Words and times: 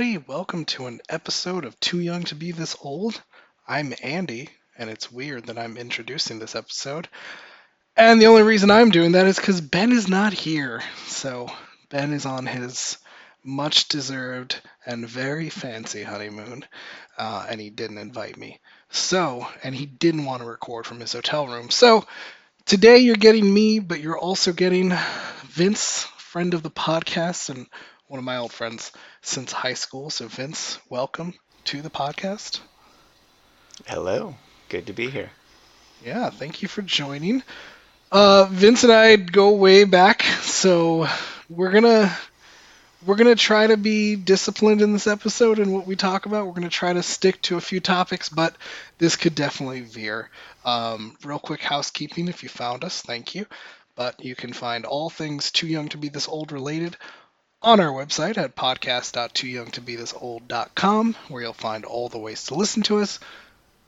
everybody. 0.00 0.24
Welcome 0.28 0.64
to 0.66 0.86
an 0.86 1.00
episode 1.08 1.64
of 1.64 1.80
Too 1.80 1.98
Young 1.98 2.22
to 2.24 2.36
Be 2.36 2.52
This 2.52 2.76
Old. 2.80 3.20
I'm 3.66 3.92
Andy, 4.00 4.48
and 4.76 4.88
it's 4.88 5.10
weird 5.10 5.46
that 5.46 5.58
I'm 5.58 5.76
introducing 5.76 6.38
this 6.38 6.54
episode. 6.54 7.08
And 7.96 8.22
the 8.22 8.26
only 8.26 8.44
reason 8.44 8.70
I'm 8.70 8.90
doing 8.90 9.12
that 9.12 9.26
is 9.26 9.34
because 9.34 9.60
Ben 9.60 9.90
is 9.90 10.06
not 10.06 10.32
here. 10.32 10.82
So, 11.06 11.50
Ben 11.88 12.12
is 12.12 12.26
on 12.26 12.46
his 12.46 12.98
much 13.42 13.88
deserved 13.88 14.60
and 14.86 15.08
very 15.08 15.48
fancy 15.48 16.04
honeymoon, 16.04 16.64
uh, 17.18 17.46
and 17.50 17.60
he 17.60 17.68
didn't 17.68 17.98
invite 17.98 18.36
me. 18.36 18.60
So, 18.90 19.48
and 19.64 19.74
he 19.74 19.86
didn't 19.86 20.26
want 20.26 20.42
to 20.42 20.48
record 20.48 20.86
from 20.86 21.00
his 21.00 21.12
hotel 21.12 21.48
room. 21.48 21.70
So, 21.70 22.06
today 22.66 22.98
you're 22.98 23.16
getting 23.16 23.52
me, 23.52 23.80
but 23.80 23.98
you're 23.98 24.18
also 24.18 24.52
getting 24.52 24.92
Vince, 25.46 26.04
friend 26.18 26.54
of 26.54 26.62
the 26.62 26.70
podcast, 26.70 27.50
and 27.50 27.66
one 28.08 28.18
of 28.18 28.24
my 28.24 28.38
old 28.38 28.52
friends 28.52 28.90
since 29.20 29.52
high 29.52 29.74
school. 29.74 30.08
So, 30.08 30.28
Vince, 30.28 30.78
welcome 30.88 31.34
to 31.64 31.82
the 31.82 31.90
podcast. 31.90 32.60
Hello. 33.86 34.34
Good 34.70 34.86
to 34.86 34.94
be 34.94 35.10
here. 35.10 35.30
Yeah, 36.04 36.30
thank 36.30 36.62
you 36.62 36.68
for 36.68 36.80
joining. 36.80 37.42
Uh, 38.10 38.46
Vince 38.50 38.84
and 38.84 38.92
I 38.92 39.16
go 39.16 39.52
way 39.52 39.84
back, 39.84 40.22
so 40.22 41.06
we're 41.50 41.70
gonna 41.70 42.16
we're 43.04 43.16
gonna 43.16 43.34
try 43.34 43.66
to 43.66 43.76
be 43.76 44.16
disciplined 44.16 44.80
in 44.80 44.94
this 44.94 45.06
episode 45.06 45.58
and 45.58 45.74
what 45.74 45.86
we 45.86 45.94
talk 45.94 46.24
about. 46.24 46.46
We're 46.46 46.54
gonna 46.54 46.70
try 46.70 46.94
to 46.94 47.02
stick 47.02 47.42
to 47.42 47.58
a 47.58 47.60
few 47.60 47.80
topics, 47.80 48.30
but 48.30 48.56
this 48.96 49.16
could 49.16 49.34
definitely 49.34 49.82
veer. 49.82 50.30
Um, 50.64 51.14
real 51.24 51.38
quick 51.38 51.60
housekeeping: 51.60 52.28
if 52.28 52.42
you 52.42 52.48
found 52.48 52.84
us, 52.84 53.02
thank 53.02 53.34
you. 53.34 53.44
But 53.96 54.24
you 54.24 54.34
can 54.34 54.54
find 54.54 54.86
all 54.86 55.10
things 55.10 55.50
too 55.50 55.66
young 55.66 55.88
to 55.90 55.98
be 55.98 56.08
this 56.08 56.28
old 56.28 56.52
related 56.52 56.96
on 57.60 57.80
our 57.80 57.90
website 57.90 58.38
at 58.38 58.54
podcast.tooyoungtobethisold.com, 58.54 61.16
where 61.28 61.42
you'll 61.42 61.52
find 61.52 61.84
all 61.84 62.08
the 62.08 62.18
ways 62.18 62.44
to 62.44 62.54
listen 62.54 62.84
to 62.84 62.98
us, 62.98 63.18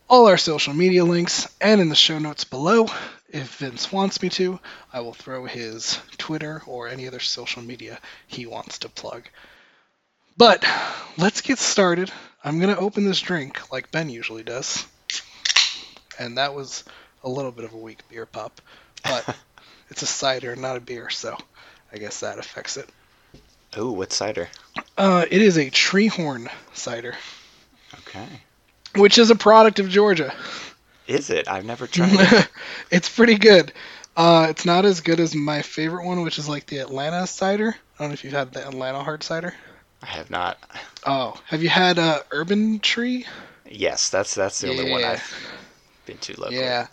all 0.09 0.27
our 0.27 0.39
social 0.39 0.75
media 0.75 1.05
links, 1.05 1.47
and 1.61 1.81
in 1.81 1.89
the 1.89 1.95
show 1.95 2.19
notes 2.19 2.43
below, 2.43 2.89
if 3.29 3.59
Vince 3.59 3.93
wants 3.93 4.21
me 4.23 4.29
to, 4.31 4.59
I 4.93 4.99
will 5.01 5.15
throw 5.15 5.45
his 5.45 6.01
Twitter 6.19 6.63
or 6.67 6.89
any 6.89 7.07
other 7.07 7.21
social 7.21 7.63
media 7.63 8.01
he 8.27 8.45
wants 8.45 8.81
to 8.81 8.89
plug. 8.89 9.29
But 10.37 10.65
let's 11.17 11.41
get 11.41 11.61
started. 11.61 12.11
I'm 12.43 12.59
going 12.59 12.75
to 12.75 12.81
open 12.81 13.05
this 13.05 13.21
drink 13.21 13.71
like 13.71 13.93
Ben 13.93 14.11
usually 14.11 14.43
does. 14.43 14.85
And 16.19 16.39
that 16.39 16.57
was 16.57 16.83
a 17.23 17.29
little 17.29 17.53
bit 17.53 17.67
of 17.67 17.73
a 17.73 17.79
weak 17.79 18.01
beer 18.09 18.27
pop, 18.27 18.61
but 19.05 19.37
it's 19.91 20.03
a 20.03 20.07
cider, 20.07 20.57
not 20.57 20.77
a 20.77 20.81
beer, 20.81 21.09
so 21.09 21.37
I 21.93 21.99
guess 21.99 22.19
that 22.21 22.41
affects 22.41 22.77
it. 22.77 22.89
Oh, 23.77 23.93
what 23.93 24.13
cider? 24.13 24.49
Uh, 24.97 25.25
it 25.31 25.43
is 25.43 25.57
a 25.57 25.71
Treehorn 25.71 26.51
cider, 26.75 27.15
Okay. 28.01 28.27
which 28.97 29.19
is 29.19 29.31
a 29.31 29.37
product 29.37 29.79
of 29.79 29.89
Georgia. 29.89 30.35
Is 31.07 31.31
it? 31.31 31.49
I've 31.49 31.65
never 31.65 31.87
tried 31.87 32.11
it. 32.13 32.49
it's 32.91 33.09
pretty 33.09 33.37
good. 33.37 33.73
Uh, 34.17 34.49
it's 34.51 34.65
not 34.65 34.85
as 34.85 35.01
good 35.01 35.21
as 35.21 35.35
my 35.35 35.63
favorite 35.63 36.05
one, 36.05 36.23
which 36.23 36.39
is 36.39 36.49
like 36.49 36.67
the 36.67 36.79
Atlanta 36.79 37.27
cider. 37.27 37.75
I 37.99 38.03
don't 38.03 38.09
know 38.09 38.15
if 38.15 38.25
you've 38.25 38.33
had 38.33 38.53
the 38.53 38.67
Atlanta 38.67 39.03
hard 39.03 39.23
cider. 39.23 39.55
I 40.03 40.07
have 40.07 40.31
not. 40.31 40.59
Oh, 41.07 41.41
have 41.47 41.63
you 41.63 41.69
had 41.69 41.99
uh, 41.99 42.21
Urban 42.31 42.81
Tree? 42.81 43.27
Yes, 43.69 44.09
that's 44.11 44.35
that's 44.35 44.61
the 44.61 44.71
only 44.71 44.91
one 44.91 45.05
I've 45.05 45.35
been 46.07 46.19
to 46.19 46.41
locally. 46.41 46.57
Yeah, 46.61 46.89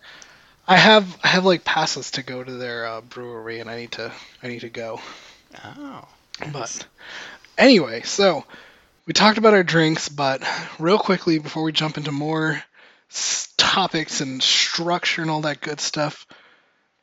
I 0.68 0.78
have. 0.78 1.18
I 1.24 1.28
have 1.30 1.46
like 1.46 1.64
passes 1.64 2.12
to 2.12 2.24
go 2.24 2.44
to 2.44 2.52
their 2.52 2.86
uh, 2.86 3.02
brewery, 3.02 3.60
and 3.60 3.70
I 3.70 3.78
need 3.78 3.94
to. 3.94 4.12
I 4.44 4.48
need 4.48 4.62
to 4.62 4.70
go. 4.70 5.00
Oh. 5.64 6.08
But 6.52 6.86
anyway, 7.58 8.02
so 8.04 8.46
we 9.06 9.14
talked 9.14 9.38
about 9.38 9.54
our 9.54 9.64
drinks, 9.64 10.10
but 10.10 10.44
real 10.80 11.00
quickly 11.00 11.40
before 11.40 11.64
we 11.64 11.72
jump 11.72 11.98
into 11.98 12.12
more 12.12 12.62
topics 13.58 14.22
and 14.22 14.42
structure 14.42 15.22
and 15.22 15.32
all 15.32 15.42
that 15.42 15.62
good 15.62 15.80
stuff, 15.80 16.28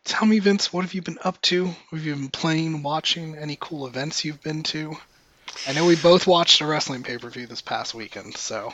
tell 0.05 0.27
me, 0.27 0.39
Vince, 0.39 0.73
what 0.73 0.83
have 0.83 0.95
you 0.95 1.03
been 1.03 1.19
up 1.25 1.41
to? 1.43 1.67
What 1.67 1.99
have 1.99 2.05
you 2.05 2.15
been 2.15 2.29
playing, 2.29 2.83
watching? 2.83 3.37
Any 3.37 3.57
cool 3.61 3.87
events 3.87 4.25
you've 4.25 4.43
been 4.43 4.63
to? 4.65 4.97
I 5.67 5.73
know 5.73 5.87
we 5.87 5.97
both 5.97 6.27
watched 6.27 6.61
a 6.61 6.67
wrestling 6.67 7.03
pay 7.05 7.17
per 7.19 7.31
view 7.31 7.47
this 7.47 7.61
past 7.61 7.95
weekend, 7.95 8.37
so 8.37 8.73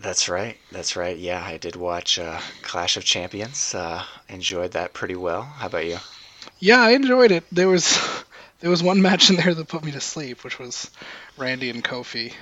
That's 0.00 0.28
right. 0.28 0.56
That's 0.70 0.94
right. 0.94 1.16
Yeah, 1.16 1.42
I 1.42 1.56
did 1.56 1.74
watch 1.76 2.18
uh, 2.18 2.40
Clash 2.62 2.96
of 2.96 3.04
Champions. 3.04 3.74
Uh, 3.74 4.04
enjoyed 4.28 4.72
that 4.72 4.92
pretty 4.92 5.16
well. 5.16 5.42
How 5.42 5.66
about 5.66 5.86
you? 5.86 5.98
yeah, 6.60 6.80
I 6.80 6.90
enjoyed 6.90 7.30
it. 7.32 7.44
There 7.50 7.68
was 7.68 7.98
there 8.60 8.70
was 8.70 8.82
one 8.82 9.02
match 9.02 9.30
in 9.30 9.36
there 9.36 9.54
that 9.54 9.68
put 9.68 9.84
me 9.84 9.92
to 9.92 10.00
sleep, 10.00 10.44
which 10.44 10.58
was 10.58 10.90
Randy 11.36 11.70
and 11.70 11.82
Kofi. 11.84 12.32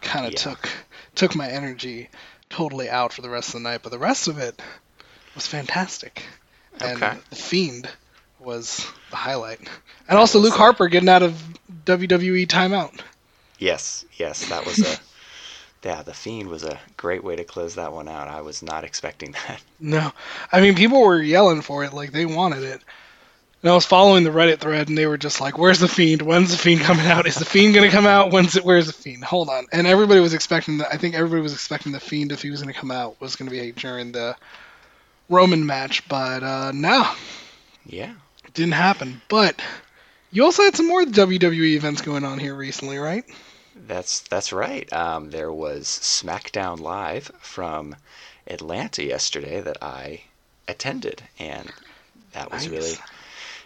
Kind 0.00 0.26
of 0.26 0.32
Yeah. 0.32 0.38
took 0.38 0.68
took 1.14 1.34
my 1.36 1.48
energy 1.48 2.08
totally 2.50 2.88
out 2.90 3.12
for 3.12 3.22
the 3.22 3.30
rest 3.30 3.48
of 3.48 3.54
the 3.54 3.60
night, 3.68 3.80
but 3.82 3.90
the 3.92 3.98
rest 3.98 4.28
of 4.28 4.38
it 4.38 4.60
was 5.34 5.46
fantastic. 5.46 6.22
And 6.80 7.02
Okay. 7.02 7.18
the 7.30 7.36
Fiend 7.36 7.88
was 8.40 8.84
the 9.10 9.16
highlight, 9.16 9.60
and 10.08 10.18
also 10.18 10.40
Luke 10.40 10.54
Harper 10.54 10.88
getting 10.88 11.08
out 11.08 11.22
of 11.22 11.40
WWE 11.84 12.46
timeout. 12.46 13.00
Yes, 13.58 14.04
yes, 14.16 14.48
that 14.48 14.66
was 14.66 14.80
a. 14.80 14.98
yeah, 15.84 16.02
the 16.02 16.14
Fiend 16.14 16.48
was 16.48 16.64
a 16.64 16.80
great 16.96 17.22
way 17.22 17.36
to 17.36 17.44
close 17.44 17.76
that 17.76 17.92
one 17.92 18.08
out. 18.08 18.26
I 18.28 18.40
was 18.40 18.62
not 18.62 18.82
expecting 18.84 19.32
that. 19.32 19.60
No, 19.78 20.12
I 20.50 20.60
mean 20.60 20.74
people 20.74 21.00
were 21.00 21.22
yelling 21.22 21.62
for 21.62 21.84
it 21.84 21.92
like 21.92 22.10
they 22.12 22.26
wanted 22.26 22.62
it. 22.64 22.82
And 23.62 23.70
I 23.70 23.74
was 23.74 23.86
following 23.86 24.24
the 24.24 24.30
Reddit 24.30 24.58
thread, 24.58 24.88
and 24.88 24.98
they 24.98 25.06
were 25.06 25.16
just 25.18 25.40
like, 25.40 25.56
"Where's 25.56 25.78
the 25.78 25.86
fiend? 25.86 26.22
When's 26.22 26.50
the 26.50 26.56
fiend 26.56 26.80
coming 26.80 27.06
out? 27.06 27.26
Is 27.28 27.36
the 27.36 27.44
fiend 27.44 27.74
gonna 27.74 27.90
come 27.90 28.06
out? 28.06 28.32
When's 28.32 28.56
it? 28.56 28.64
Where's 28.64 28.88
the 28.88 28.92
fiend? 28.92 29.22
Hold 29.24 29.48
on." 29.48 29.66
And 29.72 29.86
everybody 29.86 30.18
was 30.20 30.34
expecting 30.34 30.78
that. 30.78 30.88
I 30.92 30.96
think 30.96 31.14
everybody 31.14 31.42
was 31.42 31.52
expecting 31.52 31.92
the 31.92 32.00
fiend 32.00 32.32
if 32.32 32.42
he 32.42 32.50
was 32.50 32.60
gonna 32.60 32.72
come 32.72 32.90
out 32.90 33.20
was 33.20 33.36
gonna 33.36 33.52
be 33.52 33.70
during 33.72 34.10
the 34.12 34.34
Roman 35.28 35.64
match, 35.64 36.06
but 36.08 36.42
uh, 36.42 36.72
no, 36.72 37.08
Yeah. 37.86 38.12
it 38.44 38.52
didn't 38.54 38.74
happen. 38.74 39.22
But 39.28 39.62
you 40.32 40.44
also 40.44 40.64
had 40.64 40.74
some 40.76 40.88
more 40.88 41.04
WWE 41.04 41.74
events 41.76 42.02
going 42.02 42.24
on 42.24 42.38
here 42.40 42.54
recently, 42.56 42.98
right? 42.98 43.24
That's 43.86 44.20
that's 44.22 44.52
right. 44.52 44.92
Um, 44.92 45.30
there 45.30 45.52
was 45.52 45.86
SmackDown 45.86 46.80
Live 46.80 47.30
from 47.40 47.94
Atlanta 48.48 49.04
yesterday 49.04 49.60
that 49.60 49.76
I 49.80 50.22
attended, 50.66 51.22
and 51.38 51.70
that 52.32 52.50
was 52.50 52.64
Nice. 52.66 52.72
really 52.72 52.94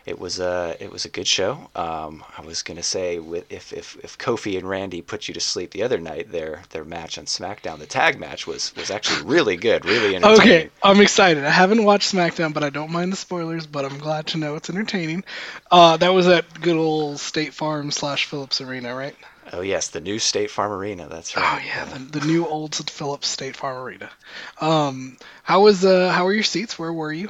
it 0.06 0.21
was 0.21 0.39
a 0.39 0.77
it 0.78 0.93
was 0.93 1.05
a 1.05 1.09
good 1.09 1.27
show. 1.27 1.69
Um, 1.75 2.25
I 2.39 2.43
was 2.43 2.62
gonna 2.62 2.83
say 2.84 3.19
with 3.19 3.50
if, 3.53 3.72
if 3.72 3.97
if 4.05 4.17
Kofi 4.17 4.56
and 4.56 4.69
Randy 4.69 5.03
put 5.03 5.27
you 5.27 5.34
to 5.34 5.41
sleep 5.41 5.72
the 5.72 5.83
other 5.83 5.99
night, 5.99 6.31
their 6.31 6.62
their 6.71 6.84
match 6.84 7.19
on 7.19 7.25
SmackDown, 7.25 7.81
the 7.81 7.87
tag 7.87 8.19
match 8.19 8.47
was 8.47 8.75
was 8.77 8.91
actually 8.91 9.21
really 9.22 9.56
good, 9.56 9.84
really 9.84 10.15
entertaining. 10.15 10.62
Okay, 10.62 10.71
I'm 10.83 11.00
excited. 11.00 11.45
I 11.45 11.50
haven't 11.50 11.84
watched 11.84 12.15
SmackDown, 12.15 12.55
but 12.55 12.62
I 12.62 12.71
don't 12.71 12.93
mind 12.93 13.12
the 13.12 13.16
spoilers. 13.16 13.66
But 13.66 13.84
I'm 13.84 13.99
glad 13.99 14.28
to 14.28 14.39
know 14.39 14.55
it's 14.55 14.71
entertaining. 14.71 15.25
Uh, 15.72 15.97
that 15.97 16.11
was 16.11 16.28
at 16.28 16.61
good 16.61 16.77
old 16.77 17.19
State 17.19 17.53
Farm 17.53 17.91
slash 17.91 18.27
Phillips 18.27 18.61
Arena, 18.61 18.95
right? 18.95 19.16
Oh 19.53 19.61
yes, 19.61 19.89
the 19.89 20.00
new 20.00 20.21
State 20.21 20.50
Farm 20.50 20.72
Arena. 20.72 21.09
That's 21.09 21.37
right. 21.37 21.45
Oh 21.45 21.66
yeah, 21.66 21.84
the, 21.84 22.21
the 22.21 22.27
new 22.27 22.47
old 22.47 22.75
Phillips 22.75 23.28
State 23.28 23.56
Farm 23.56 23.78
Arena. 23.78 24.11
Um, 24.61 25.16
how 25.43 25.62
was 25.62 25.84
uh, 25.84 26.11
how 26.11 26.25
were 26.25 26.33
your 26.33 26.45
seats? 26.45 26.78
Where 26.78 26.93
were 26.93 27.12
you? 27.12 27.28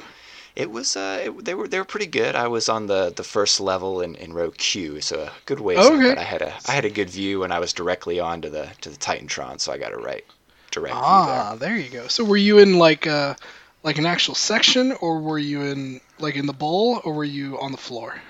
It 0.57 0.71
was 0.71 0.97
uh, 0.97 1.21
it, 1.25 1.45
they 1.45 1.55
were 1.55 1.69
they 1.69 1.79
were 1.79 1.85
pretty 1.85 2.07
good. 2.07 2.35
I 2.35 2.47
was 2.49 2.67
on 2.69 2.87
the, 2.87 3.13
the 3.15 3.23
first 3.23 3.61
level 3.61 4.01
in, 4.01 4.15
in 4.15 4.33
row 4.33 4.51
Q, 4.51 4.99
so 5.01 5.21
a 5.21 5.33
good 5.45 5.61
ways. 5.61 5.89
up, 5.89 5.93
Okay. 5.93 6.09
but 6.09 6.17
I 6.17 6.23
had 6.23 6.41
a 6.41 6.59
I 6.65 6.73
had 6.73 6.85
a 6.85 6.89
good 6.89 7.09
view, 7.09 7.43
and 7.43 7.53
I 7.53 7.59
was 7.59 7.73
directly 7.73 8.19
on 8.19 8.41
to 8.41 8.49
the 8.49 8.71
to 8.81 8.89
the 8.89 8.97
Titantron, 8.97 9.59
so 9.61 9.71
I 9.71 9.77
got 9.77 9.93
a 9.93 9.97
right 9.97 10.25
direct 10.71 11.09
Ah, 11.09 11.55
there 11.59 11.77
you 11.77 11.89
go. 11.89 12.07
So 12.07 12.23
were 12.25 12.37
you 12.37 12.59
in 12.59 12.77
like 12.77 13.07
uh 13.07 13.35
like 13.83 13.97
an 13.99 14.05
actual 14.05 14.35
section, 14.35 14.91
or 14.93 15.19
were 15.21 15.39
you 15.39 15.61
in 15.61 16.01
like 16.19 16.35
in 16.35 16.45
the 16.45 16.53
bowl, 16.53 17.01
or 17.03 17.13
were 17.13 17.23
you 17.23 17.59
on 17.59 17.71
the 17.71 17.77
floor? 17.77 18.21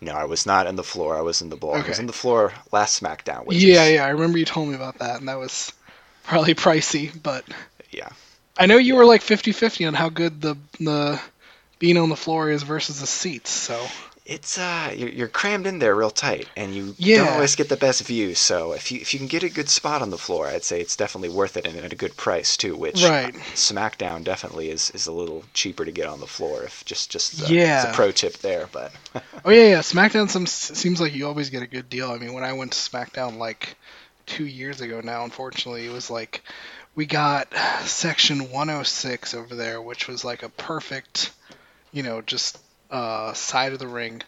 No, 0.00 0.12
I 0.14 0.24
was 0.24 0.44
not 0.46 0.66
in 0.66 0.76
the 0.76 0.82
floor. 0.84 1.16
I 1.16 1.22
was 1.22 1.40
in 1.40 1.48
the 1.48 1.56
bowl. 1.56 1.80
I 1.80 1.84
was 1.84 1.98
Okay. 1.98 1.98
in 1.98 2.06
the 2.06 2.12
floor 2.12 2.52
last 2.72 3.00
SmackDown. 3.00 3.46
Yeah, 3.48 3.86
is, 3.86 3.86
yeah, 3.86 4.04
I 4.04 4.10
remember 4.10 4.38
you 4.38 4.44
told 4.44 4.68
me 4.68 4.74
about 4.74 4.98
that, 4.98 5.18
and 5.20 5.28
that 5.28 5.38
was 5.38 5.72
probably 6.24 6.54
pricey, 6.56 7.12
but 7.22 7.44
yeah. 7.90 8.10
I 8.58 8.66
know 8.66 8.76
you 8.76 8.96
were 8.96 9.04
like 9.04 9.22
50-50 9.22 9.86
on 9.86 9.94
how 9.94 10.08
good 10.08 10.40
the 10.40 10.56
the 10.80 11.20
being 11.82 11.98
on 11.98 12.08
the 12.08 12.16
floor 12.16 12.50
is 12.50 12.62
versus 12.64 13.00
the 13.00 13.06
seats. 13.08 13.50
So 13.50 13.92
It's 14.24 14.56
uh, 14.58 14.92
you're, 14.96 15.08
you're 15.10 15.28
crammed 15.28 15.66
in 15.66 15.78
there 15.80 15.94
real 15.96 16.10
tight, 16.10 16.50
and 16.56 16.74
you 16.74 16.96
Yeah. 16.96 17.12
don't 17.12 17.30
always 17.30 17.54
get 17.56 17.68
the 17.68 17.76
best 17.76 18.02
view. 18.06 18.34
So 18.34 18.72
if 18.72 18.90
you 18.92 19.00
if 19.00 19.12
you 19.14 19.18
can 19.20 19.28
get 19.28 19.42
a 19.44 19.48
good 19.50 19.68
spot 19.68 20.02
on 20.02 20.10
the 20.10 20.18
floor, 20.18 20.48
I'd 20.48 20.64
say 20.64 20.80
it's 20.80 20.96
definitely 20.96 21.28
worth 21.28 21.56
it 21.56 21.66
and 21.66 21.76
at 21.78 21.92
a 21.92 21.96
good 21.96 22.16
price 22.16 22.56
too. 22.56 22.76
Which 22.76 23.12
Right. 23.12 23.34
SmackDown 23.54 24.24
definitely 24.24 24.70
is, 24.70 24.90
is 24.90 25.06
a 25.06 25.12
little 25.12 25.44
cheaper 25.54 25.84
to 25.84 25.92
get 25.92 26.06
on 26.08 26.20
the 26.20 26.26
floor. 26.26 26.64
If 26.64 26.84
just 26.84 27.10
just 27.10 27.42
uh, 27.42 27.50
Yeah. 27.50 27.72
it's 27.72 27.84
a 27.84 27.88
pro 27.88 28.12
tip 28.12 28.38
there, 28.38 28.68
but 28.72 28.92
Oh 29.44 29.50
yeah, 29.50 29.68
yeah. 29.68 29.78
SmackDown 29.80 30.28
some, 30.28 30.46
seems 30.46 31.00
like 31.00 31.14
you 31.14 31.26
always 31.26 31.50
get 31.50 31.62
a 31.62 31.66
good 31.66 31.88
deal. 31.88 32.10
I 32.10 32.18
mean, 32.18 32.32
when 32.32 32.44
I 32.44 32.52
went 32.52 32.72
to 32.72 32.78
SmackDown 32.78 33.36
like 33.38 33.76
two 34.26 34.46
years 34.46 34.80
ago 34.80 35.00
now, 35.00 35.24
unfortunately, 35.24 35.86
it 35.86 35.90
was 35.92 36.10
like 36.10 36.42
we 36.94 37.06
got 37.06 37.52
section 37.84 38.50
106 38.50 39.34
over 39.34 39.54
there, 39.54 39.80
which 39.80 40.08
was 40.08 40.24
like 40.24 40.42
a 40.42 40.48
perfect, 40.48 41.32
you 41.92 42.02
know, 42.02 42.20
just 42.22 42.58
uh, 42.90 43.32
side 43.34 43.72
of 43.72 43.78
the 43.78 43.88
ring, 43.88 44.22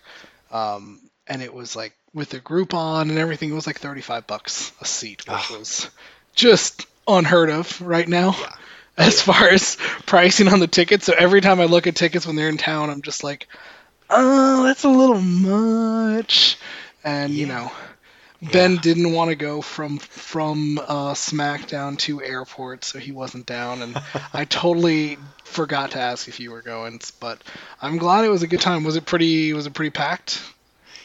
um, 0.50 1.00
and 1.26 1.42
it 1.42 1.52
was 1.52 1.74
like 1.76 1.94
with 2.12 2.30
the 2.30 2.40
Groupon 2.40 3.02
and 3.10 3.18
everything, 3.18 3.50
it 3.50 3.54
was 3.54 3.66
like 3.66 3.78
35 3.80 4.26
bucks 4.26 4.72
a 4.80 4.84
seat, 4.84 5.26
which 5.28 5.50
Oh. 5.50 5.58
was 5.58 5.90
just 6.34 6.86
unheard 7.08 7.50
of 7.50 7.80
right 7.80 8.08
now 8.08 8.34
Yeah. 8.38 8.52
as 9.06 9.20
far 9.20 9.48
as 9.48 9.76
pricing 10.06 10.48
on 10.48 10.60
the 10.60 10.66
tickets. 10.68 11.06
So 11.06 11.14
every 11.16 11.40
time 11.40 11.60
I 11.60 11.64
look 11.64 11.86
at 11.86 11.96
tickets 11.96 12.26
when 12.26 12.36
they're 12.36 12.48
in 12.48 12.56
town, 12.58 12.90
I'm 12.90 13.02
just 13.02 13.24
like, 13.24 13.48
oh, 14.08 14.62
that's 14.64 14.84
a 14.84 14.88
little 14.88 15.20
much. 15.20 16.56
And 17.02 17.32
you 17.32 17.46
know, 17.46 17.70
Ben 18.40 18.74
Yeah. 18.74 18.80
didn't 18.80 19.12
want 19.12 19.30
to 19.30 19.36
go 19.36 19.60
from 19.62 19.98
from 19.98 20.78
uh, 20.78 21.14
SmackDown 21.14 21.98
to 22.00 22.22
airport, 22.22 22.84
so 22.84 22.98
he 22.98 23.12
wasn't 23.12 23.46
down. 23.46 23.82
And 23.82 24.00
I 24.32 24.44
totally 24.44 25.18
forgot 25.54 25.92
to 25.92 26.00
ask 26.00 26.28
if 26.28 26.40
you 26.40 26.50
were 26.50 26.62
going, 26.62 27.00
but 27.20 27.42
I'm 27.80 27.96
glad 27.96 28.24
it 28.24 28.28
was 28.28 28.42
a 28.42 28.46
good 28.46 28.60
time. 28.60 28.84
Was 28.84 28.96
it 28.96 29.06
pretty? 29.06 29.52
Was 29.52 29.66
it 29.66 29.74
pretty 29.74 29.90
packed? 29.90 30.42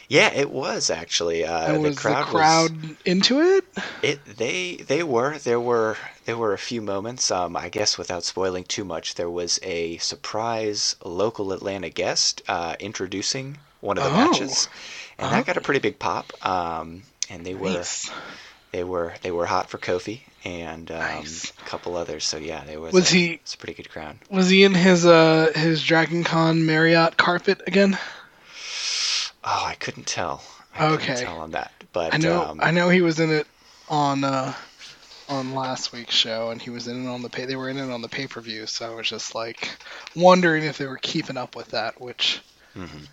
Yeah, 0.07 0.33
it 0.33 0.49
was 0.49 0.89
actually. 0.89 1.45
Uh, 1.45 1.73
and 1.73 1.83
was 1.83 1.95
the 1.95 2.01
crowd, 2.01 2.25
the 2.25 2.31
crowd 2.31 2.71
into 3.05 3.41
it? 3.41 3.63
It 4.01 4.25
they 4.25 4.77
they 4.77 5.03
were 5.03 5.37
there 5.37 5.59
were 5.59 5.97
there 6.25 6.35
were 6.37 6.53
a 6.53 6.57
few 6.57 6.81
moments. 6.81 7.29
Um, 7.29 7.55
I 7.55 7.69
guess 7.69 7.97
without 7.97 8.23
spoiling 8.23 8.63
too 8.63 8.83
much, 8.83 9.15
there 9.15 9.29
was 9.29 9.59
a 9.61 9.97
surprise 9.97 10.95
local 11.05 11.53
Atlanta 11.53 11.89
guest 11.89 12.41
uh, 12.47 12.75
introducing 12.79 13.59
one 13.81 13.97
of 13.99 14.03
the 14.03 14.09
Oh. 14.09 14.13
matches, 14.31 14.67
and 15.19 15.31
that 15.31 15.45
got 15.45 15.57
a 15.57 15.61
pretty 15.61 15.79
big 15.79 15.99
pop. 15.99 16.33
Um, 16.45 17.03
and 17.29 17.45
they 17.45 17.53
were 17.53 17.69
Nice. 17.69 18.09
They 18.71 18.83
were 18.83 19.13
they 19.21 19.31
were 19.31 19.45
hot 19.45 19.69
for 19.69 19.77
Kofi 19.77 20.21
and 20.45 20.89
um, 20.91 20.97
Nice. 20.99 21.51
a 21.59 21.65
couple 21.65 21.95
others. 21.97 22.25
So 22.25 22.37
yeah, 22.37 22.63
there 22.65 22.79
was. 22.79 22.93
Was 22.93 23.11
a, 23.11 23.15
he- 23.15 23.33
It's 23.33 23.53
a 23.55 23.57
pretty 23.57 23.73
good 23.73 23.89
crowd. 23.89 24.17
Was 24.29 24.49
he 24.49 24.63
in 24.63 24.73
his 24.73 25.05
uh 25.05 25.51
his 25.55 25.83
Dragon 25.83 26.23
Con 26.23 26.65
Marriott 26.65 27.17
carpet 27.17 27.61
again? 27.67 27.97
Oh, 29.43 29.63
I 29.65 29.75
couldn't 29.75 30.07
tell. 30.07 30.43
I 30.75 30.87
Okay. 30.93 31.05
couldn't 31.07 31.23
tell 31.25 31.39
on 31.39 31.51
that, 31.51 31.71
but 31.93 32.13
I 32.13 32.17
know 32.17 32.41
um, 32.43 32.59
I 32.61 32.71
know 32.71 32.89
he 32.89 33.01
was 33.01 33.19
in 33.19 33.31
it 33.31 33.47
on 33.89 34.23
uh 34.23 34.53
on 35.29 35.53
last 35.53 35.91
week's 35.91 36.13
show 36.15 36.49
and 36.49 36.61
he 36.61 36.69
was 36.71 36.87
in 36.87 37.05
it 37.05 37.09
on 37.09 37.21
the 37.21 37.29
pay 37.29 37.45
they 37.45 37.55
were 37.55 37.69
in 37.69 37.77
it 37.77 37.91
on 37.91 38.01
the 38.01 38.07
pay-per-view 38.09 38.65
so 38.65 38.91
I 38.91 38.95
was 38.95 39.07
just 39.07 39.35
like 39.35 39.77
wondering 40.15 40.63
if 40.63 40.79
they 40.79 40.87
were 40.87 40.97
keeping 40.97 41.37
up 41.37 41.55
with 41.55 41.67
that 41.69 42.01
which 42.01 42.41
mhm. 42.75 43.07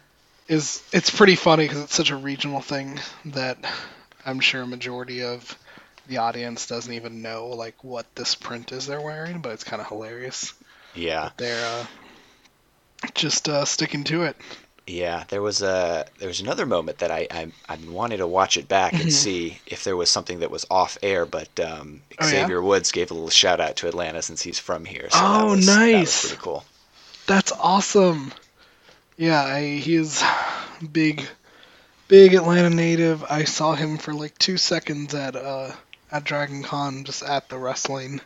is 0.49 0.82
it's 0.93 1.11
pretty 1.11 1.35
funny 1.37 1.69
cuz 1.69 1.79
it's 1.79 1.94
such 1.94 2.11
a 2.11 2.17
regional 2.17 2.62
thing 2.62 2.99
that 3.26 3.59
I'm 4.26 4.40
sure 4.40 4.62
a 4.62 4.67
majority 4.67 5.23
of 5.23 5.56
the 6.08 6.19
audience 6.19 6.67
doesn't 6.67 6.93
even 6.93 7.23
know 7.23 7.49
like 7.49 7.82
what 7.82 8.06
this 8.14 8.34
print 8.34 8.73
is 8.73 8.87
they're 8.87 9.00
wearing 9.00 9.40
but 9.40 9.52
it's 9.52 9.64
kind 9.64 9.81
of 9.81 9.88
hilarious 9.88 10.52
yeah. 10.94 11.31
they're 11.38 11.64
uh 11.64 11.87
just 13.14 13.49
uh 13.49 13.64
sticking 13.64 14.05
to 14.05 14.23
it 14.23 14.37
Yeah, 14.87 15.25
there 15.28 15.43
was 15.43 15.62
a 15.62 16.06
there 16.19 16.28
was 16.28 16.40
another 16.40 16.64
moment 16.67 16.99
that 16.99 17.11
I 17.11 17.26
I, 17.31 17.49
I 17.69 17.76
wanted 17.88 18.19
to 18.19 18.26
watch 18.26 18.56
it 18.56 18.69
back 18.69 19.00
and 19.00 19.12
see 19.12 19.58
if 19.67 19.82
there 19.84 19.96
was 19.96 20.11
something 20.11 20.40
that 20.40 20.50
was 20.50 20.64
off 20.70 20.96
air, 21.02 21.26
but 21.26 21.58
um, 21.58 22.02
Oh, 22.20 22.25
yeah? 22.25 22.28
Xavier 22.28 22.62
Woods 22.62 22.93
gave 22.93 23.11
a 23.11 23.14
little 23.14 23.28
shout 23.31 23.61
out 23.61 23.76
to 23.76 23.88
Atlanta 23.88 24.23
since 24.23 24.43
he's 24.43 24.58
from 24.61 24.84
here. 24.84 25.08
So 25.11 25.19
Oh, 25.23 25.55
was 25.55 25.67
nice. 25.67 26.20
pretty 26.20 26.37
cool. 26.40 26.64
That's 27.26 27.52
awesome. 27.52 28.32
Yeah, 29.17 29.43
I, 29.43 29.76
he 29.76 29.96
is 29.96 30.23
big, 30.93 31.26
big 32.08 32.35
Atlanta 32.35 32.70
native. 32.70 33.25
I 33.25 33.44
saw 33.44 33.75
him 33.75 33.99
for 33.99 34.12
like 34.14 34.38
two 34.38 34.56
seconds 34.56 35.14
at 35.14 35.37
uh 35.37 35.73
at 36.11 36.25
Dragon 36.25 36.62
Con, 36.62 37.05
just 37.05 37.23
at 37.23 37.49
the 37.49 37.58
wrestling 37.58 38.20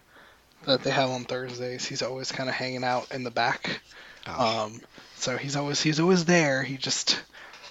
that 0.67 0.83
they 0.83 0.91
have 0.91 1.11
on 1.11 1.25
Thursdays. 1.25 1.87
He's 1.87 2.03
always 2.03 2.33
kind 2.33 2.49
of 2.49 2.55
hanging 2.55 2.85
out 2.85 3.13
in 3.13 3.25
the 3.25 3.31
back. 3.31 3.83
Oh, 4.27 4.47
Um, 4.67 4.81
so 5.17 5.37
he's 5.37 5.57
always 5.57 5.83
he's 5.83 6.01
always 6.01 6.25
there. 6.25 6.63
He 6.63 6.77
just 6.79 7.23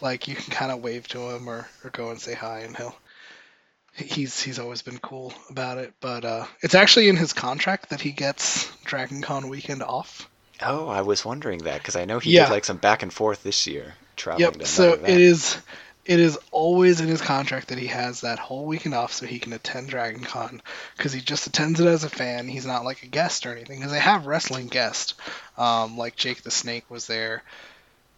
like 0.02 0.28
you 0.28 0.36
can 0.36 0.52
kind 0.54 0.72
of 0.72 0.82
wave 0.82 1.08
to 1.10 1.30
him 1.32 1.50
or, 1.50 1.68
or 1.84 1.90
go 1.92 2.12
and 2.12 2.22
say 2.22 2.34
hi, 2.36 2.60
and 2.62 2.76
he'll. 2.78 2.96
He's 3.94 4.42
he's 4.42 4.60
always 4.60 4.82
been 4.82 5.00
cool 5.00 5.34
about 5.50 5.78
it, 5.78 5.94
but 6.00 6.26
uh, 6.26 6.46
it's 6.62 6.76
actually 6.76 7.10
in 7.10 7.18
his 7.18 7.34
contract 7.34 7.90
that 7.90 8.02
he 8.02 8.12
gets 8.12 8.72
Dragon 8.86 9.22
Con 9.22 9.50
weekend 9.50 9.84
off. 9.84 10.30
oh, 10.62 10.88
I 10.88 11.02
was 11.02 11.26
wondering 11.26 11.64
that 11.64 11.80
because 11.82 11.98
I 11.98 12.06
know 12.06 12.20
he 12.20 12.32
Yeah. 12.32 12.46
did 12.46 12.50
like 12.50 12.64
some 12.66 12.78
back 12.78 13.04
and 13.04 13.12
forth 13.14 13.44
this 13.44 13.68
year 13.68 13.96
traveling 14.16 14.60
Yep. 14.60 14.62
to 14.62 14.66
So 14.68 14.94
event. 14.94 15.04
it 15.06 15.22
is 15.22 15.58
it 16.10 16.20
is 16.20 16.40
always 16.50 17.02
in 17.02 17.08
his 17.08 17.22
contract 17.22 17.68
that 17.68 17.78
he 17.78 17.86
has 17.86 18.22
that 18.22 18.40
whole 18.40 18.66
weekend 18.66 18.96
off 18.96 19.14
so 19.14 19.28
he 19.28 19.38
can 19.38 19.54
attend 19.54 19.90
Dragon 19.90 20.24
Con 20.24 20.60
because 20.98 21.14
he 21.14 21.22
just 21.22 21.46
attends 21.46 21.80
it 21.80 21.86
as 21.86 22.04
a 22.04 22.10
fan. 22.10 22.48
He's 22.48 22.66
not 22.66 22.84
like 22.84 23.04
a 23.04 23.08
guest 23.08 23.46
or 23.46 23.52
anything 23.52 23.78
because 23.78 23.92
they 23.92 24.00
have 24.00 24.26
wrestling 24.26 24.70
guests. 24.70 25.14
Um, 25.56 26.00
like 26.00 26.16
Jake 26.16 26.42
the 26.42 26.50
Snake 26.50 26.90
was 26.90 27.06
there 27.06 27.44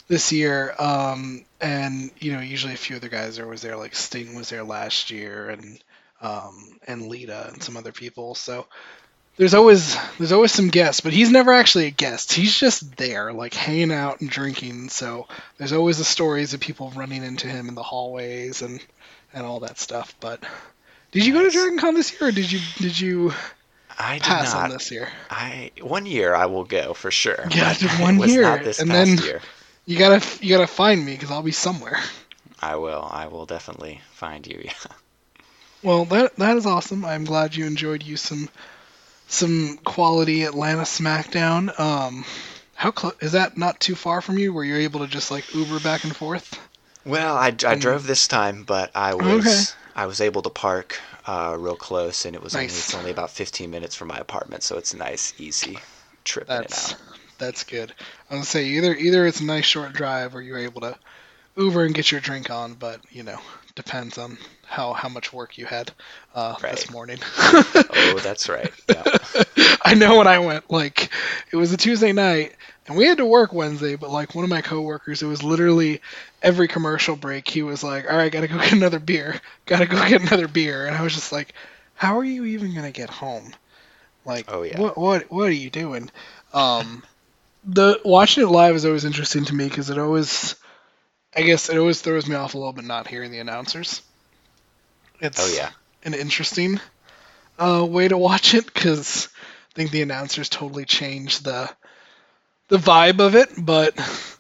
this 0.07 0.31
year, 0.31 0.73
um, 0.79 1.43
and 1.59 2.11
you 2.17 2.31
know 2.31 2.39
usually 2.39 2.75
a 2.75 2.77
few 2.77 2.95
other 2.95 3.09
guys 3.09 3.35
there 3.35 3.45
was 3.45 3.61
there 3.61 3.75
like 3.75 3.94
Sting 3.94 4.35
was 4.35 4.49
there 4.49 4.63
last 4.63 5.11
year 5.11 5.49
and 5.49 5.83
um, 6.21 6.79
and 6.87 7.07
Lita 7.07 7.49
and 7.51 7.61
some 7.61 7.75
other 7.75 7.91
people. 7.91 8.35
So 8.35 8.67
there's 9.38 9.54
always 9.54 9.98
there's 10.18 10.31
always 10.31 10.51
some 10.51 10.68
guests, 10.69 11.01
but 11.01 11.13
he's 11.13 11.31
never 11.31 11.54
actually 11.54 11.88
a 11.88 11.92
guest. 11.92 12.33
He's 12.33 12.57
just 12.57 12.95
there, 12.98 13.33
like 13.33 13.54
hanging 13.54 13.92
out 13.92 14.22
and 14.22 14.30
drinking. 14.30 14.89
So 14.89 15.28
there's 15.57 15.74
always 15.74 15.98
the 15.98 16.04
stories 16.04 16.54
of 16.54 16.60
people 16.60 16.92
running 16.95 17.24
into 17.24 17.48
him 17.48 17.68
in 17.69 17.75
the 17.75 17.83
hallways 17.83 18.62
and 18.62 18.83
and 19.33 19.45
all 19.45 19.62
that 19.62 19.80
stuff. 19.80 20.13
But 20.19 20.44
did 21.12 21.25
you 21.25 21.33
go 21.33 21.39
to 21.39 21.45
Nice. 21.45 21.54
Dragon 21.54 21.80
Con 21.80 21.94
this 21.95 22.12
year, 22.12 22.30
or 22.30 22.31
did 22.31 22.51
you 22.51 22.60
did 22.78 23.00
you 23.00 23.33
I 23.98 24.16
did 24.16 24.24
pass 24.24 24.54
not. 24.54 24.66
on 24.66 24.69
this 24.72 24.92
year? 24.92 25.10
I 25.30 25.72
one 25.81 26.06
year 26.06 26.36
I 26.36 26.45
will 26.48 26.66
go 26.66 26.94
for 26.94 27.10
sure. 27.12 27.48
Yeah, 27.51 27.74
one 28.01 28.18
it 28.18 28.19
was 28.19 28.31
year, 28.31 28.42
not 28.44 28.63
this 28.63 28.80
and 28.80 28.92
then- 28.92 29.18
year. 29.18 29.42
You 29.86 29.98
gotta 29.98 30.45
you 30.45 30.50
gotta 30.56 30.68
find 30.68 31.04
me 31.04 31.13
because 31.13 31.31
I'll 31.31 31.42
be 31.42 31.51
somewhere. 31.51 32.00
I 32.62 32.75
will. 32.75 33.07
I 33.12 33.25
will 33.28 33.45
definitely 33.48 34.01
find 34.13 34.45
you. 34.45 34.62
Yeah. 34.66 34.92
Well, 35.83 36.06
that 36.06 36.36
that 36.36 36.57
is 36.57 36.68
awesome. 36.68 37.04
I'm 37.04 37.24
glad 37.25 37.56
you 37.56 37.66
enjoyed 37.66 38.04
you 38.04 38.16
some 38.16 38.48
some 39.31 39.78
quality 39.86 40.44
Atlanta 40.44 40.81
SmackDown. 40.81 41.78
Um, 41.80 42.25
how 42.75 42.92
close 42.92 43.16
is 43.22 43.31
that? 43.31 43.57
Not 43.57 43.80
too 43.80 43.95
far 43.95 44.22
from 44.22 44.38
you, 44.38 44.54
where 44.54 44.63
you're 44.66 44.80
able 44.80 45.00
to 45.00 45.07
just 45.07 45.31
like 45.31 45.54
Uber 45.54 45.80
back 45.80 46.04
and 46.04 46.16
forth. 46.16 46.60
Well, 47.06 47.36
I, 47.38 47.48
I 47.66 47.75
drove 47.75 48.06
this 48.07 48.28
time, 48.28 48.63
but 48.63 48.92
I 48.95 49.13
was 49.16 49.38
Okay. 49.38 49.63
I 49.95 50.06
was 50.06 50.22
able 50.22 50.42
to 50.44 50.50
park 50.50 51.00
uh, 51.28 51.56
real 51.60 51.75
close, 51.75 52.25
and 52.25 52.36
it 52.36 52.42
was 52.42 52.56
only, 52.56 52.68
it's 52.68 52.94
only 52.94 53.12
about 53.12 53.30
15 53.31 53.69
minutes 53.69 53.95
from 53.95 54.07
my 54.10 54.18
apartment, 54.18 54.63
so 54.63 54.78
it's 54.78 54.94
a 54.94 54.98
nice, 54.98 55.33
easy 55.38 55.80
trip 56.24 56.48
That's 56.48 56.94
out. 56.94 56.95
that's 57.38 57.63
good. 57.63 57.94
I 58.30 58.36
was 58.36 58.38
gonna 58.38 58.45
say 58.45 58.66
either 58.66 58.94
either 58.95 59.26
it's 59.26 59.40
a 59.42 59.45
nice 59.45 59.66
short 59.66 59.94
drive 59.94 60.35
or 60.35 60.42
you're 60.42 60.57
able 60.59 60.81
to 60.81 60.97
Uber 61.56 61.85
and 61.85 61.95
get 61.95 62.11
your 62.11 62.21
drink 62.21 62.50
on, 62.50 62.76
but 62.76 63.02
you 63.09 63.23
know 63.23 63.40
depends 63.76 64.18
on 64.18 64.38
how 64.71 64.94
how 64.94 65.09
much 65.09 65.33
work 65.33 65.57
you 65.57 65.66
had 65.66 65.92
uh, 66.33 66.56
this 66.59 66.90
morning. 66.90 67.19
Oh, 67.94 68.19
that's 68.23 68.47
right. 68.49 68.71
Yeah. 68.90 69.04
I 69.85 69.94
know 69.95 70.18
when 70.18 70.28
I 70.28 70.40
went, 70.40 70.71
like, 70.71 71.09
it 71.51 71.57
was 71.57 71.73
a 71.73 71.78
Tuesday 71.78 72.13
night, 72.13 72.56
and 72.87 72.95
we 72.97 73.06
had 73.06 73.18
to 73.18 73.25
work 73.25 73.51
Wednesday, 73.54 73.95
but, 73.95 74.09
like, 74.09 74.33
one 74.33 74.44
of 74.44 74.49
my 74.49 74.61
coworkers, 74.61 75.21
it 75.21 75.28
was 75.28 75.44
literally 75.44 76.01
every 76.42 76.68
commercial 76.68 77.16
break, 77.16 77.47
he 77.47 77.63
was 77.63 77.83
like, 77.83 78.09
all 78.09 78.16
right, 78.18 78.31
gotta 78.31 78.47
go 78.47 78.57
get 78.57 78.71
another 78.71 78.99
beer. 78.99 79.40
Gotta 79.66 79.85
go 79.85 79.97
get 80.07 80.21
another 80.21 80.47
beer. 80.47 80.87
And 80.87 80.95
I 80.95 81.01
was 81.04 81.13
just 81.13 81.31
like, 81.31 81.54
how 81.95 82.18
are 82.18 82.23
you 82.23 82.45
even 82.45 82.73
gonna 82.73 82.92
get 82.92 83.09
home? 83.09 83.54
Like, 84.25 84.45
Oh, 84.47 84.63
yeah. 84.63 84.80
what, 84.80 84.97
what, 84.97 85.31
what 85.31 85.49
are 85.49 85.51
you 85.51 85.69
doing? 85.69 86.09
Um, 86.54 87.04
the 87.66 87.99
watching 88.06 88.44
it 88.44 88.49
live 88.49 88.75
is 88.75 88.85
always 88.85 89.06
interesting 89.06 89.45
to 89.45 89.54
me 89.56 89.68
because 89.68 89.90
it 89.90 89.97
always, 89.97 90.56
I 91.35 91.42
guess, 91.42 91.69
it 91.69 91.78
always 91.78 92.01
throws 92.01 92.28
me 92.28 92.35
off 92.35 92.54
a 92.54 92.57
little 92.57 92.73
bit 92.73 92.85
not 92.85 93.07
hearing 93.07 93.31
the 93.31 93.40
announcers. 93.40 94.01
It's, 95.21 95.40
Oh 95.40 95.54
yeah. 95.56 95.69
an 96.04 96.13
interesting 96.13 96.80
uh, 97.59 97.85
way 97.87 98.07
to 98.07 98.18
watch 98.18 98.54
it 98.54 98.66
because 98.66 99.30
I 99.71 99.75
think 99.75 99.92
the 99.92 100.01
announcers 100.01 100.49
totally 100.49 100.85
changed 100.85 101.45
the 101.45 101.69
the 102.68 102.78
vibe 102.78 103.19
of 103.19 103.35
it, 103.35 103.49
but 103.57 103.94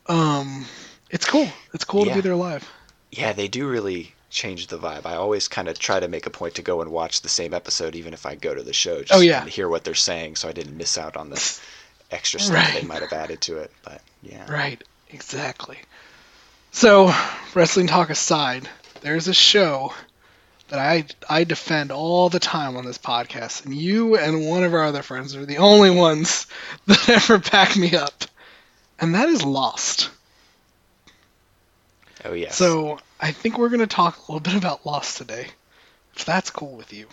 um, 0.07 0.65
it's 1.09 1.25
cool. 1.25 1.47
It's 1.73 1.83
cool 1.85 2.05
to 2.05 2.13
be 2.13 2.21
there 2.21 2.35
live. 2.35 2.67
Yeah, 3.11 3.33
they 3.33 3.47
do 3.49 3.67
really 3.67 4.13
change 4.29 4.67
the 4.67 4.77
vibe. 4.77 5.05
I 5.05 5.15
always 5.15 5.49
kind 5.49 5.67
of 5.67 5.77
try 5.77 5.99
to 5.99 6.07
make 6.07 6.25
a 6.25 6.29
point 6.29 6.55
to 6.55 6.61
go 6.61 6.81
and 6.81 6.89
watch 6.91 7.21
the 7.21 7.27
same 7.29 7.53
episode, 7.53 7.93
even 7.95 8.13
if 8.13 8.25
I 8.25 8.35
go 8.35 8.55
to 8.55 8.63
the 8.63 8.71
show, 8.71 9.01
just 9.01 9.13
Oh, 9.13 9.19
yeah. 9.19 9.43
to 9.43 9.49
hear 9.49 9.67
what 9.67 9.83
they're 9.83 9.93
saying, 9.93 10.37
so 10.37 10.47
I 10.47 10.53
didn't 10.53 10.77
miss 10.77 10.97
out 10.97 11.17
on 11.17 11.29
the 11.29 11.59
extra 12.11 12.39
stuff 12.39 12.73
they 12.73 12.83
might 12.83 13.01
have 13.01 13.11
added 13.11 13.41
to 13.41 13.57
it. 13.57 13.71
But 13.83 14.01
yeah. 14.23 14.49
Right, 14.49 14.81
exactly. 15.09 15.77
So, 16.71 17.13
wrestling 17.53 17.87
talk 17.87 18.09
aside, 18.09 18.69
there's 19.01 19.27
a 19.27 19.33
show 19.33 19.93
that 20.71 20.79
I 20.79 21.05
I 21.29 21.43
defend 21.43 21.91
all 21.91 22.29
the 22.29 22.39
time 22.39 22.77
on 22.77 22.85
this 22.85 22.97
podcast, 22.97 23.65
and 23.65 23.75
you 23.75 24.17
and 24.17 24.47
one 24.47 24.63
of 24.63 24.73
our 24.73 24.85
other 24.85 25.03
friends 25.03 25.35
are 25.35 25.45
the 25.45 25.57
only 25.57 25.89
ones 25.91 26.47
that 26.87 27.09
ever 27.09 27.37
back 27.37 27.75
me 27.75 27.95
up, 27.95 28.23
and 28.97 29.13
that 29.15 29.29
is 29.29 29.43
Lost. 29.43 30.09
Oh 32.23 32.33
yes. 32.33 32.55
So 32.55 32.99
I 33.19 33.31
think 33.31 33.57
we're 33.57 33.69
gonna 33.69 33.85
talk 33.85 34.17
a 34.17 34.31
little 34.31 34.39
bit 34.39 34.55
about 34.55 34.85
Lost 34.85 35.17
today, 35.17 35.47
if 36.15 36.23
that's 36.23 36.49
cool 36.49 36.77
with 36.77 36.93
you. 36.93 37.07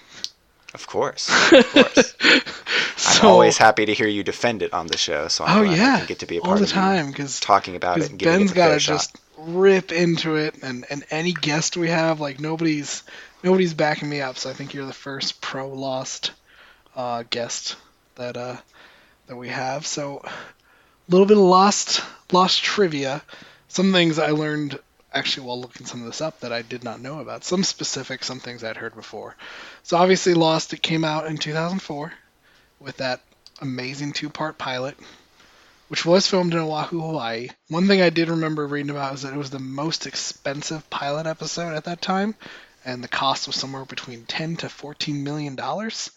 Of 0.73 0.87
course. 0.87 1.29
Of 1.53 1.73
course. 1.73 2.15
I'm 3.21 3.27
always 3.27 3.59
happy 3.59 3.87
to 3.87 3.95
hear 3.95 4.07
you 4.07 4.23
defend 4.23 4.63
it 4.63 4.73
on 4.73 4.87
the 4.87 4.99
show, 4.99 5.27
so 5.29 5.45
I'm 5.45 5.59
Oh 5.59 5.63
yeah, 5.63 5.99
can 5.99 6.07
get 6.07 6.19
to 6.21 6.27
be 6.27 6.37
a 6.37 6.41
all 6.41 6.47
part 6.47 6.59
the 6.59 6.65
of 6.65 6.71
time 6.71 7.09
because 7.09 7.41
talking 7.41 7.75
about 7.75 7.99
it 7.99 8.11
and 8.11 8.19
Ben's 8.21 8.51
the 8.51 8.55
fair 8.55 8.69
gotta 8.69 8.79
shot. 8.79 9.11
Rip 9.39 9.93
into 9.93 10.37
it, 10.37 10.57
and 10.63 10.85
and 10.91 11.05
any 11.11 11.33
guest 11.33 11.77
we 11.77 11.89
have, 11.89 12.21
like 12.21 12.41
nobody's 12.41 13.03
nobody's 13.43 13.75
backing 13.75 14.09
me 14.09 14.21
up. 14.21 14.37
So 14.37 14.51
I 14.51 14.53
think 14.53 14.75
you're 14.75 14.87
the 14.87 14.93
first 14.93 15.41
pro 15.41 15.69
Lost 15.69 16.33
uh, 16.97 17.25
guest 17.31 17.77
that 18.17 18.37
uh, 18.37 18.57
that 19.27 19.37
we 19.37 19.49
have. 19.49 19.87
So 19.87 20.23
a 20.25 20.31
little 21.09 21.27
bit 21.27 21.37
of 21.37 21.45
Lost 21.45 22.03
Lost 22.33 22.63
trivia. 22.63 23.23
Some 23.69 23.93
things 23.93 24.19
I 24.19 24.31
learned 24.31 24.79
actually 25.13 25.47
while 25.47 25.61
looking 25.61 25.87
some 25.87 26.01
of 26.01 26.07
this 26.07 26.21
up 26.21 26.41
that 26.41 26.53
I 26.53 26.63
did 26.63 26.85
not 26.85 27.01
know 27.01 27.21
about. 27.21 27.45
Some 27.45 27.65
specific, 27.65 28.25
some 28.25 28.41
things 28.41 28.63
I'd 28.63 28.77
heard 28.77 28.95
before. 28.95 29.37
So 29.83 29.97
obviously 29.97 30.35
Lost 30.35 30.73
it 30.73 30.83
came 30.83 31.05
out 31.05 31.27
in 31.27 31.39
2004 31.39 32.13
with 32.81 32.99
that 32.99 33.21
amazing 33.61 34.13
two-part 34.13 34.59
pilot 34.59 34.97
which 35.89 36.05
was 36.05 36.27
filmed 36.27 36.53
in 36.55 36.61
Oahu, 36.61 37.01
Hawaii. 37.01 37.49
One 37.69 37.89
thing 37.89 38.01
I 38.01 38.11
did 38.11 38.29
remember 38.29 38.67
reading 38.67 38.91
about 38.91 39.15
is 39.15 39.23
that 39.23 39.33
it 39.33 39.39
was 39.39 39.51
the 39.51 39.59
most 39.59 40.07
expensive 40.07 40.89
pilot 40.91 41.27
episode 41.27 41.75
at 41.75 41.85
that 41.85 42.03
time, 42.03 42.35
and 42.85 43.03
the 43.03 43.09
cost 43.09 43.47
was 43.47 43.57
somewhere 43.57 43.85
between 43.85 44.25
10 44.25 44.57
to 44.57 44.69
14 44.69 45.25
million 45.25 45.57
dollars. 45.57 46.11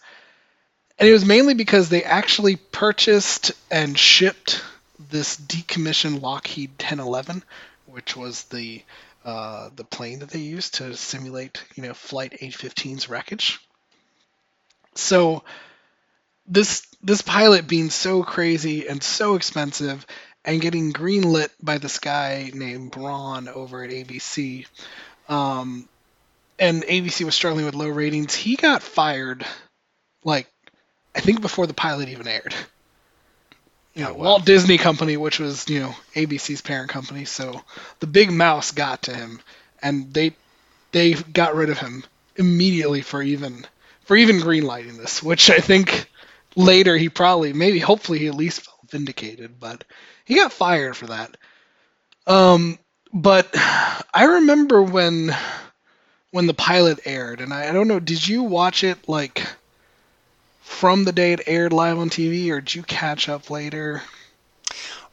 And 0.98 1.08
it 1.08 1.12
was 1.12 1.24
mainly 1.24 1.54
because 1.54 1.88
they 1.88 2.04
actually 2.04 2.56
purchased 2.56 3.52
and 3.70 3.98
shipped 3.98 4.62
this 5.10 5.36
decommissioned 5.36 6.20
Lockheed 6.22 6.70
1011, 6.72 7.42
which 7.86 8.16
was 8.16 8.44
the 8.44 8.82
uh, 9.24 9.70
the 9.76 9.84
plane 9.84 10.18
that 10.18 10.30
they 10.30 10.40
used 10.40 10.74
to 10.74 10.96
simulate, 10.96 11.64
you 11.76 11.82
know, 11.84 11.94
Flight 11.94 12.32
815's 12.40 13.08
wreckage. 13.08 13.60
So 14.94 15.44
this 16.46 16.86
this 17.02 17.22
pilot 17.22 17.66
being 17.66 17.90
so 17.90 18.22
crazy 18.22 18.88
and 18.88 19.02
so 19.02 19.34
expensive 19.34 20.06
and 20.44 20.60
getting 20.60 20.92
greenlit 20.92 21.48
by 21.62 21.78
this 21.78 21.98
guy 21.98 22.50
named 22.54 22.90
Braun 22.90 23.48
over 23.48 23.82
at 23.82 23.90
ABC. 23.90 24.66
Um, 25.28 25.88
and 26.58 26.82
ABC 26.82 27.24
was 27.24 27.34
struggling 27.34 27.64
with 27.64 27.74
low 27.74 27.88
ratings. 27.88 28.34
He 28.34 28.56
got 28.56 28.82
fired, 28.82 29.44
like, 30.24 30.46
I 31.14 31.20
think 31.20 31.40
before 31.40 31.66
the 31.66 31.74
pilot 31.74 32.08
even 32.08 32.28
aired. 32.28 32.54
You 33.94 34.04
know, 34.04 34.10
Oh, 34.10 34.14
wow. 34.14 34.24
Walt 34.24 34.44
Disney 34.46 34.78
Company, 34.78 35.16
which 35.16 35.38
was, 35.38 35.68
you 35.68 35.80
know, 35.80 35.94
ABC's 36.14 36.62
parent 36.62 36.90
company, 36.90 37.24
so 37.24 37.60
the 38.00 38.06
big 38.06 38.30
mouse 38.30 38.70
got 38.70 39.02
to 39.02 39.14
him, 39.14 39.40
and 39.82 40.12
they 40.14 40.34
they 40.92 41.14
got 41.14 41.54
rid 41.54 41.68
of 41.70 41.78
him 41.78 42.04
immediately 42.36 43.02
for 43.02 43.22
even 43.22 43.66
for 44.04 44.16
even 44.16 44.40
greenlighting 44.40 44.96
this, 44.96 45.22
which 45.22 45.50
I 45.50 45.58
think 45.58 46.08
later 46.56 46.96
he 46.96 47.08
probably 47.08 47.52
maybe 47.52 47.78
hopefully 47.78 48.18
he 48.18 48.28
at 48.28 48.34
least 48.34 48.62
felt 48.62 48.90
vindicated, 48.90 49.58
but 49.58 49.84
he 50.24 50.36
got 50.36 50.52
fired 50.52 50.96
for 50.96 51.06
that. 51.06 51.36
Um, 52.26 52.78
but 53.12 53.48
I 54.14 54.24
remember 54.24 54.82
when 54.82 55.34
when 56.30 56.46
the 56.46 56.54
pilot 56.54 57.00
aired, 57.04 57.40
and 57.40 57.52
I, 57.52 57.68
I 57.68 57.72
don't 57.72 57.88
know, 57.88 58.00
did 58.00 58.26
you 58.26 58.42
watch 58.42 58.84
it 58.84 59.08
like 59.08 59.46
from 60.60 61.04
the 61.04 61.12
day 61.12 61.32
it 61.34 61.42
aired 61.46 61.72
live 61.72 61.98
on 61.98 62.08
TV, 62.10 62.50
or 62.50 62.60
did 62.60 62.74
you 62.74 62.82
catch 62.82 63.28
up 63.28 63.50
later? 63.50 64.02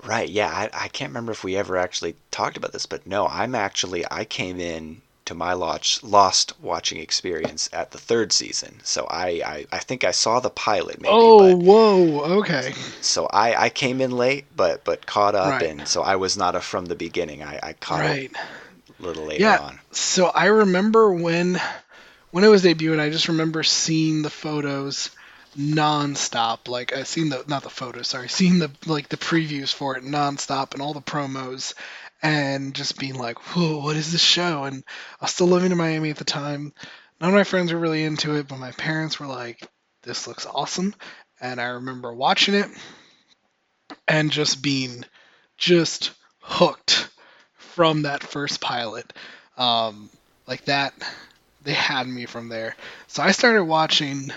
Right, 0.03 0.29
yeah. 0.29 0.47
I, 0.47 0.69
I 0.85 0.87
can't 0.87 1.09
remember 1.09 1.33
if 1.33 1.43
we 1.43 1.57
ever 1.57 1.75
actually 1.75 2.15
talked 2.31 2.55
about 2.55 2.71
this, 2.71 2.85
but 2.85 3.05
no, 3.05 3.27
I'm 3.27 3.53
actually 3.53 4.05
I 4.09 4.23
came 4.23 4.61
in 4.61 5.01
to 5.29 5.35
my 5.35 5.53
lost, 5.53 6.03
lost 6.03 6.59
watching 6.61 6.99
experience 6.99 7.69
at 7.73 7.91
the 7.91 7.99
third 7.99 8.33
season. 8.33 8.81
So 8.83 9.07
I, 9.09 9.27
I, 9.45 9.67
I 9.71 9.79
think 9.79 10.03
I 10.03 10.11
saw 10.11 10.39
the 10.41 10.49
pilot 10.51 11.01
maybe, 11.01 11.31
oh, 11.31 11.55
whoa, 11.57 12.21
okay, 12.39 12.73
so 13.01 13.27
I, 13.27 13.65
I 13.65 13.69
came 13.69 14.01
in 14.01 14.11
late 14.11 14.55
but 14.55 14.83
but 14.85 15.05
caught 15.05 15.35
up 15.35 15.49
Right. 15.49 15.61
and 15.61 15.87
so 15.87 16.01
I 16.01 16.15
was 16.15 16.37
not 16.37 16.55
a 16.55 16.61
from 16.61 16.85
the 16.85 16.95
beginning. 16.95 17.43
I, 17.43 17.59
I 17.63 17.73
caught 17.73 17.99
right. 18.01 18.31
a 18.99 19.03
little 19.03 19.25
later 19.25 19.45
Yeah. 19.45 19.57
on. 19.57 19.79
So 19.91 20.27
I 20.27 20.47
remember 20.47 21.13
when 21.13 21.61
when 22.31 22.43
it 22.43 22.49
was 22.49 22.63
debuting, 22.63 22.99
I 22.99 23.09
just 23.09 23.27
remember 23.29 23.63
seeing 23.63 24.21
the 24.21 24.29
photos 24.29 25.11
nonstop. 25.57 26.67
Like 26.67 26.95
uh, 26.95 26.99
I 26.99 27.03
seen 27.03 27.29
the 27.29 27.43
not 27.47 27.63
the 27.63 27.69
photos, 27.69 28.07
sorry, 28.09 28.29
seeing 28.29 28.59
the 28.59 28.71
like 28.85 29.09
the 29.09 29.17
previews 29.17 29.73
for 29.73 29.97
it 29.97 30.03
nonstop 30.03 30.73
and 30.73 30.81
all 30.81 30.93
the 30.93 31.01
promos, 31.01 31.73
and 32.21 32.73
just 32.73 32.99
being 32.99 33.15
like, 33.15 33.39
"Whoa, 33.39 33.79
what 33.79 33.95
is 33.95 34.11
this 34.11 34.21
show?" 34.21 34.63
And 34.65 34.83
I 35.19 35.25
was 35.25 35.31
still 35.31 35.47
living 35.47 35.71
in 35.71 35.77
Miami 35.77 36.09
at 36.09 36.17
the 36.17 36.23
time. 36.25 36.73
None 37.21 37.29
of 37.29 37.35
my 37.35 37.43
friends 37.43 37.71
were 37.71 37.79
really 37.79 38.03
into 38.03 38.35
it, 38.35 38.47
but 38.47 38.59
my 38.59 38.71
parents 38.71 39.19
were 39.19 39.27
like, 39.27 39.67
"This 40.03 40.27
looks 40.27 40.45
awesome," 40.45 40.95
and 41.39 41.59
I 41.61 41.67
remember 41.67 42.13
watching 42.13 42.55
it 42.55 42.69
and 44.07 44.31
just 44.31 44.61
being 44.61 45.05
just 45.57 46.11
hooked 46.39 47.09
from 47.55 48.03
that 48.03 48.23
first 48.23 48.61
pilot. 48.61 49.13
Um, 49.57 50.09
like 50.47 50.65
that, 50.65 50.93
they 51.63 51.73
had 51.73 52.07
me 52.07 52.25
from 52.25 52.49
there. 52.49 52.75
So 53.07 53.21
I 53.23 53.31
started 53.31 53.63
watching 53.63 54.31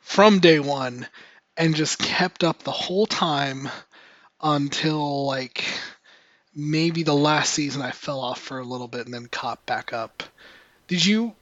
from 0.00 0.40
day 0.40 0.58
one 0.58 1.06
and 1.56 1.74
just 1.76 1.98
kept 1.98 2.44
up 2.44 2.62
the 2.62 2.72
whole 2.72 3.06
time 3.06 3.68
until 4.40 5.26
like 5.26 5.64
maybe 6.58 7.04
the 7.04 7.14
last 7.14 7.54
season 7.54 7.80
I 7.82 7.92
fell 7.92 8.18
off 8.18 8.40
for 8.40 8.58
a 8.58 8.64
little 8.64 8.88
bit 8.88 9.04
and 9.06 9.14
then 9.14 9.26
caught 9.26 9.64
back 9.64 9.92
up. 9.92 10.24
Did 10.88 11.06
you 11.06 11.34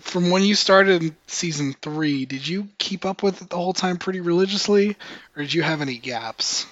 from 0.00 0.30
when 0.30 0.42
you 0.42 0.54
started 0.56 1.02
in 1.02 1.16
season 1.28 1.76
3, 1.80 2.24
did 2.24 2.48
you 2.48 2.66
keep 2.78 3.04
up 3.04 3.22
with 3.22 3.40
it 3.42 3.50
the 3.50 3.56
whole 3.56 3.74
time 3.74 3.98
pretty 3.98 4.20
religiously 4.20 4.96
or 5.36 5.42
did 5.42 5.52
you 5.52 5.62
have 5.62 5.82
any 5.82 5.98
gaps? 5.98 6.66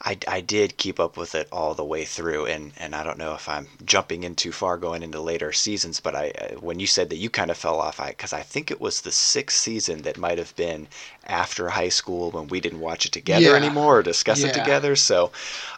I, 0.00 0.18
I 0.26 0.40
did 0.40 0.76
keep 0.76 0.98
up 0.98 1.16
with 1.16 1.34
it 1.34 1.48
all 1.52 1.74
the 1.74 1.84
way 1.84 2.04
through, 2.04 2.46
and, 2.46 2.72
and 2.78 2.94
I 2.94 3.04
don't 3.04 3.18
know 3.18 3.34
if 3.34 3.48
I'm 3.48 3.68
jumping 3.84 4.24
in 4.24 4.34
too 4.34 4.50
far 4.50 4.76
going 4.76 5.02
into 5.02 5.20
later 5.20 5.52
seasons, 5.52 6.00
but 6.00 6.16
I 6.16 6.30
uh, 6.30 6.54
when 6.60 6.80
you 6.80 6.86
said 6.86 7.10
that 7.10 7.16
you 7.16 7.30
kind 7.30 7.50
of 7.50 7.56
fell 7.56 7.80
off, 7.80 8.00
I 8.00 8.08
because 8.08 8.32
I 8.32 8.42
think 8.42 8.70
it 8.70 8.80
was 8.80 9.00
the 9.00 9.12
sixth 9.12 9.58
season 9.58 10.02
that 10.02 10.18
might 10.18 10.38
have 10.38 10.54
been 10.56 10.88
after 11.24 11.68
high 11.68 11.90
school 11.90 12.32
when 12.32 12.48
we 12.48 12.60
didn't 12.60 12.80
watch 12.80 13.06
it 13.06 13.12
together 13.12 13.50
Yeah. 13.50 13.54
anymore 13.54 13.98
or 13.98 14.02
discuss 14.02 14.42
it 14.42 14.52
together, 14.52 14.96
so 14.96 15.30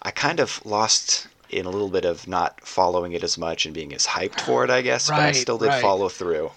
I 0.02 0.10
kind 0.10 0.40
of 0.40 0.64
lost 0.64 1.28
in 1.54 1.66
a 1.66 1.70
little 1.70 1.88
bit 1.88 2.04
of 2.04 2.26
not 2.26 2.60
following 2.66 3.12
it 3.12 3.22
as 3.22 3.38
much 3.38 3.64
and 3.64 3.74
being 3.74 3.94
as 3.94 4.06
hyped 4.06 4.40
for 4.40 4.64
it, 4.64 4.70
I 4.70 4.82
guess, 4.82 5.08
but 5.08 5.20
I 5.20 5.32
still 5.32 5.58
did 5.58 5.68
right. 5.68 5.82
follow 5.82 6.08
through. 6.08 6.50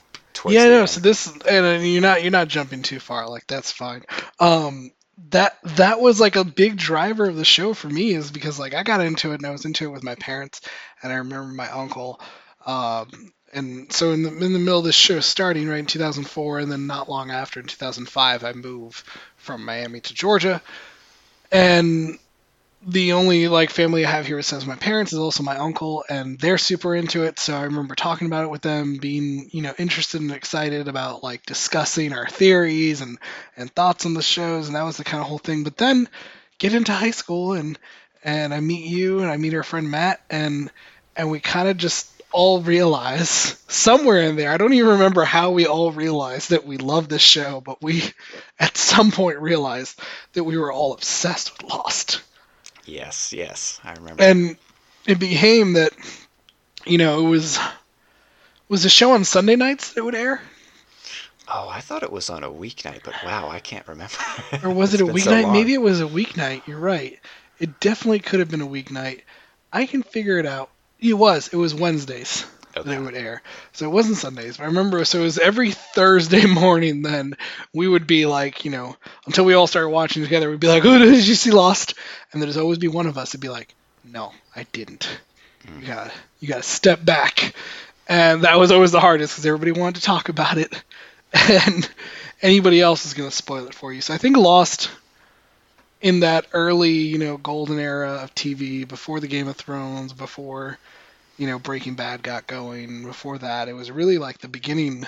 Yeah, 0.45 0.65
no. 0.65 0.79
end. 0.81 0.89
So 0.89 0.99
this, 0.99 1.31
and 1.47 1.87
you're 1.87 2.01
not 2.01 2.21
you're 2.21 2.31
not 2.31 2.47
jumping 2.47 2.81
too 2.81 2.99
far. 2.99 3.29
Like 3.29 3.47
that's 3.47 3.71
fine. 3.71 4.03
Um, 4.39 4.91
that 5.29 5.57
that 5.63 5.99
was 5.99 6.19
like 6.19 6.35
a 6.35 6.43
big 6.43 6.77
driver 6.77 7.25
of 7.25 7.35
the 7.35 7.45
show 7.45 7.73
for 7.73 7.89
me 7.89 8.13
is 8.13 8.31
because 8.31 8.59
like 8.59 8.73
I 8.73 8.83
got 8.83 9.01
into 9.01 9.31
it 9.31 9.35
and 9.35 9.45
I 9.45 9.51
was 9.51 9.65
into 9.65 9.85
it 9.85 9.91
with 9.91 10.03
my 10.03 10.15
parents, 10.15 10.61
and 11.01 11.11
I 11.11 11.17
remember 11.17 11.53
my 11.53 11.69
uncle. 11.69 12.19
Um, 12.65 13.33
and 13.53 13.91
so 13.91 14.11
in 14.11 14.23
the 14.23 14.29
in 14.29 14.53
the 14.53 14.59
middle 14.59 14.79
of 14.79 14.85
this 14.85 14.95
show 14.95 15.19
starting 15.19 15.67
right 15.67 15.79
in 15.79 15.85
2004, 15.85 16.59
and 16.59 16.71
then 16.71 16.87
not 16.87 17.09
long 17.09 17.31
after 17.31 17.59
in 17.59 17.67
2005, 17.67 18.43
I 18.43 18.53
moved 18.53 19.03
from 19.37 19.65
Miami 19.65 20.01
to 20.01 20.13
Georgia, 20.13 20.61
and 21.51 22.19
the 22.87 23.11
only 23.11 23.49
like 23.49 23.69
family 23.69 24.05
I 24.05 24.09
have 24.09 24.25
here 24.25 24.37
besides 24.37 24.65
my 24.65 24.77
parents 24.77 25.11
is 25.11 25.19
also 25.19 25.43
my 25.43 25.57
uncle, 25.57 26.05
and 26.09 26.39
they're 26.39 26.57
super 26.57 26.95
into 26.95 27.23
it. 27.23 27.37
So 27.37 27.55
I 27.55 27.63
remember 27.63 27.95
talking 27.95 28.27
about 28.27 28.45
it 28.45 28.49
with 28.49 28.61
them, 28.61 28.95
being 28.95 29.49
you 29.51 29.61
know 29.61 29.73
interested 29.77 30.21
and 30.21 30.31
excited 30.31 30.87
about 30.87 31.21
like 31.21 31.45
discussing 31.45 32.13
our 32.13 32.27
theories 32.27 33.01
and 33.01 33.19
and 33.57 33.69
thoughts 33.69 34.05
on 34.05 34.13
the 34.13 34.21
shows, 34.21 34.67
and 34.67 34.75
that 34.77 34.83
was 34.83 34.95
the 34.95 35.03
kind 35.03 35.21
of 35.21 35.27
whole 35.27 35.37
thing. 35.37 35.63
But 35.63 35.75
then 35.75 36.07
get 36.59 36.73
into 36.73 36.93
high 36.93 37.11
school 37.11 37.53
and 37.53 37.77
and 38.23 38.53
I 38.53 38.61
meet 38.61 38.85
you 38.85 39.19
and 39.19 39.29
I 39.29 39.37
meet 39.37 39.53
our 39.53 39.63
friend 39.63 39.91
Matt 39.91 40.21
and 40.29 40.71
and 41.15 41.29
we 41.29 41.39
kind 41.39 41.67
of 41.67 41.77
just 41.77 42.09
all 42.31 42.61
realize 42.61 43.29
somewhere 43.67 44.21
in 44.21 44.35
there 44.35 44.51
I 44.51 44.57
don't 44.57 44.73
even 44.73 44.91
remember 44.91 45.23
how 45.23 45.51
we 45.51 45.67
all 45.67 45.91
realized 45.91 46.49
that 46.49 46.65
we 46.65 46.77
love 46.77 47.09
this 47.09 47.21
show 47.21 47.61
but 47.61 47.81
we 47.81 48.03
at 48.59 48.75
some 48.75 49.11
point 49.11 49.39
realized 49.39 49.99
that 50.33 50.43
we 50.43 50.57
were 50.57 50.71
all 50.71 50.93
obsessed 50.93 51.51
with 51.61 51.69
Lost 51.69 52.21
yes, 52.87 53.33
yes, 53.33 53.79
I 53.83 53.93
remember. 53.93 54.23
and 54.23 54.57
it 55.05 55.19
became 55.19 55.73
that 55.73 55.93
you 56.85 56.97
know 56.97 57.25
it 57.25 57.29
was 57.29 57.59
was 58.69 58.83
the 58.83 58.89
show 58.89 59.11
on 59.11 59.23
Sunday 59.23 59.55
nights 59.55 59.93
that 59.93 60.01
it 60.01 60.03
would 60.03 60.15
air? 60.15 60.41
Oh, 61.47 61.69
I 61.69 61.79
thought 61.79 62.03
it 62.03 62.11
was 62.11 62.29
on 62.29 62.43
a 62.43 62.49
weeknight, 62.49 63.03
but 63.03 63.13
wow, 63.23 63.47
I 63.49 63.59
can't 63.59 63.87
remember. 63.87 64.15
or 64.63 64.71
was 64.71 64.93
it 64.93 65.01
a 65.01 65.05
been 65.05 65.17
so 65.17 65.31
weeknight? 65.31 65.51
maybe 65.51 65.73
it 65.73 65.81
was 65.81 66.01
a 66.01 66.05
weeknight 66.05 66.67
you're 66.67 66.79
right. 66.79 67.19
It 67.59 67.79
definitely 67.79 68.19
could 68.19 68.39
have 68.39 68.51
been 68.51 68.61
a 68.61 68.67
weeknight. 68.67 69.21
I 69.71 69.85
can 69.85 70.03
figure 70.03 70.37
it 70.39 70.45
out. 70.45 70.69
It 70.99 71.13
was 71.13 71.47
it 71.49 71.55
was 71.55 71.73
Wednesdays 71.73 72.45
that 72.85 72.93
it 72.93 73.01
would 73.01 73.15
air. 73.15 73.41
So 73.73 73.85
it 73.85 73.91
wasn't 73.91 74.17
Sundays 74.17 74.57
but 74.57 74.63
I 74.63 74.67
remember 74.67 75.03
so 75.05 75.19
it 75.19 75.23
was 75.23 75.37
every 75.37 75.71
Thursday 75.71 76.45
morning 76.47 77.01
then 77.01 77.35
we 77.73 77.87
would 77.87 78.07
be 78.07 78.25
like 78.25 78.65
you 78.65 78.71
know 78.71 78.95
until 79.25 79.45
we 79.45 79.53
all 79.53 79.67
started 79.67 79.89
watching 79.89 80.23
together 80.23 80.49
we'd 80.49 80.59
be 80.59 80.67
like 80.67 80.85
oh 80.85 80.97
did 80.99 81.27
you 81.27 81.35
see 81.35 81.51
Lost? 81.51 81.93
And 82.31 82.41
there'd 82.41 82.57
always 82.57 82.77
be 82.77 82.87
one 82.87 83.07
of 83.07 83.17
us 83.17 83.29
that'd 83.29 83.41
be 83.41 83.49
like 83.49 83.73
no 84.03 84.31
I 84.55 84.63
didn't. 84.71 85.19
Mm. 85.65 85.81
you 85.81 85.87
gotta 85.87 86.11
you 86.39 86.47
gotta 86.47 86.63
step 86.63 87.03
back. 87.03 87.53
And 88.09 88.43
that 88.43 88.57
was 88.57 88.71
always 88.71 88.91
the 88.91 89.01
hardest 89.01 89.33
because 89.33 89.45
everybody 89.45 89.71
wanted 89.71 89.95
to 89.95 90.05
talk 90.05 90.29
about 90.29 90.57
it. 90.57 90.73
And 91.33 91.89
anybody 92.41 92.79
else 92.79 93.05
is 93.05 93.13
going 93.13 93.29
to 93.29 93.35
spoil 93.35 93.67
it 93.67 93.73
for 93.73 93.91
you. 93.91 94.01
So 94.01 94.13
i 94.13 94.17
think 94.17 94.37
lost 94.37 94.89
in 96.01 96.21
that 96.21 96.45
early 96.53 96.91
you 96.91 97.17
know 97.17 97.37
golden 97.37 97.79
era 97.79 98.19
of 98.23 98.35
tv 98.35 98.87
before 98.87 99.19
the 99.19 99.27
game 99.27 99.47
of 99.47 99.55
thrones 99.55 100.13
before 100.13 100.77
you 101.37 101.47
know 101.47 101.59
Breaking 101.59 101.95
Bad 101.95 102.23
got 102.23 102.47
going. 102.47 103.03
Before 103.03 103.37
that, 103.37 103.67
it 103.67 103.73
was 103.73 103.91
really 103.91 104.17
like 104.17 104.39
the 104.39 104.47
beginning 104.47 105.05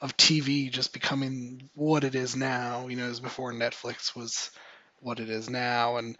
of 0.00 0.16
TV 0.16 0.70
just 0.70 0.92
becoming 0.92 1.68
what 1.74 2.04
it 2.04 2.14
is 2.14 2.36
now. 2.36 2.88
You 2.88 2.96
know, 2.96 3.06
it 3.06 3.08
was 3.08 3.20
before 3.20 3.52
Netflix 3.52 4.16
was 4.16 4.50
what 5.00 5.20
it 5.20 5.28
is 5.28 5.50
now, 5.50 5.96
and 5.96 6.16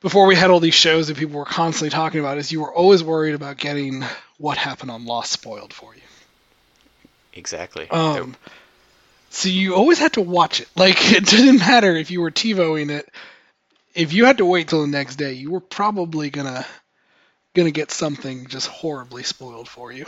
before 0.00 0.26
we 0.26 0.36
had 0.36 0.50
all 0.50 0.60
these 0.60 0.74
shows 0.74 1.08
that 1.08 1.16
people 1.16 1.38
were 1.38 1.44
constantly 1.44 1.90
talking 1.90 2.20
about, 2.20 2.38
is 2.38 2.52
you 2.52 2.60
were 2.60 2.72
always 2.72 3.02
worried 3.02 3.34
about 3.34 3.56
getting 3.56 4.04
what 4.38 4.58
happened 4.58 4.90
on 4.90 5.04
Lost 5.04 5.32
spoiled 5.32 5.72
for 5.72 5.94
you. 5.94 6.02
Exactly. 7.32 7.88
Um, 7.90 8.36
so 9.30 9.48
you 9.48 9.74
always 9.74 9.98
had 9.98 10.14
to 10.14 10.20
watch 10.22 10.60
it. 10.60 10.68
Like 10.76 10.96
it 11.12 11.26
didn't 11.26 11.58
matter 11.58 11.94
if 11.94 12.10
you 12.10 12.20
were 12.20 12.30
TiVoing 12.30 12.90
it. 12.90 13.08
If 13.94 14.12
you 14.12 14.26
had 14.26 14.38
to 14.38 14.46
wait 14.46 14.68
till 14.68 14.82
the 14.82 14.86
next 14.86 15.16
day, 15.16 15.32
you 15.32 15.50
were 15.50 15.60
probably 15.60 16.30
gonna 16.30 16.66
gonna 17.56 17.72
get 17.72 17.90
something 17.90 18.46
just 18.46 18.68
horribly 18.68 19.24
spoiled 19.24 19.68
for 19.68 19.90
you. 19.90 20.06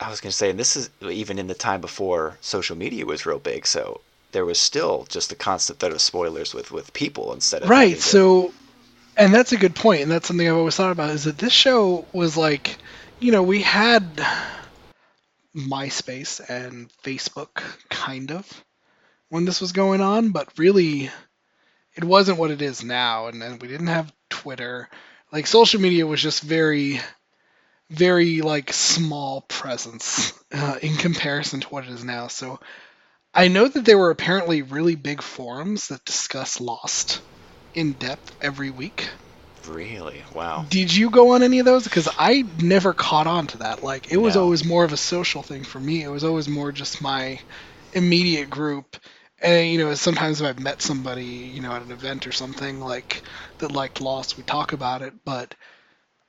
I 0.00 0.10
was 0.10 0.20
going 0.20 0.30
to 0.30 0.36
say, 0.36 0.50
and 0.50 0.58
this 0.58 0.76
is 0.76 0.90
even 1.02 1.38
in 1.38 1.46
the 1.46 1.54
time 1.54 1.80
before 1.80 2.36
social 2.40 2.76
media 2.76 3.06
was 3.06 3.24
real 3.24 3.38
big, 3.38 3.66
so 3.66 4.00
there 4.32 4.44
was 4.44 4.58
still 4.58 5.06
just 5.08 5.30
the 5.30 5.34
constant 5.34 5.78
threat 5.78 5.92
of 5.92 6.00
spoilers 6.00 6.52
with 6.52 6.70
with 6.70 6.92
people 6.92 7.32
instead 7.32 7.62
of 7.62 7.70
right. 7.70 7.98
so, 7.98 8.52
and 9.16 9.32
that's 9.32 9.52
a 9.52 9.56
good 9.56 9.74
point, 9.74 10.02
and 10.02 10.10
that's 10.10 10.28
something 10.28 10.46
I've 10.46 10.56
always 10.56 10.76
thought 10.76 10.92
about 10.92 11.10
is 11.10 11.24
that 11.24 11.38
this 11.38 11.52
show 11.52 12.04
was 12.12 12.36
like, 12.36 12.76
you 13.20 13.32
know, 13.32 13.42
we 13.42 13.62
had 13.62 14.04
MySpace 15.54 16.46
and 16.48 16.90
Facebook 17.02 17.62
kind 17.88 18.30
of 18.30 18.64
when 19.30 19.44
this 19.44 19.60
was 19.60 19.72
going 19.72 20.00
on, 20.00 20.30
but 20.30 20.58
really, 20.58 21.10
it 21.94 22.04
wasn't 22.04 22.38
what 22.38 22.50
it 22.50 22.60
is 22.60 22.84
now, 22.84 23.28
and, 23.28 23.42
and 23.42 23.62
we 23.62 23.68
didn't 23.68 23.86
have 23.86 24.12
Twitter. 24.28 24.90
Like 25.32 25.46
social 25.46 25.80
media 25.80 26.06
was 26.06 26.22
just 26.22 26.42
very 26.42 27.00
very 27.90 28.42
like 28.42 28.72
small 28.72 29.42
presence 29.42 30.32
uh, 30.52 30.78
in 30.82 30.96
comparison 30.96 31.60
to 31.60 31.68
what 31.68 31.84
it 31.84 31.90
is 31.90 32.04
now. 32.04 32.26
So 32.28 32.58
I 33.34 33.48
know 33.48 33.68
that 33.68 33.84
there 33.84 33.98
were 33.98 34.10
apparently 34.10 34.62
really 34.62 34.94
big 34.96 35.22
forums 35.22 35.88
that 35.88 36.04
discuss 36.04 36.60
Lost 36.60 37.20
in 37.74 37.94
depth 37.94 38.34
every 38.40 38.70
week. 38.70 39.08
Really? 39.66 40.24
Wow. 40.32 40.66
Did 40.68 40.94
you 40.94 41.10
go 41.10 41.34
on 41.34 41.42
any 41.42 41.58
of 41.58 41.66
those? 41.66 41.84
Because 41.84 42.08
I 42.18 42.44
never 42.62 42.94
caught 42.94 43.26
on 43.26 43.46
to 43.48 43.58
that. 43.58 43.82
Like 43.82 44.10
it 44.10 44.16
was 44.16 44.36
No. 44.36 44.42
always 44.42 44.64
more 44.64 44.84
of 44.84 44.92
a 44.92 44.96
social 44.96 45.42
thing 45.42 45.64
for 45.64 45.80
me. 45.80 46.02
It 46.02 46.08
was 46.08 46.24
always 46.24 46.48
more 46.48 46.72
just 46.72 47.02
my 47.02 47.40
immediate 47.92 48.50
group. 48.50 48.96
And 49.40 49.70
you 49.70 49.78
know, 49.78 49.94
sometimes 49.94 50.40
if 50.40 50.46
I've 50.46 50.58
met 50.58 50.82
somebody, 50.82 51.24
you 51.24 51.60
know, 51.60 51.72
at 51.72 51.82
an 51.82 51.90
event 51.90 52.26
or 52.26 52.32
something 52.32 52.80
like 52.80 53.22
that 53.58 53.72
liked 53.72 54.00
Lost, 54.00 54.36
we 54.36 54.42
talk 54.42 54.72
about 54.72 55.02
it. 55.02 55.14
But 55.24 55.54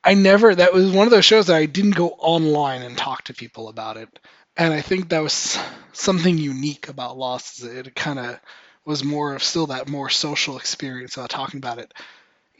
I 0.04 0.14
never. 0.14 0.54
That 0.54 0.72
was 0.72 0.90
one 0.90 1.06
of 1.06 1.10
those 1.10 1.24
shows 1.24 1.46
that 1.46 1.56
I 1.56 1.66
didn't 1.66 1.96
go 1.96 2.08
online 2.10 2.82
and 2.82 2.96
talk 2.96 3.24
to 3.24 3.34
people 3.34 3.68
about 3.68 3.96
it. 3.96 4.18
And 4.56 4.74
I 4.74 4.80
think 4.80 5.08
that 5.08 5.22
was 5.22 5.58
something 5.92 6.36
unique 6.36 6.88
about 6.88 7.16
Lost. 7.16 7.64
It 7.64 7.94
kind 7.94 8.18
of 8.18 8.40
was 8.84 9.04
more 9.04 9.34
of 9.34 9.42
still 9.42 9.66
that 9.68 9.88
more 9.88 10.08
social 10.10 10.56
experience 10.56 11.16
about 11.16 11.30
talking 11.30 11.58
about 11.58 11.78
it 11.78 11.92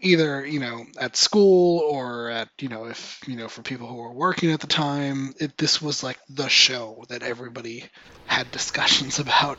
either 0.00 0.44
you 0.46 0.60
know 0.60 0.84
at 0.98 1.16
school 1.16 1.80
or 1.80 2.30
at 2.30 2.48
you 2.60 2.68
know 2.68 2.84
if 2.86 3.20
you 3.26 3.36
know 3.36 3.48
for 3.48 3.62
people 3.62 3.86
who 3.86 3.96
were 3.96 4.12
working 4.12 4.52
at 4.52 4.60
the 4.60 4.66
time 4.66 5.34
it, 5.40 5.56
this 5.56 5.82
was 5.82 6.02
like 6.02 6.18
the 6.28 6.48
show 6.48 7.04
that 7.08 7.22
everybody 7.22 7.84
had 8.26 8.50
discussions 8.50 9.18
about 9.18 9.58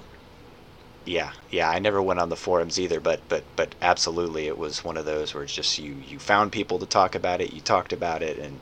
Yeah, 1.09 1.31
yeah. 1.49 1.67
I 1.67 1.79
never 1.79 2.03
went 2.03 2.19
on 2.19 2.29
the 2.29 2.35
forums 2.35 2.79
either, 2.79 2.99
but 2.99 3.27
but 3.27 3.43
but 3.55 3.73
absolutely, 3.81 4.45
it 4.45 4.59
was 4.59 4.83
one 4.83 4.95
of 4.95 5.05
those 5.05 5.33
where 5.33 5.43
it's 5.43 5.55
just 5.55 5.79
you 5.79 5.95
you 5.95 6.19
found 6.19 6.51
people 6.51 6.77
to 6.77 6.85
talk 6.85 7.15
about 7.15 7.41
it, 7.41 7.51
you 7.51 7.61
talked 7.61 7.91
about 7.93 8.21
it, 8.21 8.37
and 8.37 8.61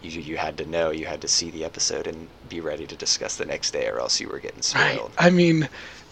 you 0.00 0.20
you 0.20 0.36
had 0.36 0.56
to 0.58 0.64
know, 0.64 0.92
you 0.92 1.06
had 1.06 1.20
to 1.22 1.28
see 1.28 1.50
the 1.50 1.64
episode 1.64 2.06
and 2.06 2.28
be 2.46 2.60
ready 2.60 2.86
to 2.86 2.96
discuss 2.96 3.36
the 3.36 3.46
next 3.46 3.72
day, 3.72 3.88
or 3.88 3.98
else 3.98 4.20
you 4.20 4.28
were 4.28 4.38
getting 4.38 4.62
spoiled. 4.62 5.12
i 5.18 5.28
mean 5.28 5.68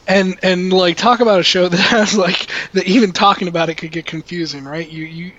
and 0.08 0.40
and 0.42 0.72
like 0.72 0.96
talk 0.96 1.20
about 1.20 1.38
a 1.38 1.44
show 1.44 1.68
that 1.70 1.78
has 1.78 2.16
like 2.16 2.50
that 2.72 2.88
even 2.88 3.12
talking 3.12 3.46
about 3.46 3.68
it 3.68 3.76
could 3.76 3.92
get 3.92 4.06
confusing 4.06 4.64
right 4.64 4.88
you 4.88 5.04
you 5.04 5.32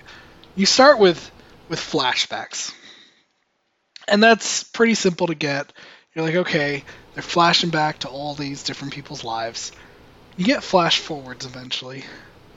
you 0.55 0.65
start 0.65 0.97
with 0.97 1.29
with 1.67 1.79
flashbacks 1.79 2.73
and 4.07 4.23
that's 4.23 4.63
pretty 4.63 4.95
simple 4.95 5.27
to 5.27 5.35
get 5.35 5.73
you're 6.13 6.25
like 6.25 6.35
okay 6.35 6.85
they're 7.13 7.23
flashing 7.23 7.69
back 7.69 7.99
to 7.99 8.07
all 8.07 8.33
these 8.33 8.63
different 8.63 8.93
people's 8.93 9.25
lives 9.25 9.73
you 10.41 10.47
get 10.47 10.63
flash 10.63 10.97
forwards 10.97 11.45
eventually. 11.45 12.03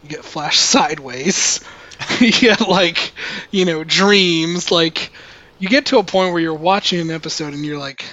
You 0.02 0.08
get 0.08 0.24
flash 0.24 0.58
sideways. 0.72 1.60
You 2.18 2.32
get 2.32 2.68
like 2.68 3.12
you 3.52 3.64
know 3.64 3.84
dreams. 3.84 4.72
Like 4.72 5.12
you 5.60 5.68
get 5.68 5.86
to 5.86 5.98
a 5.98 6.02
point 6.02 6.32
where 6.32 6.42
you're 6.42 6.52
watching 6.52 6.98
an 7.00 7.12
episode 7.12 7.54
and 7.54 7.64
you're 7.64 7.78
like 7.78 8.04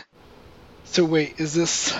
so 0.83 1.03
wait 1.03 1.39
is 1.39 1.55
this 1.55 1.97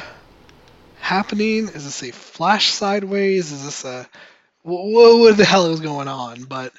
happening? 0.99 1.69
Is 1.69 1.83
this 1.83 2.03
a 2.03 2.11
flash 2.11 2.71
sideways? 2.71 3.51
Is 3.51 3.65
this 3.65 3.83
a 3.83 4.07
what, 4.61 5.17
what 5.17 5.37
the 5.37 5.43
hell 5.43 5.71
is 5.71 5.79
going 5.79 6.07
on? 6.07 6.43
But 6.43 6.71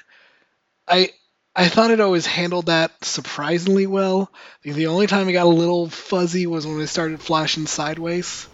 i 0.87 1.09
i 1.53 1.67
thought 1.67 1.91
it 1.91 1.99
always 1.99 2.25
handled 2.25 2.67
that 2.67 3.03
surprisingly 3.03 3.87
well. 3.87 4.31
The 4.63 4.87
only 4.87 5.07
time 5.07 5.27
it 5.27 5.33
got 5.33 5.47
a 5.47 5.49
little 5.49 5.89
fuzzy 5.89 6.47
was 6.47 6.65
when 6.65 6.79
it 6.79 6.87
started 6.87 7.19
flashing 7.19 7.67
sideways 7.67 8.47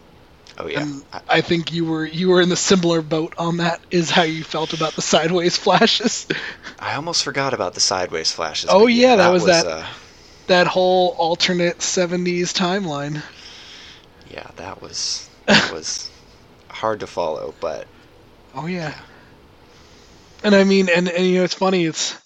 Oh 0.59 0.67
yeah, 0.67 0.81
and 0.81 1.03
I- 1.29 1.41
think 1.41 1.71
you 1.71 1.85
were 1.85 2.05
you 2.05 2.29
were 2.29 2.41
in 2.41 2.49
the 2.49 2.55
similar 2.57 3.01
boat 3.01 3.33
on 3.37 3.57
that. 3.57 3.79
Is 3.91 4.09
how 4.11 4.23
you 4.23 4.43
felt 4.43 4.73
about 4.73 4.93
the 4.95 5.01
sideways 5.01 5.57
flashes. 5.57 6.27
I 6.79 6.95
almost 6.95 7.23
forgot 7.23 7.53
about 7.53 7.73
the 7.73 7.79
sideways 7.79 8.31
flashes. 8.31 8.69
Oh, 8.71 8.81
but 8.85 8.93
yeah, 8.93 9.15
that 9.15 9.29
was 9.31 9.45
that- 9.45 9.65
Uh, 9.65 9.85
that 10.47 10.67
whole 10.67 11.15
alternate 11.17 11.79
'70s 11.79 12.53
timeline. 12.53 13.21
yeah, 14.25 14.47
that 14.57 14.81
was 14.81 15.29
that 15.47 15.71
was 15.73 16.09
hard 16.69 16.99
to 17.01 17.07
follow, 17.07 17.55
but 17.59 17.87
Oh 18.53 18.65
yeah. 18.65 18.93
And 20.43 20.55
I 20.55 20.63
mean, 20.63 20.89
and, 20.89 21.07
and 21.09 21.25
you 21.25 21.39
know, 21.39 21.43
it's 21.43 21.53
funny. 21.53 21.85
It's 21.85 22.17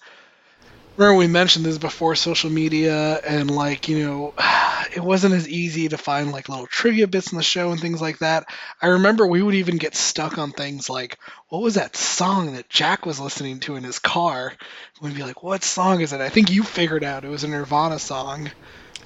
remember 0.96 1.18
we 1.18 1.26
mentioned 1.26 1.64
this 1.64 1.78
before 1.78 2.14
social 2.14 2.50
media, 2.50 3.16
and 3.26 3.50
like 3.50 3.88
you 3.88 3.98
know, 4.06 4.34
it 4.94 5.00
wasn't 5.02 5.34
as 5.34 5.48
easy 5.48 5.88
to 5.88 5.98
find 5.98 6.32
like 6.32 6.48
little 6.48 6.66
trivia 6.66 7.06
bits 7.06 7.32
in 7.32 7.38
the 7.38 7.44
show 7.44 7.70
and 7.72 7.80
things 7.80 8.00
like 8.00 8.18
that. 8.18 8.44
I 8.82 8.88
remember 8.88 9.26
we 9.26 9.42
would 9.42 9.54
even 9.54 9.76
get 9.78 9.94
stuck 9.96 10.38
on 10.38 10.52
things 10.52 10.88
like, 10.88 11.18
what 11.48 11.62
was 11.62 11.74
that 11.74 11.96
song 11.96 12.54
that 12.54 12.68
Jack 12.70 13.06
was 13.06 13.20
listening 13.20 13.60
to 13.60 13.76
in 13.76 13.84
his 13.84 13.98
car? 13.98 14.52
We'd 15.00 15.14
be 15.14 15.22
like, 15.22 15.42
what 15.42 15.62
song 15.64 16.00
is 16.00 16.12
it? 16.12 16.20
I 16.20 16.28
think 16.30 16.50
you 16.50 16.62
figured 16.62 17.04
out 17.04 17.24
it 17.24 17.28
was 17.28 17.44
a 17.44 17.48
Nirvana 17.48 17.98
song 17.98 18.50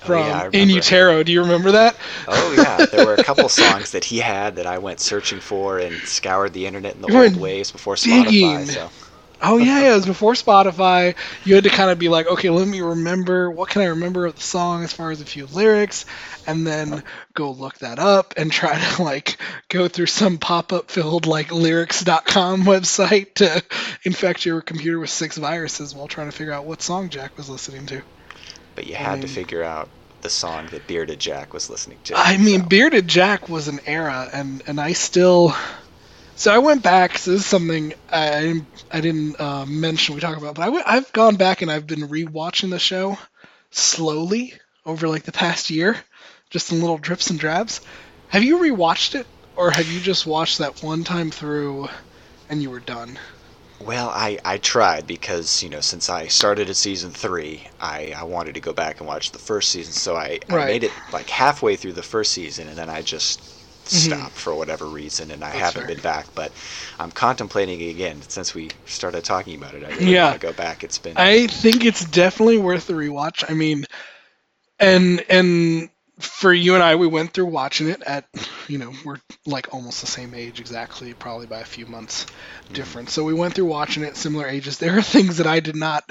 Oh, 0.03 0.13
from 0.13 0.45
yeah, 0.49 0.49
In. 0.53 0.69
Utero. 0.71 1.23
Do 1.23 1.33
you 1.33 1.43
remember 1.43 1.73
that? 1.73 1.97
oh 2.27 2.53
yeah, 2.53 2.85
there 2.91 3.03
were 3.03 3.15
a 3.15 3.19
couple 3.19 3.49
songs 3.49 3.91
that 3.93 4.05
he 4.05 4.19
had 4.19 4.57
that 4.57 4.67
I 4.67 4.79
went 4.79 5.01
searching 5.01 5.41
for 5.41 5.79
and 5.79 6.07
scoured 6.07 6.53
the 6.53 6.67
internet 6.67 6.95
in 6.95 7.01
the 7.03 7.09
You 7.13 7.23
old 7.23 7.37
ways 7.37 7.71
before 7.73 7.95
Spotify. 7.97 8.65
digging. 8.65 8.67
So 8.67 8.93
Oh 9.41 9.59
yeah, 9.59 9.81
yeah, 9.81 9.93
it 9.93 9.95
was 9.97 10.07
before 10.07 10.33
Spotify. 10.33 11.15
You 11.45 11.55
had 11.55 11.65
to 11.65 11.71
kind 11.71 11.91
of 11.91 11.99
be 11.99 12.09
like, 12.09 12.27
okay, 12.27 12.51
let 12.51 12.67
me 12.67 12.81
remember 12.81 13.51
what 13.51 13.69
can 13.69 13.83
I 13.83 13.87
remember 13.87 14.27
of 14.27 14.35
the 14.35 14.41
song 14.43 14.83
as 14.83 14.93
far 14.93 15.11
as 15.13 15.21
a 15.21 15.25
few 15.25 15.47
lyrics, 15.47 16.07
and 16.47 16.67
then 16.67 17.05
go 17.35 17.53
look 17.53 17.79
that 17.79 17.99
up 18.01 18.35
and 18.37 18.51
try 18.51 18.79
to 18.79 19.03
like 19.03 19.39
go 19.69 19.87
through 19.87 20.07
some 20.07 20.39
pop-up 20.39 20.91
filled 20.91 21.27
like 21.27 21.53
lyrics.com 21.53 22.65
website 22.65 23.35
to 23.35 23.63
infect 24.05 24.45
your 24.45 24.61
computer 24.61 24.99
with 24.99 25.11
six 25.11 25.37
viruses 25.37 25.95
while 25.95 26.09
trying 26.09 26.31
to 26.31 26.37
figure 26.37 26.53
out 26.53 26.65
what 26.65 26.83
song 26.83 27.09
Jack 27.09 27.37
was 27.37 27.49
listening 27.49 27.87
to. 27.87 28.03
but 28.75 28.87
you 28.87 28.95
had 28.97 29.21
to 29.21 29.27
mean- 29.27 29.35
figure 29.35 29.63
out 29.63 29.89
the 30.21 30.31
song 30.31 30.67
that 30.73 30.85
Bearded 30.89 31.21
Jack 31.21 31.55
was 31.55 31.71
listening 31.71 31.99
to. 32.03 32.15
I 32.17 32.39
mean, 32.39 32.63
so. 32.63 32.67
Bearded 32.67 33.07
Jack 33.07 33.49
was 33.49 33.69
an 33.69 33.79
era, 33.87 34.29
and 34.33 34.65
and 34.67 34.81
I 34.81 34.93
still. 34.95 35.55
So 36.39 36.55
I 36.55 36.59
went 36.59 36.83
back. 36.83 37.19
So 37.19 37.33
this 37.33 37.41
is 37.41 37.47
something 37.47 37.93
I 38.09 38.41
didn't, 38.41 38.69
I 38.91 39.01
didn't 39.01 39.41
uh, 39.41 39.67
mention 39.67 40.15
we 40.15 40.21
talk 40.23 40.37
about, 40.39 40.55
but 40.55 40.63
I 40.63 40.67
w- 40.67 40.85
I've 40.87 41.13
gone 41.13 41.37
back 41.37 41.63
and 41.63 41.71
I've 41.71 41.87
been 41.87 42.09
rewatching 42.09 42.71
the 42.71 42.79
show 42.79 43.19
slowly 43.71 44.55
over 44.87 45.09
like 45.09 45.25
the 45.25 45.33
past 45.33 45.71
year, 45.71 45.97
just 46.51 46.73
in 46.73 46.81
little 46.81 46.99
drips 46.99 47.31
and 47.31 47.39
drabs. 47.39 47.81
Have 48.29 48.45
you 48.45 48.59
rewatched 48.59 49.17
it, 49.17 49.27
or 49.57 49.71
have 49.71 49.89
you 49.91 50.01
just 50.01 50.27
watched 50.27 50.59
that 50.59 50.83
one 50.83 51.05
time 51.05 51.31
through, 51.31 51.89
and 52.49 52.63
you 52.63 52.71
were 52.71 52.81
done? 52.81 53.19
Well, 53.81 54.09
I, 54.11 54.39
I 54.45 54.59
tried 54.59 55.07
because, 55.07 55.63
you 55.63 55.69
know, 55.69 55.81
since 55.81 56.09
I 56.11 56.27
started 56.29 56.69
at 56.71 56.77
season 56.77 57.13
three, 57.13 57.69
I, 57.81 58.13
I 58.17 58.25
wanted 58.25 58.55
to 58.55 58.61
go 58.61 58.73
back 58.73 59.01
and 59.01 59.07
watch 59.09 59.33
the 59.33 59.39
first 59.39 59.71
season. 59.71 59.95
So 59.95 60.17
I, 60.17 60.41
I 60.51 60.59
made 60.61 60.83
it 60.85 61.01
like 61.13 61.31
halfway 61.31 61.77
through 61.77 61.93
the 61.95 62.03
first 62.03 62.33
season 62.33 62.69
and 62.69 62.77
then 62.79 62.91
I 62.91 63.03
just. 63.03 63.58
Mm-hmm. 63.89 64.13
stopped 64.19 64.37
for 64.37 64.55
whatever 64.55 64.87
reason 64.87 65.31
and 65.31 65.43
I 65.43 65.49
That's 65.51 65.59
haven't 65.61 65.87
fair. 65.87 65.95
been 65.95 66.03
back. 66.03 66.27
But 66.35 66.53
I'm 66.99 67.11
contemplating 67.11 67.81
it 67.81 67.91
again 67.91 68.21
since 68.29 68.55
we 68.55 68.71
started 68.87 69.25
talking 69.25 69.57
about 69.57 69.75
it. 69.75 69.85
I 69.85 69.91
really 69.91 70.15
Yeah. 70.15 70.31
want 70.31 70.41
to 70.41 70.47
go 70.47 70.53
back. 70.53 70.85
It's 70.85 70.99
been. 70.99 71.15
I 71.17 71.47
think 71.47 71.85
it's 71.85 72.05
definitely 72.05 72.59
worth 72.59 72.87
the 72.87 72.95
rewatch. 72.95 73.45
I 73.49 73.55
mean, 73.55 73.85
and 74.79 75.25
and 75.29 75.91
for 76.19 76.53
you 76.53 76.75
and 76.75 76.83
I, 76.83 76.97
we 76.97 77.07
went 77.07 77.33
through 77.33 77.47
watching 77.47 77.89
it 77.89 78.03
at, 78.03 78.27
you 78.67 78.79
know, 78.79 78.93
we're 79.05 79.21
like 79.47 79.73
almost 79.73 80.01
the 80.01 80.07
same 80.09 80.35
age 80.35 80.61
exactly, 80.61 81.15
probably 81.15 81.47
by 81.47 81.61
a 81.61 81.65
few 81.65 81.87
months 81.87 82.25
mm-hmm. 82.25 82.75
difference. 82.75 83.13
So 83.13 83.25
we 83.25 83.35
went 83.35 83.55
through 83.55 83.67
watching 83.67 84.03
it 84.03 84.17
similar 84.17 84.47
ages. 84.47 84.79
There 84.79 84.99
are 84.99 85.03
things 85.03 85.37
that 85.39 85.47
I 85.47 85.61
did 85.61 85.77
not 85.77 86.05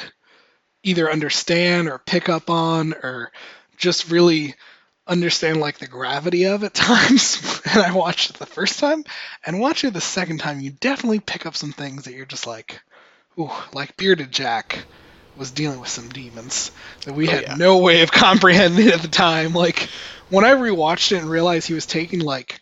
either 0.83 1.11
understand 1.11 1.89
or 1.89 1.99
pick 1.99 2.29
up 2.29 2.49
on 2.49 2.93
or 2.93 3.31
just 3.77 4.09
really 4.09 4.55
understand 5.07 5.59
like 5.59 5.77
the 5.77 5.87
gravity 5.87 6.45
of 6.45 6.63
at 6.63 6.73
times 6.75 7.61
and 7.71 7.81
I 7.81 7.93
watched 7.93 8.29
it 8.29 8.37
the 8.37 8.45
first 8.45 8.79
time. 8.79 9.03
And 9.45 9.59
watching 9.59 9.89
it 9.89 9.93
the 9.93 10.01
second 10.01 10.39
time 10.39 10.59
you 10.59 10.71
definitely 10.71 11.19
pick 11.19 11.45
up 11.45 11.55
some 11.55 11.71
things 11.71 12.03
that 12.05 12.13
you're 12.13 12.25
just 12.25 12.47
like 12.47 12.81
ooh 13.39 13.49
like 13.73 13.95
bearded 13.97 14.31
Jack 14.31 14.85
was 15.37 15.51
dealing 15.51 15.79
with 15.79 15.89
some 15.89 16.09
demons 16.09 16.71
that 17.05 17.13
we 17.13 17.27
Oh, 17.27 17.31
had 17.31 17.41
yeah. 17.43 17.55
no 17.55 17.77
way 17.77 18.01
of 18.01 18.11
comprehending 18.23 18.87
at 18.89 19.01
the 19.01 19.07
time. 19.07 19.53
Like 19.53 19.87
when 20.29 20.43
I 20.43 20.51
rewatched 20.51 21.11
it 21.11 21.19
and 21.21 21.29
realized 21.29 21.67
he 21.67 21.73
was 21.73 21.85
taking 21.85 22.19
like 22.19 22.59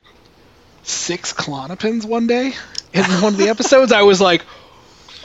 six 0.84 1.34
Klonopins 1.34 2.06
one 2.06 2.28
day 2.28 2.54
in 2.94 3.04
one 3.22 3.34
of 3.34 3.38
the 3.38 3.50
episodes 3.50 3.92
I 3.92 4.04
was 4.04 4.22
like 4.22 4.44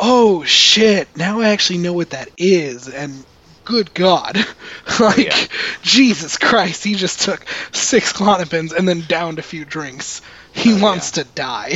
oh 0.03 0.43
shit. 0.45 1.15
Now 1.17 1.41
I 1.41 1.49
actually 1.49 1.81
know 1.81 1.93
what 1.93 2.11
that 2.11 2.31
is. 2.39 2.89
And 2.89 3.25
good 3.71 3.95
god 3.95 4.37
like 5.01 5.19
yeah. 5.19 5.47
jesus 5.83 6.37
christ 6.39 6.85
he 6.85 6.95
just 6.95 7.21
took 7.23 7.45
six 7.73 8.13
klonopins 8.13 8.73
and 8.77 8.89
then 8.89 9.01
downed 9.09 9.39
a 9.39 9.43
few 9.43 9.65
drinks 9.65 10.21
he 10.53 10.73
Oh, 10.75 10.83
wants 10.83 11.17
yeah. 11.17 11.23
to 11.23 11.31
die 11.31 11.73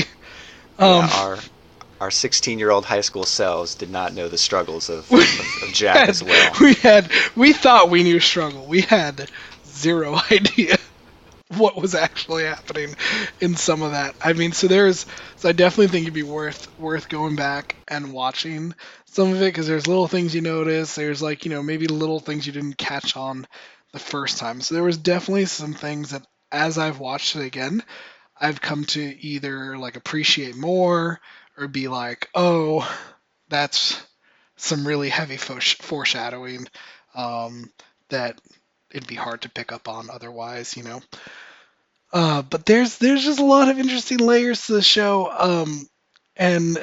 um 0.78 1.04
yeah, 1.04 1.10
our 1.14 1.38
our 2.00 2.10
16 2.10 2.58
year 2.58 2.70
old 2.70 2.84
high 2.84 3.00
school 3.00 3.24
selves 3.24 3.74
did 3.76 3.90
not 3.90 4.12
know 4.12 4.28
the 4.28 4.36
struggles 4.36 4.90
of, 4.90 5.10
of, 5.12 5.20
of 5.62 5.72
Jack 5.72 6.08
as 6.08 6.22
well. 6.22 6.52
we 6.60 6.74
had 6.74 7.10
we 7.36 7.52
thought 7.52 7.88
we 7.90 8.02
knew 8.02 8.20
struggle 8.20 8.66
we 8.66 8.80
had 8.82 9.30
zero 9.66 10.16
idea 10.30 10.76
what 11.56 11.76
was 11.76 11.94
actually 11.94 12.44
happening 12.44 12.96
in 13.40 13.54
some 13.54 13.82
of 13.82 13.92
that 13.92 14.14
i 14.22 14.32
mean 14.32 14.50
so 14.52 14.66
there's 14.66 15.06
so 15.36 15.48
i 15.48 15.52
definitely 15.52 15.86
think 15.88 16.02
it'd 16.02 16.14
be 16.14 16.22
worth 16.24 16.66
worth 16.78 17.08
going 17.08 17.36
back 17.36 17.76
and 17.86 18.12
watching 18.12 18.74
some 19.14 19.32
of 19.32 19.42
it 19.42 19.46
because 19.46 19.66
there's 19.66 19.86
little 19.86 20.08
things 20.08 20.34
you 20.34 20.40
notice 20.40 20.94
there's 20.94 21.22
like 21.22 21.44
you 21.44 21.50
know 21.50 21.62
maybe 21.62 21.86
little 21.86 22.20
things 22.20 22.46
you 22.46 22.52
didn't 22.52 22.78
catch 22.78 23.16
on 23.16 23.46
the 23.92 23.98
first 23.98 24.38
time 24.38 24.60
so 24.60 24.74
there 24.74 24.84
was 24.84 24.98
definitely 24.98 25.44
some 25.44 25.74
things 25.74 26.10
that 26.10 26.26
as 26.50 26.78
i've 26.78 26.98
watched 26.98 27.36
it 27.36 27.44
again 27.44 27.82
i've 28.40 28.60
come 28.60 28.84
to 28.84 29.00
either 29.00 29.78
like 29.78 29.96
appreciate 29.96 30.56
more 30.56 31.20
or 31.56 31.68
be 31.68 31.88
like 31.88 32.28
oh 32.34 32.88
that's 33.48 34.04
some 34.56 34.86
really 34.86 35.08
heavy 35.08 35.36
foreshadowing 35.36 36.66
um, 37.14 37.70
that 38.10 38.40
it'd 38.90 39.08
be 39.08 39.14
hard 39.14 39.42
to 39.42 39.50
pick 39.50 39.72
up 39.72 39.88
on 39.88 40.10
otherwise, 40.10 40.76
you 40.76 40.84
know. 40.84 41.02
Uh, 42.12 42.42
but 42.42 42.64
there's 42.64 42.98
there's 42.98 43.24
just 43.24 43.40
a 43.40 43.44
lot 43.44 43.68
of 43.68 43.78
interesting 43.78 44.18
layers 44.18 44.66
to 44.66 44.74
the 44.74 44.82
show, 44.82 45.30
um, 45.36 45.88
and 46.36 46.78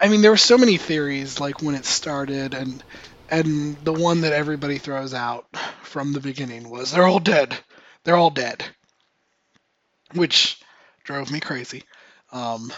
I 0.00 0.08
mean 0.08 0.22
there 0.22 0.30
were 0.30 0.36
so 0.36 0.58
many 0.58 0.76
theories 0.76 1.40
like 1.40 1.62
when 1.62 1.74
it 1.74 1.84
started, 1.84 2.54
and 2.54 2.82
and 3.30 3.76
the 3.84 3.92
one 3.92 4.22
that 4.22 4.32
everybody 4.32 4.78
throws 4.78 5.14
out 5.14 5.46
from 5.82 6.12
the 6.12 6.20
beginning 6.20 6.68
was 6.68 6.92
they're 6.92 7.06
all 7.06 7.20
dead, 7.20 7.56
they're 8.04 8.16
all 8.16 8.30
dead, 8.30 8.64
which 10.12 10.60
drove 11.04 11.30
me 11.30 11.40
crazy. 11.40 11.82
Um, 12.32 12.72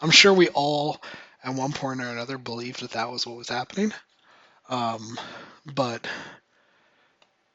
I'm 0.00 0.10
sure 0.10 0.32
we 0.32 0.48
all 0.48 1.00
at 1.42 1.54
one 1.54 1.72
point 1.72 2.00
or 2.00 2.08
another 2.08 2.38
believed 2.38 2.82
that 2.82 2.92
that 2.92 3.10
was 3.10 3.26
what 3.26 3.36
was 3.36 3.48
happening. 3.48 3.92
Um, 4.68 5.18
but 5.66 6.06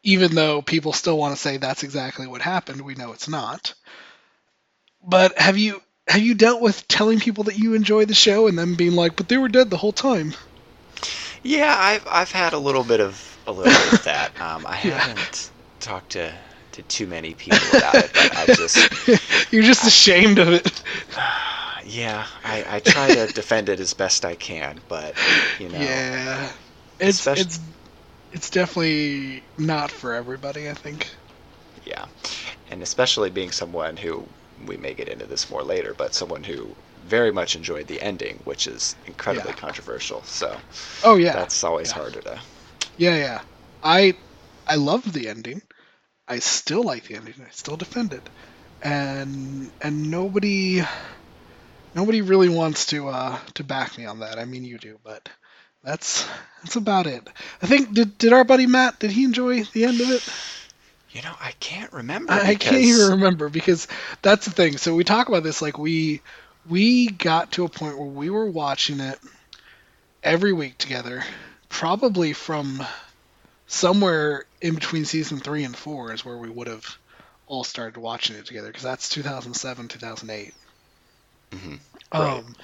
even 0.04 0.36
though 0.36 0.62
people 0.62 0.94
still 0.94 1.18
want 1.18 1.36
to 1.36 1.42
say 1.42 1.58
that's 1.58 1.84
exactly 1.84 2.28
what 2.28 2.42
happened, 2.42 2.82
we 2.82 2.96
know 2.96 3.14
it's 3.14 3.30
not. 3.30 3.74
But 5.06 5.38
have 5.38 5.58
you 5.58 5.82
have 6.08 6.22
you 6.22 6.34
dealt 6.36 6.62
with 6.62 6.88
telling 6.88 7.20
people 7.20 7.46
that 7.46 7.58
you 7.58 7.74
enjoy 7.74 8.06
the 8.06 8.14
show 8.14 8.48
and 8.48 8.58
them 8.58 8.76
being 8.76 8.94
like, 8.96 9.16
"But 9.16 9.30
they 9.30 9.38
were 9.38 9.50
dead 9.50 9.70
the 9.70 9.78
whole 9.78 9.94
time"? 9.94 10.34
Yeah, 11.44 11.76
I've 11.78 12.06
I've 12.10 12.32
had 12.32 12.54
a 12.54 12.58
little 12.60 12.84
bit 12.84 13.00
of 13.02 13.38
a 13.48 13.52
little 13.52 13.72
bit 13.72 13.94
of 13.94 14.04
that. 14.06 14.32
Um, 14.42 14.66
I 14.68 14.80
Yeah. 14.84 14.98
haven't 15.00 15.52
talked 15.80 16.12
to 16.12 16.34
to 16.74 16.84
too 16.84 17.06
many 17.08 17.34
people 17.34 17.58
about 17.78 17.96
it, 17.96 18.12
but 18.14 18.36
I 18.38 18.46
just 18.48 18.78
You're 19.54 19.64
just 19.64 19.86
ashamed 19.86 20.40
of 20.40 20.50
it. 20.50 20.82
yeah, 21.86 22.26
I, 22.44 22.66
I 22.68 22.80
try 22.80 23.14
to 23.14 23.28
defend 23.32 23.70
it 23.70 23.80
as 23.80 23.94
best 23.94 24.26
I 24.26 24.36
can, 24.36 24.80
but 24.88 25.16
you 25.60 25.70
know, 25.70 25.80
Yeah, 25.80 26.50
it's 27.00 27.20
Especially- 27.20 27.42
it's 27.44 27.60
it's 28.32 28.50
definitely 28.50 29.44
not 29.58 29.92
for 29.92 30.14
everybody. 30.14 30.70
I 30.70 30.74
think. 30.74 31.08
yeah, 31.86 32.06
and 32.72 32.82
especially 32.82 33.30
being 33.30 33.52
someone 33.52 33.96
who 33.98 34.28
we 34.66 34.78
may 34.78 34.94
get 34.94 35.10
into 35.10 35.26
this 35.28 35.50
more 35.50 35.64
later, 35.64 35.94
but 35.94 36.14
someone 36.14 36.44
who 36.44 36.76
very 36.98 37.32
much 37.32 37.56
enjoyed 37.56 37.88
the 37.88 38.02
ending, 38.02 38.42
which 38.46 38.68
is 38.68 38.96
incredibly 39.06 39.54
Yeah. 39.54 39.60
controversial. 39.60 40.24
So 40.24 40.62
Oh 41.04 41.18
yeah, 41.18 41.32
that's 41.32 41.64
always 41.64 41.90
Yeah. 41.90 41.94
harder 41.94 42.22
to. 42.22 42.42
Yeah, 42.98 43.16
yeah. 43.18 43.42
I 43.84 44.16
I 44.68 44.76
love 44.76 45.12
the 45.14 45.28
ending. 45.30 45.62
I 46.28 46.40
still 46.40 46.84
like 46.84 47.06
the 47.06 47.16
ending. 47.16 47.36
I 47.46 47.50
still 47.52 47.78
defend 47.78 48.14
it. 48.14 48.30
And 48.82 49.72
and 49.82 50.12
nobody 50.12 50.84
nobody 51.96 52.22
really 52.22 52.50
wants 52.50 52.86
to 52.88 53.08
uh 53.10 53.40
to 53.56 53.64
back 53.64 53.98
me 53.98 54.06
on 54.06 54.20
that. 54.20 54.40
I 54.40 54.46
mean 54.46 54.64
you 54.64 54.78
do, 54.78 55.00
but 55.04 55.30
that's 55.84 56.28
that's 56.64 56.76
about 56.76 57.08
it. 57.08 57.28
I 57.62 57.68
think 57.68 57.94
did 57.94 58.18
did 58.18 58.34
our 58.34 58.44
buddy 58.44 58.68
Matt 58.68 59.00
did 59.00 59.12
he 59.12 59.24
enjoy 59.24 59.64
the 59.64 59.86
end 59.86 60.02
of 60.02 60.10
it? 60.12 60.24
You 61.14 61.22
know, 61.22 61.34
I 61.40 61.52
can't 61.60 61.94
remember. 61.94 62.34
I, 62.34 62.42
I 62.42 62.56
can't 62.56 62.82
even 62.82 63.12
remember 63.12 63.50
because 63.50 63.88
that's 64.24 64.46
the 64.46 64.52
thing. 64.52 64.78
So 64.78 64.96
we 64.96 65.04
talk 65.04 65.30
about 65.30 65.44
this 65.44 65.62
like 65.62 65.78
we 65.78 66.22
we 66.68 67.08
got 67.08 67.52
to 67.54 67.66
a 67.66 67.70
point 67.70 67.98
where 68.00 68.08
we 68.08 68.30
were 68.32 68.50
watching 68.50 69.00
it 69.00 69.20
every 70.24 70.54
week 70.54 70.78
together, 70.78 71.24
probably 71.70 72.34
from 72.34 72.84
somewhere 73.68 74.46
in 74.62 74.74
between 74.76 75.06
season 75.06 75.40
three 75.40 75.64
and 75.64 75.76
four 75.76 76.14
is 76.14 76.26
where 76.26 76.38
we 76.38 76.50
would 76.50 76.68
have 76.68 76.86
all 77.46 77.64
started 77.64 77.98
watching 78.00 78.36
it 78.36 78.46
together 78.46 78.68
because 78.68 78.84
that's 78.84 79.10
2007 79.10 79.88
2008 79.88 80.54
Mhm. 81.52 81.80
Right. 82.14 82.38
um, 82.38 82.56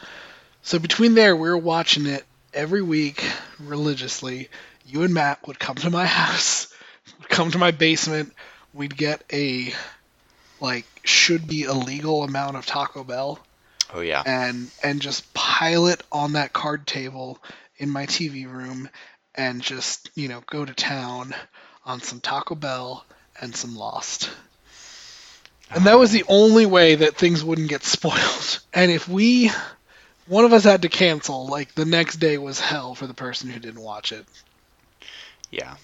so 0.62 0.80
between 0.80 1.16
there 1.16 1.36
we 1.36 1.50
were 1.50 1.58
watching 1.58 2.06
it 2.06 2.26
every 2.54 2.82
week 2.82 3.24
religiously 3.60 4.50
you 4.86 5.04
and 5.04 5.14
matt 5.14 5.46
would 5.48 5.60
come 5.60 5.76
to 5.76 5.90
my 5.90 6.06
house 6.08 6.69
come 7.30 7.52
to 7.52 7.58
my 7.58 7.72
basement 7.72 8.34
we'd 8.74 8.98
get 8.98 9.24
a 9.32 9.74
like 10.60 10.86
should 11.04 11.48
be 11.48 11.64
illegal 11.64 12.24
amount 12.24 12.58
of 12.58 12.66
taco 12.66 13.04
bell 13.04 13.40
Oh 13.94 14.02
yeah. 14.02 14.22
and 14.26 14.70
and 14.84 15.02
just 15.02 15.34
pile 15.34 15.88
it 15.88 16.04
on 16.12 16.34
that 16.34 16.54
card 16.54 16.86
table 16.86 17.40
in 17.78 17.90
my 17.90 18.06
TV 18.06 18.46
room 18.52 18.90
and 19.34 19.62
just 19.62 20.12
you 20.16 20.28
know 20.28 20.42
go 20.46 20.64
to 20.64 20.74
town 20.74 21.34
on 21.86 22.02
some 22.02 22.20
Taco 22.20 22.56
Bell 22.56 23.04
and 23.42 23.56
some 23.56 23.76
Lost. 23.76 24.30
And 25.72 25.86
that 25.86 26.00
was 26.00 26.12
the 26.12 26.26
only 26.28 26.66
way 26.66 26.96
that 26.96 27.16
things 27.16 27.44
wouldn't 27.44 27.70
get 27.70 27.84
spoiled. 27.98 28.60
And 28.74 28.92
if 28.92 29.08
we 29.08 29.52
one 30.28 30.46
of 30.46 30.54
us 30.54 30.64
had 30.64 30.84
to 30.84 30.90
cancel, 30.90 31.48
like 31.48 31.74
the 31.74 31.86
next 31.86 32.18
day 32.18 32.38
was 32.38 32.60
hell 32.60 32.94
for 32.94 33.08
the 33.08 33.14
person 33.16 33.50
who 33.50 33.60
didn't 33.60 33.82
watch 33.82 34.12
it. 34.12 34.26
Yeah. 35.50 35.78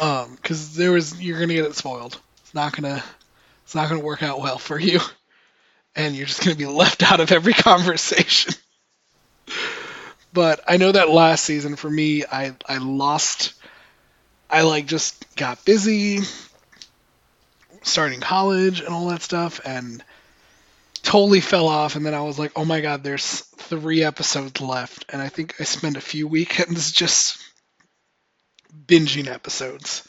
Um, 0.00 0.34
because 0.34 0.74
there 0.74 0.92
was 0.92 1.20
you're 1.20 1.38
gonna 1.38 1.54
get 1.54 1.64
it 1.64 1.76
spoiled. 1.76 2.18
It's 2.42 2.54
not 2.54 2.74
gonna 2.74 3.02
it's 3.64 3.74
not 3.74 3.88
gonna 3.88 4.02
work 4.02 4.22
out 4.22 4.40
well 4.40 4.58
for 4.58 4.78
you, 4.78 5.00
and 5.94 6.14
you're 6.14 6.26
just 6.26 6.42
gonna 6.44 6.56
be 6.56 6.66
left 6.66 7.02
out 7.02 7.20
of 7.20 7.32
every 7.32 7.52
conversation. 7.54 8.54
But 10.32 10.60
I 10.66 10.78
know 10.78 10.90
that 10.90 11.10
last 11.10 11.44
season 11.44 11.76
for 11.76 11.88
me, 11.88 12.24
I 12.24 12.54
I 12.68 12.78
lost. 12.78 13.54
I 14.50 14.62
like 14.62 14.86
just 14.86 15.24
got 15.36 15.64
busy, 15.64 16.20
starting 17.82 18.20
college 18.20 18.80
and 18.80 18.88
all 18.88 19.08
that 19.08 19.22
stuff, 19.22 19.60
and 19.64 20.02
totally 21.02 21.40
fell 21.40 21.68
off. 21.68 21.96
And 21.96 22.04
then 22.04 22.14
I 22.14 22.22
was 22.22 22.38
like, 22.38 22.52
oh 22.56 22.64
my 22.64 22.80
god, 22.80 23.04
there's 23.04 23.40
three 23.40 24.02
episodes 24.02 24.60
left, 24.60 25.06
and 25.10 25.22
I 25.22 25.28
think 25.28 25.54
I 25.60 25.64
spent 25.64 25.96
a 25.96 26.00
few 26.00 26.26
weekends 26.26 26.90
just 27.04 27.38
binging 28.86 29.26
episodes 29.28 30.06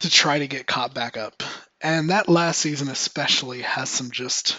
to 0.00 0.10
try 0.10 0.38
to 0.38 0.46
get 0.46 0.66
caught 0.66 0.94
back 0.94 1.16
up. 1.16 1.42
And 1.80 2.10
that 2.10 2.28
last 2.28 2.60
season 2.60 2.88
especially 2.88 3.62
has 3.62 3.88
some 3.88 4.10
just 4.10 4.58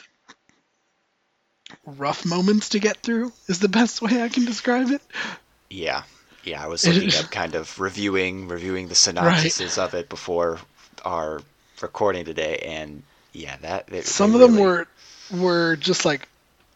rough 1.86 2.25
moments 2.25 2.69
to 2.69 2.80
get 2.80 2.97
through 2.97 3.32
is 3.47 3.60
the 3.60 3.69
best 3.69 4.02
way 4.02 4.21
I 4.23 4.30
can 4.30 4.45
describe 4.45 4.89
it. 4.91 5.02
Yeah. 5.69 6.04
Yeah, 6.43 6.63
I 6.63 6.67
was 6.67 6.88
looking 6.88 7.10
at 7.10 7.30
kind 7.32 7.54
of 7.56 7.80
reviewing 7.80 8.47
reviewing 8.47 8.88
the 8.88 8.95
synopsises 8.95 9.78
of 9.78 9.93
it 9.93 10.08
before 10.10 10.60
our 11.04 11.41
recording 11.82 12.25
today, 12.25 12.58
and 12.65 13.04
yeah, 13.34 13.58
that 13.62 13.88
they- 13.88 14.02
Some 14.02 14.32
they 14.32 14.36
of 14.36 14.41
them 14.41 14.54
really- 14.56 14.65
were 14.65 14.88
were 15.32 15.75
just 15.75 16.06
like 16.06 16.28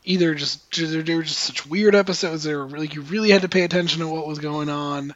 either 0.04 0.36
just 0.36 0.70
they 0.76 1.16
were 1.16 1.24
just 1.24 1.40
such 1.40 1.66
weird 1.66 1.96
episodes. 1.96 2.44
They 2.44 2.54
were 2.54 2.68
really 2.68 2.88
you 2.88 3.02
really 3.02 3.30
had 3.32 3.44
to 3.44 3.50
pay 3.50 3.64
attention 3.64 4.02
to 4.02 4.08
what 4.08 4.28
was 4.28 4.40
going 4.40 4.70
on, 4.70 5.16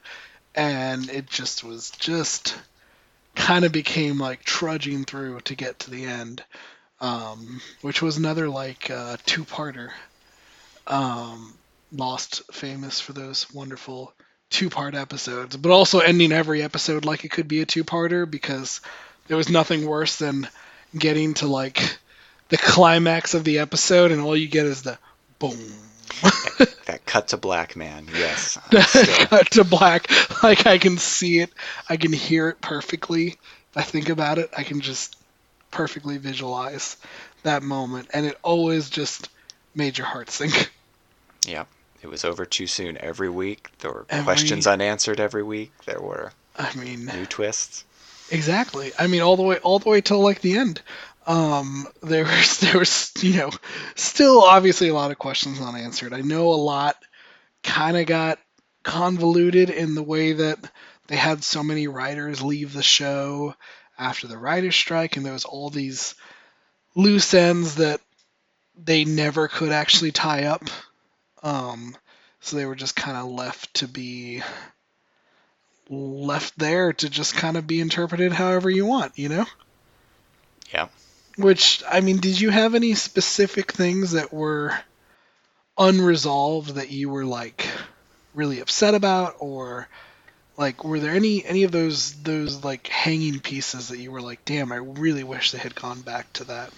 and 0.57 1.07
it 1.09 1.27
just 1.27 1.63
was 1.63 1.91
just 1.91 2.57
kind 3.35 3.63
of 3.63 3.71
became 3.71 4.17
like 4.17 4.43
trudging 4.43 5.05
through 5.05 5.39
to 5.41 5.55
get 5.55 5.79
to 5.79 5.91
the 5.91 6.03
end, 6.03 6.43
um, 6.99 7.61
which 7.81 8.01
was 8.01 8.17
another 8.17 8.49
like 8.49 8.89
uh, 8.89 9.15
two-parter. 9.25 9.91
Um, 10.87 11.53
Lost, 11.93 12.41
famous 12.51 12.99
for 12.99 13.13
those 13.13 13.53
wonderful 13.53 14.11
two 14.49 14.69
part 14.69 14.95
episodes, 14.95 15.55
but 15.55 15.71
also 15.71 15.99
ending 15.99 16.33
every 16.33 16.61
episode 16.61 17.05
like 17.05 17.23
it 17.23 17.31
could 17.31 17.47
be 17.47 17.61
a 17.61 17.65
two 17.65 17.85
parter 17.85 18.29
because 18.29 18.81
there 19.27 19.37
was 19.37 19.49
nothing 19.49 19.85
worse 19.85 20.17
than 20.17 20.49
getting 20.97 21.35
to 21.35 21.47
like 21.47 21.97
the 22.49 22.57
climax 22.57 23.35
of 23.35 23.43
the 23.43 23.59
episode 23.59 24.11
and 24.11 24.21
all 24.21 24.35
you 24.35 24.47
get 24.47 24.65
is 24.65 24.81
the 24.81 24.97
boom. 25.39 25.57
that 26.85 27.01
cut 27.05 27.29
to 27.29 27.37
black, 27.37 27.75
man. 27.75 28.07
Yes. 28.13 28.57
Cut 29.27 29.51
to 29.51 29.63
black. 29.63 30.09
Like 30.43 30.65
I 30.65 30.77
can 30.77 30.97
see 30.97 31.39
it, 31.39 31.51
I 31.89 31.97
can 31.97 32.13
hear 32.13 32.49
it 32.49 32.61
perfectly. 32.61 33.27
If 33.71 33.77
I 33.77 33.81
think 33.81 34.09
about 34.09 34.37
it, 34.37 34.49
I 34.57 34.63
can 34.63 34.81
just 34.81 35.15
perfectly 35.71 36.17
visualize 36.17 36.97
that 37.43 37.61
moment, 37.63 38.09
and 38.13 38.25
it 38.25 38.37
always 38.43 38.89
just 38.89 39.29
made 39.75 39.97
your 39.97 40.07
heart 40.07 40.29
sink. 40.29 40.71
yeah. 41.45 41.65
It 42.01 42.07
was 42.07 42.23
over 42.23 42.45
too 42.45 42.67
soon 42.67 42.97
every 42.99 43.29
week. 43.29 43.69
There 43.79 43.91
were 43.91 44.05
Every- 44.09 44.23
questions 44.23 44.67
unanswered 44.67 45.19
every 45.19 45.43
week. 45.43 45.71
There 45.85 45.99
were 45.99 46.31
I 46.57 46.73
mean, 46.75 47.05
new 47.05 47.25
twists. 47.25 47.85
exactly. 48.31 48.91
I 48.99 49.07
mean, 49.07 49.21
all 49.21 49.35
the 49.35 49.43
way, 49.43 49.57
all 49.57 49.79
the 49.79 49.89
way 49.89 50.01
till 50.01 50.19
like 50.21 50.41
the 50.41 50.57
end. 50.57 50.79
Um, 51.27 51.85
there 52.01 52.23
was, 52.23 52.57
there 52.61 52.79
was, 52.79 53.11
you 53.21 53.37
know, 53.37 53.51
still 53.95 54.41
obviously 54.41 54.87
a 54.87 54.93
lot 54.93 55.11
of 55.11 55.19
questions 55.19 55.61
unanswered. 55.61 56.13
I 56.13 56.21
know 56.21 56.49
a 56.49 56.55
lot 56.55 56.95
kind 57.63 57.97
of 57.97 58.05
got 58.07 58.39
convoluted 58.83 59.69
in 59.69 59.93
the 59.93 60.03
way 60.03 60.31
that 60.31 60.57
they 61.07 61.17
had 61.17 61.43
so 61.43 61.61
many 61.61 61.87
writers 61.87 62.41
leave 62.41 62.73
the 62.73 62.83
show 62.83 63.53
after 63.99 64.27
the 64.27 64.37
writer's 64.37 64.75
strike, 64.75 65.17
and 65.17 65.25
there 65.25 65.33
was 65.33 65.45
all 65.45 65.69
these 65.69 66.15
loose 66.95 67.33
ends 67.33 67.75
that 67.75 68.01
they 68.81 69.05
never 69.05 69.47
could 69.47 69.71
actually 69.71 70.11
tie 70.11 70.45
up. 70.45 70.63
Um, 71.43 71.95
so 72.39 72.55
they 72.55 72.65
were 72.65 72.75
just 72.75 72.95
kind 72.95 73.17
of 73.17 73.25
left 73.25 73.75
to 73.75 73.87
be 73.87 74.41
left 75.89 76.57
there 76.57 76.93
to 76.93 77.09
just 77.09 77.35
kind 77.35 77.57
of 77.57 77.65
be 77.65 77.79
interpreted 77.79 78.33
however 78.33 78.69
you 78.69 78.85
want, 78.85 79.17
you 79.17 79.29
know? 79.29 79.45
Yeah. 80.73 80.87
Which, 81.37 81.83
I 81.89 82.01
mean, 82.01 82.17
did 82.17 82.39
you 82.39 82.49
have 82.49 82.75
any 82.75 82.95
specific 82.95 83.71
things 83.71 84.11
that 84.11 84.33
were 84.33 84.77
unresolved 85.77 86.75
that 86.75 86.89
you 86.91 87.09
were 87.09 87.25
like 87.25 87.67
really 88.33 88.59
upset 88.59 88.95
about? 88.95 89.35
Or 89.39 89.87
like 90.57 90.83
were 90.83 90.99
there 90.99 91.13
any 91.13 91.45
any 91.45 91.63
of 91.63 91.71
those 91.71 92.13
those 92.23 92.63
like 92.63 92.87
hanging 92.87 93.39
pieces 93.39 93.89
that 93.89 93.99
you 93.99 94.11
were 94.11 94.21
like 94.21 94.43
damn 94.43 94.71
i 94.71 94.75
really 94.77 95.23
wish 95.23 95.51
they 95.51 95.57
had 95.57 95.75
gone 95.75 96.01
back 96.01 96.31
to 96.33 96.43
that 96.45 96.71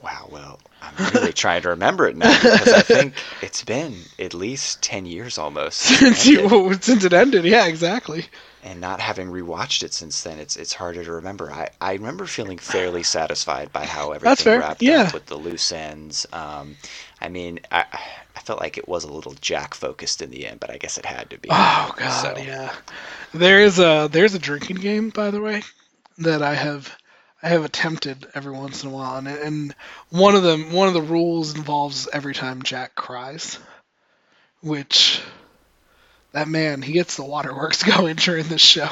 Wow, 0.00 0.28
well, 0.30 0.60
I'm 0.80 0.94
really 1.12 1.32
trying 1.32 1.62
to 1.62 1.70
remember 1.70 2.06
it 2.06 2.16
now 2.16 2.32
because 2.32 2.72
I 2.72 2.82
think 2.82 3.14
it's 3.42 3.64
been 3.64 3.96
at 4.16 4.32
least 4.32 4.80
10 4.80 5.06
years 5.06 5.38
almost 5.38 5.78
since 5.78 6.18
since 6.22 6.26
it 6.28 6.38
ended. 6.38 6.52
you 6.52 6.74
since 6.80 7.04
it 7.04 7.12
ended. 7.12 7.44
Yeah 7.44 7.66
exactly 7.66 8.26
and 8.62 8.80
not 8.80 9.00
having 9.00 9.28
rewatched 9.28 9.82
it 9.82 9.92
since 9.92 10.22
then, 10.22 10.38
it's 10.38 10.56
it's 10.56 10.72
harder 10.72 11.04
to 11.04 11.12
remember. 11.12 11.50
I, 11.50 11.70
I 11.80 11.92
remember 11.94 12.26
feeling 12.26 12.58
fairly 12.58 13.02
satisfied 13.02 13.72
by 13.72 13.84
how 13.84 14.12
everything 14.12 14.58
wrapped 14.60 14.82
yeah. 14.82 15.04
up 15.04 15.14
with 15.14 15.26
the 15.26 15.36
loose 15.36 15.72
ends. 15.72 16.26
Um, 16.32 16.76
I 17.20 17.28
mean, 17.28 17.60
I 17.70 17.84
I 18.36 18.40
felt 18.40 18.60
like 18.60 18.78
it 18.78 18.88
was 18.88 19.04
a 19.04 19.12
little 19.12 19.34
Jack 19.40 19.74
focused 19.74 20.22
in 20.22 20.30
the 20.30 20.46
end, 20.46 20.60
but 20.60 20.70
I 20.70 20.78
guess 20.78 20.98
it 20.98 21.04
had 21.04 21.30
to 21.30 21.38
be. 21.38 21.48
Oh 21.50 21.94
god, 21.96 22.36
So, 22.36 22.42
yeah. 22.42 22.72
There's 23.32 23.78
a 23.78 24.08
there's 24.10 24.34
a 24.34 24.38
drinking 24.38 24.76
game, 24.76 25.10
by 25.10 25.30
the 25.30 25.40
way, 25.40 25.62
that 26.18 26.42
I 26.42 26.54
have 26.54 26.96
I 27.42 27.48
have 27.48 27.64
attempted 27.64 28.26
every 28.34 28.52
once 28.52 28.82
in 28.82 28.90
a 28.90 28.92
while, 28.92 29.16
and 29.16 29.28
and 29.28 29.74
one 30.10 30.34
of 30.34 30.42
them 30.42 30.72
one 30.72 30.88
of 30.88 30.94
the 30.94 31.02
rules 31.02 31.54
involves 31.54 32.08
every 32.12 32.34
time 32.34 32.62
Jack 32.62 32.94
cries, 32.94 33.58
which 34.60 35.20
that 36.32 36.48
man 36.48 36.82
he 36.82 36.92
gets 36.92 37.16
the 37.16 37.24
waterworks 37.24 37.82
going 37.96 38.16
during 38.16 38.46
this 38.48 38.60
show. 38.60 38.88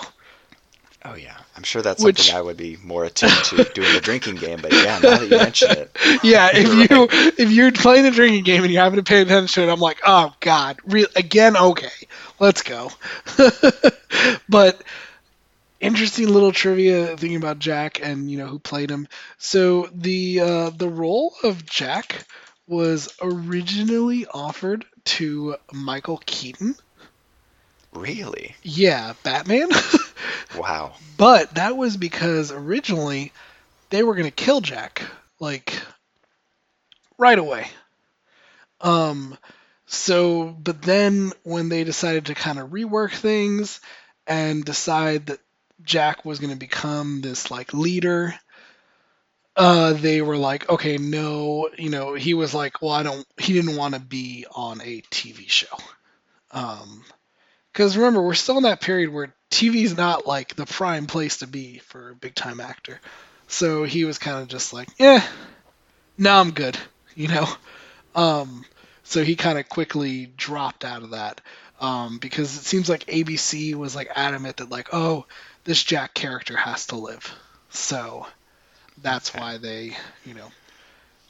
Oh 1.04 1.14
yeah, 1.14 1.36
I'm 1.56 1.62
sure 1.62 1.82
that's 1.82 2.02
Which- 2.02 2.18
something 2.18 2.34
I 2.36 2.40
would 2.42 2.56
be 2.56 2.76
more 2.82 3.04
attuned 3.04 3.32
to 3.44 3.64
doing 3.74 3.92
the 3.94 4.00
drinking 4.00 4.36
game. 4.36 4.58
But 4.60 4.72
yeah, 4.72 4.98
now 5.00 5.18
that 5.18 5.22
you 5.30 5.36
mention 5.36 5.70
it, 5.70 5.96
Yeah, 6.24 6.50
if 6.52 6.90
You're 6.90 6.98
you 7.02 7.08
if 7.38 7.50
you're 7.52 7.70
playing 7.72 8.04
the 8.04 8.10
drinking 8.10 8.42
game 8.44 8.64
and 8.64 8.72
you're 8.72 8.82
having 8.82 8.98
to 8.98 9.04
pay 9.04 9.20
attention 9.22 9.62
to 9.62 9.68
it, 9.68 9.72
I'm 9.72 9.78
like, 9.78 10.00
oh 10.04 10.34
god, 10.40 10.78
re- 10.84 11.06
again, 11.14 11.56
okay, 11.56 11.92
let's 12.40 12.62
go. 12.62 12.90
but 14.48 14.82
interesting 15.80 16.28
little 16.28 16.52
trivia 16.52 17.16
thinking 17.16 17.36
about 17.36 17.58
Jack 17.58 18.00
and 18.02 18.28
you 18.30 18.38
know 18.38 18.46
who 18.46 18.58
played 18.58 18.90
him. 18.90 19.06
So 19.38 19.88
the 19.94 20.40
uh, 20.40 20.70
the 20.70 20.88
role 20.88 21.34
of 21.44 21.64
Jack 21.66 22.24
was 22.66 23.14
originally 23.22 24.26
offered 24.26 24.84
to 25.04 25.54
Michael 25.72 26.20
Keaton. 26.26 26.74
Really, 27.96 28.54
Yeah, 28.62 29.14
Batman. 29.22 29.68
wow, 30.56 30.94
But 31.16 31.54
that 31.54 31.76
was 31.76 31.96
because 31.96 32.52
originally 32.52 33.32
they 33.90 34.02
were 34.02 34.14
going 34.14 34.26
to 34.26 34.30
kill 34.30 34.60
Jack, 34.60 35.02
like 35.40 35.80
right 37.18 37.38
away. 37.38 37.68
Um, 38.80 39.36
so, 39.86 40.44
but 40.44 40.82
then 40.82 41.32
when 41.42 41.68
they 41.68 41.84
decided 41.84 42.26
to 42.26 42.34
kind 42.34 42.58
of 42.58 42.70
rework 42.70 43.12
things 43.12 43.80
and 44.26 44.64
decide 44.64 45.26
that 45.26 45.40
Jack 45.82 46.24
was 46.24 46.38
going 46.38 46.52
to 46.52 46.58
become 46.58 47.20
this 47.20 47.50
like 47.50 47.72
leader, 47.72 48.34
uh, 49.56 49.94
they 49.94 50.20
were 50.20 50.36
like, 50.36 50.68
okay, 50.68 50.98
no, 50.98 51.70
you 51.78 51.88
know, 51.88 52.14
he 52.14 52.34
was 52.34 52.52
like, 52.52 52.82
well, 52.82 52.92
I 52.92 53.02
don't, 53.02 53.26
he 53.38 53.54
didn't 53.54 53.76
want 53.76 53.94
to 53.94 54.00
be 54.00 54.46
on 54.54 54.80
a 54.82 55.00
TV 55.10 55.48
show. 55.48 55.74
Um, 56.50 57.04
because 57.76 57.94
remember, 57.94 58.22
we're 58.22 58.32
still 58.32 58.56
in 58.56 58.62
that 58.62 58.80
period 58.80 59.12
where 59.12 59.34
TV's 59.50 59.94
not 59.94 60.26
like 60.26 60.56
the 60.56 60.64
prime 60.64 61.04
place 61.04 61.38
to 61.38 61.46
be 61.46 61.76
for 61.80 62.08
a 62.08 62.14
big 62.14 62.34
time 62.34 62.58
actor. 62.58 62.98
So 63.48 63.84
he 63.84 64.06
was 64.06 64.16
kind 64.16 64.38
of 64.40 64.48
just 64.48 64.72
like, 64.72 64.88
yeah, 64.98 65.22
now 66.16 66.40
I'm 66.40 66.52
good, 66.52 66.78
you 67.14 67.28
know? 67.28 67.46
Um, 68.14 68.64
so 69.02 69.22
he 69.22 69.36
kind 69.36 69.58
of 69.58 69.68
quickly 69.68 70.24
dropped 70.24 70.86
out 70.86 71.02
of 71.02 71.10
that 71.10 71.42
um, 71.78 72.16
because 72.16 72.56
it 72.56 72.64
seems 72.64 72.88
like 72.88 73.04
ABC 73.04 73.74
was 73.74 73.94
like 73.94 74.08
adamant 74.16 74.56
that, 74.56 74.70
like, 74.70 74.88
oh, 74.94 75.26
this 75.64 75.84
Jack 75.84 76.14
character 76.14 76.56
has 76.56 76.86
to 76.86 76.96
live. 76.96 77.30
So 77.68 78.26
that's 79.02 79.34
why 79.34 79.58
they, 79.58 79.94
you 80.24 80.32
know, 80.32 80.50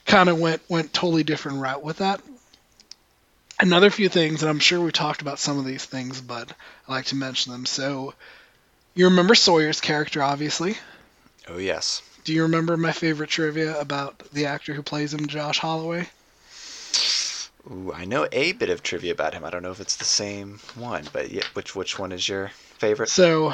kind 0.04 0.28
of 0.28 0.38
went 0.38 0.62
went 0.70 0.92
totally 0.92 1.24
different 1.24 1.58
route 1.58 1.82
with 1.82 1.96
that 1.96 2.20
another 3.60 3.90
few 3.90 4.08
things, 4.08 4.42
and 4.42 4.50
I'm 4.50 4.58
sure 4.58 4.80
we 4.80 4.92
talked 4.92 5.22
about 5.22 5.38
some 5.38 5.58
of 5.58 5.64
these 5.64 5.84
things, 5.84 6.20
but 6.20 6.52
I 6.88 6.92
like 6.92 7.06
to 7.06 7.16
mention 7.16 7.52
them. 7.52 7.66
So, 7.66 8.14
you 8.94 9.06
remember 9.06 9.34
Sawyer's 9.34 9.80
character, 9.80 10.22
obviously. 10.22 10.76
oh 11.48 11.58
yes, 11.58 12.02
Do 12.24 12.32
you 12.32 12.42
remember 12.42 12.76
my 12.76 12.92
favorite 12.92 13.30
trivia 13.30 13.78
about 13.80 14.18
the 14.32 14.46
actor 14.46 14.74
who 14.74 14.82
plays 14.82 15.12
him, 15.14 15.26
Josh 15.26 15.58
Holloway? 15.58 16.08
Ooh, 17.70 17.92
I 17.92 18.04
know 18.04 18.28
a 18.30 18.52
bit 18.52 18.70
of 18.70 18.82
trivia 18.82 19.12
about 19.12 19.34
him. 19.34 19.44
I 19.44 19.50
don't 19.50 19.62
know 19.62 19.72
if 19.72 19.80
it's 19.80 19.96
the 19.96 20.04
same 20.04 20.60
one, 20.76 21.04
but 21.12 21.30
yeah, 21.30 21.42
which 21.54 21.74
which 21.74 21.98
one 21.98 22.12
is 22.12 22.28
your 22.28 22.48
favorite? 22.78 23.08
So, 23.08 23.52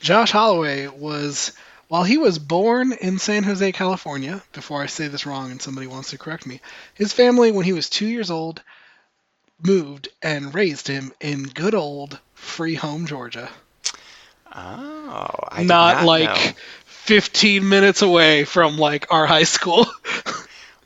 Josh 0.00 0.30
Holloway 0.32 0.86
was, 0.86 1.52
while 1.88 2.04
he 2.04 2.16
was 2.16 2.38
born 2.38 2.92
in 2.92 3.18
San 3.18 3.42
Jose, 3.42 3.72
California, 3.72 4.42
before 4.52 4.82
I 4.82 4.86
say 4.86 5.08
this 5.08 5.26
wrong 5.26 5.50
and 5.50 5.60
somebody 5.60 5.86
wants 5.86 6.10
to 6.10 6.18
correct 6.18 6.46
me, 6.46 6.60
his 6.94 7.12
family, 7.12 7.52
when 7.52 7.64
he 7.64 7.72
was 7.74 7.90
two 7.90 8.06
years 8.06 8.30
old, 8.30 8.62
moved 9.62 10.08
and 10.22 10.54
raised 10.54 10.88
him 10.88 11.12
in 11.20 11.44
good 11.44 11.74
old 11.74 12.18
Free 12.34 12.74
Home, 12.74 13.06
Georgia. 13.06 13.50
Oh, 14.54 15.30
I 15.48 15.64
not, 15.64 15.96
not 15.96 16.04
like 16.04 16.46
know. 16.46 16.52
15 16.86 17.68
minutes 17.68 18.02
away 18.02 18.44
from 18.44 18.78
like 18.78 19.12
our 19.12 19.26
high 19.26 19.44
school. 19.44 19.86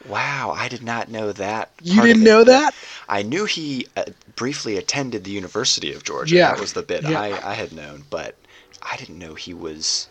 Wow, 0.09 0.54
I 0.57 0.68
did 0.68 0.83
not 0.83 1.11
know 1.11 1.33
that. 1.33 1.70
you 1.83 2.00
didn't 2.00 2.24
know 2.24 2.44
that? 2.44 2.74
I 3.09 3.22
knew 3.22 3.44
he 3.44 3.87
uh, 3.96 4.04
briefly 4.37 4.78
attended 4.78 5.24
the 5.24 5.31
University 5.31 5.92
of 5.92 6.02
Georgia. 6.02 6.35
Yeah, 6.35 6.52
That 6.52 6.61
was 6.61 6.72
the 6.72 6.83
bit 6.83 7.02
yeah. 7.02 7.20
I, 7.20 7.50
I 7.50 7.54
had 7.54 7.72
known, 7.72 8.04
but 8.09 8.35
I 8.83 8.96
didn't 8.96 9.18
know 9.18 9.35
he 9.35 9.52
was. 9.52 10.09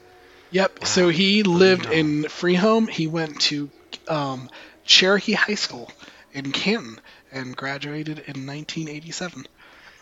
Yep. 0.52 0.86
So 0.86 1.10
he 1.10 1.44
lived 1.44 1.86
Free 1.88 1.96
Home. 1.96 2.24
in 2.24 2.30
Free 2.30 2.56
Home. 2.56 2.88
He 2.88 3.08
went 3.08 3.42
to 3.42 3.70
um, 4.08 4.50
Cherokee 4.86 5.34
High 5.34 5.56
School 5.56 5.92
in 6.32 6.52
Canton 6.52 7.00
and 7.32 7.56
graduated 7.56 8.20
in 8.20 8.46
1987. 8.46 9.46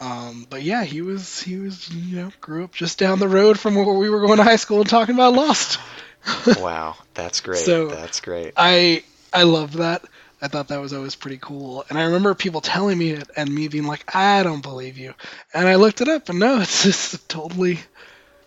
Um, 0.01 0.45
but 0.49 0.61
yeah, 0.61 0.83
he 0.83 1.01
was 1.01 1.41
he 1.41 1.57
was 1.57 1.89
you 1.89 2.17
know 2.17 2.31
grew 2.41 2.65
up 2.65 2.73
just 2.73 2.99
down 2.99 3.19
the 3.19 3.29
road 3.29 3.57
from 3.59 3.75
where 3.75 3.85
we 3.95 4.09
were 4.09 4.19
going 4.19 4.37
to 4.37 4.43
high 4.43 4.57
school 4.57 4.81
and 4.81 4.89
talking 4.89 5.15
about 5.15 5.33
Lost. 5.33 5.79
Wow, 6.59 6.95
that's 7.13 7.39
great. 7.41 7.59
So- 7.59 7.87
that's 7.87 8.19
great. 8.19 8.53
I 8.57 9.03
I 9.31 9.43
loved 9.43 9.75
that. 9.75 10.03
I 10.41 10.47
thought 10.47 10.67
that 10.67 10.81
was 10.81 10.91
always 10.93 11.15
pretty 11.15 11.37
cool. 11.37 11.85
And 11.89 11.97
I 11.97 12.03
remember 12.05 12.33
people 12.35 12.61
telling 12.61 12.97
me 12.97 13.11
it 13.11 13.29
and 13.37 13.53
me 13.53 13.67
being 13.67 13.85
like, 13.85 14.13
I 14.15 14.43
don't 14.43 14.61
believe 14.61 14.97
you. 14.97 15.13
And 15.53 15.67
I 15.67 15.75
looked 15.75 16.01
it 16.01 16.07
up 16.07 16.29
and 16.29 16.39
no, 16.39 16.59
it's 16.61 16.83
just 16.83 17.29
totally 17.29 17.79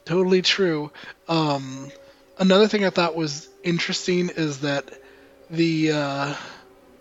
totally 0.05 0.43
true. 0.43 0.91
Um, 1.29 1.91
another 2.38 2.69
thing 2.69 2.85
I 2.85 2.91
thought 2.91 3.14
was 3.17 3.49
interesting 3.62 4.29
is 4.31 4.61
that 4.61 4.91
the 5.51 5.93
uh, 5.93 6.35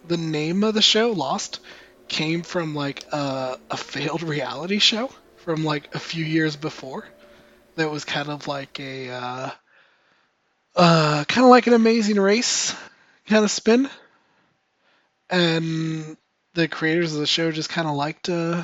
the 0.07 0.17
name 0.17 0.63
of 0.63 0.73
the 0.73 0.81
show, 0.81 1.11
Lost, 1.11 1.59
came 2.07 2.41
from 2.43 2.73
like 2.75 3.03
a, 3.11 3.57
a 3.69 3.77
failed 3.77 4.23
reality 4.23 4.79
show 4.79 5.09
from 5.37 5.63
like 5.63 5.93
a 5.95 5.99
few 5.99 6.23
years 6.25 6.55
before. 6.55 7.07
That 7.75 7.91
was 7.91 8.05
kind 8.05 8.29
of 8.29 8.47
like 8.47 8.79
a 8.79 9.09
uh, 9.11 9.49
uh, 10.75 11.23
kind 11.27 11.45
of 11.45 11.51
like 11.51 11.67
an 11.67 11.73
Amazing 11.73 12.19
Race 12.19 12.75
kind 13.27 13.43
of 13.43 13.51
spin, 13.51 13.89
and 15.29 16.17
the 16.53 16.67
creators 16.67 17.13
of 17.13 17.19
the 17.19 17.27
show 17.27 17.51
just 17.51 17.69
kind 17.69 17.87
of 17.87 17.95
liked 17.95 18.29
uh, 18.29 18.63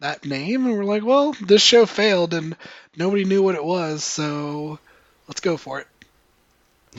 that 0.00 0.24
name, 0.24 0.66
and 0.66 0.74
we're 0.76 0.84
like, 0.84 1.04
well, 1.04 1.32
this 1.44 1.62
show 1.62 1.84
failed, 1.86 2.32
and 2.34 2.56
nobody 2.96 3.24
knew 3.24 3.42
what 3.42 3.54
it 3.54 3.64
was, 3.64 4.04
so 4.04 4.78
let's 5.26 5.40
go 5.40 5.56
for 5.56 5.80
it. 5.80 5.86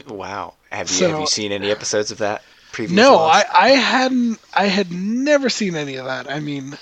Wow. 0.07 0.53
Have 0.71 0.89
you 0.89 0.95
So- 0.95 1.09
have 1.09 1.19
you 1.21 1.27
seen 1.27 1.51
any 1.51 1.71
episodes 1.71 2.11
of 2.11 2.19
that? 2.19 2.43
Previous 2.71 2.95
No? 2.95 3.17
I, 3.17 3.43
I 3.53 3.69
hadn't 3.69 4.39
I 4.53 4.65
had 4.65 4.91
never 4.91 5.49
seen 5.49 5.75
any 5.75 5.95
of 5.95 6.05
that. 6.05 6.29
I 6.29 6.39
mean, 6.39 6.77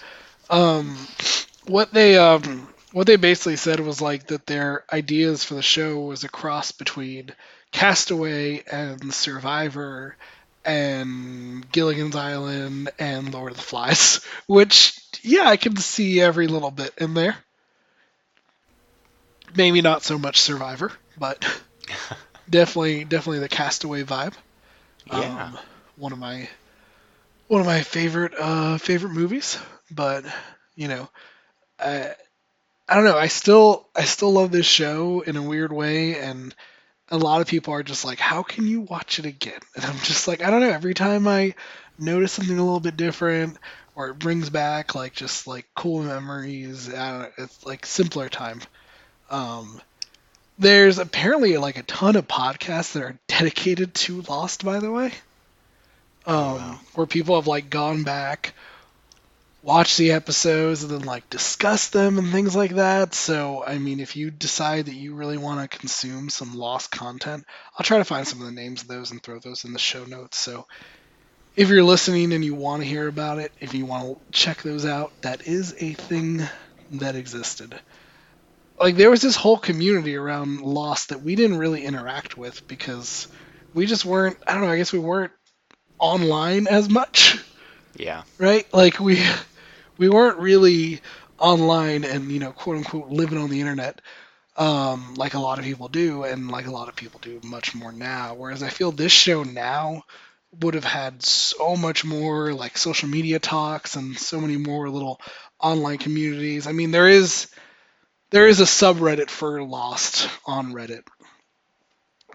um, 0.50 0.98
what 1.66 1.94
they 1.94 2.18
um 2.18 2.68
what 2.92 3.08
they 3.08 3.16
basically 3.16 3.58
said 3.58 3.80
was 3.80 4.02
like 4.02 4.28
that 4.28 4.46
their 4.46 4.84
ideas 4.92 5.44
for 5.44 5.56
the 5.56 5.62
show 5.62 6.00
was 6.02 6.24
a 6.24 6.30
cross 6.30 6.72
between 6.72 7.32
Castaway 7.72 8.64
and 8.72 9.14
Survivor 9.14 10.16
and 10.66 11.70
Gilligan's 11.72 12.16
Island 12.16 12.90
and 13.00 13.34
Lord 13.34 13.52
of 13.52 13.58
the 13.58 13.64
Flies, 13.64 14.22
which 14.48 15.00
yeah, 15.22 15.48
I 15.48 15.58
can 15.58 15.78
see 15.78 16.22
every 16.22 16.48
little 16.48 16.72
bit 16.72 16.94
in 16.98 17.14
there. 17.14 17.36
Maybe 19.56 19.82
not 19.82 20.04
so 20.04 20.18
much 20.18 20.42
Survivor, 20.42 20.92
but 21.18 21.46
definitely 22.50 23.04
definitely 23.04 23.40
the 23.40 23.50
Castaway 23.50 24.04
vibe. 24.04 24.34
Yeah. 25.12 25.46
Um, 25.46 25.58
one 25.98 26.14
of 26.14 26.20
my 26.20 26.48
one 27.48 27.62
of 27.62 27.68
my 27.68 27.82
favorite 27.82 28.34
uh, 28.38 28.78
favorite 28.78 29.14
movies, 29.14 29.58
but 29.92 30.26
you 30.76 30.88
know, 30.88 31.10
I 31.80 32.14
I 32.88 32.96
don't 32.96 33.06
know. 33.06 33.18
I 33.18 33.28
still 33.28 33.88
I 33.96 34.06
still 34.06 34.32
love 34.32 34.52
this 34.52 34.66
show 34.66 35.22
in 35.22 35.36
a 35.36 35.42
weird 35.42 35.74
way, 35.74 36.20
and 36.20 36.54
a 37.10 37.18
lot 37.18 37.42
of 37.42 37.48
people 37.48 37.74
are 37.74 37.84
just 37.84 38.06
like, 38.06 38.20
"How 38.20 38.44
can 38.44 38.68
you 38.68 38.82
watch 38.82 39.20
it 39.20 39.26
again?" 39.26 39.60
And 39.76 39.86
I'm 39.86 39.98
just 40.00 40.28
like, 40.28 40.42
I 40.42 40.50
don't 40.50 40.62
know. 40.62 40.70
Every 40.70 40.94
time 40.94 41.28
I 41.28 41.56
notice 41.98 42.34
something 42.34 42.58
a 42.58 42.64
little 42.64 42.80
bit 42.80 42.98
different, 42.98 43.58
or 43.96 44.10
it 44.10 44.20
brings 44.20 44.50
back 44.50 44.96
like 44.96 45.14
just 45.14 45.48
like 45.48 45.68
cool 45.76 46.04
memories, 46.04 46.94
I 46.94 47.12
don't 47.12 47.22
know, 47.22 47.30
it's 47.38 47.66
like 47.66 47.86
simpler 47.86 48.30
time. 48.30 48.62
Um, 49.30 49.82
there's 50.60 51.00
apparently 51.00 51.58
like 51.58 51.78
a 51.78 51.84
ton 51.84 52.16
of 52.16 52.28
podcasts 52.28 52.94
that 52.94 53.04
are 53.04 53.20
dedicated 53.28 53.94
to 53.96 54.22
Lost, 54.22 54.64
by 54.66 54.80
the 54.80 54.92
way. 54.92 55.14
Um, 56.28 56.36
wow. 56.58 56.80
where 56.96 57.08
people 57.08 57.36
have 57.36 57.48
like 57.48 57.70
gone 57.72 58.04
back, 58.04 58.54
watched 59.62 59.98
the 59.98 60.12
episodes, 60.14 60.84
and 60.84 60.92
then 60.92 61.02
like 61.04 61.30
discuss 61.30 61.90
them 61.90 62.18
and 62.18 62.32
things 62.32 62.56
like 62.56 62.76
that. 62.76 63.14
So, 63.14 63.64
I 63.66 63.78
mean, 63.78 64.00
if 64.00 64.16
you 64.16 64.32
decide 64.32 64.86
that 64.88 64.96
you 64.96 65.16
really 65.16 65.38
want 65.38 65.70
to 65.72 65.78
consume 65.78 66.30
some 66.30 66.56
Lost 66.56 66.92
content, 66.92 67.46
I'll 67.78 67.86
try 67.86 67.98
to 68.00 68.06
find 68.06 68.28
some 68.28 68.40
of 68.42 68.48
the 68.48 68.54
names 68.54 68.82
of 68.82 68.88
those 68.88 69.12
and 69.12 69.22
throw 69.24 69.40
those 69.40 69.66
in 69.66 69.74
the 69.74 69.80
show 69.80 70.06
notes. 70.06 70.38
So, 70.38 70.66
if 71.56 71.70
you're 71.70 71.84
listening 71.84 72.34
and 72.34 72.46
you 72.46 72.56
want 72.56 72.84
to 72.84 72.90
hear 72.90 73.08
about 73.08 73.40
it, 73.40 73.52
if 73.62 73.74
you 73.74 73.86
want 73.86 74.06
to 74.06 74.40
check 74.40 74.64
those 74.64 74.86
out, 74.86 75.12
that 75.24 75.48
is 75.48 75.76
a 75.80 75.94
thing 75.94 76.42
that 76.92 77.16
existed 77.16 77.80
like 78.80 78.96
there 78.96 79.10
was 79.10 79.22
this 79.22 79.36
whole 79.36 79.58
community 79.58 80.16
around 80.16 80.62
Lost 80.62 81.10
that 81.10 81.22
we 81.22 81.36
didn't 81.36 81.58
really 81.58 81.84
interact 81.84 82.38
with 82.38 82.62
because 82.68 83.28
we 83.74 83.86
just 83.86 84.06
weren't 84.06 84.38
I 84.48 84.54
don't 84.54 84.62
know, 84.64 84.70
I 84.72 84.78
guess 84.78 84.94
we 84.94 85.00
weren't 85.00 85.32
online 86.00 86.68
as 86.68 86.90
much, 86.90 87.38
Yeah. 87.96 88.24
right? 88.38 88.66
Like 88.74 89.00
we 89.00 89.24
we 89.98 90.10
weren't 90.10 90.40
really 90.40 91.02
online 91.40 92.04
and, 92.04 92.32
you 92.32 92.40
know, 92.40 92.52
quote 92.52 92.78
unquote 92.78 93.10
living 93.10 93.38
on 93.38 93.50
the 93.50 93.62
internet 93.62 94.02
um 94.58 95.14
like 95.16 95.36
a 95.36 95.40
lot 95.40 95.60
of 95.60 95.66
people 95.66 95.88
do 95.88 96.24
and 96.24 96.50
like 96.50 96.66
a 96.66 96.72
lot 96.72 96.90
of 96.90 96.96
people 96.96 97.20
do 97.22 97.40
much 97.44 97.76
more 97.76 97.92
now. 97.92 98.34
Whereas 98.36 98.64
I 98.64 98.70
feel 98.70 98.92
this 98.92 99.12
show 99.12 99.44
now 99.44 100.04
would 100.62 100.74
have 100.74 100.84
had 100.84 101.22
so 101.24 101.76
much 101.76 102.04
more 102.06 102.54
like 102.54 102.78
social 102.78 103.10
media 103.10 103.40
talks 103.40 103.96
and 103.96 104.18
so 104.18 104.40
many 104.42 104.58
more 104.58 104.90
little 104.90 105.22
online 105.60 105.98
communities. 106.00 106.66
I 106.68 106.72
mean, 106.72 106.92
there 106.92 107.08
is 107.08 107.48
there 108.32 108.48
is 108.48 108.60
a 108.60 108.64
subreddit 108.66 109.30
for 109.30 109.64
Lost 109.64 110.30
on 110.46 110.74
Reddit 110.74 111.04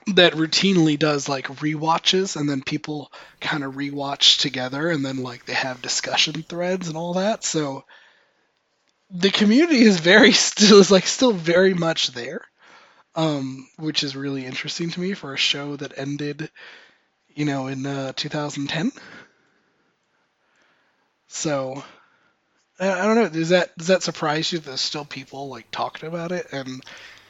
that 0.09 0.35
routinely 0.35 0.99
does 0.99 1.29
like 1.29 1.47
rewatches 1.47 2.37
and 2.37 2.49
then 2.49 2.63
people 2.63 3.13
kind 3.41 3.65
of 3.65 3.75
rewatch 3.75 4.41
together 4.41 4.89
and 4.89 5.05
then 5.05 5.23
like 5.23 5.47
they 5.47 5.55
have 5.55 5.83
discussion 5.83 6.43
threads 6.43 6.89
and 6.89 6.97
all 6.97 7.15
that. 7.15 7.45
So 7.45 7.85
the 9.11 9.31
community 9.31 9.83
is 9.83 10.01
very 10.01 10.33
still 10.33 10.81
is 10.81 10.91
like 10.91 11.07
still 11.07 11.33
very 11.33 11.75
much 11.75 12.09
there. 12.09 12.43
Um, 13.15 13.69
which 13.77 14.05
is 14.05 14.17
really 14.17 14.47
interesting 14.47 14.89
to 14.89 15.01
me 15.01 15.13
for 15.13 15.35
a 15.35 15.37
show 15.37 15.77
that 15.77 15.99
ended, 15.99 16.51
you 17.35 17.45
know, 17.45 17.67
in 17.67 17.85
uh, 17.85 18.15
2010. 18.17 18.91
So 21.29 21.85
I 22.81 23.07
don't 23.07 23.17
know. 23.17 23.29
Does 23.29 23.51
that 23.51 23.77
does 23.77 23.89
that 23.89 24.03
surprise 24.03 24.51
you 24.51 24.59
that 24.59 24.65
there's 24.65 24.81
still 24.81 25.05
people 25.05 25.49
like 25.49 25.71
talking 25.71 26.09
about 26.09 26.33
it 26.33 26.47
and 26.53 26.83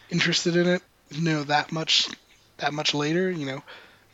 interested 0.08 0.56
in 0.56 0.68
it? 0.68 0.82
Know, 1.20 1.42
that 1.44 1.72
much 1.72 2.08
that 2.62 2.72
much 2.74 2.94
later. 2.94 3.30
You 3.30 3.46
know, 3.46 3.62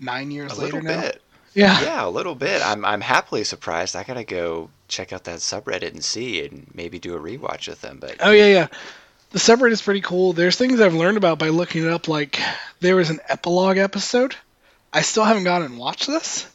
nine 0.00 0.30
years 0.30 0.52
A 0.52 0.60
later 0.60 0.80
little 0.80 0.90
now. 0.94 1.00
bit. 1.02 1.22
Yeah. 1.54 1.80
Yeah, 1.80 2.06
a 2.06 2.10
little 2.10 2.34
bit. 2.34 2.60
I'm 2.64 2.84
I'm 2.84 3.00
happily 3.00 3.44
surprised. 3.44 3.96
I 3.96 4.02
gotta 4.04 4.24
go 4.24 4.68
check 4.88 5.12
out 5.12 5.24
that 5.24 5.38
subreddit 5.38 5.88
and 5.92 6.04
see, 6.04 6.44
and 6.44 6.70
maybe 6.74 6.98
do 6.98 7.14
a 7.14 7.18
rewatch 7.20 7.68
with 7.68 7.80
them. 7.80 7.98
But 8.00 8.16
Oh 8.20 8.30
yeah, 8.32 8.46
yeah. 8.48 8.66
The 9.30 9.38
subreddit 9.38 9.72
is 9.72 9.82
pretty 9.82 10.00
cool. 10.00 10.32
There's 10.32 10.56
things 10.56 10.80
I've 10.80 10.94
learned 10.94 11.16
about 11.16 11.38
by 11.38 11.48
looking 11.48 11.84
it 11.84 11.90
up. 11.92 12.08
Like 12.08 12.38
there 12.80 12.96
was 12.96 13.10
an 13.10 13.20
epilogue 13.28 13.78
episode. 13.78 14.36
I 14.92 15.02
still 15.02 15.24
haven't 15.24 15.44
gone 15.44 15.62
and 15.62 15.78
watched 15.78 16.06
this. 16.06 16.46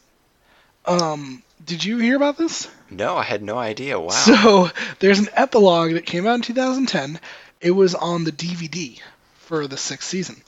Um, 0.85 1.43
did 1.63 1.83
you 1.83 1.97
hear 1.97 2.15
about 2.15 2.37
this? 2.37 2.67
no, 2.89 3.15
I 3.17 3.23
had 3.23 3.41
no 3.41 3.57
idea. 3.57 3.99
Wow. 3.99 4.09
So 4.09 4.69
there's 4.99 5.19
an 5.19 5.29
epilogue 5.33 5.93
that 5.93 6.05
came 6.05 6.27
out 6.27 6.35
in 6.35 6.41
2010. 6.41 7.19
It 7.61 7.71
was 7.71 7.95
on 7.95 8.23
the 8.23 8.31
DVD 8.31 8.99
for 9.35 9.67
the 9.67 9.77
sixth 9.77 10.09
season. 10.09 10.41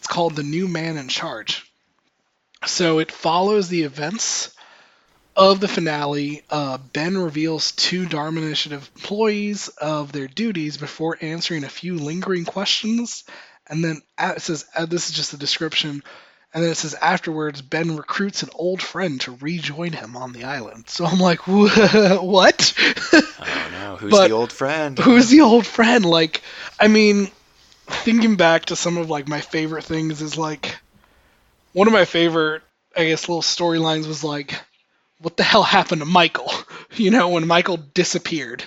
It's 0.00 0.06
called 0.06 0.34
The 0.34 0.42
New 0.42 0.66
Man 0.66 0.96
in 0.96 1.08
Charge. 1.08 1.70
So 2.64 3.00
it 3.00 3.12
follows 3.12 3.68
the 3.68 3.82
events 3.82 4.50
of 5.36 5.60
the 5.60 5.68
finale. 5.68 6.42
Uh, 6.48 6.78
ben 6.78 7.18
reveals 7.18 7.72
two 7.72 8.06
Dharma 8.06 8.40
Initiative 8.40 8.90
employees 8.96 9.68
of 9.68 10.10
their 10.10 10.26
duties 10.26 10.78
before 10.78 11.18
answering 11.20 11.64
a 11.64 11.68
few 11.68 11.98
lingering 11.98 12.46
questions. 12.46 13.24
And 13.66 13.84
then 13.84 14.00
uh, 14.16 14.32
it 14.36 14.40
says, 14.40 14.64
uh, 14.74 14.86
this 14.86 15.10
is 15.10 15.16
just 15.16 15.34
a 15.34 15.36
description. 15.36 16.02
And 16.54 16.64
then 16.64 16.70
it 16.70 16.76
says 16.76 16.94
afterwards, 16.94 17.60
Ben 17.60 17.94
recruits 17.94 18.42
an 18.42 18.48
old 18.54 18.80
friend 18.80 19.20
to 19.20 19.36
rejoin 19.38 19.92
him 19.92 20.16
on 20.16 20.32
the 20.32 20.44
island. 20.44 20.88
So 20.88 21.04
I'm 21.04 21.20
like, 21.20 21.40
what? 21.46 22.72
I 23.12 23.20
don't 23.38 23.72
know. 23.72 23.96
who's 24.00 24.10
But 24.10 24.28
the 24.28 24.34
old 24.34 24.50
friend? 24.50 24.98
Who's 24.98 25.28
the 25.28 25.42
old 25.42 25.66
friend? 25.66 26.06
Like, 26.06 26.40
I 26.80 26.88
mean, 26.88 27.30
thinking 27.90 28.36
back 28.36 28.66
to 28.66 28.76
some 28.76 28.96
of 28.96 29.10
like 29.10 29.28
my 29.28 29.40
favorite 29.40 29.84
things 29.84 30.22
is 30.22 30.36
like 30.36 30.76
one 31.72 31.86
of 31.86 31.92
my 31.92 32.04
favorite, 32.04 32.62
I 32.96 33.06
guess, 33.06 33.28
little 33.28 33.42
storylines 33.42 34.06
was 34.06 34.24
like, 34.24 34.60
what 35.18 35.36
the 35.36 35.42
hell 35.42 35.62
happened 35.62 36.00
to 36.00 36.06
Michael? 36.06 36.50
You 36.92 37.12
know, 37.12 37.28
when 37.28 37.46
Michael 37.46 37.76
disappeared. 37.76 38.64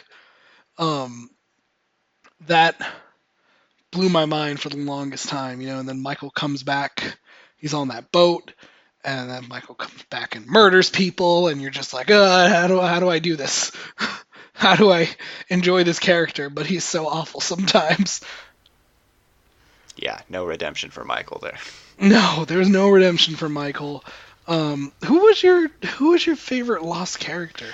Um, 0.77 1.29
that 2.47 2.81
blew 3.91 4.07
my 4.07 4.23
mind 4.25 4.61
for 4.61 4.69
the 4.69 4.77
longest 4.77 5.27
time. 5.27 5.59
You 5.59 5.67
know, 5.67 5.79
and 5.79 5.89
then 5.89 6.01
Michael 6.01 6.31
comes 6.31 6.63
back. 6.63 7.17
He's 7.57 7.73
on 7.73 7.89
that 7.89 8.13
boat. 8.13 8.53
And 9.03 9.29
then 9.29 9.49
Michael 9.49 9.75
comes 9.75 10.01
back 10.03 10.37
and 10.37 10.47
murders 10.47 10.89
people, 10.89 11.49
and 11.49 11.61
you're 11.61 11.69
just 11.69 11.93
like, 11.93 12.09
uh, 12.09 12.47
how 12.47 12.67
do 12.67 12.79
how 12.79 13.01
do 13.01 13.09
I 13.09 13.19
do 13.19 13.35
this? 13.35 13.73
how 14.53 14.77
do 14.77 14.89
I 14.89 15.09
enjoy 15.49 15.83
this 15.83 15.99
character? 15.99 16.49
But 16.49 16.65
he's 16.65 16.85
so 16.85 17.07
awful 17.07 17.41
sometimes. 17.41 18.21
Yeah, 19.95 20.19
no 20.29 20.45
redemption 20.45 20.89
for 20.89 21.03
Michael 21.03 21.39
there. 21.41 21.57
No, 21.99 22.43
there's 22.45 22.69
no 22.69 22.89
redemption 22.89 23.35
for 23.35 23.47
Michael. 23.47 24.03
Um, 24.47 24.91
who 25.05 25.19
was 25.25 25.43
your 25.43 25.67
who 25.97 26.09
was 26.09 26.25
your 26.25 26.35
favorite 26.35 26.81
lost 26.83 27.19
character? 27.19 27.67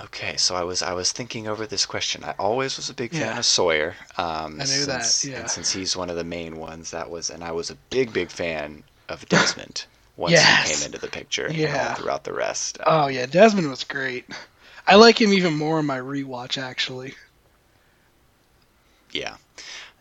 Okay, 0.00 0.36
so 0.36 0.56
I 0.56 0.64
was 0.64 0.82
I 0.82 0.92
was 0.92 1.12
thinking 1.12 1.46
over 1.46 1.64
this 1.64 1.86
question. 1.86 2.24
I 2.24 2.32
always 2.36 2.76
was 2.76 2.90
a 2.90 2.94
big 2.94 3.12
fan 3.12 3.20
Yeah. 3.20 3.38
of 3.38 3.44
Sawyer. 3.46 3.94
Um, 4.18 4.60
I 4.60 4.64
knew 4.64 4.86
that, 4.86 5.04
since- 5.04 5.24
yeah. 5.32 5.38
And 5.40 5.48
since 5.50 5.70
he's 5.70 5.96
one 5.96 6.10
of 6.10 6.16
the 6.16 6.24
main 6.24 6.56
ones, 6.56 6.90
that 6.90 7.08
was, 7.08 7.30
and 7.30 7.44
I 7.44 7.52
was 7.52 7.70
a 7.70 7.76
big 7.90 8.12
big 8.12 8.28
fan 8.28 8.82
of 9.08 9.26
Desmond 9.28 9.86
once 10.16 10.32
Yes. 10.32 10.68
he 10.68 10.74
came 10.76 10.86
into 10.86 10.98
the 10.98 11.06
picture. 11.08 11.48
Yeah. 11.50 11.94
throughout 11.94 12.24
the 12.24 12.32
rest. 12.32 12.78
Oh 12.84 13.06
yeah, 13.06 13.26
Desmond 13.26 13.70
was 13.70 13.84
great. 13.84 14.24
I 14.88 14.96
like 14.96 15.20
him 15.20 15.32
even 15.32 15.54
more 15.56 15.78
in 15.78 15.86
my 15.86 15.98
rewatch 16.00 16.60
actually. 16.60 17.14
yeah, 19.12 19.36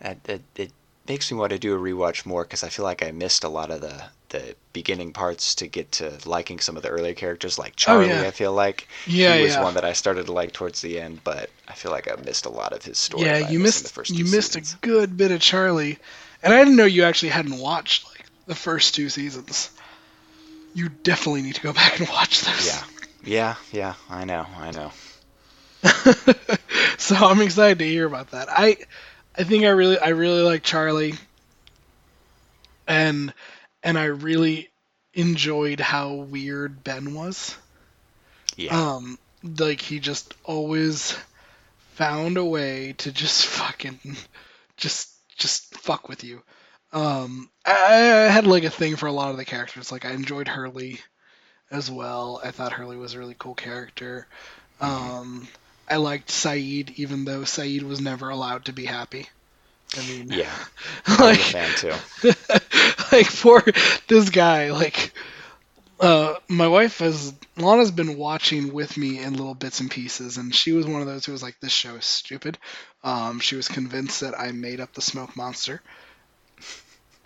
that, 0.02 0.24
that, 0.24 0.42
it 0.56 0.72
makes 1.08 1.32
me 1.32 1.38
want 1.38 1.52
to 1.52 1.60
do 1.60 1.76
a 1.76 1.80
rewatch 1.80 2.26
more 2.26 2.44
because 2.44 2.64
I 2.64 2.70
feel 2.70 2.86
like 2.86 3.04
I 3.04 3.12
missed 3.12 3.44
a 3.44 3.50
lot 3.50 3.72
of 3.72 3.82
the 3.82 4.04
the 4.30 4.56
beginning 4.72 5.12
parts 5.12 5.56
to 5.56 5.68
get 5.68 5.92
to 5.92 6.18
liking 6.26 6.60
some 6.60 6.78
of 6.78 6.84
the 6.84 6.90
earlier 6.90 7.14
characters, 7.14 7.60
like 7.60 7.74
oh, 7.74 7.76
Charlie. 7.76 8.12
Oh, 8.12 8.22
yeah. 8.22 8.28
I 8.28 8.32
feel 8.32 8.54
like 8.54 8.88
Yeah, 9.06 9.36
he 9.36 9.44
was 9.44 9.54
yeah. 9.56 9.64
one 9.64 9.74
that 9.74 9.84
I 9.84 9.92
started 9.94 10.28
to 10.28 10.32
like 10.32 10.54
towards 10.54 10.82
the 10.82 11.02
end, 11.02 11.22
but 11.24 11.50
I 11.68 11.74
feel 11.74 11.92
like 11.92 12.10
I 12.10 12.16
missed 12.22 12.46
a 12.46 12.50
lot 12.50 12.72
of 12.72 12.84
his 12.84 12.98
story. 12.98 13.26
yeah, 13.26 13.50
you 13.50 13.60
missed 13.60 13.84
the 13.84 13.90
first 13.90 14.12
you 14.12 14.24
missed 14.24 14.54
seasons. 14.54 14.78
a 14.82 14.86
good 14.86 15.18
bit 15.18 15.32
of 15.32 15.42
Charlie, 15.42 16.00
and 16.42 16.54
I 16.54 16.60
didn't 16.60 16.78
know 16.78 16.86
you 16.86 17.04
actually 17.04 17.30
hadn't 17.30 17.58
watched 17.60 18.08
like 18.08 18.26
the 18.48 18.56
first 18.56 18.96
two 18.96 19.10
seasons. 19.10 19.70
You 20.74 20.88
definitely 20.88 21.42
need 21.42 21.56
to 21.56 21.62
go 21.62 21.74
back 21.82 22.00
and 22.00 22.08
watch 22.08 22.42
those. 22.42 22.66
Yeah, 22.68 22.84
yeah, 23.24 23.56
yeah. 23.74 23.94
I 24.10 24.24
know, 24.24 24.46
I 24.58 24.72
know. 24.72 24.92
so 26.98 27.16
I'm 27.16 27.42
excited 27.42 27.80
to 27.80 27.86
hear 27.88 28.06
about 28.06 28.32
that. 28.32 28.48
I 28.50 28.78
I 29.38 29.44
think 29.44 29.64
I 29.64 29.70
really 29.70 29.98
I 29.98 30.10
really 30.10 30.42
like 30.42 30.64
Charlie 30.64 31.14
and 32.88 33.34
and 33.84 33.98
I 33.98 34.06
really 34.06 34.70
enjoyed 35.14 35.80
how 35.80 36.14
weird 36.14 36.84
Ben 36.84 37.14
was. 37.14 37.56
Yeah, 38.56 38.96
Um 38.96 39.18
like 39.58 39.82
he 39.82 40.00
just 40.00 40.34
always 40.44 41.18
found 41.94 42.38
a 42.38 42.46
way 42.46 42.94
to 43.00 43.12
just 43.12 43.46
fucking 43.58 44.00
just 44.78 45.10
just 45.38 45.76
fuck 45.78 46.10
with 46.10 46.24
you. 46.24 46.42
Um 46.92 47.50
I, 47.66 48.26
I 48.26 48.28
had 48.28 48.46
like 48.48 48.64
a 48.66 48.70
thing 48.70 48.96
for 48.98 49.08
a 49.08 49.14
lot 49.14 49.32
of 49.32 49.38
the 49.38 49.46
characters. 49.46 49.92
Like 49.92 50.06
I 50.06 50.12
enjoyed 50.12 50.48
Hurley 50.48 51.00
as 51.70 51.90
well. 51.90 52.42
I 52.44 52.52
thought 52.52 52.74
Hurley 52.74 52.98
was 52.98 53.14
a 53.14 53.20
really 53.20 53.36
cool 53.40 53.56
character. 53.56 54.28
Um 54.82 55.48
I 55.92 55.98
liked 55.98 56.30
Sayid 56.30 56.94
even 56.96 57.26
though 57.26 57.42
Sayid 57.42 57.84
was 57.84 58.00
never 58.00 58.30
allowed 58.30 58.66
to 58.66 58.74
be 58.74 58.86
happy. 58.86 59.28
I 59.98 60.08
mean 60.08 60.32
yeah. 60.32 60.56
I'm 61.06 61.20
a 61.20 61.24
like 61.26 61.40
fan 61.40 61.70
too. 61.76 61.94
like 63.12 63.26
for 63.26 63.62
this 64.08 64.30
guy 64.30 64.72
like 64.72 65.12
uh 66.00 66.36
my 66.48 66.70
wife 66.70 67.00
has 67.00 67.34
lana's 67.58 67.92
been 67.92 68.18
watching 68.18 68.72
with 68.72 68.96
me 68.96 69.20
in 69.20 69.34
little 69.34 69.54
bits 69.54 69.82
and 69.82 69.92
pieces 69.92 70.38
and 70.38 70.56
she 70.56 70.72
was 70.72 70.88
one 70.88 71.02
of 71.02 71.08
those 71.08 71.26
who 71.26 71.34
was 71.34 71.44
like 71.44 71.60
this 71.60 71.74
show 71.74 71.96
is 71.96 72.06
stupid. 72.06 72.58
Um 73.04 73.42
she 73.42 73.58
was 73.58 73.68
convinced 73.68 74.22
that 74.22 74.40
i 74.40 74.54
made 74.54 74.80
up 74.80 74.94
the 74.94 75.02
smoke 75.02 75.36
monster. 75.36 75.82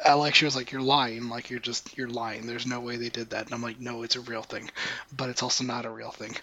Uh, 0.04 0.18
like 0.18 0.34
she 0.34 0.46
was 0.46 0.56
like 0.56 0.72
you're 0.72 0.82
lying. 0.82 1.30
Like 1.30 1.52
you're 1.52 1.60
just 1.60 1.96
you're 1.98 2.10
lying. 2.10 2.48
There's 2.48 2.66
no 2.66 2.80
way 2.80 2.98
they 2.98 3.10
did 3.10 3.30
that. 3.30 3.46
And 3.46 3.54
i'm 3.54 3.62
like 3.62 3.80
no 3.80 4.02
it's 4.02 4.16
a 4.16 4.22
real 4.22 4.42
thing. 4.42 4.72
But 5.16 5.30
it's 5.30 5.44
also 5.44 5.64
not 5.64 5.86
a 5.86 5.90
real 5.92 6.10
thing 6.12 6.36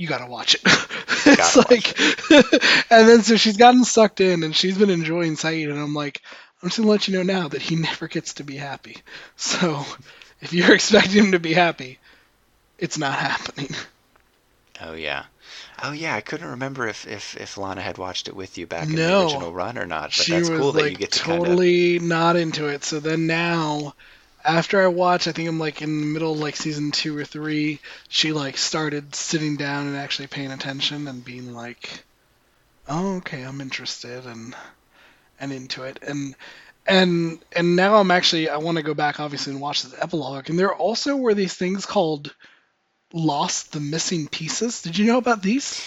you 0.00 0.08
gotta 0.08 0.26
watch 0.26 0.54
it 0.54 0.62
it's 1.26 1.56
like 1.56 2.00
and 2.90 3.08
then 3.08 3.22
so 3.22 3.36
she's 3.36 3.56
gotten 3.56 3.84
sucked 3.84 4.20
in 4.20 4.42
and 4.42 4.56
she's 4.56 4.78
been 4.78 4.90
enjoying 4.90 5.34
sayid 5.34 5.70
and 5.70 5.78
i'm 5.78 5.94
like 5.94 6.22
I'm 6.62 6.68
just 6.68 6.78
gonna 6.78 6.90
let 6.90 7.08
you 7.08 7.14
know 7.14 7.22
now 7.22 7.48
that 7.48 7.62
he 7.62 7.76
never 7.76 8.08
gets 8.08 8.34
to 8.34 8.44
be 8.44 8.56
happy. 8.56 8.98
So 9.36 9.84
if 10.40 10.52
you're 10.52 10.74
expecting 10.74 11.24
him 11.24 11.32
to 11.32 11.38
be 11.38 11.54
happy, 11.54 11.98
it's 12.78 12.98
not 12.98 13.18
happening. 13.18 13.70
Oh 14.80 14.94
yeah. 14.94 15.24
Oh 15.82 15.92
yeah, 15.92 16.14
I 16.14 16.20
couldn't 16.20 16.48
remember 16.48 16.86
if, 16.86 17.06
if, 17.06 17.36
if 17.38 17.56
Lana 17.56 17.80
had 17.80 17.98
watched 17.98 18.28
it 18.28 18.36
with 18.36 18.58
you 18.58 18.66
back 18.66 18.88
in 18.88 18.96
No. 18.96 19.20
the 19.20 19.24
original 19.24 19.52
run 19.52 19.78
or 19.78 19.86
not. 19.86 20.04
But 20.04 20.12
she 20.12 20.32
that's 20.32 20.50
was 20.50 20.60
cool 20.60 20.72
that 20.72 20.82
like 20.82 20.92
you 20.92 20.98
get 20.98 21.12
to 21.12 21.20
kind 21.20 21.40
of 21.40 21.46
totally 21.48 21.98
not 21.98 22.36
into 22.36 22.68
it. 22.68 22.84
So 22.84 23.00
then 23.00 23.26
now, 23.26 23.94
after 24.44 24.82
I 24.82 24.86
watched, 24.88 25.28
I 25.28 25.32
think 25.32 25.48
I'm 25.48 25.58
like 25.58 25.82
in 25.82 26.00
the 26.00 26.06
middle 26.06 26.32
of 26.32 26.38
like 26.38 26.56
season 26.56 26.90
two 26.92 27.16
or 27.16 27.24
three. 27.24 27.80
She 28.08 28.32
like 28.32 28.56
started 28.56 29.14
sitting 29.14 29.56
down 29.56 29.86
and 29.86 29.96
actually 29.96 30.28
paying 30.28 30.50
attention 30.52 31.08
and 31.08 31.24
being 31.24 31.52
like, 31.54 32.04
"Oh, 32.88 33.16
okay, 33.16 33.42
I'm 33.42 33.60
interested 33.60 34.26
and 34.26 34.54
and 35.38 35.52
into 35.52 35.82
it." 35.84 35.98
And 36.02 36.34
and 36.86 37.38
and 37.54 37.76
now 37.76 37.96
I'm 37.96 38.10
actually 38.10 38.48
I 38.48 38.56
want 38.58 38.76
to 38.78 38.82
go 38.82 38.94
back 38.94 39.20
obviously 39.20 39.52
and 39.52 39.60
watch 39.60 39.82
the 39.82 40.02
epilogue. 40.02 40.48
And 40.50 40.58
there 40.58 40.74
also 40.74 41.16
were 41.16 41.34
these 41.34 41.54
things 41.54 41.84
called 41.86 42.34
Lost 43.12 43.72
the 43.72 43.80
Missing 43.80 44.28
Pieces. 44.28 44.82
Did 44.82 44.96
you 44.98 45.06
know 45.06 45.18
about 45.18 45.42
these? 45.42 45.84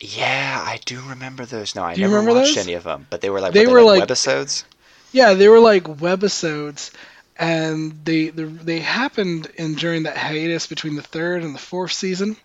Yeah, 0.00 0.62
I 0.64 0.78
do 0.84 1.00
remember 1.02 1.44
those. 1.44 1.74
No, 1.74 1.82
I 1.82 1.94
Do 1.96 2.02
never 2.02 2.22
watched 2.22 2.54
those? 2.54 2.64
any 2.64 2.74
of 2.74 2.84
them, 2.84 3.06
but 3.10 3.20
they 3.20 3.30
were 3.30 3.40
like 3.40 3.52
They 3.52 3.66
were, 3.66 3.74
were 3.74 3.82
like, 3.82 4.00
like- 4.00 4.08
webisodes. 4.08 4.62
Yeah, 5.10 5.32
they 5.34 5.48
were 5.48 5.58
like 5.58 5.84
webisodes, 5.84 6.90
and 7.38 8.04
they 8.04 8.28
they, 8.28 8.44
they 8.44 8.78
happened 8.80 9.50
in 9.56 9.74
during 9.74 10.04
that 10.04 10.16
hiatus 10.16 10.66
between 10.66 10.96
the 10.96 11.02
third 11.02 11.42
and 11.42 11.54
the 11.54 11.58
fourth 11.60 11.92
season. 11.92 12.36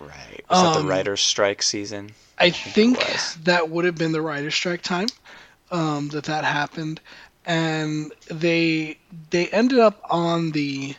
Right. 0.00 0.44
Was 0.48 0.62
that 0.62 0.76
Um, 0.76 0.82
the 0.86 0.88
writer's 0.88 1.20
strike 1.20 1.62
season? 1.62 2.14
I 2.38 2.50
think 2.50 2.98
think 2.98 3.44
that 3.44 3.68
would 3.68 3.84
have 3.84 3.96
been 3.96 4.12
the 4.12 4.22
writer's 4.22 4.54
strike 4.54 4.82
time 4.82 5.08
um, 5.72 6.08
that 6.10 6.24
that 6.24 6.44
happened, 6.44 7.00
and 7.44 8.12
they 8.28 8.98
they 9.30 9.48
ended 9.48 9.80
up 9.80 10.00
on 10.08 10.52
the 10.52 10.94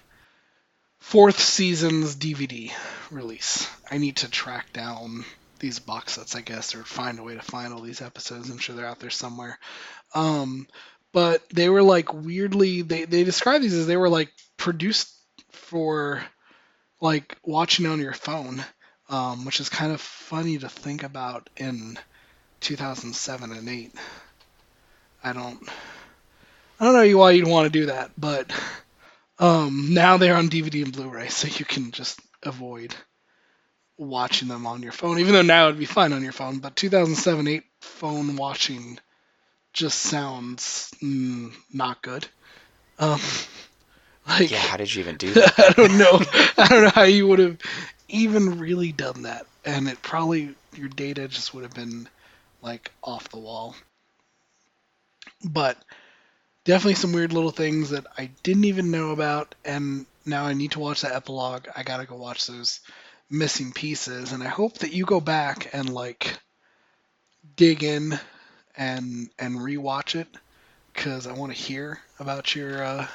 fourth 0.99 1.39
season's 1.39 2.15
DVD 2.17 2.71
release. 3.09 3.69
I 3.89 3.97
need 3.97 4.17
to 4.17 4.29
track 4.29 4.73
down 4.73 5.23
these 5.59 5.79
box 5.79 6.13
sets, 6.13 6.35
I 6.35 6.41
guess, 6.41 6.75
or 6.75 6.83
find 6.83 7.19
a 7.19 7.23
way 7.23 7.35
to 7.35 7.41
find 7.41 7.73
all 7.73 7.81
these 7.81 8.01
episodes. 8.01 8.49
I'm 8.49 8.57
sure 8.59 8.75
they're 8.75 8.85
out 8.85 8.99
there 8.99 9.09
somewhere. 9.09 9.57
Um, 10.13 10.67
but 11.11 11.47
they 11.49 11.69
were 11.69 11.83
like 11.83 12.13
weirdly 12.13 12.81
they 12.81 13.05
they 13.05 13.23
describe 13.23 13.61
these 13.61 13.73
as 13.73 13.87
they 13.87 13.97
were 13.97 14.09
like 14.09 14.31
produced 14.57 15.13
for 15.51 16.23
like 17.01 17.37
watching 17.43 17.85
on 17.85 17.99
your 17.99 18.13
phone 18.13 18.63
um, 19.09 19.45
which 19.45 19.59
is 19.59 19.69
kind 19.69 19.91
of 19.91 19.99
funny 19.99 20.57
to 20.57 20.69
think 20.69 21.03
about 21.03 21.49
in 21.57 21.97
2007 22.61 23.51
and 23.51 23.67
8. 23.67 23.91
I 25.23 25.33
don't, 25.33 25.59
I 26.79 26.85
don't 26.85 26.93
know 26.93 27.17
why 27.17 27.31
you'd 27.31 27.47
want 27.47 27.65
to 27.65 27.79
do 27.79 27.87
that, 27.87 28.11
but 28.17 28.51
um, 29.39 29.93
now 29.93 30.17
they're 30.17 30.35
on 30.35 30.49
DVD 30.49 30.83
and 30.83 30.93
Blu-ray, 30.93 31.29
so 31.29 31.47
you 31.47 31.65
can 31.65 31.91
just 31.91 32.19
avoid 32.43 32.95
watching 33.97 34.47
them 34.47 34.65
on 34.65 34.81
your 34.81 34.91
phone. 34.91 35.19
Even 35.19 35.33
though 35.33 35.41
now 35.41 35.67
it'd 35.67 35.79
be 35.79 35.85
fine 35.85 36.13
on 36.13 36.23
your 36.23 36.31
phone, 36.31 36.59
but 36.59 36.75
2007 36.75 37.47
8 37.47 37.63
phone 37.81 38.35
watching 38.35 38.99
just 39.73 39.99
sounds 39.99 40.91
mm, 41.01 41.53
not 41.73 42.01
good. 42.01 42.27
Um, 42.99 43.21
like, 44.27 44.51
Yeah, 44.51 44.59
how 44.59 44.77
did 44.77 44.93
you 44.93 45.01
even 45.01 45.17
do 45.17 45.33
that? 45.35 45.53
I 45.57 45.71
don't 45.73 45.97
know. 45.97 46.21
I 46.57 46.67
don't 46.69 46.83
know 46.83 46.89
how 46.89 47.03
you 47.03 47.27
would 47.27 47.39
have 47.39 47.57
even 48.07 48.59
really 48.59 48.91
done 48.91 49.23
that, 49.23 49.45
and 49.65 49.87
it 49.87 50.01
probably 50.01 50.55
your 50.75 50.89
data 50.89 51.27
just 51.27 51.53
would 51.53 51.63
have 51.63 51.73
been 51.73 52.07
like 52.61 52.91
off 53.03 53.29
the 53.29 53.39
wall. 53.39 53.75
But 55.43 55.83
definitely 56.65 56.95
some 56.95 57.13
weird 57.13 57.33
little 57.33 57.51
things 57.51 57.91
that 57.91 58.07
I 58.17 58.27
didn't 58.43 58.65
even 58.65 58.91
know 58.91 59.11
about, 59.11 59.55
and 59.65 60.07
now 60.25 60.45
I 60.45 60.53
need 60.53 60.71
to 60.73 60.79
watch 60.79 61.01
that 61.01 61.13
epilogue. 61.15 61.67
I 61.75 61.83
gotta 61.83 62.05
go 62.05 62.15
watch 62.17 62.47
those 62.47 62.81
missing 63.29 63.73
pieces, 63.73 64.31
and 64.33 64.43
I 64.43 64.49
hope 64.49 64.79
that 64.79 64.93
you 64.93 65.05
go 65.05 65.21
back 65.21 65.69
and 65.73 65.89
like 65.93 66.39
dig 67.55 67.83
in 67.83 68.19
and 68.77 69.29
and 69.39 69.57
rewatch 69.59 70.15
it 70.15 70.27
because 70.93 71.27
I 71.27 71.33
want 71.33 71.53
to 71.53 71.57
hear 71.57 71.99
about 72.19 72.55
your 72.55 72.83
uh, 72.83 73.07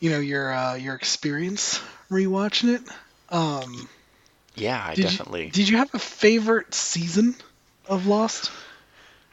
you 0.00 0.10
know 0.10 0.20
your 0.20 0.52
uh, 0.52 0.74
your 0.74 0.94
experience 0.94 1.80
rewatching 2.10 2.74
it. 2.74 2.82
Um, 3.30 3.88
Yeah, 4.54 4.82
I 4.84 4.94
did 4.94 5.02
definitely. 5.02 5.46
You, 5.46 5.50
did 5.50 5.68
you 5.68 5.76
have 5.78 5.94
a 5.94 5.98
favorite 5.98 6.74
season 6.74 7.34
of 7.88 8.06
Lost 8.06 8.50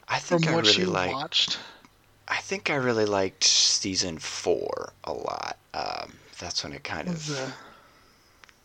I 0.08 0.18
from 0.18 0.38
think 0.38 0.48
I 0.48 0.54
what 0.54 0.66
really 0.66 0.84
you 0.84 0.90
liked. 0.90 1.12
watched? 1.12 1.58
I 2.28 2.36
think 2.38 2.70
I 2.70 2.76
really 2.76 3.04
liked 3.06 3.44
season 3.44 4.18
four 4.18 4.92
a 5.04 5.12
lot. 5.12 5.56
Um, 5.74 6.14
that's 6.38 6.64
when 6.64 6.72
it 6.72 6.84
kind 6.84 7.08
of. 7.08 7.54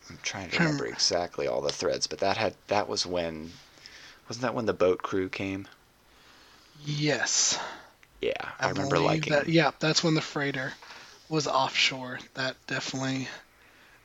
I'm 0.08 0.18
trying 0.22 0.50
to 0.50 0.56
trying 0.56 0.68
to 0.68 0.74
remember 0.74 0.86
exactly 0.86 1.46
all 1.46 1.60
the 1.60 1.70
threads, 1.72 2.06
but 2.06 2.18
that 2.20 2.36
had 2.36 2.54
that 2.68 2.88
was 2.88 3.06
when. 3.06 3.52
Wasn't 4.28 4.42
that 4.42 4.54
when 4.54 4.66
the 4.66 4.72
boat 4.72 5.02
crew 5.02 5.28
came? 5.28 5.66
Yes, 6.84 7.58
Yeah, 8.20 8.32
I, 8.58 8.68
remember 8.68 8.96
believe 8.96 9.24
liking. 9.24 9.32
that. 9.34 9.48
Yeah, 9.48 9.70
that's 9.78 10.04
when 10.04 10.14
the 10.14 10.20
freighter 10.20 10.72
was 11.28 11.46
offshore. 11.46 12.18
That 12.34 12.56
definitely, 12.66 13.28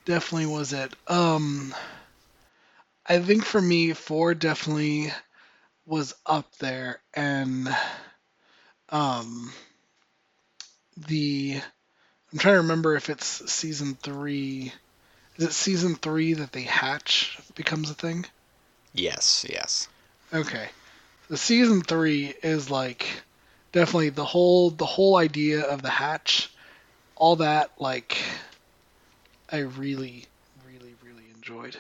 definitely 0.05 0.47
was 0.47 0.73
it. 0.73 0.93
Um, 1.07 1.73
I 3.05 3.19
think 3.19 3.45
for 3.45 3.61
me, 3.61 3.93
four 3.93 4.33
definitely 4.33 5.11
was 5.85 6.15
up 6.25 6.55
there, 6.57 6.99
and 7.13 7.67
um, 8.89 9.51
the 11.07 11.61
I'm 12.31 12.39
trying 12.39 12.55
to 12.55 12.61
remember 12.61 12.95
if 12.95 13.09
it's 13.09 13.51
season 13.51 13.95
three. 13.95 14.73
Is 15.37 15.45
it 15.45 15.53
season 15.53 15.95
three 15.95 16.33
that 16.33 16.53
they 16.53 16.61
hatch 16.61 17.37
becomes 17.55 17.89
a 17.89 17.93
thing? 17.93 18.25
Yes, 18.93 19.45
yes. 19.49 19.89
Okay. 20.33 20.69
The 21.27 21.37
season 21.37 21.81
three 21.81 22.35
is 22.43 22.69
like 22.69 23.07
definitely 23.71 24.09
the 24.09 24.25
whole 24.25 24.69
the 24.69 24.85
whole 24.85 25.15
idea 25.17 25.61
of 25.61 25.81
the 25.81 25.89
hatch, 25.89 26.51
all 27.15 27.37
that 27.37 27.71
like 27.79 28.17
I 29.51 29.59
really, 29.59 30.25
really, 30.67 30.93
really 31.03 31.25
enjoyed. 31.33 31.75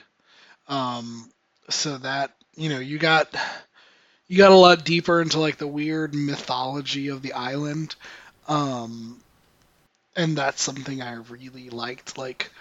Um 0.67 1.29
so 1.69 1.97
that 1.99 2.31
you 2.55 2.69
know, 2.69 2.79
you 2.79 2.97
got 2.97 3.33
you 4.27 4.37
got 4.37 4.51
a 4.51 4.55
lot 4.55 4.83
deeper 4.83 5.21
into 5.21 5.39
like 5.39 5.57
the 5.57 5.67
weird 5.67 6.15
mythology 6.15 7.09
of 7.09 7.21
the 7.21 7.33
island. 7.33 7.95
Um 8.47 9.21
and 10.15 10.35
that's 10.35 10.61
something 10.61 11.01
I 11.03 11.13
really 11.15 11.69
liked. 11.69 12.17
Like 12.17 12.51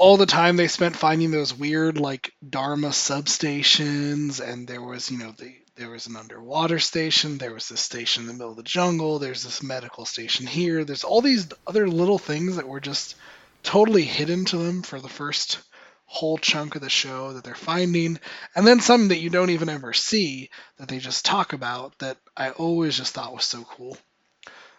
all 0.00 0.16
the 0.16 0.24
time 0.24 0.56
they 0.56 0.66
spent 0.66 0.96
finding 0.96 1.30
those 1.30 1.52
weird 1.52 2.00
like 2.00 2.32
Dharma 2.48 2.88
substations, 2.88 4.40
and 4.40 4.66
there 4.66 4.80
was 4.80 5.10
you 5.10 5.18
know 5.18 5.32
the 5.32 5.54
there 5.76 5.90
was 5.90 6.06
an 6.06 6.16
underwater 6.16 6.78
station, 6.78 7.36
there 7.36 7.52
was 7.52 7.68
this 7.68 7.82
station 7.82 8.22
in 8.22 8.26
the 8.26 8.32
middle 8.32 8.50
of 8.50 8.56
the 8.56 8.62
jungle, 8.62 9.18
there's 9.18 9.44
this 9.44 9.62
medical 9.62 10.06
station 10.06 10.46
here, 10.46 10.84
there's 10.84 11.04
all 11.04 11.20
these 11.20 11.48
other 11.66 11.86
little 11.86 12.18
things 12.18 12.56
that 12.56 12.66
were 12.66 12.80
just 12.80 13.14
totally 13.62 14.02
hidden 14.02 14.46
to 14.46 14.56
them 14.56 14.82
for 14.82 15.00
the 15.00 15.08
first 15.08 15.58
whole 16.06 16.38
chunk 16.38 16.76
of 16.76 16.80
the 16.82 16.90
show 16.90 17.34
that 17.34 17.44
they're 17.44 17.54
finding, 17.54 18.18
and 18.56 18.66
then 18.66 18.80
some 18.80 19.08
that 19.08 19.20
you 19.20 19.28
don't 19.28 19.50
even 19.50 19.68
ever 19.68 19.92
see 19.92 20.48
that 20.78 20.88
they 20.88 20.98
just 20.98 21.26
talk 21.26 21.52
about 21.52 21.98
that 21.98 22.16
I 22.34 22.50
always 22.50 22.96
just 22.96 23.12
thought 23.12 23.34
was 23.34 23.44
so 23.44 23.64
cool. 23.64 23.98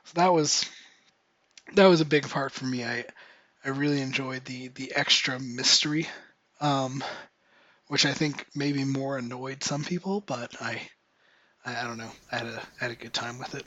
So 0.06 0.14
that 0.16 0.34
was 0.34 0.66
that 1.76 1.86
was 1.86 2.02
a 2.02 2.06
big 2.06 2.28
part 2.28 2.52
for 2.52 2.66
me. 2.66 2.84
I 2.84 3.06
I 3.64 3.70
really 3.70 4.02
enjoyed 4.02 4.46
the 4.46 4.70
the 4.70 4.94
extra 4.96 5.40
mystery, 5.40 6.08
um, 6.60 7.04
which 7.88 8.06
I 8.06 8.14
think 8.14 8.46
maybe 8.56 8.84
more 8.84 9.18
annoyed 9.18 9.64
some 9.64 9.84
people, 9.84 10.22
but 10.22 10.62
I 10.62 10.82
I, 11.66 11.84
don't 11.84 11.98
know. 11.98 12.12
I 12.32 12.38
had 12.38 12.48
a 12.48 12.62
I 12.80 12.84
had 12.86 12.92
a 12.92 12.96
good 12.96 13.14
time 13.14 13.38
with 13.38 13.54
it. 13.56 13.66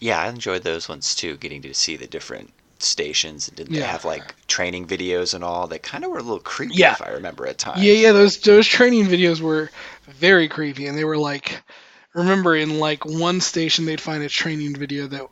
Yeah, 0.00 0.20
I 0.20 0.28
enjoyed 0.28 0.62
those 0.62 0.88
ones 0.88 1.14
too. 1.14 1.36
Getting 1.36 1.62
to 1.62 1.74
see 1.74 1.96
the 1.96 2.06
different 2.06 2.52
stations 2.78 3.48
and 3.48 3.56
didn't 3.56 3.74
they 3.74 3.80
have 3.80 4.04
like 4.04 4.34
training 4.46 4.86
videos 4.86 5.34
and 5.34 5.42
all 5.44 5.66
that 5.68 5.82
kind 5.82 6.04
of 6.04 6.10
were 6.10 6.18
a 6.18 6.22
little 6.22 6.38
creepy 6.40 6.74
Yeah. 6.76 6.92
if 6.92 7.02
I 7.02 7.10
remember 7.10 7.46
at 7.46 7.58
times. 7.58 7.82
Yeah, 7.82 7.92
yeah, 7.94 8.12
those 8.12 8.38
those 8.38 8.66
training 8.66 9.06
videos 9.06 9.40
were 9.40 9.70
very 10.08 10.48
creepy, 10.48 10.86
and 10.86 10.96
they 10.96 11.04
were 11.04 11.18
like, 11.18 11.62
remember 12.14 12.54
in 12.56 12.78
like 12.80 13.04
one 13.04 13.40
station 13.40 13.84
they'd 13.84 14.00
find 14.00 14.22
a 14.22 14.28
training 14.28 14.76
video 14.76 15.06
that 15.08 15.26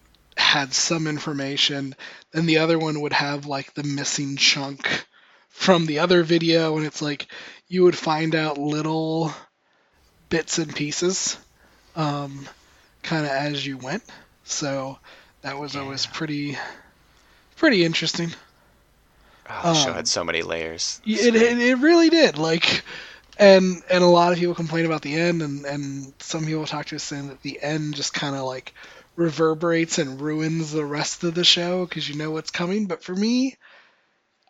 had 0.53 0.75
some 0.75 1.07
information, 1.07 1.97
then 2.33 2.45
the 2.45 2.59
other 2.59 2.79
one 2.79 3.01
would 3.01 3.15
have 3.15 3.47
like 3.47 3.73
the 3.73 3.83
missing 3.83 4.37
chunk 4.37 5.07
from 5.49 5.87
the 5.87 6.01
other 6.01 6.23
video, 6.23 6.77
and 6.77 6.85
it's 6.85 7.01
like 7.01 7.27
you 7.69 7.85
would 7.85 7.97
find 7.97 8.35
out 8.35 8.59
little 8.59 9.33
bits 10.29 10.59
and 10.59 10.77
pieces, 10.77 11.39
um, 11.97 12.47
kind 13.03 13.25
of 13.25 13.31
as 13.31 13.65
you 13.67 13.79
went. 13.79 14.03
So 14.45 14.99
that 15.41 15.59
was 15.59 15.75
always 15.75 16.05
pretty, 16.05 16.59
pretty 17.57 17.83
interesting. 17.83 18.29
Oh, 19.49 19.73
the 19.73 19.81
show 19.81 19.89
Um, 19.89 19.97
had 19.97 20.09
so 20.09 20.23
many 20.23 20.43
layers. 20.43 21.01
It, 21.07 21.35
it, 21.35 21.59
it 21.61 21.79
really 21.79 22.11
did. 22.11 22.37
Like, 22.37 22.85
and 23.39 23.83
and 23.89 24.05
a 24.05 24.07
lot 24.07 24.33
of 24.33 24.39
people 24.39 24.55
complain 24.55 24.85
about 24.85 25.01
the 25.01 25.15
end, 25.15 25.41
and 25.41 25.65
and 25.65 26.13
some 26.19 26.45
people 26.45 26.67
talk 26.67 26.85
to 26.87 26.97
us 26.97 27.03
saying 27.03 27.29
that 27.29 27.41
the 27.41 27.59
end 27.63 27.95
just 27.95 28.13
kind 28.13 28.37
of 28.37 28.43
like 28.43 28.75
reverberates 29.17 29.99
and 29.99 30.21
ruins 30.21 30.73
the 30.73 30.85
rest 30.85 31.25
of 31.25 31.35
the 31.35 31.45
show 31.45 31.85
because 31.87 32.09
you 32.09 32.17
know 32.17 32.31
what's 32.31 32.51
coming. 32.51 32.87
But 32.87 33.03
for 33.05 33.15
me, 33.15 33.57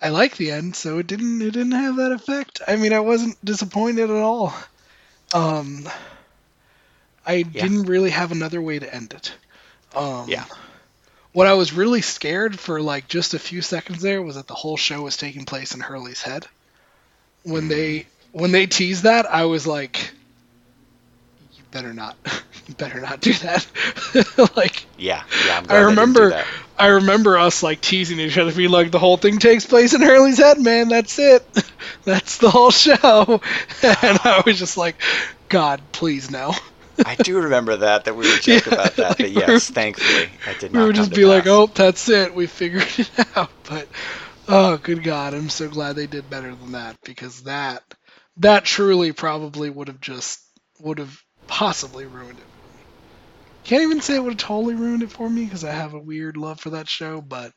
I 0.01 0.09
like 0.11 0.37
the 0.37 0.51
end, 0.51 0.77
so 0.77 0.99
it 0.99 1.07
didn't 1.07 1.43
it 1.43 1.53
didn't 1.53 1.73
have 1.73 1.97
that 1.97 2.13
effect. 2.13 2.61
I 2.67 2.77
mean, 2.77 2.93
I 2.93 3.01
wasn't 3.01 3.43
disappointed 3.45 4.11
at 4.11 4.17
all. 4.17 4.55
Um, 5.35 5.89
I 7.27 7.43
didn't 7.43 7.85
really 7.85 8.11
have 8.11 8.33
another 8.33 8.61
way 8.61 8.79
to 8.79 8.95
end 8.95 9.13
it. 9.15 9.35
Um, 9.95 10.29
Yeah. 10.29 10.45
What 11.33 11.47
I 11.47 11.55
was 11.55 11.73
really 11.73 12.03
scared 12.03 12.59
for 12.59 12.83
like 12.83 13.09
just 13.09 13.33
a 13.35 13.39
few 13.39 13.63
seconds 13.63 14.03
there 14.03 14.21
was 14.23 14.37
that 14.37 14.47
the 14.47 14.55
whole 14.55 14.77
show 14.77 15.03
was 15.03 15.17
taking 15.17 15.45
place 15.47 15.75
in 15.75 15.81
Hurley's 15.81 16.21
head. 16.23 16.47
When 17.43 17.69
they 17.69 18.07
when 18.33 18.53
they 18.53 18.67
teased 18.67 19.05
that, 19.05 19.27
I 19.27 19.47
was 19.47 19.67
like, 19.67 19.97
"You 19.97 20.22
better 21.73 21.93
not, 21.95 22.17
better 22.79 23.01
not 23.01 23.21
do 23.21 23.33
that." 23.35 23.67
like, 24.57 24.87
yeah, 24.99 25.25
yeah. 25.45 25.59
I'm 25.59 25.67
glad 25.67 25.79
I 25.79 25.81
they 25.87 25.97
didn't 25.97 26.15
do 26.15 26.27
remember, 26.27 26.29
that. 26.29 26.49
I 26.79 26.87
remember 26.89 27.39
us 27.39 27.63
like 27.63 27.81
teasing 27.81 28.21
each 28.21 28.39
other, 28.39 28.53
being 28.53 28.71
like, 28.71 28.91
"The 28.93 28.99
whole 29.01 29.17
thing 29.17 29.39
takes 29.39 29.67
place 29.67 29.95
in 29.95 30.03
Hurley's 30.03 30.39
head, 30.39 30.61
man. 30.61 30.89
That's 30.89 31.19
it. 31.19 31.45
That's 32.05 32.39
the 32.39 32.51
whole 32.51 32.71
show." 32.71 33.41
and 33.83 34.19
I 34.25 34.43
was 34.47 34.59
just 34.59 34.77
like, 34.77 34.97
"God, 35.49 35.83
please 35.93 36.31
no." 36.31 36.55
I 37.05 37.17
do 37.17 37.41
remember 37.41 37.77
that 37.79 38.05
that 38.05 38.15
we 38.17 38.29
were 38.29 38.37
joking 38.39 38.73
Yeah, 38.73 38.75
about 38.75 38.97
that, 38.97 39.19
like 39.19 39.19
but 39.19 39.31
we 39.35 39.43
were- 39.47 39.53
yes, 39.53 39.71
thankfully 39.71 40.41
I 40.47 40.55
did 40.55 40.73
not. 40.73 40.81
we 40.81 40.85
would 40.87 40.97
just 40.97 41.15
be 41.15 41.25
like, 41.25 41.47
"Oh, 41.47 41.67
that's 41.67 42.09
it. 42.09 42.35
We 42.35 42.47
figured 42.47 42.87
it 42.99 43.11
out." 43.37 43.51
But 43.69 43.89
oh, 44.49 44.77
good 44.79 45.03
God, 45.03 45.35
I'm 45.35 45.49
so 45.51 45.69
glad 45.69 45.97
they 45.97 46.07
did 46.07 46.29
better 46.31 46.55
than 46.55 46.73
that 46.73 46.97
because 47.05 47.43
that 47.43 47.83
that 48.39 48.65
truly 48.65 49.13
probably 49.13 49.71
would 49.71 49.89
have 49.89 50.01
just 50.01 50.41
would 50.81 50.99
have 50.99 51.23
possibly 51.53 52.07
ruined 52.07 52.41
it 52.41 52.49
for 52.51 52.69
me. 52.69 52.87
Can't 53.65 53.83
even 53.83 54.01
say 54.01 54.17
it 54.17 54.25
would 54.25 54.33
have 54.35 54.39
totally 54.49 54.75
ruined 54.75 55.03
it 55.03 55.13
for 55.13 55.29
me 55.29 55.45
because 55.45 55.65
I 55.65 55.73
have 55.73 55.95
a 55.95 56.01
weird 56.01 56.37
love 56.37 56.61
for 56.61 56.71
that 56.71 56.89
show, 56.89 57.21
but 57.21 57.53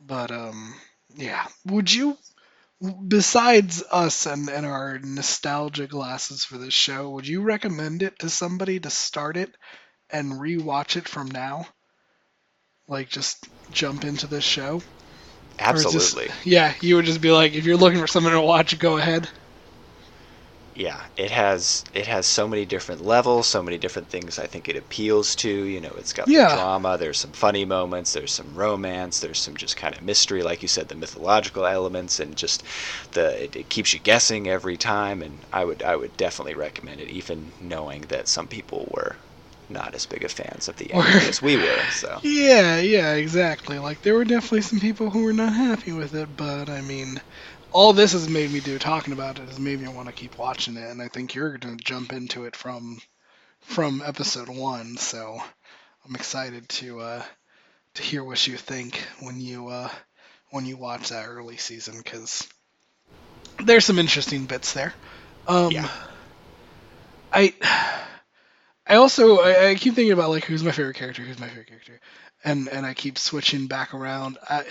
but 0.00 0.30
um 0.32 0.74
yeah. 1.14 1.46
Would 1.66 1.92
you 1.92 2.18
besides 3.08 3.82
us 3.90 4.26
and, 4.26 4.48
and 4.50 4.66
our 4.66 4.98
nostalgia 4.98 5.86
glasses 5.86 6.44
for 6.44 6.58
this 6.58 6.74
show, 6.74 7.10
would 7.10 7.26
you 7.28 7.42
recommend 7.42 8.02
it 8.02 8.18
to 8.20 8.30
somebody 8.30 8.80
to 8.80 8.90
start 8.90 9.36
it 9.36 9.56
and 10.10 10.32
rewatch 10.34 10.96
it 10.96 11.08
from 11.08 11.28
now? 11.30 11.66
Like 12.88 13.08
just 13.08 13.48
jump 13.70 14.04
into 14.04 14.26
this 14.26 14.44
show? 14.44 14.82
Is 15.72 15.90
this- 15.92 16.16
Absolutely. 16.16 16.30
yeah, 16.44 16.74
you 16.80 16.96
would 16.96 17.06
just 17.06 17.20
be 17.20 17.30
like, 17.32 17.54
if 17.54 17.64
you're 17.64 17.76
looking 17.76 18.00
for 18.00 18.06
something 18.08 18.32
to 18.32 18.40
watch, 18.40 18.78
go 18.78 18.98
ahead. 18.98 19.28
Yeah 20.78 21.06
it 21.16 21.30
has 21.32 21.82
it 21.92 22.06
has 22.06 22.24
so 22.26 22.46
many 22.46 22.64
different 22.64 23.00
levels 23.00 23.48
so 23.48 23.62
many 23.62 23.76
different 23.78 24.08
things 24.08 24.38
i 24.38 24.46
think 24.46 24.68
it 24.68 24.76
appeals 24.76 25.34
to 25.34 25.48
you 25.64 25.80
know 25.80 25.90
it's 25.96 26.12
got 26.12 26.26
Yeah. 26.26 26.34
the 26.34 26.44
drama 26.44 26.96
there's 26.96 27.18
some 27.18 27.32
funny 27.32 27.64
moments 27.64 28.12
there's 28.12 28.32
some 28.32 28.54
romance 28.54 29.18
there's 29.18 29.40
some 29.40 29.56
just 29.56 29.76
kind 29.76 29.94
of 29.96 30.02
mystery 30.02 30.42
like 30.42 30.62
you 30.62 30.68
said 30.68 30.88
the 30.88 30.94
mythological 30.94 31.66
elements 31.66 32.20
and 32.20 32.36
just 32.36 32.62
the 33.12 33.44
it, 33.44 33.56
it 33.56 33.68
keeps 33.70 33.92
you 33.92 33.98
guessing 33.98 34.46
every 34.48 34.76
time 34.76 35.20
and 35.22 35.44
i 35.52 35.64
would 35.64 35.82
i 35.82 35.96
would 35.96 36.16
definitely 36.16 36.54
recommend 36.54 37.00
it 37.00 37.08
even 37.10 37.52
knowing 37.58 38.02
that 38.02 38.28
some 38.28 38.46
people 38.46 38.88
were 38.94 39.16
not 39.68 39.94
as 39.94 40.06
big 40.06 40.24
of 40.24 40.30
fans 40.32 40.68
of 40.68 40.76
the 40.76 40.92
ending 40.92 41.24
as 41.24 41.42
we 41.42 41.56
were 41.56 41.88
so 41.90 42.22
Yeah, 42.22 42.78
yeah, 42.80 43.14
exactly. 43.14 43.78
Like 43.78 44.02
there 44.02 44.14
were 44.14 44.24
definitely 44.24 44.62
some 44.62 44.80
people 44.80 45.10
who 45.10 45.22
were 45.22 45.32
not 45.32 45.52
happy 45.54 45.92
with 45.92 46.14
it, 46.14 46.36
but 46.36 46.68
I 46.68 46.80
mean, 46.80 47.20
all 47.72 47.92
this 47.92 48.12
has 48.12 48.28
made 48.28 48.50
me 48.50 48.60
do 48.60 48.78
talking 48.78 49.12
about 49.12 49.38
it 49.38 49.48
has 49.48 49.58
made 49.58 49.80
me 49.80 49.88
want 49.88 50.08
to 50.08 50.14
keep 50.14 50.38
watching 50.38 50.76
it, 50.76 50.90
and 50.90 51.02
I 51.02 51.08
think 51.08 51.34
you're 51.34 51.56
going 51.58 51.76
to 51.76 51.84
jump 51.84 52.12
into 52.12 52.44
it 52.44 52.56
from 52.56 53.00
from 53.60 54.02
episode 54.04 54.48
one. 54.48 54.96
So 54.96 55.38
I'm 56.06 56.14
excited 56.14 56.68
to 56.70 57.00
uh, 57.00 57.22
to 57.94 58.02
hear 58.02 58.24
what 58.24 58.46
you 58.46 58.56
think 58.56 59.02
when 59.20 59.40
you 59.40 59.68
uh, 59.68 59.90
when 60.50 60.66
you 60.66 60.76
watch 60.76 61.10
that 61.10 61.26
early 61.26 61.56
season 61.56 61.98
because 61.98 62.48
there's 63.64 63.84
some 63.84 63.98
interesting 63.98 64.46
bits 64.46 64.72
there. 64.72 64.94
Um, 65.46 65.72
Yeah. 65.72 65.88
I 67.32 67.52
I 68.86 68.94
also 68.94 69.40
I, 69.40 69.70
I 69.70 69.74
keep 69.74 69.94
thinking 69.94 70.12
about 70.12 70.30
like 70.30 70.44
who's 70.44 70.62
my 70.62 70.72
favorite 70.72 70.96
character, 70.96 71.22
who's 71.22 71.38
my 71.38 71.48
favorite 71.48 71.68
character, 71.68 72.00
and 72.44 72.68
and 72.68 72.86
I 72.86 72.94
keep 72.94 73.18
switching 73.18 73.66
back 73.66 73.92
around. 73.92 74.38
I, 74.48 74.64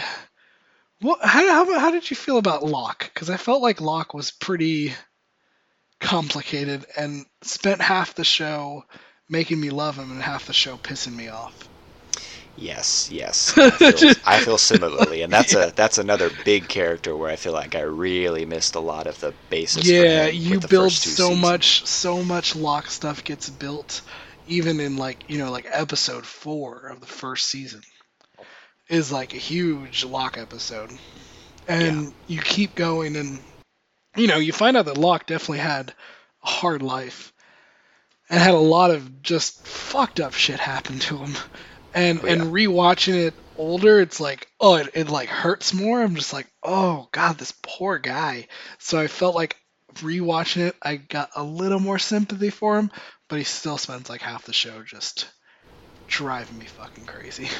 what 1.01 1.19
how 1.21 1.65
how, 1.65 1.79
how 1.79 1.91
did 1.91 2.09
you 2.09 2.15
feel 2.15 2.37
about 2.37 2.63
Locke? 2.63 3.11
Because 3.13 3.29
I 3.29 3.37
felt 3.37 3.61
like 3.61 3.81
Locke 3.81 4.13
was 4.13 4.31
pretty 4.31 4.93
complicated 5.99 6.85
and 6.97 7.25
spent 7.41 7.81
half 7.81 8.15
the 8.15 8.23
show 8.23 8.83
making 9.29 9.59
me 9.59 9.69
love 9.69 9.97
him 9.97 10.11
and 10.11 10.21
half 10.21 10.47
the 10.47 10.53
show 10.53 10.77
pissing 10.77 11.15
me 11.15 11.27
off. 11.27 11.67
Yes, 12.55 13.09
yes. 13.11 13.55
I 13.55 13.69
feel, 13.69 14.13
I 14.25 14.39
feel 14.39 14.57
similarly, 14.57 15.21
and 15.21 15.31
that's 15.31 15.53
a 15.53 15.71
that's 15.75 15.99
another 15.99 16.31
big 16.43 16.67
character 16.67 17.15
where 17.15 17.29
I 17.29 17.35
feel 17.35 17.53
like 17.53 17.75
I 17.75 17.81
really 17.81 18.45
missed 18.45 18.73
a 18.73 18.79
lot 18.79 19.05
of 19.05 19.19
the 19.19 19.33
basis. 19.51 19.83
for 19.83 19.89
yeah, 19.93 20.25
you 20.25 20.59
build 20.59 20.91
so 20.91 21.09
seasons. 21.09 21.41
much, 21.41 21.85
so 21.85 22.23
much 22.23 22.55
Locke 22.55 22.89
stuff 22.89 23.23
gets 23.23 23.47
built, 23.47 24.01
even 24.47 24.79
in 24.79 24.97
like 24.97 25.23
you 25.27 25.37
know 25.37 25.51
like 25.51 25.67
episode 25.71 26.25
four 26.25 26.87
of 26.87 26.99
the 26.99 27.05
first 27.05 27.45
season 27.45 27.83
is 28.89 29.11
like 29.11 29.33
a 29.33 29.37
huge 29.37 30.05
Locke 30.05 30.37
episode, 30.37 30.91
and 31.67 32.13
you 32.27 32.41
keep 32.41 32.75
going, 32.75 33.15
and 33.15 33.39
you 34.15 34.27
know 34.27 34.37
you 34.37 34.53
find 34.53 34.77
out 34.77 34.85
that 34.85 34.97
Locke 34.97 35.25
definitely 35.25 35.59
had 35.59 35.93
a 36.43 36.47
hard 36.47 36.81
life, 36.81 37.33
and 38.29 38.39
had 38.39 38.53
a 38.53 38.57
lot 38.57 38.91
of 38.91 39.21
just 39.21 39.65
fucked 39.65 40.19
up 40.19 40.33
shit 40.33 40.59
happen 40.59 40.99
to 40.99 41.17
him, 41.17 41.35
and 41.93 42.19
Oh, 42.23 42.27
and 42.27 42.41
rewatching 42.53 43.27
it 43.27 43.33
older, 43.57 43.99
it's 43.99 44.19
like 44.19 44.47
oh 44.59 44.75
it, 44.75 44.89
it 44.93 45.09
like 45.09 45.29
hurts 45.29 45.73
more. 45.73 46.01
I'm 46.01 46.15
just 46.15 46.33
like 46.33 46.47
oh 46.63 47.07
god 47.11 47.37
this 47.37 47.53
poor 47.61 47.97
guy. 47.97 48.47
So 48.77 48.99
I 48.99 49.07
felt 49.07 49.35
like 49.35 49.57
rewatching 49.95 50.67
it, 50.67 50.75
I 50.81 50.97
got 50.97 51.31
a 51.35 51.43
little 51.43 51.79
more 51.79 51.99
sympathy 51.99 52.49
for 52.49 52.77
him, 52.77 52.91
but 53.27 53.39
he 53.39 53.43
still 53.43 53.77
spends 53.77 54.09
like 54.09 54.21
half 54.21 54.45
the 54.45 54.53
show 54.53 54.83
just 54.83 55.27
driving 56.07 56.57
me 56.57 56.65
fucking 56.65 57.05
crazy. 57.05 57.49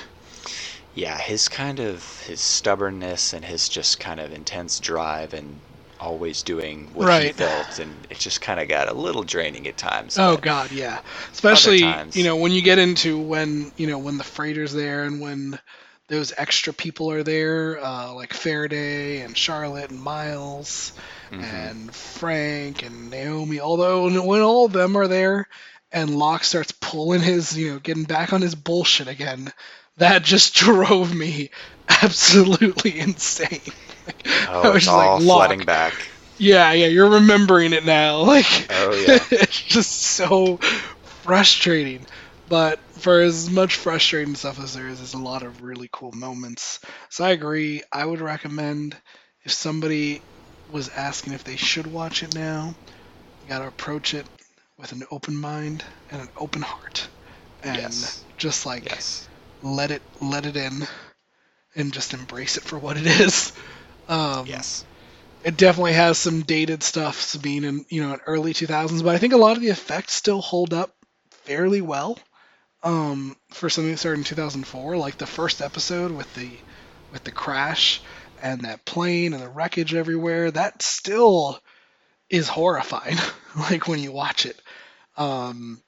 Yeah, 0.93 1.17
his 1.19 1.47
kind 1.47 1.79
of 1.79 2.21
his 2.21 2.41
stubbornness 2.41 3.33
and 3.33 3.45
his 3.45 3.69
just 3.69 3.99
kind 3.99 4.19
of 4.19 4.33
intense 4.33 4.79
drive 4.79 5.33
and 5.33 5.61
always 5.99 6.43
doing 6.43 6.89
what 6.93 7.07
he 7.07 7.07
Right. 7.07 7.35
felt, 7.35 7.79
and 7.79 8.05
it 8.09 8.17
just 8.19 8.41
kind 8.41 8.59
of 8.59 8.67
got 8.67 8.89
a 8.89 8.93
little 8.93 9.23
draining 9.23 9.67
at 9.67 9.77
times. 9.77 10.17
Oh 10.17 10.37
god, 10.37 10.71
yeah. 10.71 10.99
Especially 11.31 11.83
you 12.13 12.23
know 12.23 12.35
when 12.35 12.51
you 12.51 12.61
get 12.61 12.79
into 12.79 13.19
when 13.19 13.71
you 13.77 13.87
know 13.87 13.99
when 13.99 14.17
the 14.17 14.23
freighter's 14.23 14.73
there 14.73 15.03
and 15.03 15.21
when 15.21 15.59
those 16.09 16.33
extra 16.37 16.73
people 16.73 17.11
are 17.11 17.23
there, 17.23 17.83
uh, 17.83 18.13
like 18.13 18.33
Faraday 18.33 19.21
and 19.21 19.37
Charlotte 19.37 19.89
and 19.91 19.99
Miles 19.99 20.93
Mhm. 21.31 21.43
and 21.43 21.95
Frank 21.95 22.81
and 22.83 23.09
Naomi. 23.09 23.59
Although 23.59 24.03
when 24.23 24.41
all 24.41 24.65
of 24.65 24.73
them 24.73 24.95
are 24.95 25.07
there, 25.07 25.47
and 25.91 26.17
Locke 26.17 26.43
starts 26.45 26.71
pulling 26.71 27.21
his, 27.21 27.57
you 27.57 27.73
know, 27.73 27.79
getting 27.79 28.05
back 28.05 28.31
on 28.33 28.41
his 28.41 28.55
bullshit 28.55 29.07
again, 29.09 29.51
that 29.97 30.23
just 30.23 30.53
drove 30.55 31.13
me 31.13 31.49
absolutely 31.89 32.99
insane. 32.99 33.61
Oh, 33.65 34.05
like, 34.07 34.27
I 34.63 34.69
Oh, 34.69 34.71
was 34.71 34.83
it's 34.83 34.85
just 34.85 34.97
like, 34.97 34.97
all 34.97 35.19
"Locke, 35.19 35.65
flooding 35.65 35.65
back. 35.65 36.11
yeah, 36.37 36.71
yeah, 36.73 36.87
you're 36.87 37.11
remembering 37.11 37.73
it 37.73 37.85
now. 37.85 38.21
Like, 38.27 38.69
Oh, 38.69 38.93
yeah. 38.95 39.25
it's 39.31 39.61
just 39.63 39.91
so 39.93 40.59
frustrating. 41.23 42.05
But 42.47 42.79
for 42.99 43.21
as 43.21 43.49
much 43.49 43.75
frustrating 43.75 44.35
stuff 44.35 44.59
as 44.59 44.73
there 44.73 44.87
is, 44.87 44.99
there's 44.99 45.13
a 45.13 45.17
lot 45.19 45.43
of 45.43 45.61
really 45.61 45.89
cool 45.91 46.11
moments. 46.13 46.79
So 47.09 47.25
I 47.25 47.31
agree. 47.31 47.83
I 47.91 48.05
would 48.05 48.21
recommend 48.21 48.95
if 49.43 49.51
somebody 49.51 50.23
was 50.67 50.89
asking 50.89 51.33
if 51.33 51.43
they 51.43 51.57
should 51.57 51.87
watch 51.87 52.23
it 52.23 52.33
now, 52.33 52.75
you 53.41 53.49
got 53.49 53.59
to 53.59 53.67
approach 53.67 54.13
it 54.13 54.29
with 54.77 54.91
an 54.91 55.03
open 55.11 55.35
mind 55.35 55.83
and 56.11 56.21
an 56.21 56.29
open 56.37 56.61
heart, 56.61 57.09
and 57.63 58.09
Yes. 58.09 58.25
just 58.37 58.65
like 58.65 58.89
Yes. 58.89 59.26
Let 59.61 59.91
it 59.91 60.03
let 60.21 60.45
it 60.45 60.55
in, 60.57 60.87
and 61.75 61.93
just 61.93 62.13
embrace 62.13 62.57
it 62.57 62.63
for 62.63 62.79
what 62.79 62.97
it 62.97 63.07
is. 63.07 63.53
Um, 64.07 64.47
Yes. 64.47 64.85
it 65.43 65.57
definitely 65.57 65.93
has 65.93 66.17
some 66.17 66.41
dated 66.43 66.83
stuff 66.83 67.35
being 67.41 67.63
in 67.63 67.85
you 67.89 68.01
know 68.01 68.13
in 68.13 68.19
early 68.27 68.53
2000s 68.53 69.01
but 69.03 69.15
i 69.15 69.17
think 69.19 69.33
a 69.33 69.37
lot 69.37 69.55
of 69.57 69.61
the 69.63 69.69
effects 69.69 70.13
still 70.13 70.41
hold 70.41 70.73
up 70.73 70.95
fairly 71.31 71.81
well 71.81 72.17
um, 72.83 73.35
for 73.51 73.69
something 73.69 73.91
that 73.91 73.97
started 73.97 74.19
in 74.19 74.23
2004 74.25 74.97
like 74.97 75.17
the 75.17 75.25
first 75.27 75.61
episode 75.61 76.11
with 76.11 76.31
the 76.33 76.59
with 77.11 77.23
the 77.23 77.31
crash 77.31 78.01
and 78.41 78.61
that 78.61 78.85
plane 78.85 79.33
and 79.33 79.41
the 79.43 79.49
wreckage 79.49 79.93
everywhere 79.93 80.51
that 80.51 80.81
still 80.81 81.59
is 82.29 82.47
horrifying 82.47 83.17
like 83.57 83.87
when 83.87 83.99
you 83.99 84.11
watch 84.11 84.45
it 84.45 84.61
um, 85.17 85.81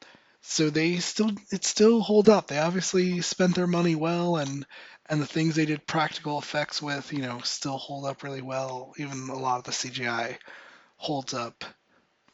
so 0.50 0.70
they 0.70 0.98
still 0.98 1.32
it 1.52 1.64
still 1.64 2.02
hold 2.02 2.30
up 2.30 2.48
they 2.48 2.58
obviously 2.58 3.22
spent 3.22 3.56
their 3.56 3.68
money 3.68 3.96
well 3.96 4.38
and 4.38 4.66
and 5.10 5.20
the 5.20 5.26
things 5.26 5.56
they 5.56 5.66
did 5.66 5.88
practical 5.88 6.38
effects 6.38 6.82
with, 6.82 7.12
you 7.12 7.20
know, 7.20 7.40
still 7.44 7.78
hold 7.78 8.06
up 8.06 8.22
really 8.22 8.44
well. 8.44 8.94
Even 8.98 9.30
a 9.30 9.38
lot 9.38 9.58
of 9.58 9.64
the 9.64 9.72
CGI 9.72 10.38
holds 10.98 11.34
up 11.34 11.66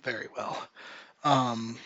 very 0.03 0.27
well. 0.35 0.61
Um, 1.23 1.77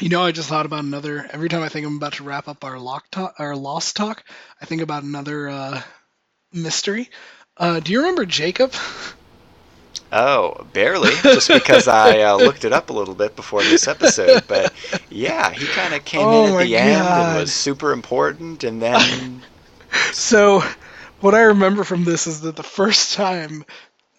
you 0.00 0.08
know, 0.08 0.22
I 0.22 0.32
just 0.32 0.48
thought 0.48 0.66
about 0.66 0.84
another. 0.84 1.28
Every 1.30 1.50
time 1.50 1.62
I 1.62 1.68
think 1.68 1.86
I'm 1.86 1.96
about 1.96 2.14
to 2.14 2.24
wrap 2.24 2.48
up 2.48 2.64
our 2.64 2.78
lock 2.78 3.10
talk, 3.10 3.34
our 3.38 3.54
lost 3.54 3.94
talk, 3.96 4.24
I 4.60 4.64
think 4.64 4.80
about 4.80 5.02
another 5.02 5.48
uh, 5.48 5.82
mystery. 6.52 7.10
Uh, 7.58 7.80
do 7.80 7.92
you 7.92 7.98
remember 8.00 8.24
Jacob? 8.24 8.72
Oh, 10.12 10.66
barely, 10.72 11.10
just 11.22 11.48
because 11.48 11.88
I 11.88 12.20
uh, 12.20 12.36
looked 12.36 12.64
it 12.64 12.72
up 12.72 12.90
a 12.90 12.92
little 12.92 13.14
bit 13.14 13.36
before 13.36 13.62
this 13.62 13.88
episode. 13.88 14.44
But 14.46 14.72
yeah, 15.10 15.50
he 15.50 15.66
kind 15.66 15.94
of 15.94 16.04
came 16.04 16.26
Oh 16.26 16.46
in 16.46 16.54
at 16.54 16.64
the 16.64 16.76
end 16.76 17.06
and 17.06 17.40
was 17.40 17.52
super 17.52 17.92
important, 17.92 18.64
and 18.64 18.80
then 18.80 19.42
So, 20.12 20.62
what 21.20 21.34
I 21.34 21.42
remember 21.42 21.84
from 21.84 22.04
this 22.04 22.26
is 22.26 22.42
that 22.42 22.56
the 22.56 22.62
first 22.62 23.14
time 23.14 23.64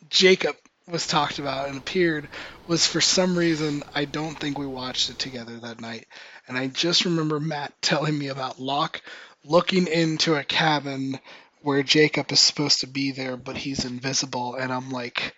Jacob 0.10 0.56
was 0.88 1.06
talked 1.06 1.40
about 1.40 1.68
and 1.68 1.78
appeared 1.78 2.30
was 2.68 2.88
for 2.88 3.02
some 3.02 3.38
reason 3.38 3.84
I 3.94 4.06
don't 4.06 4.40
think 4.40 4.58
we 4.58 4.68
watched 4.68 5.10
it 5.10 5.20
together 5.20 5.60
that 5.60 5.82
night. 5.82 6.08
And 6.48 6.58
I 6.58 6.68
just 6.68 7.06
remember 7.06 7.40
Matt 7.40 7.74
telling 7.82 8.18
me 8.18 8.28
about 8.30 8.60
Locke 8.60 9.02
looking 9.44 9.88
into 9.88 10.36
a 10.36 10.44
cabin 10.44 11.20
where 11.62 11.84
Jacob 11.84 12.32
is 12.32 12.40
supposed 12.40 12.82
to 12.82 12.88
be 12.88 13.12
there, 13.12 13.38
but 13.38 13.58
he's 13.58 13.86
invisible. 13.86 14.56
And 14.56 14.72
I'm 14.72 14.90
like, 14.92 15.36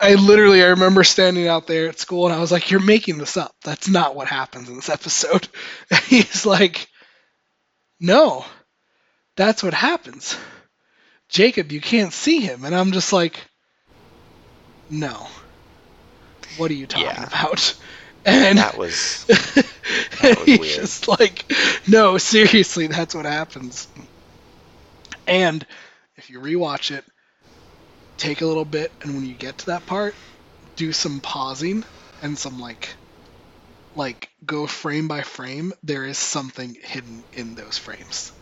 I 0.00 0.14
literally, 0.14 0.62
I 0.62 0.68
remember 0.68 1.04
standing 1.04 1.46
out 1.46 1.66
there 1.66 1.88
at 1.88 1.98
school 1.98 2.26
and 2.26 2.34
I 2.34 2.40
was 2.40 2.50
like, 2.52 2.70
You're 2.70 2.80
making 2.84 3.18
this 3.18 3.36
up. 3.36 3.54
That's 3.64 3.88
not 3.88 4.14
what 4.16 4.28
happens 4.28 4.68
in 4.68 4.76
this 4.76 4.88
episode. 4.88 5.48
And 5.90 6.00
he's 6.00 6.46
like, 6.46 6.88
No, 8.00 8.44
that's 9.36 9.62
what 9.62 9.74
happens. 9.74 10.36
Jacob, 11.28 11.72
you 11.72 11.80
can't 11.80 12.12
see 12.12 12.40
him. 12.40 12.64
And 12.64 12.74
I'm 12.74 12.92
just 12.92 13.12
like, 13.12 13.40
No. 14.88 15.28
What 16.56 16.70
are 16.70 16.74
you 16.74 16.86
talking 16.86 17.06
Yeah. 17.06 17.24
about? 17.24 17.74
And 18.26 18.58
that 18.58 18.76
was 18.76 19.24
that 19.28 20.36
was 20.38 20.44
he's 20.44 20.58
weird. 20.58 20.74
just 20.76 21.08
like, 21.08 21.50
no, 21.88 22.18
seriously, 22.18 22.86
that's 22.86 23.14
what 23.14 23.24
happens. 23.24 23.88
And 25.26 25.66
if 26.16 26.28
you 26.28 26.38
rewatch 26.40 26.90
it, 26.90 27.04
take 28.20 28.42
a 28.42 28.46
little 28.46 28.64
bit, 28.66 28.92
and 29.02 29.14
when 29.16 29.26
you 29.26 29.34
get 29.34 29.58
to 29.58 29.66
that 29.66 29.86
part, 29.86 30.14
do 30.76 30.92
some 30.92 31.20
pausing 31.20 31.84
and 32.22 32.38
some 32.38 32.60
like, 32.60 32.96
like 33.94 34.30
go 34.46 34.66
frame 34.66 35.08
by 35.08 35.22
frame. 35.22 35.72
There 35.82 36.04
is 36.06 36.18
something 36.18 36.76
hidden 36.80 37.24
in 37.32 37.54
those 37.56 37.78
frames. 37.78 38.32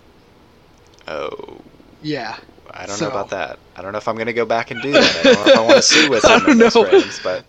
oh. 1.08 1.60
Yeah, 2.00 2.36
I 2.72 2.86
don't 2.86 2.96
So- 2.98 3.06
know 3.06 3.10
about 3.10 3.30
that. 3.30 3.58
I 3.76 3.82
don't 3.82 3.92
know 3.92 3.98
if 3.98 4.08
I'm 4.08 4.16
gonna 4.16 4.32
go 4.32 4.44
back 4.46 4.70
and 4.70 4.80
do 4.82 4.92
that. 4.92 5.16
I 5.16 5.22
don't 5.24 5.34
know 5.34 5.46
if 5.46 5.56
I 5.56 5.60
want 5.62 5.76
to 5.76 5.82
see 5.82 6.08
what's 6.08 6.28
in 6.48 6.58
those 6.58 6.74
know. 6.74 6.84
frames, 6.84 7.20
but 7.22 7.44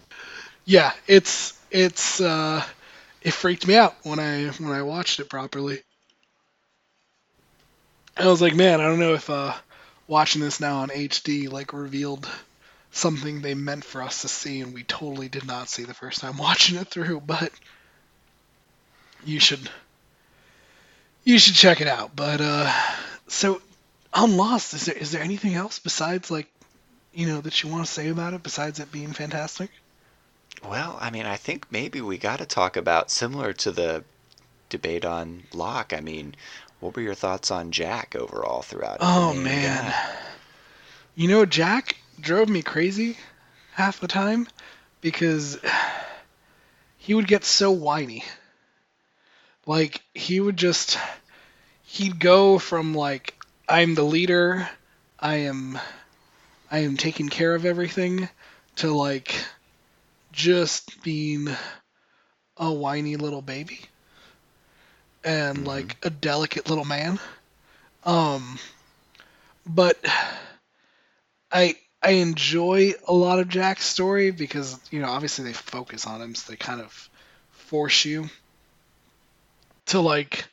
yeah, 0.66 0.92
it's 1.08 1.54
it's 1.72 2.22
uh, 2.22 2.64
it 3.22 3.32
freaked 3.34 3.68
me 3.68 3.76
out 3.76 3.96
when 4.04 4.20
I 4.20 4.48
when 4.50 4.72
I 4.72 4.82
watched 4.84 5.20
it 5.20 5.30
properly. 5.30 5.82
I 8.18 8.28
was 8.28 8.42
like, 8.42 8.56
man, 8.56 8.82
I 8.82 8.86
don't 8.88 9.00
know 9.00 9.14
if 9.14 9.30
uh, 9.30 9.54
watching 10.10 10.42
this 10.42 10.60
now 10.60 10.80
on 10.80 10.90
HD 10.90 11.50
like 11.50 11.72
revealed 11.72 12.28
something 12.92 13.42
they 13.42 13.54
meant 13.54 13.86
for 13.86 14.02
us 14.02 14.24
to 14.24 14.28
see, 14.28 14.60
and 14.60 14.74
we 14.74 14.84
totally 14.84 15.30
did 15.30 15.46
not 15.46 15.70
see 15.70 15.84
the 15.84 15.94
first 15.94 16.20
time 16.20 16.38
watching 16.48 16.78
it 16.78 16.88
through. 16.88 17.22
But 17.22 17.54
you 19.24 19.40
should 19.40 19.70
you 21.24 21.40
should 21.40 21.56
check 21.56 21.80
it 21.80 21.88
out. 21.88 22.16
But 22.16 22.42
uh, 22.42 22.74
so 23.28 23.62
on 24.14 24.36
Lost, 24.36 24.74
is 24.74 24.86
there 24.86 24.98
is 24.98 25.12
there 25.12 25.22
anything 25.22 25.54
else 25.54 25.80
besides 25.80 26.30
like 26.30 26.48
you 27.14 27.28
know 27.28 27.40
that 27.42 27.64
you 27.64 27.70
want 27.70 27.86
to 27.86 27.92
say 27.92 28.10
about 28.10 28.34
it 28.34 28.44
besides 28.44 28.80
it 28.80 28.92
being 28.92 29.14
fantastic? 29.14 29.70
Well, 30.68 30.98
I 31.00 31.10
mean, 31.10 31.26
I 31.26 31.38
think 31.38 31.72
maybe 31.72 32.02
we 32.02 32.18
got 32.18 32.40
to 32.40 32.46
talk 32.46 32.76
about 32.76 33.12
similar 33.12 33.54
to 33.54 33.72
the 33.72 34.04
debate 34.68 35.06
on 35.06 35.44
Locke. 35.54 35.94
I 35.94 36.02
mean, 36.02 36.36
what 36.80 36.96
were 36.96 37.02
your 37.02 37.16
thoughts 37.16 37.52
on 37.52 37.72
Jack 37.72 38.16
overall 38.16 38.62
throughout? 38.62 38.98
Oh 39.02 39.34
man. 39.34 39.94
You 41.16 41.28
know, 41.28 41.46
Jack 41.46 41.98
drove 42.20 42.50
me 42.50 42.62
crazy 42.62 43.18
half 43.74 44.00
the 44.00 44.08
time 44.08 44.48
because 45.02 45.58
he 46.98 47.14
would 47.14 47.28
get 47.28 47.44
so 47.44 47.72
whiny. 47.72 48.24
Like 49.66 50.02
he 50.14 50.40
would 50.40 50.58
just 50.58 50.98
he'd 51.84 52.20
go 52.20 52.60
from 52.60 52.94
like 52.94 53.36
I'm 53.68 53.96
the 53.96 54.04
leader, 54.04 54.70
I 55.20 55.36
am 55.38 55.78
I 56.72 56.80
am 56.80 56.98
taking 56.98 57.30
care 57.30 57.56
of 57.56 57.66
everything 57.66 58.30
to 58.78 58.94
like 58.94 59.36
just 60.32 61.02
being 61.04 61.50
a 62.58 62.72
whiny 62.72 63.16
little 63.16 63.42
baby 63.42 63.82
and 65.24 65.60
Mhm. 65.60 65.66
like 65.66 65.98
a 66.04 66.10
delicate 66.10 66.70
little 66.70 66.86
man. 66.86 67.20
Um 68.04 68.60
but 69.66 69.98
I 71.52 71.76
I 72.02 72.12
enjoy 72.12 72.94
a 73.08 73.14
lot 73.14 73.40
of 73.40 73.50
Jack's 73.50 73.86
story 73.86 74.32
because 74.32 74.80
you 74.92 75.02
know 75.02 75.10
obviously 75.10 75.46
they 75.46 75.54
focus 75.54 76.08
on 76.08 76.22
him, 76.22 76.36
so 76.36 76.52
they 76.52 76.58
kind 76.58 76.82
of 76.82 77.10
force 77.52 78.06
you 78.06 78.30
to 79.88 80.00
like 80.00 80.46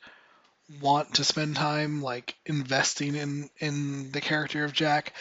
want 0.81 1.15
to 1.15 1.25
spend 1.25 1.57
time 1.57 2.03
like 2.03 2.35
investing 2.47 3.15
in 3.15 3.49
in 3.59 4.11
the 4.13 4.21
character 4.21 4.65
of 4.65 4.73
Jack. 4.73 5.13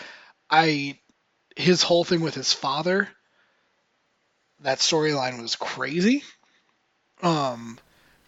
I 0.49 0.99
his 1.55 1.83
whole 1.83 2.03
thing 2.03 2.21
with 2.21 2.33
his 2.33 2.51
father, 2.51 3.07
that 4.61 4.79
storyline 4.79 5.41
was 5.41 5.55
crazy. 5.55 6.23
Um, 7.21 7.79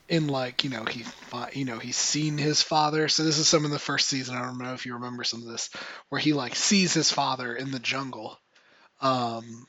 in 0.10 0.28
like 0.28 0.64
you 0.64 0.70
know 0.70 0.86
he 0.86 1.06
you 1.54 1.66
know 1.66 1.80
he's 1.80 1.98
seen 1.98 2.38
his 2.38 2.62
father. 2.62 3.08
So 3.08 3.24
this 3.24 3.38
is 3.38 3.48
some 3.48 3.66
of 3.66 3.72
the 3.72 3.80
first 3.80 4.08
season. 4.08 4.36
I 4.36 4.42
don't 4.44 4.58
know 4.58 4.74
if 4.74 4.86
you 4.86 4.94
remember 4.94 5.24
some 5.24 5.42
of 5.42 5.50
this 5.50 5.70
where 6.10 6.22
he 6.22 6.34
like 6.34 6.56
sees 6.56 6.94
his 6.94 7.12
father 7.12 7.56
in 7.56 7.72
the 7.72 7.80
jungle 7.80 8.38
um 9.02 9.68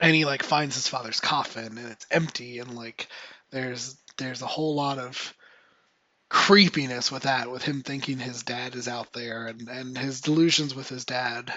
and 0.00 0.14
he 0.14 0.24
like 0.24 0.42
finds 0.42 0.74
his 0.74 0.88
father's 0.88 1.20
coffin 1.20 1.78
and 1.78 1.88
it's 1.88 2.06
empty 2.10 2.58
and 2.58 2.74
like 2.74 3.08
there's 3.50 3.96
there's 4.16 4.42
a 4.42 4.46
whole 4.46 4.74
lot 4.74 4.98
of 4.98 5.34
creepiness 6.30 7.10
with 7.10 7.22
that 7.22 7.50
with 7.50 7.62
him 7.62 7.82
thinking 7.82 8.18
his 8.18 8.42
dad 8.42 8.74
is 8.74 8.88
out 8.88 9.12
there 9.12 9.46
and 9.46 9.68
and 9.68 9.96
his 9.96 10.20
delusions 10.20 10.74
with 10.74 10.88
his 10.88 11.04
dad 11.04 11.52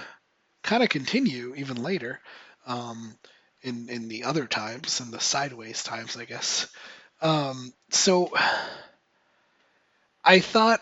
kind 0.64 0.82
of 0.82 0.90
continue 0.90 1.54
even 1.56 1.82
later 1.82 2.20
um 2.66 3.14
in 3.62 3.90
in 3.90 4.08
the 4.08 4.24
other 4.24 4.48
times 4.48 5.02
in 5.02 5.12
the 5.12 5.20
sideways 5.20 5.84
times 5.84 6.16
i 6.16 6.24
guess 6.24 6.70
um 7.22 7.74
so 7.90 8.32
I 10.24 10.40
thought 10.40 10.82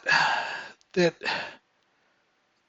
that 0.93 1.15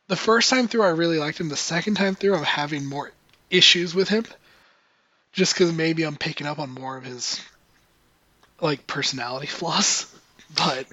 the 0.09 0.17
first 0.17 0.51
time 0.51 0.69
through 0.69 0.83
I 0.83 0.89
really 0.89 1.19
liked 1.19 1.39
him. 1.41 1.49
The 1.49 1.57
second 1.57 1.95
time 1.95 2.15
through 2.15 2.37
I'm 2.37 2.45
having 2.45 2.85
more 2.85 3.13
issues 3.51 3.95
with 3.95 4.09
him, 4.09 4.25
just 5.33 5.55
because 5.55 5.73
maybe 5.73 6.03
I'm 6.05 6.17
picking 6.17 6.47
up 6.47 6.59
on 6.59 6.71
more 6.71 6.97
of 6.97 7.05
his 7.05 7.41
like 8.61 8.87
personality 8.87 9.47
flaws. 9.59 10.07
But 10.57 10.87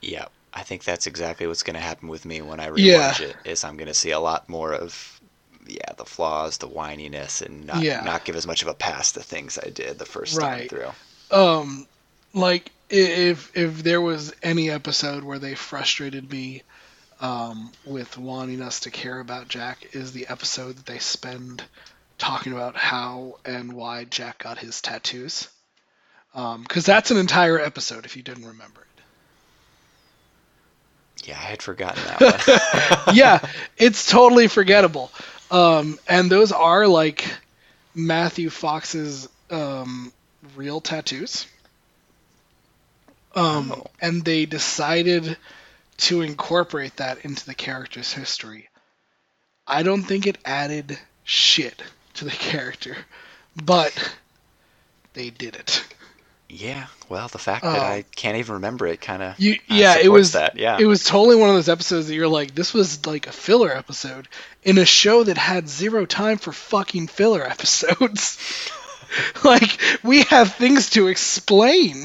Yeah, 0.00 0.26
I 0.52 0.62
think 0.62 0.84
that's 0.84 1.06
exactly 1.06 1.46
what's 1.46 1.62
going 1.62 1.74
to 1.74 1.80
happen 1.80 2.08
with 2.08 2.24
me 2.24 2.40
when 2.42 2.60
I 2.60 2.68
rewatch 2.68 3.20
Yeah. 3.20 3.28
it. 3.28 3.36
Is 3.44 3.64
I'm 3.64 3.76
going 3.76 3.88
to 3.88 3.94
see 3.94 4.10
a 4.10 4.20
lot 4.20 4.48
more 4.48 4.72
of, 4.72 5.20
yeah, 5.66 5.92
the 5.96 6.04
flaws, 6.04 6.58
the 6.58 6.68
whininess, 6.68 7.42
and 7.42 7.66
not 7.66 7.82
Yeah. 7.82 8.00
not 8.00 8.24
give 8.24 8.36
as 8.36 8.46
much 8.46 8.62
of 8.62 8.68
a 8.68 8.74
pass 8.74 9.12
to 9.12 9.20
things 9.22 9.58
I 9.58 9.70
did 9.70 9.98
the 9.98 10.04
first 10.06 10.40
time 10.40 10.64
through. 10.68 10.90
um 11.30 11.86
like 12.36 12.70
if 12.88 13.56
if 13.56 13.82
there 13.82 14.00
was 14.00 14.32
any 14.42 14.70
episode 14.70 15.24
where 15.24 15.40
they 15.40 15.54
frustrated 15.54 16.30
me 16.30 16.62
um 17.20 17.72
with 17.84 18.16
wanting 18.16 18.62
us 18.62 18.80
to 18.80 18.90
care 18.90 19.18
about 19.18 19.48
Jack 19.48 19.88
is 19.94 20.12
the 20.12 20.28
episode 20.28 20.76
that 20.76 20.86
they 20.86 20.98
spend 20.98 21.64
talking 22.18 22.52
about 22.52 22.76
how 22.76 23.38
and 23.44 23.72
why 23.72 24.04
Jack 24.04 24.38
got 24.38 24.58
his 24.58 24.80
tattoos. 24.80 25.48
Um, 26.34 26.62
because 26.62 26.84
that's 26.84 27.10
an 27.10 27.16
entire 27.16 27.58
episode 27.58 28.04
if 28.04 28.16
you 28.16 28.22
didn't 28.22 28.44
remember 28.46 28.82
it. 28.82 28.86
Yeah, 31.28 31.34
I 31.34 31.42
had 31.42 31.62
forgotten 31.62 32.02
that 32.04 32.20
one. 33.06 33.16
yeah, 33.16 33.40
it's 33.76 34.06
totally 34.06 34.48
forgettable. 34.48 35.10
Um, 35.50 35.98
and 36.06 36.30
those 36.30 36.52
are 36.52 36.86
like 36.86 37.26
Matthew 37.94 38.50
Fox's 38.50 39.28
um, 39.50 40.12
real 40.54 40.80
tattoos. 40.80 41.46
Um, 43.36 43.72
Oh. 43.72 43.86
And 44.00 44.24
they 44.24 44.46
decided 44.46 45.36
to 45.98 46.22
incorporate 46.22 46.96
that 46.96 47.24
into 47.24 47.44
the 47.46 47.54
character's 47.54 48.12
history. 48.12 48.68
I 49.66 49.82
don't 49.82 50.02
think 50.02 50.26
it 50.26 50.38
added 50.44 50.98
shit 51.24 51.82
to 52.14 52.24
the 52.24 52.30
character, 52.50 52.96
but 53.62 53.92
they 55.14 55.30
did 55.30 55.56
it. 55.56 55.84
yeah, 56.48 56.86
well, 57.08 57.28
the 57.28 57.38
fact 57.38 57.64
that 57.64 57.78
Oh. 57.78 57.82
I 57.82 58.04
can't 58.14 58.36
even 58.38 58.54
remember 58.56 58.86
it 58.86 59.00
kind 59.00 59.22
of 59.22 59.38
yeah, 59.38 59.96
it 59.98 60.08
was 60.10 60.32
that. 60.32 60.56
Yeah, 60.56 60.78
it 60.78 60.86
was 60.86 61.04
totally 61.04 61.36
one 61.36 61.48
of 61.50 61.54
those 61.56 61.68
episodes 61.68 62.06
that 62.08 62.14
you're 62.14 62.28
like, 62.28 62.54
this 62.54 62.72
was 62.74 63.06
like 63.06 63.26
a 63.26 63.32
filler 63.32 63.70
episode 63.72 64.28
in 64.62 64.78
a 64.78 64.84
show 64.84 65.24
that 65.24 65.38
had 65.38 65.68
zero 65.68 66.06
time 66.06 66.38
for 66.38 66.52
fucking 66.52 67.08
filler 67.08 67.42
episodes. 67.50 68.38
like 69.44 69.78
we 70.02 70.22
have 70.24 70.54
things 70.54 70.90
to 70.90 71.08
explain. 71.08 72.04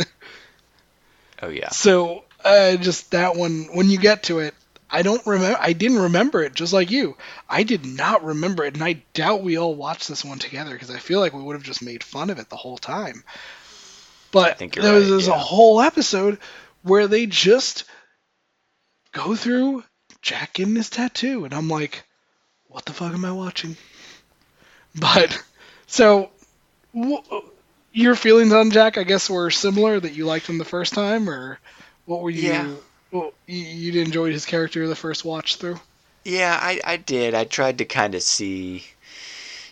Oh 1.42 1.50
yeah, 1.50 1.70
So 1.70 2.24
uh, 2.44 2.78
just 2.78 3.12
that 3.12 3.36
one, 3.36 3.70
when 3.74 3.90
you 3.90 4.00
get 4.00 4.24
to 4.24 4.40
it, 4.40 4.54
I 4.90 5.04
don't 5.04 5.26
remember. 5.26 5.58
I 5.62 5.74
didn't 5.74 6.00
remember 6.00 6.42
it, 6.44 6.54
just 6.54 6.74
like 6.74 6.92
you. 6.92 7.16
I 7.50 7.64
did 7.64 7.86
not 7.86 8.24
remember 8.26 8.66
it, 8.66 8.74
and 8.74 8.84
I 8.84 9.04
doubt 9.14 9.42
we 9.44 9.58
all 9.58 9.74
watched 9.76 10.08
this 10.08 10.26
one 10.26 10.40
together 10.40 10.72
because 10.74 10.92
I 10.92 11.00
feel 11.00 11.20
like 11.20 11.34
we 11.34 11.42
would 11.42 11.56
have 11.56 11.64
just 11.64 11.82
made 11.82 12.04
fun 12.04 12.30
of 12.30 12.40
it 12.40 12.50
the 12.50 12.58
whole 12.58 12.78
time. 12.78 13.24
But 14.32 14.58
there 14.58 14.94
was 14.94 15.04
right, 15.04 15.10
there's 15.10 15.28
a 15.28 15.38
whole 15.38 15.82
episode 15.82 16.40
where 16.84 17.08
they 17.08 17.26
just 17.26 17.86
go 19.12 19.36
through 19.36 19.84
Jack 20.22 20.54
getting 20.54 20.76
his 20.76 20.90
tattoo, 20.90 21.46
and 21.46 21.54
I'm 21.54 21.70
like, 21.70 22.04
what 22.68 22.86
the 22.86 22.94
fuck 22.94 23.14
am 23.14 23.26
I 23.26 23.32
watching? 23.32 23.78
But 24.94 25.42
so, 25.88 26.32
w- 26.94 27.24
your 27.94 28.16
feelings 28.16 28.54
on 28.54 28.72
Jack, 28.72 28.98
I 28.98 29.04
guess, 29.04 29.30
were 29.30 29.52
similar. 29.52 30.00
That 30.00 30.14
you 30.14 30.26
liked 30.26 30.48
him 30.48 30.58
the 30.58 30.66
first 30.66 30.94
time, 30.94 31.30
or 31.30 31.60
what 32.06 32.22
were 32.22 32.30
you? 32.30 32.52
Yeah. 32.52 32.70
Well, 33.12 33.34
you, 33.48 34.02
enjoyed 34.02 34.34
his 34.34 34.46
character 34.46 34.88
the 34.88 34.96
first 34.96 35.26
watch 35.26 35.58
through. 35.58 35.80
Yeah, 36.24 36.58
I, 36.62 36.82
I 36.84 36.98
did. 36.98 37.34
I 37.36 37.46
tried 37.46 37.78
to 37.80 37.86
kind 37.86 38.16
of 38.16 38.24
see, 38.24 38.86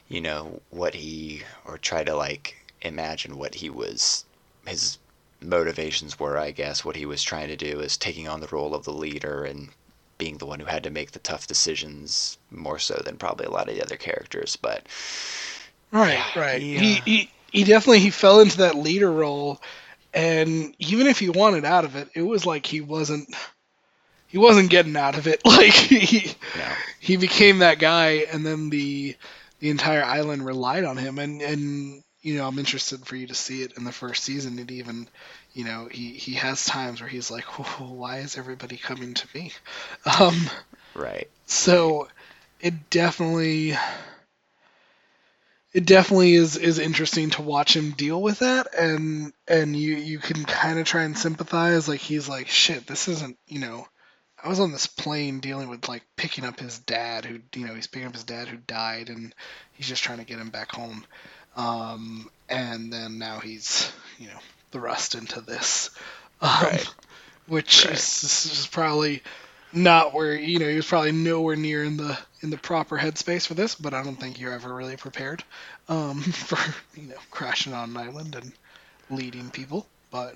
you 0.07 0.21
know, 0.21 0.61
what 0.69 0.95
he, 0.95 1.43
or 1.65 1.77
try 1.77 2.03
to 2.03 2.15
like 2.15 2.57
imagine 2.81 3.37
what 3.37 3.55
he 3.55 3.69
was, 3.69 4.25
his 4.67 4.97
motivations 5.41 6.19
were, 6.19 6.37
I 6.37 6.51
guess, 6.51 6.85
what 6.85 6.95
he 6.97 7.05
was 7.05 7.23
trying 7.23 7.47
to 7.49 7.57
do 7.57 7.79
is 7.81 7.97
taking 7.97 8.27
on 8.27 8.41
the 8.41 8.47
role 8.49 8.75
of 8.75 8.85
the 8.85 8.93
leader 8.93 9.43
and 9.45 9.69
being 10.17 10.37
the 10.39 10.45
one 10.45 10.59
who 10.59 10.65
had 10.67 10.83
to 10.83 10.89
make 10.91 11.11
the 11.11 11.19
tough 11.19 11.47
decisions 11.47 12.37
more 12.51 12.79
so 12.79 13.01
than 13.05 13.17
probably 13.17 13.45
a 13.47 13.51
lot 13.51 13.69
of 13.69 13.75
the 13.75 13.83
other 13.83 13.97
characters. 13.97 14.55
But 14.57 14.87
Right, 15.91 16.25
Yeah, 16.25 16.33
right. 16.35 16.63
he, 16.73 16.73
He, 16.73 17.01
he 17.05 17.31
he 17.51 17.63
definitely 17.63 17.99
he 17.99 18.09
fell 18.09 18.39
into 18.39 18.59
that 18.59 18.75
leader 18.75 19.11
role, 19.11 19.61
and 20.13 20.75
even 20.79 21.07
if 21.07 21.19
he 21.19 21.29
wanted 21.29 21.65
out 21.65 21.85
of 21.85 21.95
it, 21.95 22.09
it 22.15 22.21
was 22.21 22.45
like 22.45 22.65
he 22.65 22.81
wasn't 22.81 23.33
he 24.27 24.37
wasn't 24.37 24.69
getting 24.69 24.95
out 24.95 25.17
of 25.17 25.27
it. 25.27 25.41
Like 25.45 25.73
he 25.73 26.33
no, 26.55 26.65
he 26.99 27.17
became 27.17 27.59
that 27.59 27.79
guy, 27.79 28.25
and 28.31 28.45
then 28.45 28.69
the 28.69 29.15
the 29.59 29.69
entire 29.69 30.03
island 30.03 30.45
relied 30.45 30.83
on 30.85 30.97
him. 30.97 31.19
And 31.19 31.41
and 31.41 32.03
you 32.21 32.37
know 32.37 32.47
I'm 32.47 32.59
interested 32.59 33.05
for 33.05 33.15
you 33.15 33.27
to 33.27 33.35
see 33.35 33.63
it 33.63 33.77
in 33.77 33.83
the 33.83 33.91
first 33.91 34.23
season. 34.23 34.59
It 34.59 34.71
even 34.71 35.07
you 35.53 35.65
know 35.65 35.87
he 35.91 36.13
he 36.13 36.33
has 36.33 36.65
times 36.65 37.01
where 37.01 37.09
he's 37.09 37.31
like, 37.31 37.45
why 37.79 38.19
is 38.19 38.37
everybody 38.37 38.77
coming 38.77 39.13
to 39.15 39.27
me? 39.33 39.51
Um, 40.19 40.49
right. 40.95 41.27
so 41.45 42.07
it 42.61 42.89
definitely 42.89 43.75
it 45.73 45.85
definitely 45.85 46.33
is 46.33 46.57
is 46.57 46.79
interesting 46.79 47.29
to 47.31 47.41
watch 47.41 47.75
him 47.75 47.91
deal 47.91 48.21
with 48.21 48.39
that 48.39 48.67
and 48.77 49.33
and 49.47 49.75
you 49.75 49.95
you 49.95 50.19
can 50.19 50.43
kind 50.45 50.79
of 50.79 50.85
try 50.85 51.03
and 51.03 51.17
sympathize 51.17 51.87
like 51.87 51.99
he's 51.99 52.27
like 52.27 52.47
shit 52.47 52.87
this 52.87 53.07
isn't 53.07 53.37
you 53.47 53.59
know 53.59 53.85
I 54.41 54.47
was 54.47 54.59
on 54.61 54.71
this 54.71 54.87
plane 54.87 55.41
dealing 55.41 55.69
with 55.69 55.87
like 55.89 56.03
picking 56.15 56.45
up 56.45 56.59
his 56.59 56.79
dad 56.79 57.25
who 57.25 57.39
you 57.55 57.67
know 57.67 57.75
he's 57.75 57.87
picking 57.87 58.07
up 58.07 58.13
his 58.13 58.23
dad 58.23 58.47
who 58.47 58.57
died 58.57 59.09
and 59.09 59.33
he's 59.73 59.87
just 59.87 60.03
trying 60.03 60.19
to 60.19 60.25
get 60.25 60.39
him 60.39 60.49
back 60.49 60.71
home 60.71 61.05
um 61.55 62.29
and 62.47 62.91
then 62.91 63.19
now 63.19 63.39
he's 63.39 63.91
you 64.17 64.27
know 64.27 64.39
thrust 64.71 65.15
into 65.15 65.41
this 65.41 65.89
um, 66.41 66.49
Right. 66.63 66.87
which 67.47 67.85
Right. 67.85 67.93
is, 67.95 68.23
is 68.23 68.67
probably 68.67 69.21
not 69.71 70.13
where 70.13 70.35
you 70.35 70.59
know 70.59 70.67
he 70.67 70.75
was 70.75 70.87
probably 70.87 71.11
nowhere 71.11 71.55
near 71.55 71.83
in 71.83 71.97
the 71.97 72.17
in 72.41 72.49
the 72.49 72.57
proper 72.57 72.97
headspace 72.97 73.45
for 73.45 73.53
this 73.53 73.75
but 73.75 73.93
i 73.93 74.03
don't 74.03 74.15
think 74.15 74.39
you're 74.39 74.53
ever 74.53 74.73
really 74.73 74.97
prepared 74.97 75.43
um, 75.87 76.21
for 76.21 76.57
you 76.99 77.07
know 77.07 77.15
crashing 77.31 77.73
on 77.73 77.91
an 77.91 77.97
island 77.97 78.35
and 78.35 78.51
leading 79.09 79.49
people 79.49 79.85
but 80.11 80.35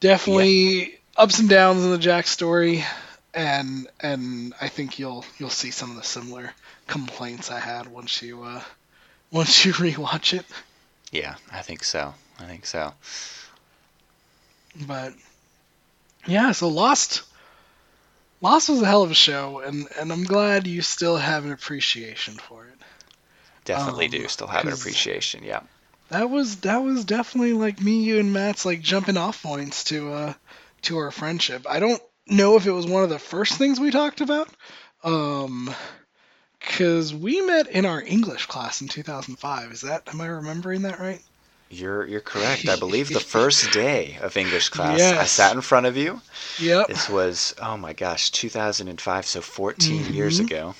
definitely 0.00 0.98
ups 1.16 1.38
and 1.38 1.48
downs 1.48 1.84
in 1.84 1.90
the 1.90 1.98
jack 1.98 2.26
story 2.26 2.84
and 3.34 3.86
and 4.00 4.54
i 4.60 4.68
think 4.68 4.98
you'll 4.98 5.24
you'll 5.38 5.50
see 5.50 5.70
some 5.70 5.90
of 5.90 5.96
the 5.96 6.02
similar 6.02 6.52
complaints 6.86 7.50
i 7.50 7.60
had 7.60 7.86
once 7.86 8.22
you 8.22 8.42
uh 8.42 8.62
once 9.30 9.64
you 9.64 9.72
rewatch 9.74 10.32
it 10.38 10.46
Yeah, 11.10 11.36
I 11.50 11.62
think 11.62 11.84
so. 11.84 12.14
I 12.38 12.44
think 12.44 12.66
so. 12.66 12.92
But 14.86 15.14
yeah, 16.26 16.52
so 16.52 16.68
Lost 16.68 17.22
Lost 18.40 18.68
was 18.68 18.82
a 18.82 18.86
hell 18.86 19.02
of 19.02 19.10
a 19.10 19.14
show 19.14 19.60
and 19.60 19.88
and 19.98 20.12
I'm 20.12 20.24
glad 20.24 20.66
you 20.66 20.82
still 20.82 21.16
have 21.16 21.44
an 21.44 21.52
appreciation 21.52 22.34
for 22.34 22.66
it. 22.66 22.78
Definitely 23.64 24.06
Um, 24.06 24.10
do 24.12 24.28
still 24.28 24.46
have 24.46 24.66
an 24.66 24.72
appreciation. 24.72 25.42
Yeah. 25.44 25.60
That 26.10 26.30
was 26.30 26.56
that 26.58 26.82
was 26.82 27.04
definitely 27.04 27.52
like 27.52 27.80
me, 27.80 28.02
you 28.02 28.18
and 28.18 28.32
Matt's 28.32 28.64
like 28.64 28.80
jumping 28.80 29.16
off 29.16 29.42
points 29.42 29.84
to 29.84 30.12
uh 30.12 30.34
to 30.82 30.98
our 30.98 31.10
friendship. 31.10 31.66
I 31.68 31.80
don't 31.80 32.00
know 32.26 32.56
if 32.56 32.66
it 32.66 32.72
was 32.72 32.86
one 32.86 33.02
of 33.02 33.10
the 33.10 33.18
first 33.18 33.54
things 33.54 33.80
we 33.80 33.90
talked 33.90 34.20
about. 34.20 34.48
Um 35.02 35.74
cuz 36.60 37.12
we 37.14 37.40
met 37.40 37.68
in 37.68 37.86
our 37.86 38.00
English 38.00 38.46
class 38.46 38.80
in 38.80 38.88
2005. 38.88 39.72
Is 39.72 39.80
that 39.82 40.08
am 40.08 40.20
I 40.20 40.26
remembering 40.26 40.82
that 40.82 41.00
right? 41.00 41.22
You're 41.70 42.06
you're 42.06 42.20
correct. 42.20 42.68
I 42.68 42.76
believe 42.76 43.08
the 43.12 43.20
first 43.36 43.70
day 43.72 44.18
of 44.22 44.36
English 44.36 44.70
class, 44.70 45.00
I 45.00 45.24
sat 45.24 45.54
in 45.54 45.60
front 45.60 45.86
of 45.86 45.96
you. 45.96 46.20
Yep. 46.60 46.88
This 46.88 47.08
was 47.08 47.54
oh 47.60 47.76
my 47.76 47.92
gosh, 47.92 48.30
2005, 48.30 49.26
so 49.26 49.40
14 49.40 50.14
years 50.14 50.40
Mhm. 50.40 50.44
ago. 50.46 50.74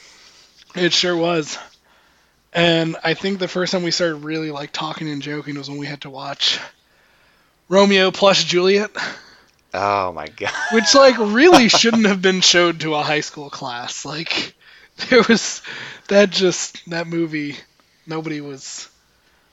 It 0.74 0.92
sure 0.92 1.16
was. 1.16 1.58
And 2.52 2.96
I 3.04 3.14
think 3.14 3.38
the 3.38 3.48
first 3.48 3.72
time 3.72 3.82
we 3.82 3.90
started 3.90 4.24
really 4.24 4.50
like 4.50 4.72
talking 4.72 5.08
and 5.10 5.20
joking 5.20 5.58
was 5.58 5.68
when 5.68 5.78
we 5.78 5.86
had 5.86 6.00
to 6.02 6.10
watch 6.10 6.58
Romeo 7.68 8.10
plus 8.10 8.42
Juliet, 8.42 8.90
Oh 9.74 10.12
my 10.12 10.28
god. 10.28 10.52
which 10.72 10.94
like 10.94 11.18
really 11.18 11.68
shouldn't 11.68 12.06
have 12.06 12.22
been 12.22 12.40
showed 12.40 12.80
to 12.80 12.94
a 12.94 13.02
high 13.02 13.20
school 13.20 13.50
class. 13.50 14.06
Like 14.06 14.54
there 15.10 15.22
was 15.28 15.60
that 16.08 16.30
just 16.30 16.80
that 16.90 17.06
movie 17.06 17.56
nobody 18.06 18.40
was 18.40 18.88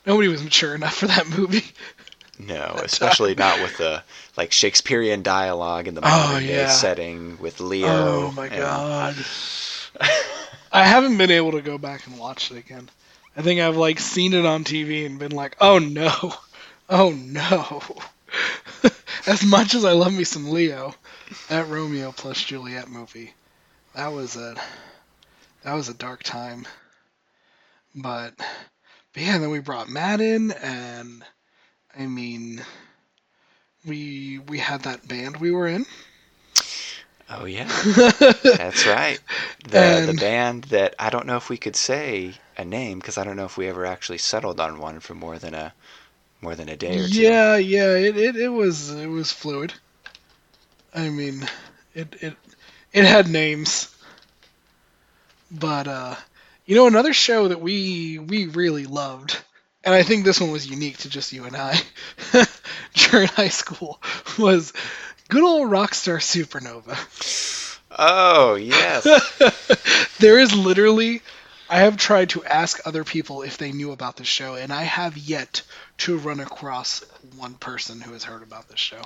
nobody 0.05 0.27
was 0.27 0.43
mature 0.43 0.75
enough 0.75 0.95
for 0.95 1.07
that 1.07 1.27
movie. 1.29 1.63
No, 2.39 2.79
especially 2.83 3.35
not 3.35 3.61
with 3.61 3.77
the 3.77 4.03
like 4.37 4.51
Shakespearean 4.51 5.21
dialogue 5.23 5.87
in 5.87 5.95
the 5.95 6.01
Oh, 6.03 6.09
modern 6.09 6.43
day 6.47 6.57
yeah. 6.57 6.69
setting 6.69 7.37
with 7.39 7.59
Leo. 7.59 7.87
Oh 7.87 8.31
my 8.35 8.47
and- 8.47 8.55
god. 8.57 9.15
I 10.71 10.83
haven't 10.83 11.17
been 11.17 11.31
able 11.31 11.53
to 11.53 11.61
go 11.61 11.77
back 11.77 12.05
and 12.05 12.19
watch 12.19 12.51
it 12.51 12.57
again. 12.57 12.89
I 13.37 13.41
think 13.41 13.61
I've 13.61 13.77
like 13.77 13.99
seen 13.99 14.33
it 14.33 14.45
on 14.45 14.63
TV 14.65 15.05
and 15.05 15.17
been 15.19 15.31
like, 15.31 15.55
"Oh 15.61 15.79
no. 15.79 16.11
Oh 16.89 17.11
no." 17.11 17.81
as 19.25 19.43
much 19.45 19.73
as 19.73 19.85
I 19.85 19.93
love 19.93 20.13
me 20.13 20.23
some 20.25 20.49
Leo, 20.51 20.93
that 21.49 21.67
Romeo 21.69 22.11
plus 22.11 22.43
Juliet 22.43 22.89
movie, 22.89 23.33
that 23.95 24.11
was 24.11 24.35
a 24.35 24.55
that 25.63 25.73
was 25.73 25.87
a 25.89 25.93
dark 25.93 26.21
time. 26.23 26.67
But, 27.95 28.33
but 29.15 29.23
yeah, 29.23 29.39
then 29.39 29.51
we 29.51 29.61
brought 29.61 29.89
Matt 29.89 30.21
in, 30.21 30.51
and 30.53 31.25
I 31.97 32.07
mean, 32.07 32.65
we 33.85 34.39
we 34.39 34.59
had 34.59 34.83
that 34.83 35.07
band 35.07 35.37
we 35.37 35.51
were 35.51 35.67
in. 35.67 35.87
Oh 37.29 37.45
yeah, 37.45 37.71
that's 38.57 38.85
right. 38.85 39.21
The 39.63 40.01
And- 40.01 40.05
the 40.05 40.13
band 40.13 40.65
that 40.65 40.95
I 40.99 41.09
don't 41.09 41.27
know 41.27 41.37
if 41.37 41.49
we 41.49 41.57
could 41.57 41.75
say 41.75 42.41
a 42.57 42.65
name 42.65 42.99
because 42.99 43.17
I 43.17 43.23
don't 43.25 43.37
know 43.37 43.45
if 43.45 43.57
we 43.57 43.67
ever 43.69 43.85
actually 43.85 44.19
settled 44.19 44.59
on 44.59 44.79
one 44.79 44.99
for 45.01 45.15
more 45.15 45.39
than 45.39 45.55
a 45.55 45.73
more 46.41 46.55
than 46.55 46.69
a 46.69 46.77
day 46.77 46.97
or 46.99 47.09
two. 47.09 47.39
Yeah, 47.39 47.57
yeah, 47.57 47.95
it, 47.95 48.17
it, 48.17 48.35
it 48.37 48.49
was 48.49 48.91
it 48.91 49.07
was 49.07 49.31
fluid. 49.31 49.73
I 50.93 51.09
mean, 51.09 51.47
it 51.93 52.15
it 52.21 52.37
it 52.93 53.05
had 53.05 53.27
names. 53.29 53.95
But 55.51 55.87
uh 55.87 56.15
you 56.65 56.75
know 56.75 56.87
another 56.87 57.13
show 57.13 57.47
that 57.47 57.61
we 57.61 58.19
we 58.19 58.47
really 58.47 58.85
loved 58.85 59.37
and 59.83 59.93
I 59.93 60.03
think 60.03 60.25
this 60.25 60.41
one 60.41 60.51
was 60.51 60.67
unique 60.67 60.97
to 60.99 61.09
just 61.09 61.31
you 61.31 61.45
and 61.45 61.55
I 61.55 61.79
during 62.93 63.27
high 63.27 63.49
school 63.49 64.01
was 64.37 64.73
good 65.29 65.43
old 65.43 65.69
Rockstar 65.69 66.17
Supernova. 66.19 66.97
Oh 67.97 68.55
yes. 68.55 69.03
there 70.19 70.39
is 70.39 70.55
literally 70.55 71.21
I 71.69 71.79
have 71.79 71.97
tried 71.97 72.29
to 72.31 72.43
ask 72.43 72.79
other 72.85 73.03
people 73.03 73.41
if 73.41 73.57
they 73.57 73.71
knew 73.71 73.91
about 73.91 74.17
this 74.17 74.27
show 74.27 74.55
and 74.55 74.73
I 74.73 74.83
have 74.83 75.17
yet 75.17 75.61
to 75.99 76.17
run 76.17 76.39
across 76.39 77.03
one 77.37 77.53
person 77.53 78.01
who 78.01 78.13
has 78.13 78.23
heard 78.23 78.43
about 78.43 78.67
this 78.67 78.79
show. 78.79 79.01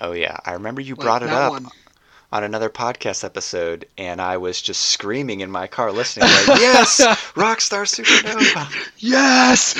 Oh 0.00 0.12
yeah. 0.12 0.36
I 0.44 0.54
remember 0.54 0.80
you 0.80 0.96
Like, 0.96 1.04
brought 1.04 1.22
it 1.22 1.30
up 1.30 1.52
one. 1.52 1.68
On 2.30 2.44
another 2.44 2.68
podcast 2.68 3.24
episode, 3.24 3.86
and 3.96 4.20
I 4.20 4.36
was 4.36 4.60
just 4.60 4.82
screaming 4.82 5.40
in 5.40 5.50
my 5.50 5.66
car 5.66 5.92
listening, 5.92 6.28
like, 6.28 6.60
"Yes, 6.60 7.00
Rockstar 7.34 7.86
Supernova." 7.86 8.68
Yes. 8.98 9.74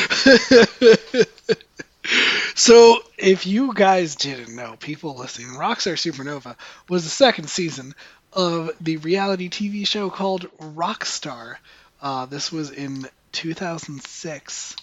so, 2.55 2.99
if 3.18 3.46
you 3.46 3.74
guys 3.74 4.16
didn't 4.16 4.57
know, 4.57 4.76
people 4.80 5.16
listening, 5.16 5.49
Rockstar 5.49 5.94
Supernova 5.94 6.57
was 6.88 7.05
the 7.05 7.11
second 7.11 7.51
season 7.51 7.94
of 8.32 8.70
the 8.80 8.96
reality 8.99 9.49
TV 9.51 9.86
show 9.86 10.09
called 10.11 10.46
Rockstar. 10.59 11.57
Uh, 12.01 12.26
this 12.26 12.51
was 12.51 12.70
in 12.70 13.07
2006. 13.32 14.72
It 14.72 14.78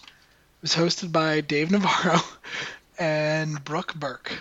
was 0.62 0.74
hosted 0.74 1.10
by 1.10 1.40
Dave 1.40 1.70
Navarro 1.70 2.20
and 2.98 3.62
Brooke 3.64 3.94
Burke. 3.94 4.32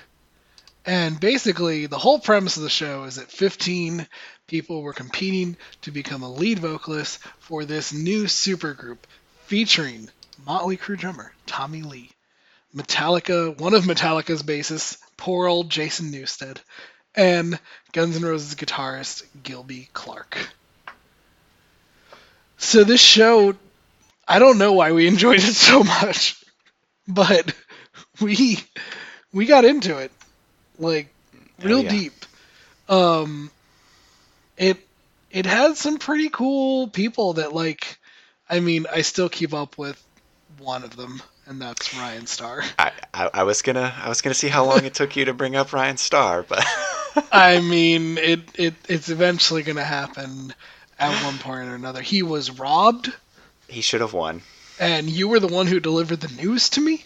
And 0.86 1.20
basically, 1.20 1.88
the 1.88 1.98
whole 1.98 2.20
premise 2.20 2.58
of 2.58 2.64
the 2.64 2.70
show 2.70 3.06
is 3.06 3.16
that 3.16 3.32
15 3.32 4.08
people 4.46 4.84
were 4.84 4.94
competing 4.94 5.58
to 5.82 5.92
become 5.92 6.22
a 6.22 6.32
lead 6.32 6.60
vocalist 6.60 7.20
for 7.40 7.66
this 7.66 7.92
new 7.92 8.26
supergroup 8.26 9.00
featuring 9.46 10.10
Motley 10.46 10.78
Crue 10.78 10.98
drummer 10.98 11.34
Tommy 11.48 11.82
Lee, 11.82 12.12
Metallica, 12.76 13.60
one 13.60 13.74
of 13.74 13.86
Metallica's 13.86 14.44
bassists, 14.44 14.98
poor 15.18 15.48
old 15.48 15.72
Jason 15.72 16.12
Newsted, 16.12 16.58
and 17.16 17.60
Guns 17.92 18.16
N' 18.18 18.22
Roses 18.24 18.54
guitarist 18.54 19.24
Gilby 19.42 19.90
Clarke. 19.94 20.38
So 22.58 22.84
this 22.84 23.02
show, 23.02 23.56
I 24.28 24.38
don't 24.38 24.60
know 24.60 24.74
why 24.74 24.92
we 24.92 25.08
enjoyed 25.08 25.40
it 25.40 25.56
so 25.56 25.84
much, 25.84 26.44
but 27.08 27.56
we 28.22 28.60
we 29.34 29.48
got 29.48 29.66
into 29.66 29.98
it 29.98 30.12
like 30.80 31.08
Oh, 31.64 31.68
real 31.68 31.84
yeah. 31.84 31.90
deep. 31.90 32.26
Um, 32.90 33.50
it 34.58 34.78
it 35.32 35.46
had 35.46 35.78
some 35.78 35.98
pretty 35.98 36.30
cool 36.30 36.88
people 36.88 37.34
that 37.34 37.54
like. 37.54 37.98
I 38.50 38.60
mean, 38.60 38.86
I 38.92 39.02
still 39.02 39.30
keep 39.30 39.54
up 39.54 39.78
with 39.78 40.02
one 40.60 40.84
of 40.84 40.96
them, 40.96 41.22
and 41.48 41.60
that's 41.62 41.96
Ryan 41.96 42.28
Starr. 42.28 42.64
I, 42.80 42.92
I, 43.14 43.30
I 43.34 43.44
was 43.44 43.62
gonna 43.62 43.94
I 44.04 44.10
was 44.10 44.22
gonna 44.22 44.36
see 44.36 44.50
how 44.50 44.66
long 44.66 44.86
it 44.86 44.94
took 44.94 45.16
you 45.16 45.26
to 45.26 45.34
bring 45.34 45.56
up 45.56 45.74
Ryan 45.74 45.98
Starr, 45.98 46.44
but 46.44 46.64
I 47.32 47.60
mean, 47.62 48.18
it, 48.18 48.42
it 48.56 48.74
it's 48.88 49.10
eventually 49.10 49.64
gonna 49.64 49.84
happen 49.84 50.54
at 51.00 51.24
one 51.24 51.38
point 51.40 51.70
or 51.70 51.76
another. 51.76 52.02
He 52.02 52.22
was 52.22 52.52
robbed, 52.52 53.12
he 53.68 53.82
should 53.82 54.02
have 54.02 54.14
won. 54.14 54.42
and 54.80 55.10
you 55.10 55.28
were 55.28 55.40
the 55.40 55.48
one 55.48 55.68
who 55.68 55.80
delivered 55.80 56.22
the 56.22 56.42
news 56.42 56.70
to 56.70 56.82
me. 56.82 57.04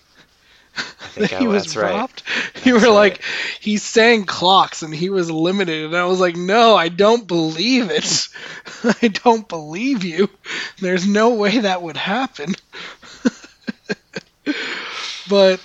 I 0.80 1.08
think 1.08 1.32
that 1.32 1.42
he 1.42 1.48
was 1.48 1.64
that's 1.64 1.76
right. 1.76 2.24
You 2.64 2.76
were 2.76 2.90
like, 2.90 3.14
right. 3.14 3.22
he 3.60 3.78
sang 3.78 4.26
clocks 4.26 4.82
and 4.84 4.94
he 4.94 5.10
was 5.10 5.30
limited, 5.30 5.86
and 5.86 5.96
I 5.96 6.06
was 6.06 6.20
like, 6.20 6.36
no, 6.36 6.76
I 6.76 6.90
don't 6.90 7.28
believe 7.28 7.90
it. 7.92 8.28
I 9.02 9.08
don't 9.08 9.48
believe 9.48 10.04
you. 10.04 10.30
There's 10.80 11.08
no 11.08 11.36
way 11.36 11.60
that 11.60 11.82
would 11.82 11.98
happen. 11.98 12.54
but 15.30 15.60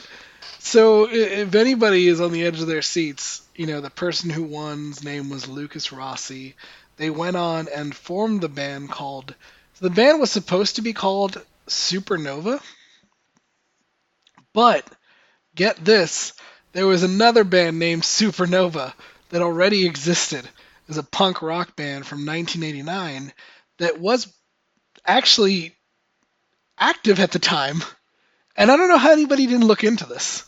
so 0.59 1.09
if 1.11 1.55
anybody 1.55 2.09
is 2.09 2.21
on 2.21 2.33
the 2.33 2.45
edge 2.45 2.61
of 2.61 2.67
their 2.67 2.83
seats, 2.83 3.43
you 3.55 3.67
know, 3.67 3.81
the 3.81 3.91
person 3.91 4.31
who 4.31 4.43
won's 4.43 5.05
name 5.05 5.31
was 5.31 5.49
Lucas 5.49 5.93
Rossi. 5.93 6.55
They 6.97 7.11
went 7.11 7.37
on 7.37 7.69
and 7.75 7.95
formed 7.95 8.41
the 8.41 8.49
band 8.49 8.91
called. 8.91 9.35
The 9.81 9.91
band 9.91 10.21
was 10.21 10.31
supposed 10.31 10.77
to 10.77 10.83
be 10.83 10.93
called 10.93 11.43
Supernova, 11.67 12.63
but 14.53 14.87
get 15.55 15.85
this, 15.85 16.33
there 16.73 16.87
was 16.87 17.03
another 17.03 17.45
band 17.45 17.79
named 17.79 18.03
Supernova 18.03 18.93
that 19.31 19.43
already 19.43 19.87
existed 19.87 20.49
as 20.89 20.99
a 20.99 21.03
punk 21.03 21.43
rock 21.43 21.77
band 21.77 22.07
from 22.07 22.27
1989 22.27 23.33
that 23.79 24.01
was 24.01 24.33
actually 25.07 25.75
active 26.79 27.21
at 27.21 27.33
the 27.33 27.39
time. 27.39 27.83
And 28.57 28.71
I 28.71 28.77
don't 28.77 28.89
know 28.89 28.99
how 28.99 29.13
anybody 29.13 29.47
didn't 29.47 29.67
look 29.67 29.85
into 29.85 30.07
this. 30.07 30.45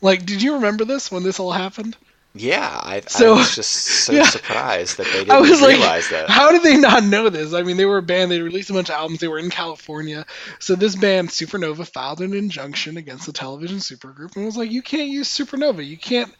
Like, 0.00 0.24
did 0.24 0.42
you 0.42 0.54
remember 0.54 0.84
this 0.84 1.10
when 1.10 1.22
this 1.22 1.40
all 1.40 1.52
happened? 1.52 1.96
Yeah, 2.36 2.68
I, 2.82 3.00
So- 3.06 3.34
I 3.34 3.38
was 3.38 3.54
just 3.54 3.70
so 3.70 4.12
yeah. 4.16 4.24
surprised 4.24 4.96
that 4.96 5.06
they 5.06 5.20
didn't 5.20 5.30
I 5.30 5.40
was 5.40 5.62
like, 5.62 5.76
realize 5.76 6.08
that. 6.08 6.28
how 6.28 6.50
did 6.50 6.62
they 6.64 6.76
not 6.76 7.04
know 7.04 7.28
this? 7.28 7.54
I 7.54 7.62
mean, 7.62 7.76
they 7.76 7.84
were 7.86 7.98
a 7.98 8.02
band. 8.02 8.30
They 8.30 8.40
released 8.40 8.70
a 8.70 8.72
bunch 8.72 8.88
of 8.88 8.96
albums. 8.96 9.20
They 9.20 9.28
were 9.28 9.38
in 9.38 9.50
California. 9.50 10.26
So 10.58 10.74
this 10.74 10.96
band, 10.96 11.28
Supernova, 11.28 11.86
filed 11.86 12.20
an 12.20 12.34
injunction 12.34 12.96
against 12.96 13.26
the 13.26 13.32
television 13.32 13.78
supergroup 13.78 14.34
and 14.34 14.44
was 14.44 14.56
like, 14.56 14.72
you 14.72 14.82
can't 14.82 15.08
use 15.08 15.28
Supernova. 15.28 15.86
You 15.86 15.96
can't. 15.96 16.34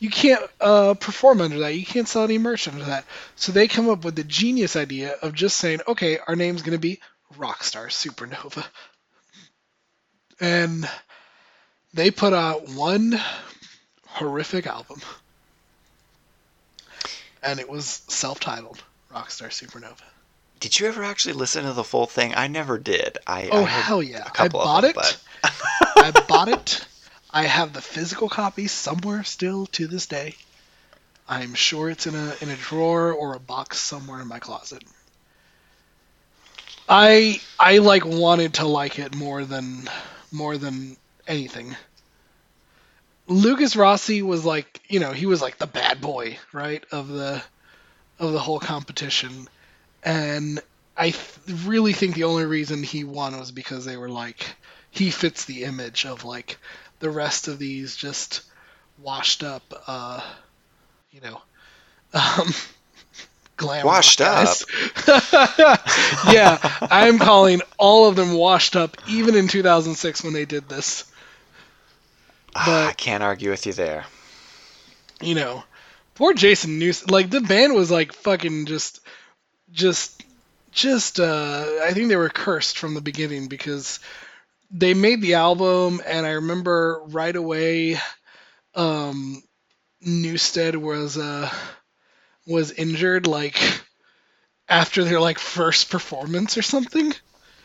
You 0.00 0.10
can't 0.10 0.42
uh, 0.60 0.94
perform 0.94 1.40
under 1.40 1.60
that. 1.60 1.76
You 1.76 1.86
can't 1.86 2.08
sell 2.08 2.24
any 2.24 2.36
merch 2.36 2.66
under 2.66 2.84
that. 2.86 3.04
So 3.36 3.52
they 3.52 3.68
come 3.68 3.88
up 3.88 4.04
with 4.04 4.16
the 4.16 4.24
genius 4.24 4.74
idea 4.76 5.12
of 5.22 5.34
just 5.34 5.56
saying, 5.56 5.80
okay, 5.86 6.18
our 6.26 6.34
name's 6.34 6.62
going 6.62 6.72
to 6.76 6.80
be 6.80 7.00
Rockstar 7.38 7.86
Supernova. 7.86 8.66
And 10.40 10.88
they 11.94 12.10
put 12.10 12.32
out 12.32 12.68
one 12.70 13.18
horrific 14.06 14.66
album. 14.66 15.00
And 17.44 17.60
it 17.60 17.68
was 17.68 18.02
self 18.08 18.40
titled 18.40 18.82
Rockstar 19.12 19.48
Supernova. 19.50 20.00
Did 20.60 20.80
you 20.80 20.88
ever 20.88 21.04
actually 21.04 21.34
listen 21.34 21.64
to 21.64 21.72
the 21.74 21.84
full 21.84 22.06
thing? 22.06 22.34
I 22.34 22.46
never 22.48 22.78
did. 22.78 23.18
I 23.26 23.48
Oh, 23.52 23.62
I 23.64 23.68
hell 23.68 24.02
yeah. 24.02 24.28
a 24.38 24.42
I 24.42 24.48
bought 24.48 24.80
them, 24.80 24.90
it. 24.90 24.94
but- 24.96 25.20
I 25.44 26.10
bought 26.28 26.48
it. 26.48 26.86
I 27.30 27.44
have 27.44 27.72
the 27.72 27.82
physical 27.82 28.28
copy 28.28 28.66
somewhere 28.66 29.24
still 29.24 29.66
to 29.66 29.86
this 29.86 30.06
day. 30.06 30.36
I'm 31.28 31.54
sure 31.54 31.90
it's 31.90 32.06
in 32.06 32.14
a 32.14 32.34
in 32.40 32.48
a 32.50 32.56
drawer 32.56 33.12
or 33.12 33.34
a 33.34 33.40
box 33.40 33.78
somewhere 33.78 34.20
in 34.20 34.28
my 34.28 34.38
closet. 34.38 34.82
I 36.88 37.40
I 37.58 37.78
like 37.78 38.04
wanted 38.04 38.54
to 38.54 38.66
like 38.66 38.98
it 38.98 39.14
more 39.14 39.44
than 39.44 39.88
more 40.30 40.56
than 40.58 40.96
anything. 41.26 41.74
Lucas 43.26 43.74
Rossi 43.76 44.22
was 44.22 44.44
like, 44.44 44.80
you 44.88 45.00
know, 45.00 45.12
he 45.12 45.26
was 45.26 45.40
like 45.40 45.58
the 45.58 45.66
bad 45.66 46.00
boy, 46.00 46.38
right, 46.52 46.84
of 46.92 47.08
the 47.08 47.42
of 48.18 48.32
the 48.32 48.38
whole 48.38 48.60
competition. 48.60 49.48
And 50.02 50.60
I 50.96 51.10
th- 51.10 51.24
really 51.64 51.92
think 51.92 52.14
the 52.14 52.24
only 52.24 52.44
reason 52.44 52.82
he 52.82 53.04
won 53.04 53.38
was 53.38 53.50
because 53.50 53.84
they 53.84 53.96
were 53.96 54.08
like 54.08 54.54
he 54.90 55.10
fits 55.10 55.44
the 55.44 55.64
image 55.64 56.06
of 56.06 56.24
like 56.24 56.58
the 57.00 57.10
rest 57.10 57.48
of 57.48 57.58
these 57.58 57.96
just 57.96 58.42
washed 59.02 59.42
up 59.42 59.62
uh 59.88 60.20
you 61.10 61.20
know 61.20 61.40
um 62.14 62.48
glam 63.56 63.84
Washed 63.84 64.20
guys. 64.20 64.64
yeah 66.32 66.58
i'm 66.90 67.18
calling 67.18 67.60
all 67.76 68.08
of 68.08 68.16
them 68.16 68.32
washed 68.34 68.76
up 68.76 68.96
even 69.08 69.34
in 69.34 69.48
2006 69.48 70.22
when 70.24 70.32
they 70.32 70.44
did 70.44 70.68
this 70.68 71.12
but- 72.54 72.88
I 72.88 72.92
can't 72.92 73.22
argue 73.22 73.50
with 73.50 73.66
you 73.66 73.72
there. 73.72 74.04
you 75.20 75.34
know 75.34 75.62
poor 76.14 76.32
jason 76.34 76.78
news 76.78 77.08
like 77.10 77.30
the 77.30 77.40
band 77.40 77.74
was 77.74 77.90
like 77.90 78.12
fucking 78.12 78.66
just 78.66 79.00
just 79.72 80.24
just 80.72 81.20
uh 81.20 81.64
i 81.84 81.92
think 81.92 82.08
they 82.08 82.16
were 82.16 82.28
cursed 82.28 82.78
from 82.78 82.94
the 82.94 83.00
beginning 83.00 83.46
because 83.48 84.00
they 84.70 84.92
made 84.94 85.20
the 85.20 85.34
album 85.34 86.00
and 86.06 86.26
i 86.26 86.30
remember 86.32 87.00
right 87.06 87.34
away 87.36 87.98
um, 88.76 89.40
Newsted 90.04 90.74
was 90.76 91.16
uh, 91.16 91.48
was 92.46 92.72
injured 92.72 93.26
like 93.28 93.56
after 94.68 95.04
their 95.04 95.20
like 95.20 95.38
first 95.38 95.90
performance 95.90 96.58
or 96.58 96.62
something. 96.62 97.14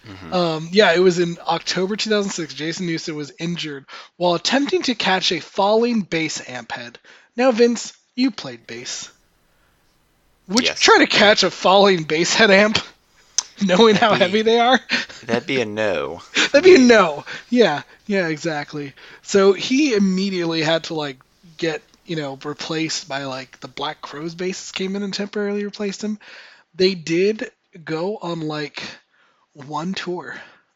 Mhm. 0.07 0.33
Um, 0.33 0.69
yeah, 0.71 0.93
it 0.93 0.99
was 0.99 1.19
in 1.19 1.37
October 1.47 1.95
2006. 1.95 2.53
Jason 2.53 2.87
Newsted 2.87 3.15
was 3.15 3.31
injured 3.39 3.85
while 4.17 4.33
attempting 4.35 4.81
to 4.83 4.95
catch 4.95 5.31
a 5.31 5.39
falling 5.39 6.01
bass 6.01 6.41
amp 6.49 6.71
head. 6.71 6.97
Now, 7.35 7.51
Vince, 7.51 7.93
you 8.15 8.31
played 8.31 8.65
bass. 8.65 9.09
Would 10.47 10.63
Yes. 10.65 10.79
you 10.79 10.93
try 10.93 11.05
to 11.05 11.09
catch 11.09 11.43
a 11.43 11.51
falling 11.51 12.03
bass 12.03 12.33
head 12.33 12.49
amp, 12.49 12.79
knowing 13.61 13.95
how 13.95 14.09
That'd 14.15 14.19
be- 14.31 14.37
heavy 14.37 14.41
they 14.43 14.59
are? 14.59 14.79
That'd 15.25 15.47
be 15.47 15.61
a 15.61 15.65
no. 15.65 16.21
That'd 16.51 16.63
be 16.63 16.75
a 16.75 16.79
no. 16.79 17.25
Yeah, 17.49 17.83
yeah, 18.07 18.27
exactly. 18.27 18.93
So 19.21 19.53
he 19.53 19.93
immediately 19.93 20.61
had 20.63 20.85
to 20.85 20.93
like 20.95 21.17
get 21.57 21.81
you 22.05 22.15
know 22.15 22.39
replaced 22.43 23.07
by 23.07 23.25
like 23.25 23.59
the 23.59 23.67
Black 23.67 24.01
Crowes 24.01 24.33
bassist 24.33 24.73
came 24.73 24.95
in 24.95 25.03
and 25.03 25.13
temporarily 25.13 25.63
replaced 25.65 26.03
him. 26.03 26.17
They 26.73 26.95
did 26.95 27.51
go 27.85 28.17
on 28.17 28.41
like 28.41 28.81
one 29.53 29.93
tour, 29.93 30.35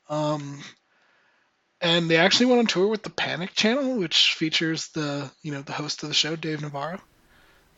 um, 0.10 0.60
and 1.82 2.10
they 2.10 2.18
actually 2.18 2.48
went 2.48 2.60
on 2.60 2.68
tour 2.68 2.88
with 2.88 3.04
the 3.04 3.10
Panic 3.10 3.54
Channel, 3.54 3.98
which 3.98 4.34
features 4.34 4.90
the 4.90 5.30
you 5.42 5.52
know 5.52 5.62
the 5.62 5.74
host 5.74 6.04
of 6.04 6.10
the 6.10 6.16
show, 6.16 6.36
Dave 6.36 6.62
Navarro. 6.62 7.00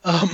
Um, 0.04 0.30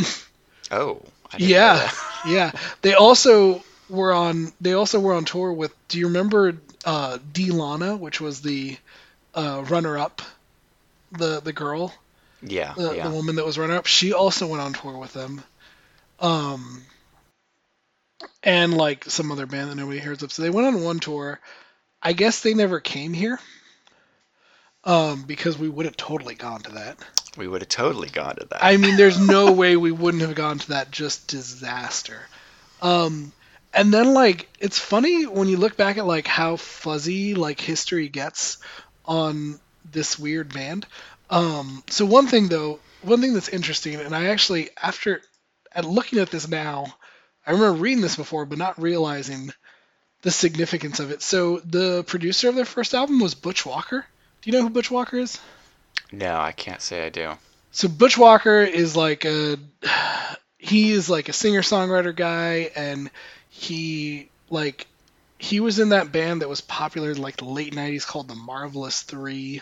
Oh. 0.72 1.02
I 1.32 1.38
yeah, 1.38 1.92
yeah. 2.28 2.52
They 2.82 2.94
also 2.94 3.64
were 3.90 4.14
on. 4.14 4.52
They 4.62 4.74
also 4.74 5.00
were 5.00 5.14
on 5.14 5.26
tour 5.26 5.52
with. 5.54 5.74
Do 5.88 6.00
you 6.00 6.08
remember 6.08 6.58
uh, 6.86 7.18
Dilana, 7.34 8.00
which 8.00 8.22
was 8.22 8.42
the 8.42 8.78
uh, 9.36 9.64
runner-up, 9.70 10.22
the 11.12 11.42
the 11.42 11.54
girl, 11.54 11.94
Yeah. 12.42 12.74
the, 12.76 12.96
yeah. 12.96 13.08
the 13.08 13.14
woman 13.14 13.36
that 13.36 13.46
was 13.46 13.58
runner-up? 13.58 13.86
She 13.86 14.14
also 14.14 14.48
went 14.48 14.62
on 14.62 14.74
tour 14.74 14.98
with 14.98 15.14
them. 15.14 15.44
Um, 16.20 16.84
and 18.44 18.76
like 18.76 19.06
some 19.06 19.32
other 19.32 19.46
band 19.46 19.70
that 19.70 19.76
nobody 19.76 20.00
hears 20.00 20.24
of. 20.24 20.32
So 20.32 20.42
they 20.42 20.50
went 20.50 20.68
on 20.68 20.84
one 20.84 21.00
tour. 21.00 21.40
I 22.02 22.14
guess 22.14 22.42
they 22.42 22.54
never 22.54 22.80
came 22.80 23.14
here. 23.14 23.40
Um, 24.84 25.24
because 25.24 25.60
we 25.60 25.70
would 25.70 25.86
have 25.86 25.96
totally 25.96 26.34
gone 26.34 26.62
to 26.62 26.72
that. 26.72 26.98
We 27.38 27.48
would 27.48 27.62
have 27.62 27.70
totally 27.70 28.10
gone 28.10 28.36
to 28.38 28.48
that. 28.50 28.64
I 28.64 28.78
mean, 28.78 28.98
there's 28.98 29.20
no 29.20 29.52
way 29.52 29.76
we 29.76 29.92
wouldn't 29.92 30.24
have 30.24 30.34
gone 30.34 30.58
to 30.58 30.70
that 30.70 30.90
just 30.90 31.28
disaster. 31.28 32.20
Um, 32.82 33.32
and 33.74 33.94
then 33.94 34.14
like 34.14 34.50
it's 34.60 34.80
funny 34.80 35.26
when 35.26 35.48
you 35.48 35.58
look 35.58 35.78
back 35.78 35.98
at 35.98 36.06
like 36.06 36.28
how 36.28 36.56
fuzzy 36.56 37.36
like 37.36 37.60
history 37.60 38.10
gets 38.10 38.58
on 39.06 39.60
this 39.90 40.18
weird 40.20 40.54
band. 40.54 40.86
Um, 41.30 41.84
so 41.90 42.06
one 42.06 42.28
thing 42.28 42.48
though, 42.48 42.80
one 43.02 43.22
thing 43.22 43.34
that's 43.34 43.50
interesting, 43.50 43.96
and 43.96 44.16
I 44.16 44.26
actually 44.26 44.70
after 44.82 45.22
at 45.74 45.86
looking 45.86 46.20
at 46.20 46.32
this 46.32 46.48
now, 46.48 46.88
I 47.46 47.52
remember 47.52 47.80
reading 47.80 48.02
this 48.02 48.16
before, 48.16 48.46
but 48.46 48.58
not 48.58 48.82
realizing 48.82 49.52
the 50.22 50.32
significance 50.32 51.00
of 51.00 51.12
it. 51.12 51.22
So 51.22 51.60
the 51.60 52.04
producer 52.04 52.50
of 52.50 52.56
their 52.56 52.66
first 52.66 52.94
album 52.94 53.20
was 53.20 53.36
Butch 53.36 53.66
Walker. 53.66 54.06
Do 54.42 54.50
you 54.50 54.58
know 54.58 54.64
who 54.64 54.70
Butch 54.70 54.92
Walker 54.92 55.18
is? 55.18 55.40
no, 56.12 56.40
I 56.40 56.52
can't 56.52 56.82
say 56.82 57.06
I 57.06 57.10
do. 57.10 57.32
So 57.72 57.88
Butch 57.88 58.18
Walker 58.18 58.62
is 58.62 58.96
like 58.96 59.26
a 59.26 59.58
he 60.58 60.92
is 60.92 61.10
like 61.10 61.30
a 61.30 61.34
singer 61.34 61.62
songwriter 61.62 62.16
guy 62.16 62.72
and 62.76 63.10
he 63.50 64.30
like 64.50 64.88
he 65.38 65.60
was 65.60 65.80
in 65.80 65.90
that 65.90 66.12
band 66.12 66.42
that 66.42 66.50
was 66.50 66.62
popular 66.62 67.12
in 67.12 67.22
like 67.22 67.38
the 67.38 67.46
late 67.46 67.74
90s 67.74 68.06
called 68.06 68.28
the 68.28 68.36
Marvelous 68.36 69.02
3. 69.02 69.62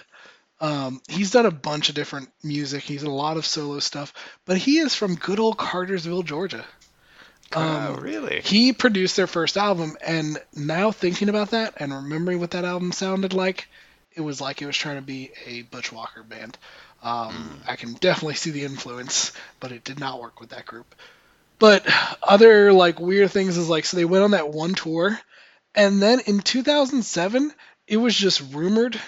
Um, 0.60 1.02
he's 1.08 1.32
done 1.32 1.46
a 1.46 1.52
bunch 1.52 1.88
of 1.88 1.96
different 1.96 2.30
music. 2.44 2.84
He's 2.84 3.04
done 3.04 3.12
a 3.12 3.16
lot 3.16 3.38
of 3.38 3.46
solo 3.46 3.80
stuff, 3.80 4.14
but 4.44 4.58
he 4.58 4.80
is 4.80 4.94
from 4.94 5.16
good 5.16 5.40
old 5.40 5.58
Cartersville, 5.58 6.24
Georgia. 6.24 6.66
Oh, 7.56 7.96
Um, 7.96 7.96
really? 7.98 8.42
He 8.42 8.74
produced 8.74 9.16
their 9.16 9.28
first 9.28 9.58
album, 9.58 9.98
and 10.06 10.38
now 10.56 10.92
thinking 10.92 11.30
about 11.30 11.52
that 11.52 11.76
and 11.78 11.94
remembering 11.94 12.40
what 12.40 12.52
that 12.52 12.66
album 12.66 12.92
sounded 12.92 13.34
like, 13.34 13.68
it 14.14 14.22
was 14.22 14.40
like 14.42 14.62
it 14.62 14.66
was 14.66 14.78
trying 14.78 14.98
to 14.98 15.02
be 15.02 15.32
a 15.46 15.64
Butch 15.64 15.92
Walker 15.92 16.24
band. 16.24 16.58
Um, 17.02 17.62
I 17.68 17.76
can 17.76 17.94
definitely 17.94 18.36
see 18.36 18.52
the 18.52 18.66
influence, 18.66 19.32
but 19.60 19.72
it 19.72 19.84
did 19.84 20.00
not 20.00 20.22
work 20.22 20.40
with 20.40 20.50
that 20.50 20.66
group. 20.66 20.94
But 21.58 21.88
other 22.22 22.72
like 22.72 23.00
weird 23.00 23.32
things 23.32 23.58
is 23.58 23.70
like 23.70 23.86
so 23.86 23.98
they 23.98 24.06
went 24.06 24.24
on 24.24 24.32
that 24.32 24.50
one 24.50 24.76
tour, 24.76 25.20
and 25.76 26.02
then 26.02 26.20
in 26.26 26.40
2007 26.40 27.54
it 27.88 27.98
was 27.98 28.16
just 28.16 28.42
rumored 28.54 29.00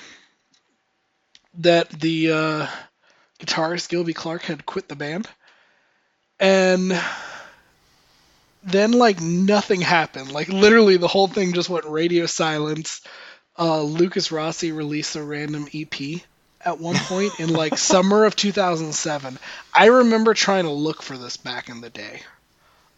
that 1.56 1.90
the 1.90 2.32
uh, 2.32 2.68
guitarist 3.40 3.90
Gilby 3.90 4.14
Clarke 4.14 4.44
had 4.44 4.66
quit 4.66 4.88
the 4.88 4.96
band, 4.96 5.28
and 6.40 6.92
then 8.64 8.92
like 8.92 9.20
nothing 9.22 9.82
happened. 9.82 10.32
Like 10.32 10.50
literally 10.50 10.98
the 10.98 11.08
whole 11.08 11.28
thing 11.28 11.54
just 11.54 11.70
went 11.70 11.86
radio 11.86 12.26
silence. 12.26 13.02
Uh, 13.58 13.82
Lukas 13.82 14.32
Rossi 14.32 14.72
released 14.72 15.16
a 15.16 15.24
random 15.24 15.68
EP 15.74 16.22
at 16.64 16.80
one 16.80 16.96
point 16.96 17.40
in 17.40 17.54
like 17.54 17.78
summer 17.78 18.26
of 18.26 18.36
2007. 18.36 19.38
I 19.74 19.86
remember 19.88 20.34
trying 20.34 20.66
to 20.66 20.72
look 20.72 21.02
for 21.02 21.18
this 21.18 21.38
back 21.38 21.70
in 21.70 21.82
the 21.82 21.90
day. 21.90 22.22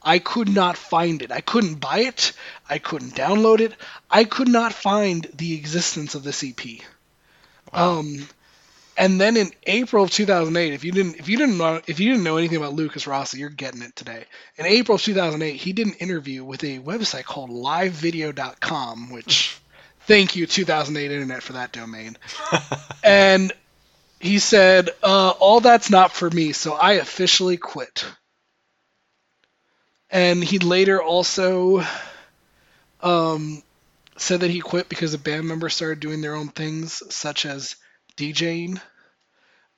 I 0.01 0.19
could 0.19 0.49
not 0.49 0.77
find 0.77 1.21
it. 1.21 1.31
I 1.31 1.39
couldn't 1.39 1.75
buy 1.75 1.99
it. 1.99 2.33
I 2.69 2.77
couldn't 2.77 3.15
download 3.15 3.61
it. 3.61 3.73
I 4.11 4.25
could 4.25 4.49
not 4.49 4.73
find 4.73 5.25
the 5.33 5.53
existence 5.55 6.13
of 6.13 6.23
this 6.23 6.43
EP. 6.43 6.81
Wow. 7.73 7.99
Um, 7.99 8.27
and 8.97 9.19
then 9.19 9.37
in 9.37 9.51
April 9.63 10.03
of 10.03 10.11
2008, 10.11 10.73
if 10.73 10.83
you 10.83 10.91
didn't 10.91 11.17
if 11.17 11.27
you 11.27 11.37
didn't 11.37 11.57
know 11.57 11.81
if 11.87 11.99
you 11.99 12.11
didn't 12.11 12.23
know 12.23 12.37
anything 12.37 12.57
about 12.57 12.73
Lukas 12.73 13.07
Rossi, 13.07 13.39
you're 13.39 13.49
getting 13.49 13.81
it 13.81 13.95
today. 13.95 14.25
In 14.57 14.65
April 14.65 14.95
of 14.95 15.01
2008, 15.01 15.55
he 15.55 15.73
did 15.73 15.87
an 15.87 15.93
interview 15.93 16.43
with 16.43 16.63
a 16.63 16.79
website 16.79 17.23
called 17.23 17.49
LiveVideo.com, 17.49 19.11
which 19.11 19.57
thank 20.01 20.35
you 20.35 20.45
2008 20.45 21.11
internet 21.11 21.41
for 21.41 21.53
that 21.53 21.71
domain. 21.71 22.17
and 23.03 23.51
he 24.19 24.39
said, 24.39 24.89
uh, 25.01 25.29
"All 25.31 25.59
that's 25.59 25.89
not 25.89 26.11
for 26.11 26.29
me, 26.29 26.51
so 26.53 26.73
I 26.73 26.93
officially 26.93 27.57
quit." 27.57 28.05
And 30.09 30.43
he 30.43 30.59
later 30.59 31.01
also 31.01 31.83
um, 33.01 33.63
said 34.17 34.41
that 34.41 34.51
he 34.51 34.59
quit 34.59 34.87
because 34.87 35.13
a 35.15 35.17
band 35.17 35.47
member 35.47 35.69
started 35.69 35.99
doing 35.99 36.21
their 36.21 36.35
own 36.35 36.49
things, 36.49 37.01
such 37.13 37.47
as 37.47 37.75
DJing, 38.17 38.81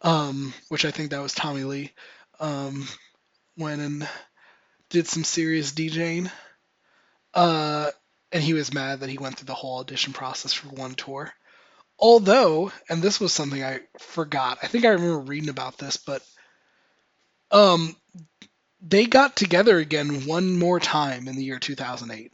um, 0.01 0.53
which 0.69 0.85
I 0.85 0.91
think 0.91 1.11
that 1.11 1.21
was 1.21 1.33
Tommy 1.33 1.63
Lee, 1.63 1.91
um, 2.39 2.87
went 3.57 3.81
and 3.81 4.07
did 4.89 5.07
some 5.07 5.23
serious 5.23 5.71
DJing. 5.71 6.31
Uh, 7.33 7.91
and 8.31 8.43
he 8.43 8.53
was 8.53 8.73
mad 8.73 8.99
that 8.99 9.09
he 9.09 9.17
went 9.17 9.37
through 9.37 9.47
the 9.47 9.53
whole 9.53 9.79
audition 9.79 10.13
process 10.13 10.53
for 10.53 10.69
one 10.69 10.95
tour. 10.95 11.33
Although, 11.97 12.71
and 12.89 13.01
this 13.01 13.19
was 13.19 13.31
something 13.31 13.63
I 13.63 13.79
forgot, 13.99 14.59
I 14.61 14.67
think 14.67 14.85
I 14.85 14.89
remember 14.89 15.19
reading 15.19 15.49
about 15.49 15.77
this, 15.77 15.97
but 15.97 16.21
um, 17.51 17.95
they 18.81 19.05
got 19.05 19.35
together 19.35 19.77
again 19.77 20.25
one 20.25 20.57
more 20.57 20.79
time 20.79 21.27
in 21.27 21.35
the 21.35 21.43
year 21.43 21.59
2008. 21.59 22.31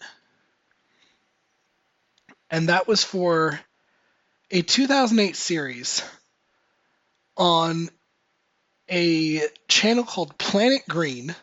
And 2.49 2.69
that 2.69 2.87
was 2.87 3.03
for 3.03 3.59
a 4.51 4.61
2008 4.61 5.35
series 5.35 6.03
on 7.37 7.89
a 8.89 9.41
channel 9.69 10.03
called 10.03 10.37
Planet 10.37 10.81
Green 10.87 11.33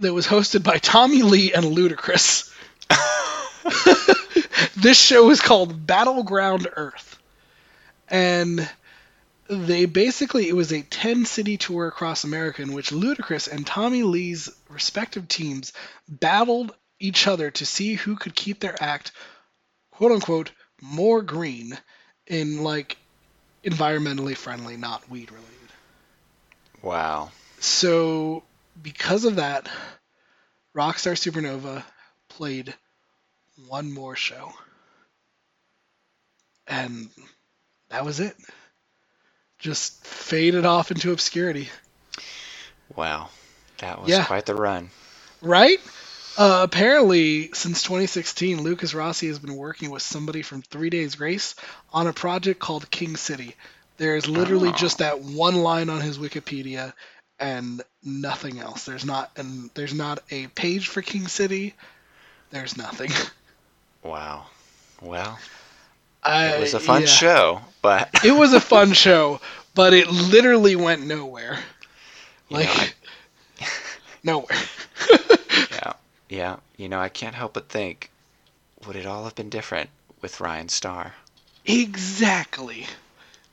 that 0.00 0.12
was 0.12 0.26
hosted 0.26 0.62
by 0.62 0.76
Tommy 0.76 1.22
Lee 1.22 1.54
and 1.54 1.64
Ludacris. 1.64 2.52
this 4.76 5.00
show 5.00 5.26
was 5.26 5.40
called 5.40 5.86
Battleground 5.86 6.68
Earth. 6.76 7.18
And 8.08 8.68
they 9.48 9.86
basically 9.86 10.48
it 10.48 10.54
was 10.54 10.72
a 10.72 10.82
10 10.82 11.24
city 11.24 11.56
tour 11.56 11.86
across 11.86 12.24
America 12.24 12.60
in 12.60 12.74
which 12.74 12.90
Ludacris 12.90 13.50
and 13.50 13.66
Tommy 13.66 14.02
Lee's 14.02 14.50
respective 14.68 15.28
teams 15.28 15.72
battled 16.08 16.74
each 16.98 17.26
other 17.26 17.50
to 17.52 17.64
see 17.64 17.94
who 17.94 18.16
could 18.16 18.34
keep 18.34 18.60
their 18.60 18.80
act 18.82 19.12
quote 19.90 20.12
unquote 20.12 20.50
more 20.80 21.22
green 21.22 21.78
in 22.26 22.62
like 22.62 22.96
environmentally 23.64 24.36
friendly, 24.36 24.76
not 24.76 25.08
weed 25.10 25.30
related. 25.30 25.50
Wow. 26.82 27.30
So 27.58 28.42
because 28.82 29.24
of 29.24 29.36
that, 29.36 29.68
Rockstar 30.74 31.12
Supernova 31.14 31.84
played 32.28 32.74
one 33.68 33.92
more 33.92 34.16
show. 34.16 34.52
And 36.66 37.10
that 37.88 38.04
was 38.04 38.20
it. 38.20 38.36
Just 39.58 40.06
faded 40.06 40.64
off 40.64 40.90
into 40.90 41.12
obscurity. 41.12 41.68
Wow. 42.94 43.28
That 43.78 44.00
was 44.00 44.08
Yeah. 44.10 44.24
quite 44.24 44.46
the 44.46 44.54
run. 44.54 44.90
Right? 45.42 45.80
Uh, 46.40 46.62
apparently, 46.62 47.50
since 47.52 47.82
2016, 47.82 48.62
Lukas 48.62 48.94
Rossi 48.94 49.26
has 49.26 49.38
been 49.38 49.56
working 49.56 49.90
with 49.90 50.00
somebody 50.00 50.40
from 50.40 50.62
Three 50.62 50.88
Days 50.88 51.14
Grace 51.14 51.54
on 51.92 52.06
a 52.06 52.14
project 52.14 52.58
called 52.58 52.90
King 52.90 53.16
City. 53.16 53.54
There's 53.98 54.26
literally 54.26 54.70
Oh. 54.70 54.72
just 54.72 54.98
that 54.98 55.20
one 55.20 55.56
line 55.56 55.90
on 55.90 56.00
his 56.00 56.16
Wikipedia 56.16 56.94
and 57.38 57.82
nothing 58.02 58.58
else. 58.58 58.86
There's 58.86 59.04
not 59.04 59.30
and 59.36 59.68
there's 59.74 59.92
not 59.92 60.20
a 60.30 60.46
page 60.46 60.88
for 60.88 61.02
King 61.02 61.28
City. 61.28 61.74
There's 62.50 62.74
nothing. 62.74 63.10
Wow. 64.02 64.46
Well, 65.02 65.38
I, 66.22 66.54
it 66.54 66.60
was 66.60 66.72
a 66.72 66.80
fun 66.80 67.02
yeah. 67.02 67.06
show, 67.08 67.60
but 67.82 68.08
It 68.24 68.32
was 68.32 68.54
a 68.54 68.60
fun 68.60 68.94
show, 68.94 69.42
but 69.74 69.92
it 69.92 70.08
literally 70.10 70.74
went 70.74 71.06
nowhere. 71.06 71.58
You 72.48 72.56
know, 72.56 72.62
Like 72.62 72.94
nowhere. 74.24 74.56
Yeah. 76.30 76.56
You 76.78 76.88
know, 76.88 76.98
I 76.98 77.10
can't 77.10 77.34
help 77.34 77.52
but 77.52 77.68
think, 77.68 78.10
would 78.86 78.96
it 78.96 79.04
all 79.04 79.24
have 79.24 79.34
been 79.34 79.50
different 79.50 79.90
with 80.22 80.40
Ryan 80.40 80.70
Star? 80.70 81.12
Exactly. 81.66 82.86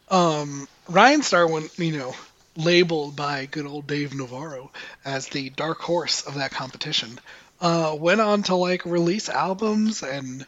Um, 0.09 0.69
Ryan 0.87 1.21
Starwin, 1.21 1.77
you 1.77 1.97
know, 1.97 2.15
labeled 2.55 3.15
by 3.15 3.45
good 3.45 3.65
old 3.65 3.87
Dave 3.87 4.13
Navarro 4.13 4.71
as 5.03 5.27
the 5.27 5.49
dark 5.49 5.79
horse 5.79 6.21
of 6.21 6.35
that 6.35 6.51
competition, 6.51 7.19
uh, 7.59 7.95
went 7.99 8.21
on 8.21 8.43
to 8.43 8.55
like 8.55 8.85
release 8.85 9.27
albums 9.27 10.03
and 10.03 10.45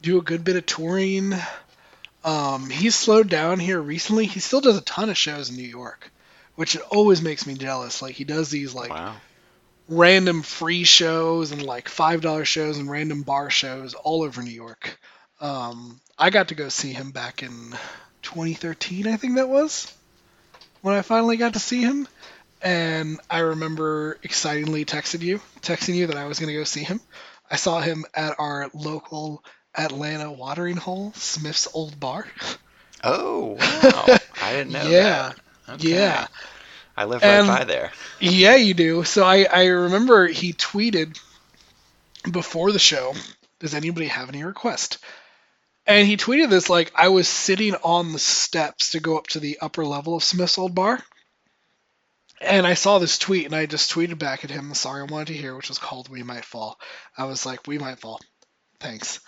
do 0.00 0.18
a 0.18 0.22
good 0.22 0.44
bit 0.44 0.56
of 0.56 0.64
touring. 0.64 1.34
Um, 2.24 2.70
he's 2.70 2.94
slowed 2.94 3.28
down 3.28 3.58
here 3.58 3.80
recently. 3.80 4.26
He 4.26 4.40
still 4.40 4.60
does 4.60 4.76
a 4.76 4.82
ton 4.82 5.10
of 5.10 5.18
shows 5.18 5.50
in 5.50 5.56
New 5.56 5.62
York, 5.62 6.10
which 6.54 6.76
always 6.90 7.20
makes 7.20 7.46
me 7.46 7.54
jealous. 7.54 8.00
Like 8.00 8.14
he 8.14 8.24
does 8.24 8.50
these 8.50 8.72
like 8.72 8.90
wow. 8.90 9.16
Random 9.88 10.42
free 10.42 10.84
shows 10.84 11.52
and 11.52 11.62
like 11.62 11.88
five 11.88 12.20
dollar 12.20 12.44
shows 12.44 12.78
and 12.78 12.90
random 12.90 13.22
bar 13.22 13.50
shows 13.50 13.94
all 13.94 14.22
over 14.22 14.42
New 14.42 14.50
York. 14.50 14.98
Um, 15.40 16.00
I 16.18 16.30
got 16.30 16.48
to 16.48 16.54
go 16.54 16.68
see 16.68 16.92
him 16.92 17.10
back 17.10 17.42
in 17.42 17.74
2013, 18.22 19.06
I 19.06 19.16
think 19.16 19.36
that 19.36 19.48
was 19.48 19.92
when 20.80 20.94
I 20.94 21.02
finally 21.02 21.36
got 21.36 21.54
to 21.54 21.58
see 21.60 21.82
him. 21.82 22.08
And 22.62 23.20
I 23.30 23.40
remember 23.40 24.18
excitingly 24.22 24.84
texting 24.84 25.22
you, 25.22 25.40
texting 25.62 25.94
you 25.94 26.06
that 26.08 26.16
I 26.16 26.26
was 26.26 26.38
going 26.38 26.48
to 26.48 26.58
go 26.58 26.64
see 26.64 26.84
him. 26.84 27.00
I 27.50 27.56
saw 27.56 27.80
him 27.80 28.04
at 28.14 28.38
our 28.38 28.70
local 28.74 29.44
Atlanta 29.76 30.30
watering 30.32 30.76
hole, 30.76 31.12
Smith's 31.14 31.68
Olde 31.74 31.98
Bar. 31.98 32.26
Oh, 33.04 33.54
wow. 33.58 34.18
I 34.40 34.52
didn't 34.52 34.72
know 34.72 34.92
Yeah, 34.92 34.96
that. 34.96 35.38
Okay. 35.68 35.96
Yeah. 35.96 36.26
I 37.02 37.04
live 37.06 37.22
right 37.22 37.28
And- 37.30 37.48
by 37.48 37.64
there. 37.64 37.90
Yeah, 38.20 38.54
you 38.54 38.74
do. 38.74 39.02
So 39.02 39.24
I, 39.24 39.44
I 39.44 39.64
remember 39.66 40.28
he 40.28 40.52
tweeted 40.52 41.18
before 42.30 42.70
the 42.70 42.78
show, 42.78 43.12
does 43.58 43.74
anybody 43.74 44.06
have 44.06 44.28
any 44.28 44.44
request? 44.44 44.98
And 45.84 46.06
he 46.06 46.16
tweeted 46.16 46.48
this 46.48 46.70
like 46.70 46.92
I 46.94 47.08
was 47.08 47.26
sitting 47.26 47.74
on 47.74 48.12
the 48.12 48.20
steps 48.20 48.92
to 48.92 49.00
go 49.00 49.18
up 49.18 49.26
to 49.28 49.40
the 49.40 49.58
upper 49.60 49.84
level 49.84 50.14
of 50.14 50.22
Smith's 50.22 50.56
olde 50.58 50.76
bar. 50.76 51.02
And 52.40 52.66
I 52.66 52.74
saw 52.74 52.98
this 53.00 53.18
tweet 53.18 53.46
and 53.46 53.54
I 53.54 53.66
just 53.66 53.92
tweeted 53.92 54.18
back 54.18 54.44
at 54.44 54.50
him 54.50 54.68
the 54.68 54.76
song 54.76 55.00
I 55.00 55.12
wanted 55.12 55.28
to 55.28 55.34
hear, 55.34 55.56
which 55.56 55.68
was 55.68 55.78
called 55.80 56.08
We 56.08 56.22
Might 56.22 56.44
Fall. 56.44 56.78
I 57.18 57.24
was 57.24 57.44
like, 57.44 57.66
We 57.66 57.78
Might 57.78 57.98
Fall. 57.98 58.20
Thanks. 58.78 59.18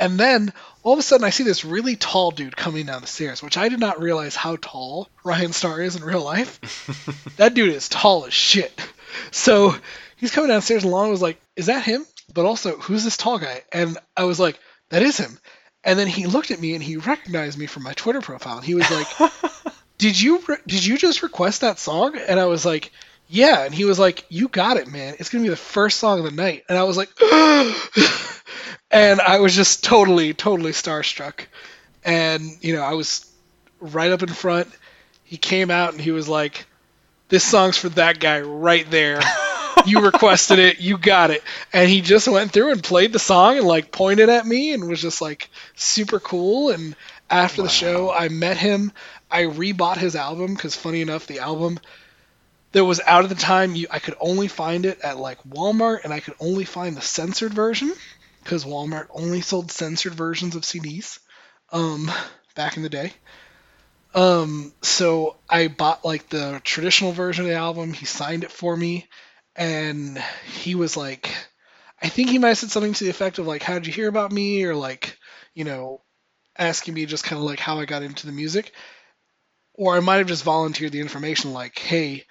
And 0.00 0.18
then 0.18 0.52
all 0.82 0.94
of 0.94 0.98
a 0.98 1.02
sudden 1.02 1.24
I 1.24 1.30
see 1.30 1.44
this 1.44 1.64
really 1.64 1.94
tall 1.94 2.30
dude 2.30 2.56
coming 2.56 2.86
down 2.86 3.02
the 3.02 3.06
stairs, 3.06 3.42
which 3.42 3.58
I 3.58 3.68
did 3.68 3.78
not 3.78 4.00
realize 4.00 4.34
how 4.34 4.56
tall 4.56 5.10
Ryan 5.22 5.52
Star 5.52 5.80
is 5.82 5.94
in 5.94 6.02
real 6.02 6.24
life 6.24 6.58
that 7.36 7.52
dude 7.52 7.74
is 7.74 7.88
tall 7.88 8.24
as 8.24 8.32
shit. 8.32 8.72
So 9.30 9.74
he's 10.16 10.32
coming 10.32 10.48
downstairs 10.48 10.84
and 10.84 10.92
Lana 10.92 11.10
was 11.10 11.22
like, 11.22 11.38
Is 11.54 11.66
that 11.66 11.84
him? 11.84 12.06
But 12.32 12.46
also, 12.46 12.78
who's 12.78 13.04
this 13.04 13.18
tall 13.18 13.38
guy? 13.38 13.62
And 13.72 13.98
I 14.16 14.24
was 14.24 14.40
like, 14.40 14.58
That 14.88 15.02
is 15.02 15.18
him. 15.18 15.38
And 15.84 15.98
then 15.98 16.08
he 16.08 16.26
looked 16.26 16.50
at 16.50 16.60
me 16.60 16.74
and 16.74 16.82
he 16.82 16.96
recognized 16.96 17.58
me 17.58 17.66
from 17.66 17.82
my 17.82 17.92
Twitter 17.92 18.22
profile. 18.22 18.56
And 18.56 18.64
he 18.64 18.74
was 18.74 18.90
like, 18.90 19.32
Did 19.98 20.18
you 20.18 20.42
re- 20.48 20.56
did 20.66 20.82
you 20.82 20.96
just 20.96 21.22
request 21.22 21.60
that 21.60 21.78
song? 21.78 22.16
And 22.16 22.40
I 22.40 22.46
was 22.46 22.64
like, 22.64 22.90
Yeah. 23.30 23.64
And 23.64 23.72
he 23.72 23.84
was 23.84 23.98
like, 23.98 24.26
You 24.28 24.48
got 24.48 24.76
it, 24.76 24.88
man. 24.88 25.14
It's 25.18 25.30
gonna 25.30 25.44
be 25.44 25.50
the 25.50 25.56
first 25.56 25.98
song 25.98 26.18
of 26.18 26.24
the 26.24 26.32
night. 26.32 26.64
And 26.68 26.76
I 26.76 26.82
was 26.82 26.96
like, 26.96 27.10
and 28.90 29.20
I 29.20 29.38
was 29.38 29.54
just 29.54 29.84
totally, 29.84 30.34
totally 30.34 30.72
starstruck. 30.72 31.46
And 32.04 32.42
you 32.60 32.74
know, 32.74 32.82
I 32.82 32.94
was 32.94 33.30
right 33.80 34.10
up 34.10 34.22
in 34.22 34.28
front. 34.28 34.68
He 35.22 35.36
came 35.36 35.70
out 35.70 35.92
and 35.92 36.00
he 36.00 36.10
was 36.10 36.28
like, 36.28 36.66
"This 37.28 37.44
song's 37.44 37.76
for 37.76 37.88
that 37.90 38.18
guy 38.18 38.40
right 38.40 38.90
there. 38.90 39.20
You 39.86 40.00
requested 40.04 40.58
it, 40.58 40.80
you 40.80 40.98
got 40.98 41.30
it." 41.30 41.42
And 41.72 41.88
he 41.88 42.00
just 42.00 42.26
went 42.26 42.50
through 42.50 42.72
and 42.72 42.82
played 42.82 43.12
the 43.12 43.20
song 43.20 43.58
and 43.58 43.66
like 43.66 43.92
pointed 43.92 44.28
at 44.28 44.44
me 44.44 44.72
and 44.72 44.88
was 44.88 45.00
just 45.00 45.20
like 45.20 45.50
super 45.76 46.18
cool. 46.18 46.70
And 46.70 46.96
after 47.30 47.62
the 47.62 47.68
show, 47.68 48.10
I 48.12 48.28
met 48.28 48.56
him. 48.56 48.92
I 49.30 49.44
rebought 49.44 49.98
his 49.98 50.16
album 50.16 50.54
because, 50.54 50.74
funny 50.74 51.00
enough, 51.00 51.28
the 51.28 51.38
album 51.38 51.78
that 52.72 52.84
was 52.84 53.00
out 53.06 53.24
at 53.24 53.30
the 53.30 53.36
time, 53.36 53.74
you, 53.74 53.86
I 53.90 53.98
could 53.98 54.16
only 54.20 54.48
find 54.48 54.86
it 54.86 55.00
at 55.00 55.18
like 55.18 55.42
Walmart, 55.42 56.04
and 56.04 56.12
I 56.12 56.20
could 56.20 56.34
only 56.40 56.64
find 56.64 56.96
the 56.96 57.02
censored 57.02 57.52
version 57.52 57.92
because 58.42 58.64
Walmart 58.64 59.08
only 59.10 59.40
sold 59.40 59.70
censored 59.70 60.14
versions 60.14 60.54
of 60.56 60.62
CDs 60.62 61.18
um, 61.72 62.10
back 62.54 62.76
in 62.76 62.82
the 62.82 62.88
day. 62.88 63.12
Um, 64.14 64.72
so 64.82 65.36
I 65.48 65.68
bought 65.68 66.04
like 66.04 66.28
the 66.28 66.60
traditional 66.64 67.12
version 67.12 67.44
of 67.44 67.50
the 67.50 67.56
album. 67.56 67.92
He 67.92 68.06
signed 68.06 68.44
it 68.44 68.50
for 68.50 68.76
me, 68.76 69.08
and 69.54 70.18
he 70.52 70.74
was 70.74 70.96
like, 70.96 71.30
I 72.02 72.08
think 72.08 72.30
he 72.30 72.38
might 72.38 72.48
have 72.48 72.58
said 72.58 72.70
something 72.70 72.94
to 72.94 73.04
the 73.04 73.10
effect 73.10 73.38
of 73.38 73.46
like, 73.46 73.62
"How 73.62 73.74
did 73.74 73.86
you 73.86 73.92
hear 73.92 74.08
about 74.08 74.32
me?" 74.32 74.64
or 74.64 74.74
like, 74.74 75.18
you 75.54 75.64
know, 75.64 76.02
asking 76.58 76.94
me 76.94 77.06
just 77.06 77.24
kind 77.24 77.38
of 77.38 77.44
like 77.44 77.60
how 77.60 77.78
I 77.78 77.84
got 77.84 78.02
into 78.02 78.26
the 78.26 78.32
music, 78.32 78.72
or 79.74 79.96
I 79.96 80.00
might 80.00 80.18
have 80.18 80.26
just 80.26 80.44
volunteered 80.44 80.92
the 80.92 81.00
information 81.00 81.52
like, 81.52 81.78
"Hey, 81.78 82.26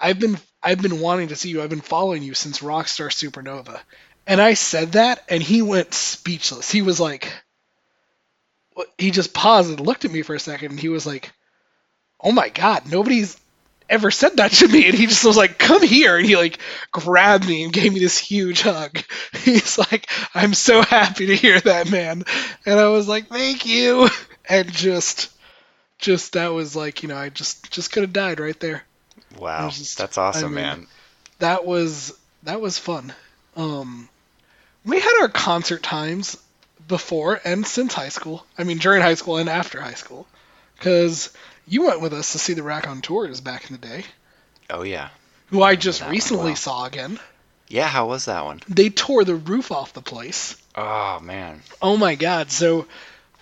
I've 0.00 0.18
been 0.18 0.38
I've 0.62 0.80
been 0.80 1.00
wanting 1.00 1.28
to 1.28 1.36
see 1.36 1.50
you. 1.50 1.62
I've 1.62 1.70
been 1.70 1.80
following 1.80 2.22
you 2.22 2.34
since 2.34 2.60
Rockstar 2.60 3.10
Supernova." 3.10 3.80
And 4.26 4.40
I 4.40 4.54
said 4.54 4.92
that, 4.92 5.24
and 5.28 5.42
he 5.42 5.62
went 5.62 5.92
speechless. 5.94 6.70
He 6.70 6.82
was 6.82 7.00
like, 7.00 7.32
he 8.98 9.10
just 9.10 9.34
paused 9.34 9.70
and 9.70 9.80
looked 9.80 10.04
at 10.04 10.10
me 10.10 10.22
for 10.22 10.34
a 10.34 10.40
second, 10.40 10.72
and 10.72 10.80
he 10.80 10.88
was 10.88 11.06
like, 11.06 11.32
"Oh 12.20 12.32
my 12.32 12.48
god, 12.48 12.90
nobody's 12.90 13.36
ever 13.88 14.10
said 14.10 14.36
that 14.36 14.52
to 14.52 14.68
me." 14.68 14.86
And 14.86 14.94
he 14.94 15.06
just 15.06 15.24
was 15.24 15.36
like, 15.36 15.58
"Come 15.58 15.82
here," 15.82 16.16
and 16.16 16.26
he 16.26 16.36
like 16.36 16.58
grabbed 16.92 17.46
me 17.46 17.64
and 17.64 17.72
gave 17.72 17.92
me 17.92 18.00
this 18.00 18.18
huge 18.18 18.62
hug. 18.62 19.02
He's 19.32 19.78
like, 19.78 20.08
"I'm 20.34 20.54
so 20.54 20.82
happy 20.82 21.26
to 21.26 21.36
hear 21.36 21.60
that, 21.60 21.90
man," 21.90 22.24
and 22.64 22.80
I 22.80 22.88
was 22.88 23.08
like, 23.08 23.28
"Thank 23.28 23.66
you," 23.66 24.08
and 24.48 24.70
just, 24.72 25.30
just 25.98 26.34
that 26.34 26.48
was 26.48 26.76
like, 26.76 27.02
you 27.02 27.08
know, 27.08 27.16
I 27.16 27.28
just 27.30 27.70
just 27.70 27.92
could 27.92 28.02
have 28.02 28.12
died 28.12 28.40
right 28.40 28.58
there 28.60 28.84
Wow. 29.38 29.70
just- 29.70 29.98
That's 29.98 30.18
awesome, 30.18 30.44
I 30.44 30.48
mean, 30.48 30.54
man. 30.54 30.86
that 31.38 31.64
was 31.66 32.12
that 32.42 32.60
was 32.60 32.78
fun. 32.78 33.12
Um, 33.56 34.08
we 34.84 34.98
had 35.00 35.18
our 35.22 35.28
concert 35.28 35.82
times 35.82 36.36
before 36.88 37.40
and 37.44 37.66
since 37.66 37.92
high 37.94 38.08
school. 38.08 38.46
I 38.58 38.64
mean, 38.64 38.78
during 38.78 39.02
high 39.02 39.14
school 39.14 39.36
and 39.36 39.48
after 39.48 39.80
high 39.80 39.94
school, 39.94 40.26
because 40.78 41.30
you 41.68 41.84
went 41.86 42.00
with 42.00 42.12
us 42.14 42.32
to 42.32 42.38
see 42.38 42.54
the 42.54 42.62
Raconteurs 42.62 43.40
back 43.40 43.70
in 43.70 43.78
the 43.78 43.86
day, 43.86 44.04
Oh, 44.70 44.82
yeah. 44.82 45.10
who 45.48 45.62
I 45.62 45.76
just 45.76 46.02
recently 46.06 46.52
well. 46.52 46.56
saw 46.56 46.84
again. 46.86 47.20
Yeah, 47.68 47.86
how 47.88 48.06
was 48.08 48.24
that 48.24 48.44
one? 48.44 48.60
They 48.68 48.88
tore 48.90 49.24
the 49.24 49.34
roof 49.36 49.70
off 49.70 49.92
the 49.92 50.02
place. 50.02 50.56
Oh, 50.74 51.20
man. 51.20 51.62
Oh 51.82 51.96
my 51.96 52.14
god! 52.14 52.50
So 52.50 52.86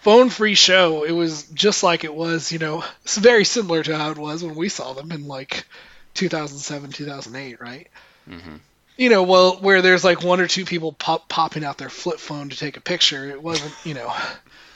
phone 0.03 0.31
free 0.31 0.55
show. 0.55 1.05
It 1.05 1.13
was 1.13 1.45
just 1.45 1.83
like 1.83 2.05
it 2.05 2.15
was, 2.15 2.53
you 2.53 2.59
know, 2.59 2.85
it's 3.03 3.17
very 3.17 3.45
similar 3.45 3.83
to 3.83 3.97
how 3.97 4.11
it 4.11 4.19
was 4.19 4.43
when 4.45 4.55
we 4.55 4.69
saw 4.69 4.93
them 4.95 5.13
in 5.13 5.27
like 5.27 5.67
2007, 6.15 6.91
2008, 6.93 7.61
right? 7.61 7.89
hmm 8.27 8.57
you 8.99 9.11
know, 9.11 9.23
well, 9.23 9.57
where 9.59 9.81
there's 9.81 10.05
like 10.05 10.25
one 10.25 10.41
or 10.41 10.49
two 10.49 10.65
people 10.65 10.93
pop, 10.93 11.29
popping 11.29 11.65
out 11.65 11.79
their 11.79 11.89
flip 11.89 12.19
phone 12.19 12.49
to 12.49 12.57
take 12.57 12.77
a 12.77 12.81
picture. 12.81 13.31
It 13.31 13.41
wasn't, 13.41 13.73
you 13.85 13.95
know, 13.95 14.13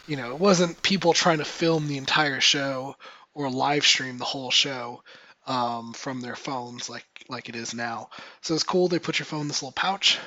you 0.07 0.17
know, 0.17 0.31
it 0.31 0.39
wasn't 0.39 0.81
people 0.81 1.13
trying 1.13 1.39
to 1.39 1.45
film 1.45 1.89
the 1.89 1.99
entire 1.99 2.41
show 2.41 2.97
or 3.35 3.51
live 3.51 3.85
stream 3.85 4.19
the 4.19 4.25
whole 4.25 4.53
show 4.53 5.03
um, 5.47 5.93
from 5.93 6.21
their 6.21 6.37
phones 6.37 6.89
like 6.89 7.05
like 7.29 7.49
it 7.49 7.57
is 7.57 7.75
now. 7.75 8.11
So 8.43 8.55
it's 8.55 8.63
cool. 8.63 8.87
They 8.89 9.01
put 9.01 9.19
your 9.19 9.27
phone 9.27 9.43
in 9.43 9.49
this 9.49 9.61
little 9.61 9.73
pouch, 9.73 10.19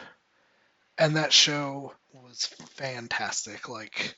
and 0.97 1.15
that 1.15 1.31
show 1.31 1.93
was 2.13 2.47
fantastic. 2.75 3.69
Like 3.69 4.17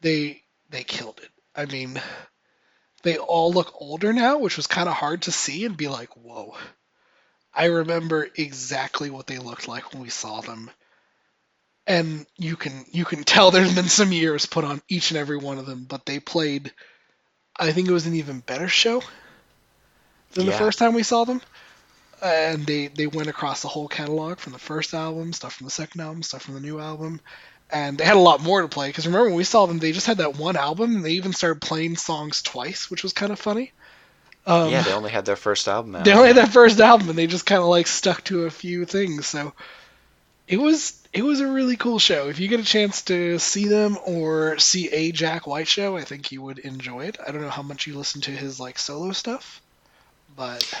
they 0.00 0.42
they 0.70 0.84
killed 0.84 1.20
it. 1.22 1.30
I 1.54 1.66
mean, 1.66 2.00
they 3.02 3.18
all 3.18 3.52
look 3.52 3.74
older 3.80 4.12
now, 4.12 4.38
which 4.38 4.56
was 4.56 4.66
kind 4.66 4.88
of 4.88 4.94
hard 4.94 5.22
to 5.22 5.32
see 5.32 5.64
and 5.64 5.76
be 5.76 5.88
like, 5.88 6.10
whoa. 6.16 6.54
I 7.52 7.66
remember 7.66 8.28
exactly 8.36 9.10
what 9.10 9.26
they 9.26 9.38
looked 9.38 9.66
like 9.66 9.92
when 9.92 10.02
we 10.02 10.08
saw 10.08 10.40
them. 10.40 10.70
And 11.86 12.26
you 12.36 12.56
can 12.56 12.84
you 12.92 13.04
can 13.04 13.24
tell 13.24 13.50
there's 13.50 13.74
been 13.74 13.88
some 13.88 14.12
years 14.12 14.46
put 14.46 14.64
on 14.64 14.80
each 14.88 15.10
and 15.10 15.18
every 15.18 15.38
one 15.38 15.58
of 15.58 15.66
them, 15.66 15.84
but 15.88 16.06
they 16.06 16.20
played 16.20 16.72
I 17.60 17.72
think 17.72 17.88
it 17.88 17.92
was 17.92 18.06
an 18.06 18.14
even 18.14 18.40
better 18.40 18.68
show 18.68 19.02
than 20.32 20.46
the 20.46 20.52
first 20.52 20.78
time 20.78 20.94
we 20.94 21.02
saw 21.02 21.24
them. 21.24 21.42
And 22.22 22.66
they, 22.66 22.88
they 22.88 23.06
went 23.06 23.28
across 23.28 23.62
the 23.62 23.68
whole 23.68 23.88
catalog 23.88 24.38
from 24.38 24.52
the 24.52 24.58
first 24.58 24.94
album, 24.94 25.32
stuff 25.32 25.54
from 25.54 25.66
the 25.66 25.70
second 25.70 26.00
album, 26.00 26.22
stuff 26.22 26.42
from 26.42 26.54
the 26.54 26.60
new 26.60 26.78
album. 26.78 27.20
And 27.72 27.98
they 27.98 28.04
had 28.04 28.16
a 28.16 28.20
lot 28.20 28.42
more 28.42 28.62
to 28.62 28.68
play. 28.68 28.88
Because 28.88 29.06
remember 29.06 29.28
when 29.28 29.36
we 29.36 29.44
saw 29.44 29.66
them, 29.66 29.78
they 29.78 29.92
just 29.92 30.06
had 30.06 30.18
that 30.18 30.36
one 30.36 30.56
album, 30.56 30.96
and 30.96 31.04
they 31.04 31.12
even 31.12 31.32
started 31.32 31.60
playing 31.62 31.96
songs 31.96 32.42
twice, 32.42 32.90
which 32.90 33.02
was 33.02 33.12
kind 33.12 33.32
of 33.32 33.40
funny. 33.40 33.72
Um, 34.46 34.70
yeah, 34.70 34.82
they 34.82 34.92
only 34.92 35.10
had 35.10 35.24
their 35.26 35.36
first 35.36 35.68
album 35.68 35.94
out. 35.96 36.04
they 36.04 36.12
only 36.14 36.28
had 36.28 36.36
that 36.36 36.52
first 36.52 36.80
album, 36.80 37.08
and 37.10 37.18
they 37.18 37.26
just 37.26 37.46
kind 37.46 37.60
of 37.62 37.68
like 37.68 37.86
stuck 37.86 38.24
to 38.24 38.44
a 38.44 38.50
few 38.50 38.84
things. 38.84 39.26
So 39.26 39.52
it 40.48 40.58
was 40.58 41.02
it 41.12 41.22
was 41.22 41.40
a 41.40 41.46
really 41.48 41.76
cool 41.76 41.98
show. 41.98 42.28
If 42.28 42.40
you 42.40 42.48
get 42.48 42.60
a 42.60 42.64
chance 42.64 43.02
to 43.04 43.38
see 43.38 43.68
them 43.68 43.98
or 44.06 44.58
see 44.58 44.88
a 44.90 45.12
Jack 45.12 45.46
White 45.46 45.68
show, 45.68 45.96
I 45.96 46.04
think 46.04 46.32
you 46.32 46.42
would 46.42 46.58
enjoy 46.60 47.06
it. 47.06 47.18
I 47.26 47.32
don't 47.32 47.42
know 47.42 47.50
how 47.50 47.62
much 47.62 47.86
you 47.86 47.96
listen 47.96 48.22
to 48.22 48.30
his 48.32 48.60
like 48.60 48.78
solo 48.78 49.12
stuff, 49.12 49.62
but 50.28 50.72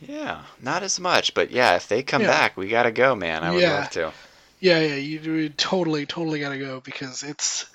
Yeah, 0.00 0.44
not 0.58 0.82
as 0.82 0.98
much, 0.98 1.34
but 1.34 1.50
yeah, 1.50 1.76
if 1.76 1.86
they 1.88 2.02
come 2.02 2.22
Yeah. 2.22 2.26
back, 2.26 2.56
we 2.56 2.68
gotta 2.68 2.90
go, 2.92 3.14
man. 3.14 3.44
I 3.44 3.52
would 3.52 3.64
Yeah. 3.64 3.66
love 3.66 3.90
to. 3.90 4.14
Yeah, 4.60 4.80
yeah, 4.80 4.94
you 4.94 5.18
do 5.18 5.48
totally, 5.50 6.06
totally 6.06 6.40
gotta 6.40 6.58
go 6.58 6.80
because 6.80 7.22
it's 7.22 7.66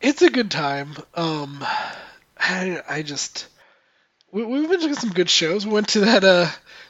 it's 0.00 0.22
a 0.22 0.30
good 0.30 0.50
time. 0.50 0.96
Um, 1.14 1.64
I 2.38 2.82
I 2.88 3.02
just 3.02 3.46
we, 4.32 4.44
we've 4.44 4.68
been 4.68 4.80
to 4.80 4.94
some 4.94 5.10
good 5.10 5.30
shows. 5.30 5.66
We 5.66 5.72
went 5.72 5.88
to 5.90 6.00
that 6.00 6.24
uh 6.24 6.48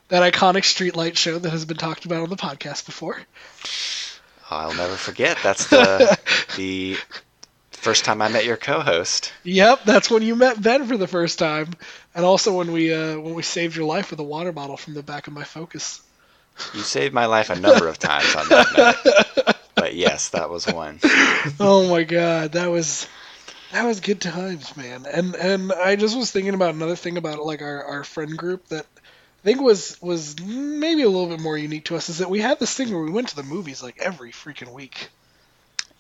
that 0.09 0.33
iconic 0.33 0.63
streetlight 0.63 1.17
show 1.17 1.39
that 1.39 1.51
has 1.51 1.65
been 1.65 1.77
talked 1.77 2.05
about 2.05 2.23
on 2.23 2.31
the 2.31 2.37
podcast 2.37 2.87
before. 2.87 3.19
I'll 4.51 4.75
never 4.75 4.97
forget. 4.97 5.39
That's 5.43 5.67
the 5.69 6.19
the 6.57 6.97
first 7.73 8.05
time 8.05 8.23
I 8.23 8.29
met 8.29 8.45
your 8.45 8.57
co-host. 8.57 9.33
Yep, 9.45 9.85
that's 9.85 10.11
when 10.11 10.23
you 10.23 10.35
met 10.37 10.61
Ben 10.61 10.87
for 10.87 10.97
the 10.97 11.07
first 11.07 11.39
time, 11.39 11.71
and 12.15 12.25
also 12.25 12.57
when 12.57 12.73
we 12.73 12.93
uh, 12.93 13.19
when 13.19 13.35
we 13.35 13.43
saved 13.43 13.77
your 13.77 13.87
life 13.87 14.11
with 14.11 14.21
a 14.21 14.25
water 14.25 14.53
bottle 14.53 14.77
from 14.77 14.95
the 14.95 15.03
back 15.03 15.27
of 15.27 15.33
my 15.33 15.45
Focus. 15.45 16.01
You 16.75 16.81
saved 16.81 17.15
my 17.15 17.27
life 17.27 17.51
a 17.51 17.59
number 17.59 17.89
of 17.89 17.99
times 17.99 18.35
on 18.35 18.49
that 18.49 18.67
night. 19.47 19.57
But 19.75 19.95
yes, 19.95 20.31
that 20.31 20.51
was 20.51 20.67
one. 20.67 20.99
oh 21.61 21.89
my 21.89 22.03
god, 22.03 22.53
that 22.53 22.71
was 22.71 23.07
that 23.73 23.85
was 23.85 24.01
good 24.01 24.21
times, 24.21 24.77
man. 24.77 25.07
And 25.07 25.35
and 25.37 25.73
I 25.73 25.97
just 25.97 26.17
was 26.17 26.31
thinking 26.31 26.55
about 26.55 26.75
another 26.75 26.97
thing 26.97 27.17
about 27.17 27.45
like 27.45 27.63
our, 27.63 27.85
our 27.85 28.05
friend 28.05 28.37
group 28.37 28.67
that 28.69 28.87
I 28.99 29.45
think 29.45 29.61
was 29.61 30.01
was 30.03 30.39
maybe 30.41 31.03
a 31.03 31.09
little 31.09 31.29
bit 31.29 31.41
more 31.41 31.57
unique 31.57 31.85
to 31.87 31.97
us 31.97 32.09
is 32.09 32.19
that 32.19 32.31
we 32.31 32.41
had 32.41 32.59
this 32.59 32.75
thing 32.75 32.91
where 32.91 33.03
we 33.03 33.11
went 33.11 33.29
to 33.29 33.37
the 33.37 33.43
movies 33.43 33.83
like 33.83 33.99
every 34.01 34.33
freaking 34.33 34.73
week. 34.73 35.09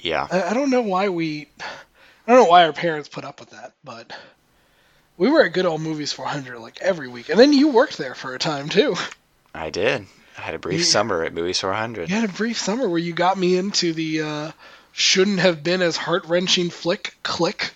Yeah. 0.01 0.27
I, 0.31 0.51
I 0.51 0.55
don't 0.55 0.71
know 0.71 0.83
why 0.83 1.09
we 1.09 1.49
I 1.61 2.33
don't 2.33 2.45
know 2.45 2.51
why 2.51 2.65
our 2.65 2.73
parents 2.73 3.09
put 3.09 3.25
up 3.25 3.41
with 3.41 3.51
that, 3.51 3.75
but 3.85 4.13
we 5.17 5.29
were 5.31 5.45
at 5.45 5.53
Good 5.53 5.67
Old 5.67 5.81
Movies 5.81 6.13
400 6.13 6.59
like 6.59 6.81
every 6.81 7.09
week. 7.09 7.29
And 7.29 7.39
then 7.39 7.53
you 7.53 7.69
worked 7.69 7.97
there 7.97 8.15
for 8.15 8.35
a 8.35 8.39
time 8.39 8.69
too. 8.69 8.97
I 9.55 9.71
did. 9.71 10.07
I 10.39 10.43
had 10.43 10.55
a 10.55 10.59
brief 10.59 10.79
You- 10.79 10.85
summer 10.85 11.25
at 11.25 11.35
Movies 11.35 11.61
400. 11.61 12.09
You 12.09 12.15
had 12.15 12.31
a 12.31 12.33
brief 12.33 12.59
summer 12.59 12.89
where 12.89 12.99
you 12.99 13.13
got 13.13 13.37
me 13.37 13.57
into 13.57 13.93
the 13.93 14.23
uh, 14.23 14.51
shouldn't 14.93 15.41
have 15.41 15.63
been 15.63 15.83
as 15.83 15.97
heart 15.97 16.25
wrenching 16.27 16.71
flick 16.71 17.15
Click. 17.23 17.73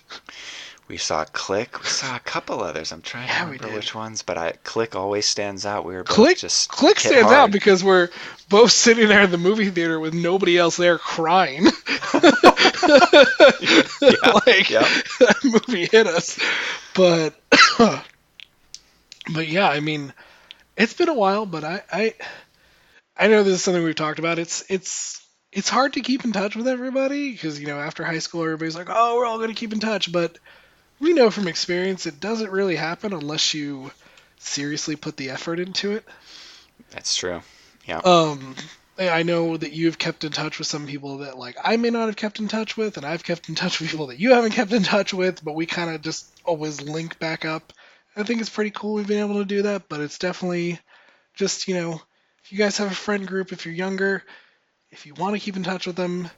We 0.89 0.97
saw 0.99 1.25
Click. 1.25 1.81
We 1.83 1.89
saw 1.89 2.17
a 2.17 2.21
couple 2.21 2.63
others. 2.63 2.93
I'm 2.93 3.03
trying 3.03 3.29
Yeah, 3.29 3.41
to 3.41 3.45
remember 3.53 3.75
which 3.75 3.95
ones, 3.95 4.23
but 4.23 4.37
I 4.37 4.53
Click 4.63 4.95
always 4.95 5.27
stands 5.27 5.65
out. 5.65 5.85
We 5.85 5.95
were 5.95 6.05
Click 6.05 6.39
just 6.39 6.69
Click 6.69 7.01
stands 7.01 7.33
out 7.33 7.51
because 7.51 7.83
we're 7.83 8.11
both 8.49 8.73
sitting 8.73 9.09
there 9.09 9.23
in 9.23 9.31
the 9.31 9.39
movie 9.39 9.71
theater 9.71 9.99
with 9.99 10.15
nobody 10.15 10.59
else 10.59 10.77
there 10.77 10.99
crying. 10.99 11.65
like 12.15 12.23
yeah. 14.71 14.83
that 15.21 15.37
movie 15.45 15.87
hit 15.87 16.07
us. 16.07 16.39
But 16.95 17.35
but 19.33 19.49
yeah, 19.49 19.69
I 19.69 19.81
mean, 19.81 20.13
it's 20.77 20.95
been 20.95 21.09
a 21.09 21.15
while, 21.15 21.47
but 21.47 21.65
I 21.65 21.83
I 21.91 22.15
I 23.17 23.29
know 23.29 23.43
this 23.43 23.55
is 23.55 23.63
something 23.63 23.83
we've 23.83 23.95
talked 23.95 24.19
about. 24.19 24.39
It's 24.39 24.65
it's 24.69 25.27
it's 25.53 25.69
hard 25.69 25.95
to 25.95 26.01
keep 26.01 26.25
in 26.25 26.33
touch 26.33 26.57
with 26.57 26.67
everybody 26.67 27.33
because 27.33 27.61
you 27.61 27.67
know 27.67 27.79
after 27.79 28.05
high 28.05 28.19
school 28.19 28.43
everybody's 28.43 28.77
like, 28.77 28.89
oh, 28.91 29.17
we're 29.17 29.27
all 29.27 29.39
going 29.39 29.51
to 29.51 29.55
keep 29.55 29.73
in 29.73 29.81
touch, 29.81 30.11
but 30.11 30.39
we 30.99 31.13
know 31.13 31.31
from 31.31 31.49
experience 31.49 32.07
it 32.07 32.21
doesn't 32.21 32.51
really 32.51 32.77
happen 32.77 33.13
unless 33.13 33.55
you 33.55 33.91
seriously 34.39 34.97
put 34.97 35.17
the 35.17 35.31
effort 35.31 35.59
into 35.59 35.93
it. 35.93 36.05
That's 36.91 37.17
true. 37.17 37.43
Yeah. 37.87 37.99
Um, 37.99 38.55
I 38.99 39.23
know 39.23 39.57
that 39.57 39.73
you've 39.73 39.99
kept 39.99 40.25
in 40.25 40.33
touch 40.33 40.59
with 40.59 40.69
some 40.69 40.87
people 40.87 41.19
that 41.19 41.39
like 41.39 41.57
I 41.63 41.77
may 41.77 41.91
not 41.91 42.07
have 42.07 42.17
kept 42.17 42.39
in 42.39 42.49
touch 42.49 42.77
with, 42.77 42.97
and 42.97 43.07
I've 43.07 43.25
kept 43.25 43.49
in 43.49 43.55
touch 43.55 43.81
with 43.81 43.91
people 43.91 44.09
that 44.09 44.21
you 44.21 44.35
haven't 44.35 44.53
kept 44.53 44.73
in 44.73 44.83
touch 44.83 45.13
with, 45.13 45.45
but 45.45 45.55
we 45.55 45.67
kind 45.67 45.95
of 45.95 46.03
just 46.03 46.31
always 46.45 46.81
link 46.81 47.19
back 47.19 47.45
up. 47.45 47.73
I 48.15 48.23
think 48.23 48.41
it's 48.41 48.51
pretty 48.51 48.71
cool 48.71 48.95
we've 48.95 49.07
been 49.07 49.21
able 49.21 49.41
to 49.41 49.45
do 49.45 49.63
that, 49.63 49.89
but 49.89 50.01
it's 50.01 50.19
definitely 50.19 50.79
just 51.35 51.69
you 51.69 51.75
know, 51.75 52.03
if 52.45 52.53
you 52.53 52.59
guys 52.59 52.79
have 52.79 52.91
a 52.91 52.95
friend 52.95 53.27
group, 53.27 53.53
if 53.53 53.67
you're 53.67 53.75
younger, 53.75 54.23
if 54.91 55.07
you 55.07 55.15
want 55.15 55.35
to 55.35 55.41
keep 55.41 55.57
in 55.57 55.63
touch 55.63 55.87
with 55.87 55.97
them, 55.97 56.29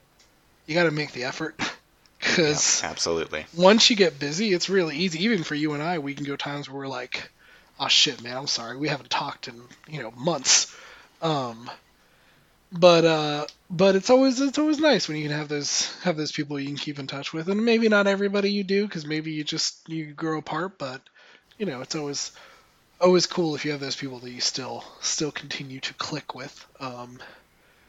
you 0.66 0.74
got 0.74 0.84
to 0.84 0.90
make 0.90 1.12
the 1.12 1.24
effort 1.24 1.58
because 2.18 2.82
Yeah, 2.82 2.90
absolutely. 2.90 3.46
once 3.56 3.90
you 3.90 3.96
get 3.96 4.18
busy, 4.18 4.52
it's 4.52 4.68
really 4.68 4.96
easy. 4.96 5.24
Even 5.24 5.42
for 5.42 5.54
you 5.54 5.72
and 5.72 5.82
I, 5.82 5.98
we 5.98 6.14
can 6.14 6.24
go 6.24 6.36
times 6.36 6.68
where 6.68 6.78
we're 6.78 6.88
like, 6.88 7.30
"Oh 7.78 7.88
shit, 7.88 8.22
man, 8.22 8.36
I'm 8.36 8.46
sorry, 8.46 8.76
we 8.76 8.88
haven't 8.88 9.10
talked 9.10 9.48
in 9.48 9.60
you 9.88 10.02
know 10.02 10.10
months." 10.12 10.74
Um, 11.22 11.70
but 12.72 13.04
uh, 13.04 13.46
but 13.70 13.94
it's 13.94 14.10
always 14.10 14.40
it's 14.40 14.58
always 14.58 14.78
nice 14.78 15.08
when 15.08 15.16
you 15.16 15.28
can 15.28 15.36
have 15.36 15.48
those 15.48 15.94
have 16.02 16.16
those 16.16 16.32
people 16.32 16.58
you 16.58 16.66
can 16.66 16.76
keep 16.76 16.98
in 16.98 17.06
touch 17.06 17.32
with, 17.32 17.48
and 17.48 17.64
maybe 17.64 17.88
not 17.88 18.06
everybody 18.06 18.50
you 18.50 18.64
do 18.64 18.84
because 18.86 19.06
maybe 19.06 19.32
you 19.32 19.44
just 19.44 19.88
you 19.88 20.06
grow 20.06 20.38
apart, 20.38 20.78
but 20.78 21.00
you 21.58 21.66
know 21.66 21.80
it's 21.80 21.94
always 21.94 22.32
always 23.00 23.26
cool 23.26 23.54
if 23.54 23.64
you 23.64 23.72
have 23.72 23.80
those 23.80 23.96
people 23.96 24.18
that 24.20 24.30
you 24.30 24.40
still 24.40 24.84
still 25.00 25.30
continue 25.30 25.80
to 25.80 25.94
click 25.94 26.34
with. 26.34 26.66
Um, 26.80 27.18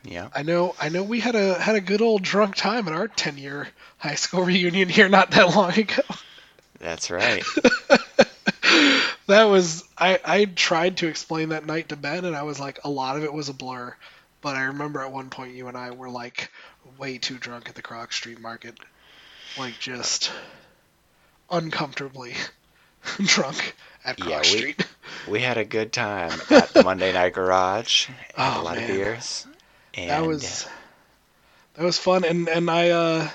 Yeah. 0.04 0.30
I 0.36 0.44
know 0.44 0.76
I 0.80 0.90
know 0.90 1.04
we 1.04 1.20
had 1.20 1.36
a 1.36 1.60
had 1.60 1.76
a 1.76 1.82
good 1.82 2.02
old 2.02 2.22
drunk 2.22 2.56
time 2.56 2.88
at 2.88 2.94
our 2.94 3.08
10 3.08 3.38
year 3.38 3.68
high 3.98 4.16
school 4.16 4.44
reunion 4.44 4.90
here 4.90 5.10
not 5.10 5.32
that 5.32 5.56
long 5.56 5.72
ago. 5.72 6.04
That's 6.80 7.10
right. 7.10 7.44
that 9.28 9.46
was 9.46 9.84
I 9.98 10.20
I 10.24 10.46
tried 10.46 10.98
to 10.98 11.08
explain 11.08 11.50
that 11.50 11.66
night 11.66 11.90
to 11.90 11.96
Ben 11.96 12.26
and 12.26 12.36
I 12.36 12.44
was 12.44 12.60
like 12.60 12.80
a 12.84 12.90
lot 12.90 13.18
of 13.18 13.24
it 13.24 13.34
was 13.34 13.50
a 13.50 13.54
blur, 13.54 13.96
but 14.42 14.56
I 14.56 14.64
remember 14.66 15.02
at 15.02 15.12
one 15.12 15.30
point 15.30 15.56
you 15.56 15.68
and 15.68 15.78
I 15.78 15.92
were 15.92 16.10
like 16.10 16.52
way 16.98 17.18
too 17.18 17.38
drunk 17.38 17.70
at 17.70 17.76
the 17.76 17.82
Krog 17.82 18.14
Street 18.14 18.40
Market, 18.40 18.78
like 19.58 19.80
just 19.80 20.32
uncomfortably 21.50 22.34
drunk 23.24 23.76
at 24.06 24.18
Krog 24.18 24.30
Yeah, 24.30 24.40
we- 24.40 24.44
Street. 24.46 24.88
We 25.28 25.40
had 25.40 25.58
a 25.58 25.66
good 25.66 25.92
time 25.92 26.32
at 26.52 26.70
the 26.70 26.84
Monday 26.84 27.12
Night 27.12 27.34
Garage. 27.34 28.10
Oh, 28.38 28.62
a 28.62 28.64
lot 28.64 28.76
man. 28.76 28.90
of 28.90 28.96
beers. 28.96 29.48
And 29.96 30.10
that 30.12 30.24
was 30.26 30.68
that 31.76 31.84
was 31.84 31.98
fun 31.98 32.24
and 32.24 32.48
and 32.48 32.70
I 32.70 32.90
uh 32.92 33.30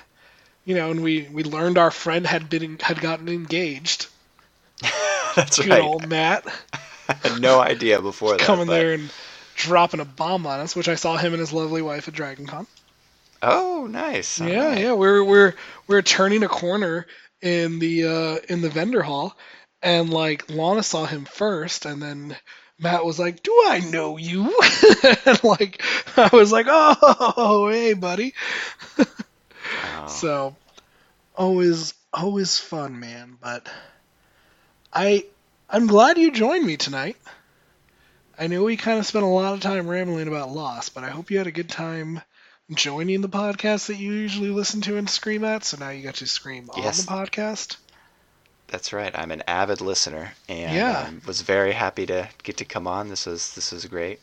you 0.65 0.77
know 0.77 0.91
and 0.93 1.03
we 1.03 1.29
we 1.33 1.43
learned 1.43 1.79
our 1.79 1.91
friend 1.91 2.27
had 2.27 2.49
been 2.49 2.79
had 2.79 3.01
gotten 3.01 3.29
engaged. 3.29 4.07
that's 5.35 5.59
Good 5.59 5.69
right. 5.71 5.83
old 5.83 6.09
Matt. 6.09 6.45
I 7.09 7.15
had 7.15 7.41
no 7.41 7.61
idea 7.61 8.01
before 8.01 8.33
that. 8.33 8.41
coming 8.41 8.67
but- 8.67 8.75
there 8.75 8.93
and 8.93 9.11
dropping 9.57 10.01
a 10.01 10.05
bomb 10.05 10.47
on 10.47 10.61
us, 10.61 10.77
which 10.77 10.89
I 10.89 10.95
saw 10.95 11.17
him 11.17 11.33
and 11.33 11.41
his 11.41 11.53
lovely 11.53 11.83
wife 11.83 12.07
at 12.09 12.15
Dragon 12.15 12.47
Con. 12.47 12.67
Oh, 13.43 13.87
nice. 13.91 14.41
All 14.41 14.49
yeah, 14.49 14.67
right. 14.69 14.79
yeah. 14.79 14.93
We're 14.93 15.25
we're 15.25 15.55
we're 15.87 16.03
turning 16.03 16.43
a 16.45 16.49
corner 16.49 17.07
in 17.43 17.79
the 17.79 18.05
uh 18.05 18.39
in 18.49 18.61
the 18.61 18.69
vendor 18.71 19.03
hall 19.03 19.37
and 19.83 20.11
like 20.11 20.51
Lana 20.51 20.83
saw 20.83 21.07
him 21.07 21.25
first 21.25 21.87
and 21.87 22.03
then 22.03 22.37
Matt 22.79 23.05
was 23.05 23.19
like, 23.19 23.43
Do 23.43 23.53
I 23.67 23.81
know 23.81 24.17
you? 24.17 24.45
and 25.27 25.43
like 25.45 25.83
I 26.17 26.31
was 26.33 26.51
like, 26.53 26.67
Oh 26.69 27.69
hey 27.71 27.93
buddy. 27.95 28.35
Oh, 28.99 29.05
So 30.07 30.57
always 31.37 31.95
always 32.13 32.59
fun, 32.59 32.99
man. 33.01 33.37
But 33.41 33.69
I 34.93 35.25
I'm 35.69 35.87
glad 35.87 36.19
you 36.19 36.31
joined 36.33 36.67
me 36.67 36.77
tonight. 36.77 37.17
I 38.39 38.47
know 38.47 38.65
we 38.65 38.77
kind 38.79 38.99
of 38.99 39.07
spent 39.07 39.25
a 39.25 39.29
lot 39.29 39.53
of 39.55 39.61
time 39.61 39.87
rambling 39.87 40.27
about 40.27 40.51
loss, 40.51 40.89
but 40.89 41.05
I 41.05 41.11
hope 41.11 41.31
you 41.31 41.39
had 41.39 41.47
a 41.47 41.53
good 41.53 41.69
time 41.69 42.23
joining 42.73 43.21
the 43.21 43.29
podcast 43.29 43.87
that 43.89 43.99
you 43.99 44.13
usually 44.13 44.49
listen 44.51 44.81
to 44.83 44.97
and 44.97 45.09
scream 45.11 45.45
at. 45.45 45.63
So 45.65 45.77
now 45.77 45.91
you 45.91 46.03
got 46.03 46.15
to 46.17 46.27
scream 46.27 46.71
Yes. 46.77 47.07
on 47.07 47.21
the 47.21 47.27
podcast. 47.27 47.77
That's 48.71 48.93
right. 48.93 49.13
I'm 49.17 49.31
an 49.33 49.43
avid 49.49 49.81
listener, 49.81 50.35
and 50.49 50.75
Yeah. 50.75 50.91
um, 50.91 51.23
was 51.27 51.43
very 51.43 51.73
happy 51.73 52.07
to 52.07 52.29
get 52.43 52.57
to 52.59 52.65
come 52.65 52.87
on. 52.87 53.09
This 53.09 53.27
was 53.27 53.55
this 53.55 53.73
was 53.73 53.87
great. 53.87 54.21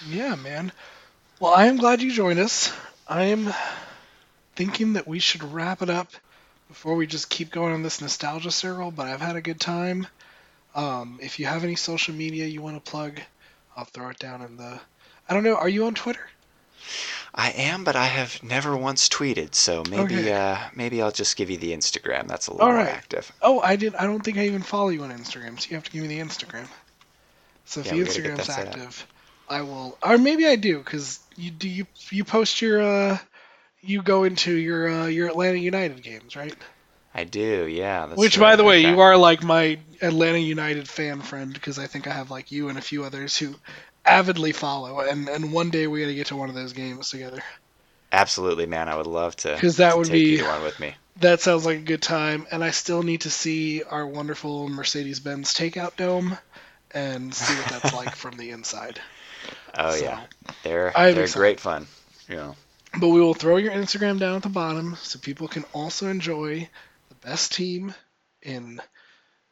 Yeah, 0.00 0.36
man. 0.36 0.72
Well, 1.40 1.54
I 1.54 1.66
am 1.66 1.76
glad 1.76 2.02
you 2.02 2.12
joined 2.12 2.38
us. 2.40 2.72
I 3.08 3.24
am 3.24 3.54
thinking 4.56 4.94
that 4.94 5.06
we 5.08 5.18
should 5.20 5.42
wrap 5.42 5.82
it 5.82 5.90
up 5.90 6.12
before 6.68 6.94
we 6.96 7.06
just 7.06 7.30
keep 7.30 7.50
going 7.50 7.72
on 7.72 7.82
this 7.82 8.00
nostalgia 8.00 8.50
circle, 8.50 8.90
but 8.90 9.06
I've 9.06 9.20
had 9.20 9.36
a 9.36 9.42
good 9.42 9.60
time. 9.60 10.06
Um, 10.74 11.18
if 11.22 11.38
you 11.38 11.46
have 11.46 11.64
any 11.64 11.76
social 11.76 12.14
media 12.14 12.46
you 12.46 12.62
want 12.62 12.82
to 12.82 12.90
plug, 12.90 13.20
I'll 13.76 13.84
throw 13.84 14.10
it 14.10 14.18
down 14.18 14.42
in 14.42 14.56
the. 14.56 14.80
I 15.28 15.34
don't 15.34 15.44
know. 15.44 15.56
Are 15.56 15.68
you 15.68 15.86
on 15.86 15.94
Twitter? 15.94 16.28
I 17.34 17.50
am, 17.52 17.84
but 17.84 17.96
I 17.96 18.06
have 18.06 18.42
never 18.42 18.76
once 18.76 19.08
tweeted, 19.08 19.54
so 19.54 19.82
maybe 19.84 20.30
Okay. 20.30 20.30
uh, 20.30 20.68
maybe 20.74 21.00
I'll 21.02 21.10
just 21.10 21.36
give 21.36 21.50
you 21.50 21.56
the 21.56 21.72
Instagram. 21.72 22.28
That's 22.28 22.48
a 22.48 22.52
little 22.52 22.66
All 22.66 22.72
more 22.72 22.84
right. 22.84 22.88
active. 22.88 23.32
Oh, 23.42 23.60
I 23.60 23.76
did. 23.76 23.94
I 23.96 24.04
don't 24.06 24.22
think 24.22 24.38
I 24.38 24.46
even 24.46 24.62
follow 24.62 24.88
you 24.90 25.02
on 25.02 25.10
Instagram, 25.10 25.58
so 25.60 25.68
you 25.70 25.76
have 25.76 25.84
to 25.84 25.90
give 25.90 26.02
me 26.02 26.08
the 26.08 26.20
Instagram. 26.20 26.68
So 27.64 27.80
if 27.80 27.88
Yeah, 27.88 27.94
the 27.94 27.96
we 27.96 28.04
gotta 28.04 28.20
get 28.20 28.34
Instagram's 28.34 28.36
that 28.36 28.48
set 28.48 28.68
up. 28.68 28.80
active, 28.80 29.06
I 29.48 29.62
will. 29.62 29.98
Or 30.02 30.18
maybe 30.18 30.46
I 30.46 30.56
do, 30.56 30.78
because 30.78 31.20
you 31.36 31.50
do 31.50 31.68
you 31.68 31.86
you 32.10 32.24
post 32.24 32.60
your 32.62 32.80
uh 32.82 33.18
you 33.80 34.02
go 34.02 34.24
into 34.24 34.52
your 34.54 34.88
uh, 34.88 35.06
your 35.06 35.28
Atlanta 35.28 35.58
United 35.58 36.02
games, 36.02 36.36
right? 36.36 36.56
I 37.14 37.24
do, 37.24 37.66
yeah. 37.66 38.06
That's 38.06 38.22
Which, 38.22 38.36
right. 38.36 38.40
by 38.40 38.56
the 38.56 38.64
way, 38.64 38.80
Okay. 38.80 38.84
you 38.84 39.00
are 39.00 39.16
like 39.16 39.42
my 39.42 39.78
Atlanta 40.02 40.38
United 40.38 40.88
fan 40.88 41.22
friend 41.22 41.52
because 41.54 41.78
I 41.78 41.86
think 41.86 42.06
I 42.06 42.12
have 42.12 42.30
like 42.30 42.50
you 42.50 42.68
and 42.68 42.78
a 42.78 42.82
few 42.82 43.04
others 43.04 43.36
who 43.38 43.54
avidly 44.08 44.52
follow, 44.52 45.00
and 45.00 45.28
and 45.28 45.52
one 45.52 45.70
day 45.70 45.86
we 45.86 46.00
got 46.00 46.06
to 46.08 46.14
get 46.14 46.26
to 46.28 46.36
one 46.36 46.48
of 46.48 46.54
those 46.54 46.72
games 46.72 47.10
together. 47.10 47.42
Absolutely, 48.12 48.66
man. 48.66 48.88
I 48.88 48.96
would 48.96 49.06
love 49.06 49.36
to. 49.36 49.54
Because 49.54 49.76
that 49.78 49.92
to 49.92 49.98
would 49.98 50.06
take 50.08 50.38
be- 50.38 50.42
one 50.42 50.62
with 50.62 50.78
me. 50.80 50.94
That 51.20 51.40
sounds 51.40 51.66
like 51.66 51.78
a 51.78 51.82
good 51.82 52.00
time, 52.02 52.46
and 52.50 52.62
I 52.62 52.70
still 52.70 53.02
need 53.02 53.22
to 53.22 53.30
see 53.30 53.82
our 53.82 54.06
wonderful 54.06 54.68
Mercedes-Benz 54.68 55.52
takeout 55.52 55.96
dome 55.96 56.38
and 56.92 57.34
see 57.34 57.54
what 57.56 57.66
that's 57.68 57.92
like 57.92 58.14
from 58.16 58.36
the 58.36 58.50
inside. 58.50 59.00
Oh 59.76 59.90
So, 59.90 60.04
yeah, 60.04 60.20
they're 60.62 60.96
I'm 60.96 61.14
they're 61.14 61.24
excited. 61.24 61.40
great 61.40 61.60
fun. 61.60 61.86
You 62.28 62.36
know. 62.36 62.56
But 62.98 63.08
we 63.08 63.20
will 63.20 63.34
throw 63.34 63.56
your 63.56 63.72
Instagram 63.72 64.18
down 64.18 64.36
at 64.36 64.42
the 64.42 64.48
bottom 64.48 64.96
so 65.02 65.18
people 65.18 65.48
can 65.48 65.64
also 65.74 66.08
enjoy 66.08 66.68
the 67.08 67.14
best 67.16 67.52
team 67.54 67.92
in 68.42 68.80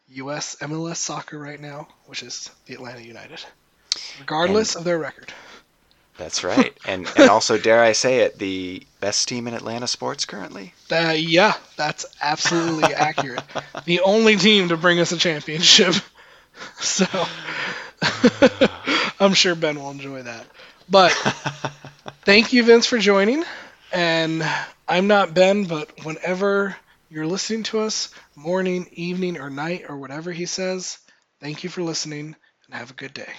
U.S. 0.08 0.56
MLS 0.62 0.96
soccer 0.96 1.38
right 1.38 1.60
now, 1.60 1.88
which 2.06 2.22
is 2.22 2.48
the 2.66 2.74
Atlanta 2.74 3.02
United, 3.02 3.44
regardless 4.18 4.74
of 4.74 4.84
their 4.84 4.98
record. 4.98 5.32
That's 6.16 6.42
right. 6.44 6.76
And 6.84 7.10
and 7.16 7.28
also 7.28 7.58
dare 7.58 7.82
I 7.82 7.92
say 7.92 8.20
it, 8.20 8.38
the 8.38 8.86
best 9.00 9.28
team 9.28 9.46
in 9.46 9.54
Atlanta 9.54 9.86
sports 9.86 10.24
currently? 10.24 10.74
Uh, 10.90 11.14
yeah, 11.16 11.54
that's 11.76 12.06
absolutely 12.20 12.94
accurate. 12.94 13.44
The 13.84 14.00
only 14.00 14.36
team 14.36 14.68
to 14.68 14.76
bring 14.76 15.00
us 15.00 15.12
a 15.12 15.16
championship. 15.16 15.94
So 16.80 17.06
I'm 19.20 19.34
sure 19.34 19.54
Ben 19.54 19.78
will 19.78 19.90
enjoy 19.90 20.22
that. 20.22 20.46
But 20.88 21.12
thank 22.24 22.52
you, 22.52 22.64
Vince, 22.64 22.86
for 22.86 22.98
joining. 22.98 23.44
And 23.92 24.42
I'm 24.88 25.06
not 25.06 25.34
Ben, 25.34 25.64
but 25.64 26.04
whenever 26.04 26.76
you're 27.08 27.26
listening 27.26 27.64
to 27.64 27.80
us, 27.80 28.10
morning, 28.34 28.88
evening, 28.92 29.38
or 29.38 29.50
night, 29.50 29.84
or 29.88 29.96
whatever 29.96 30.32
he 30.32 30.46
says, 30.46 30.98
thank 31.40 31.64
you 31.64 31.70
for 31.70 31.82
listening 31.82 32.36
and 32.66 32.74
have 32.74 32.90
a 32.90 32.94
good 32.94 33.14
day. 33.14 33.32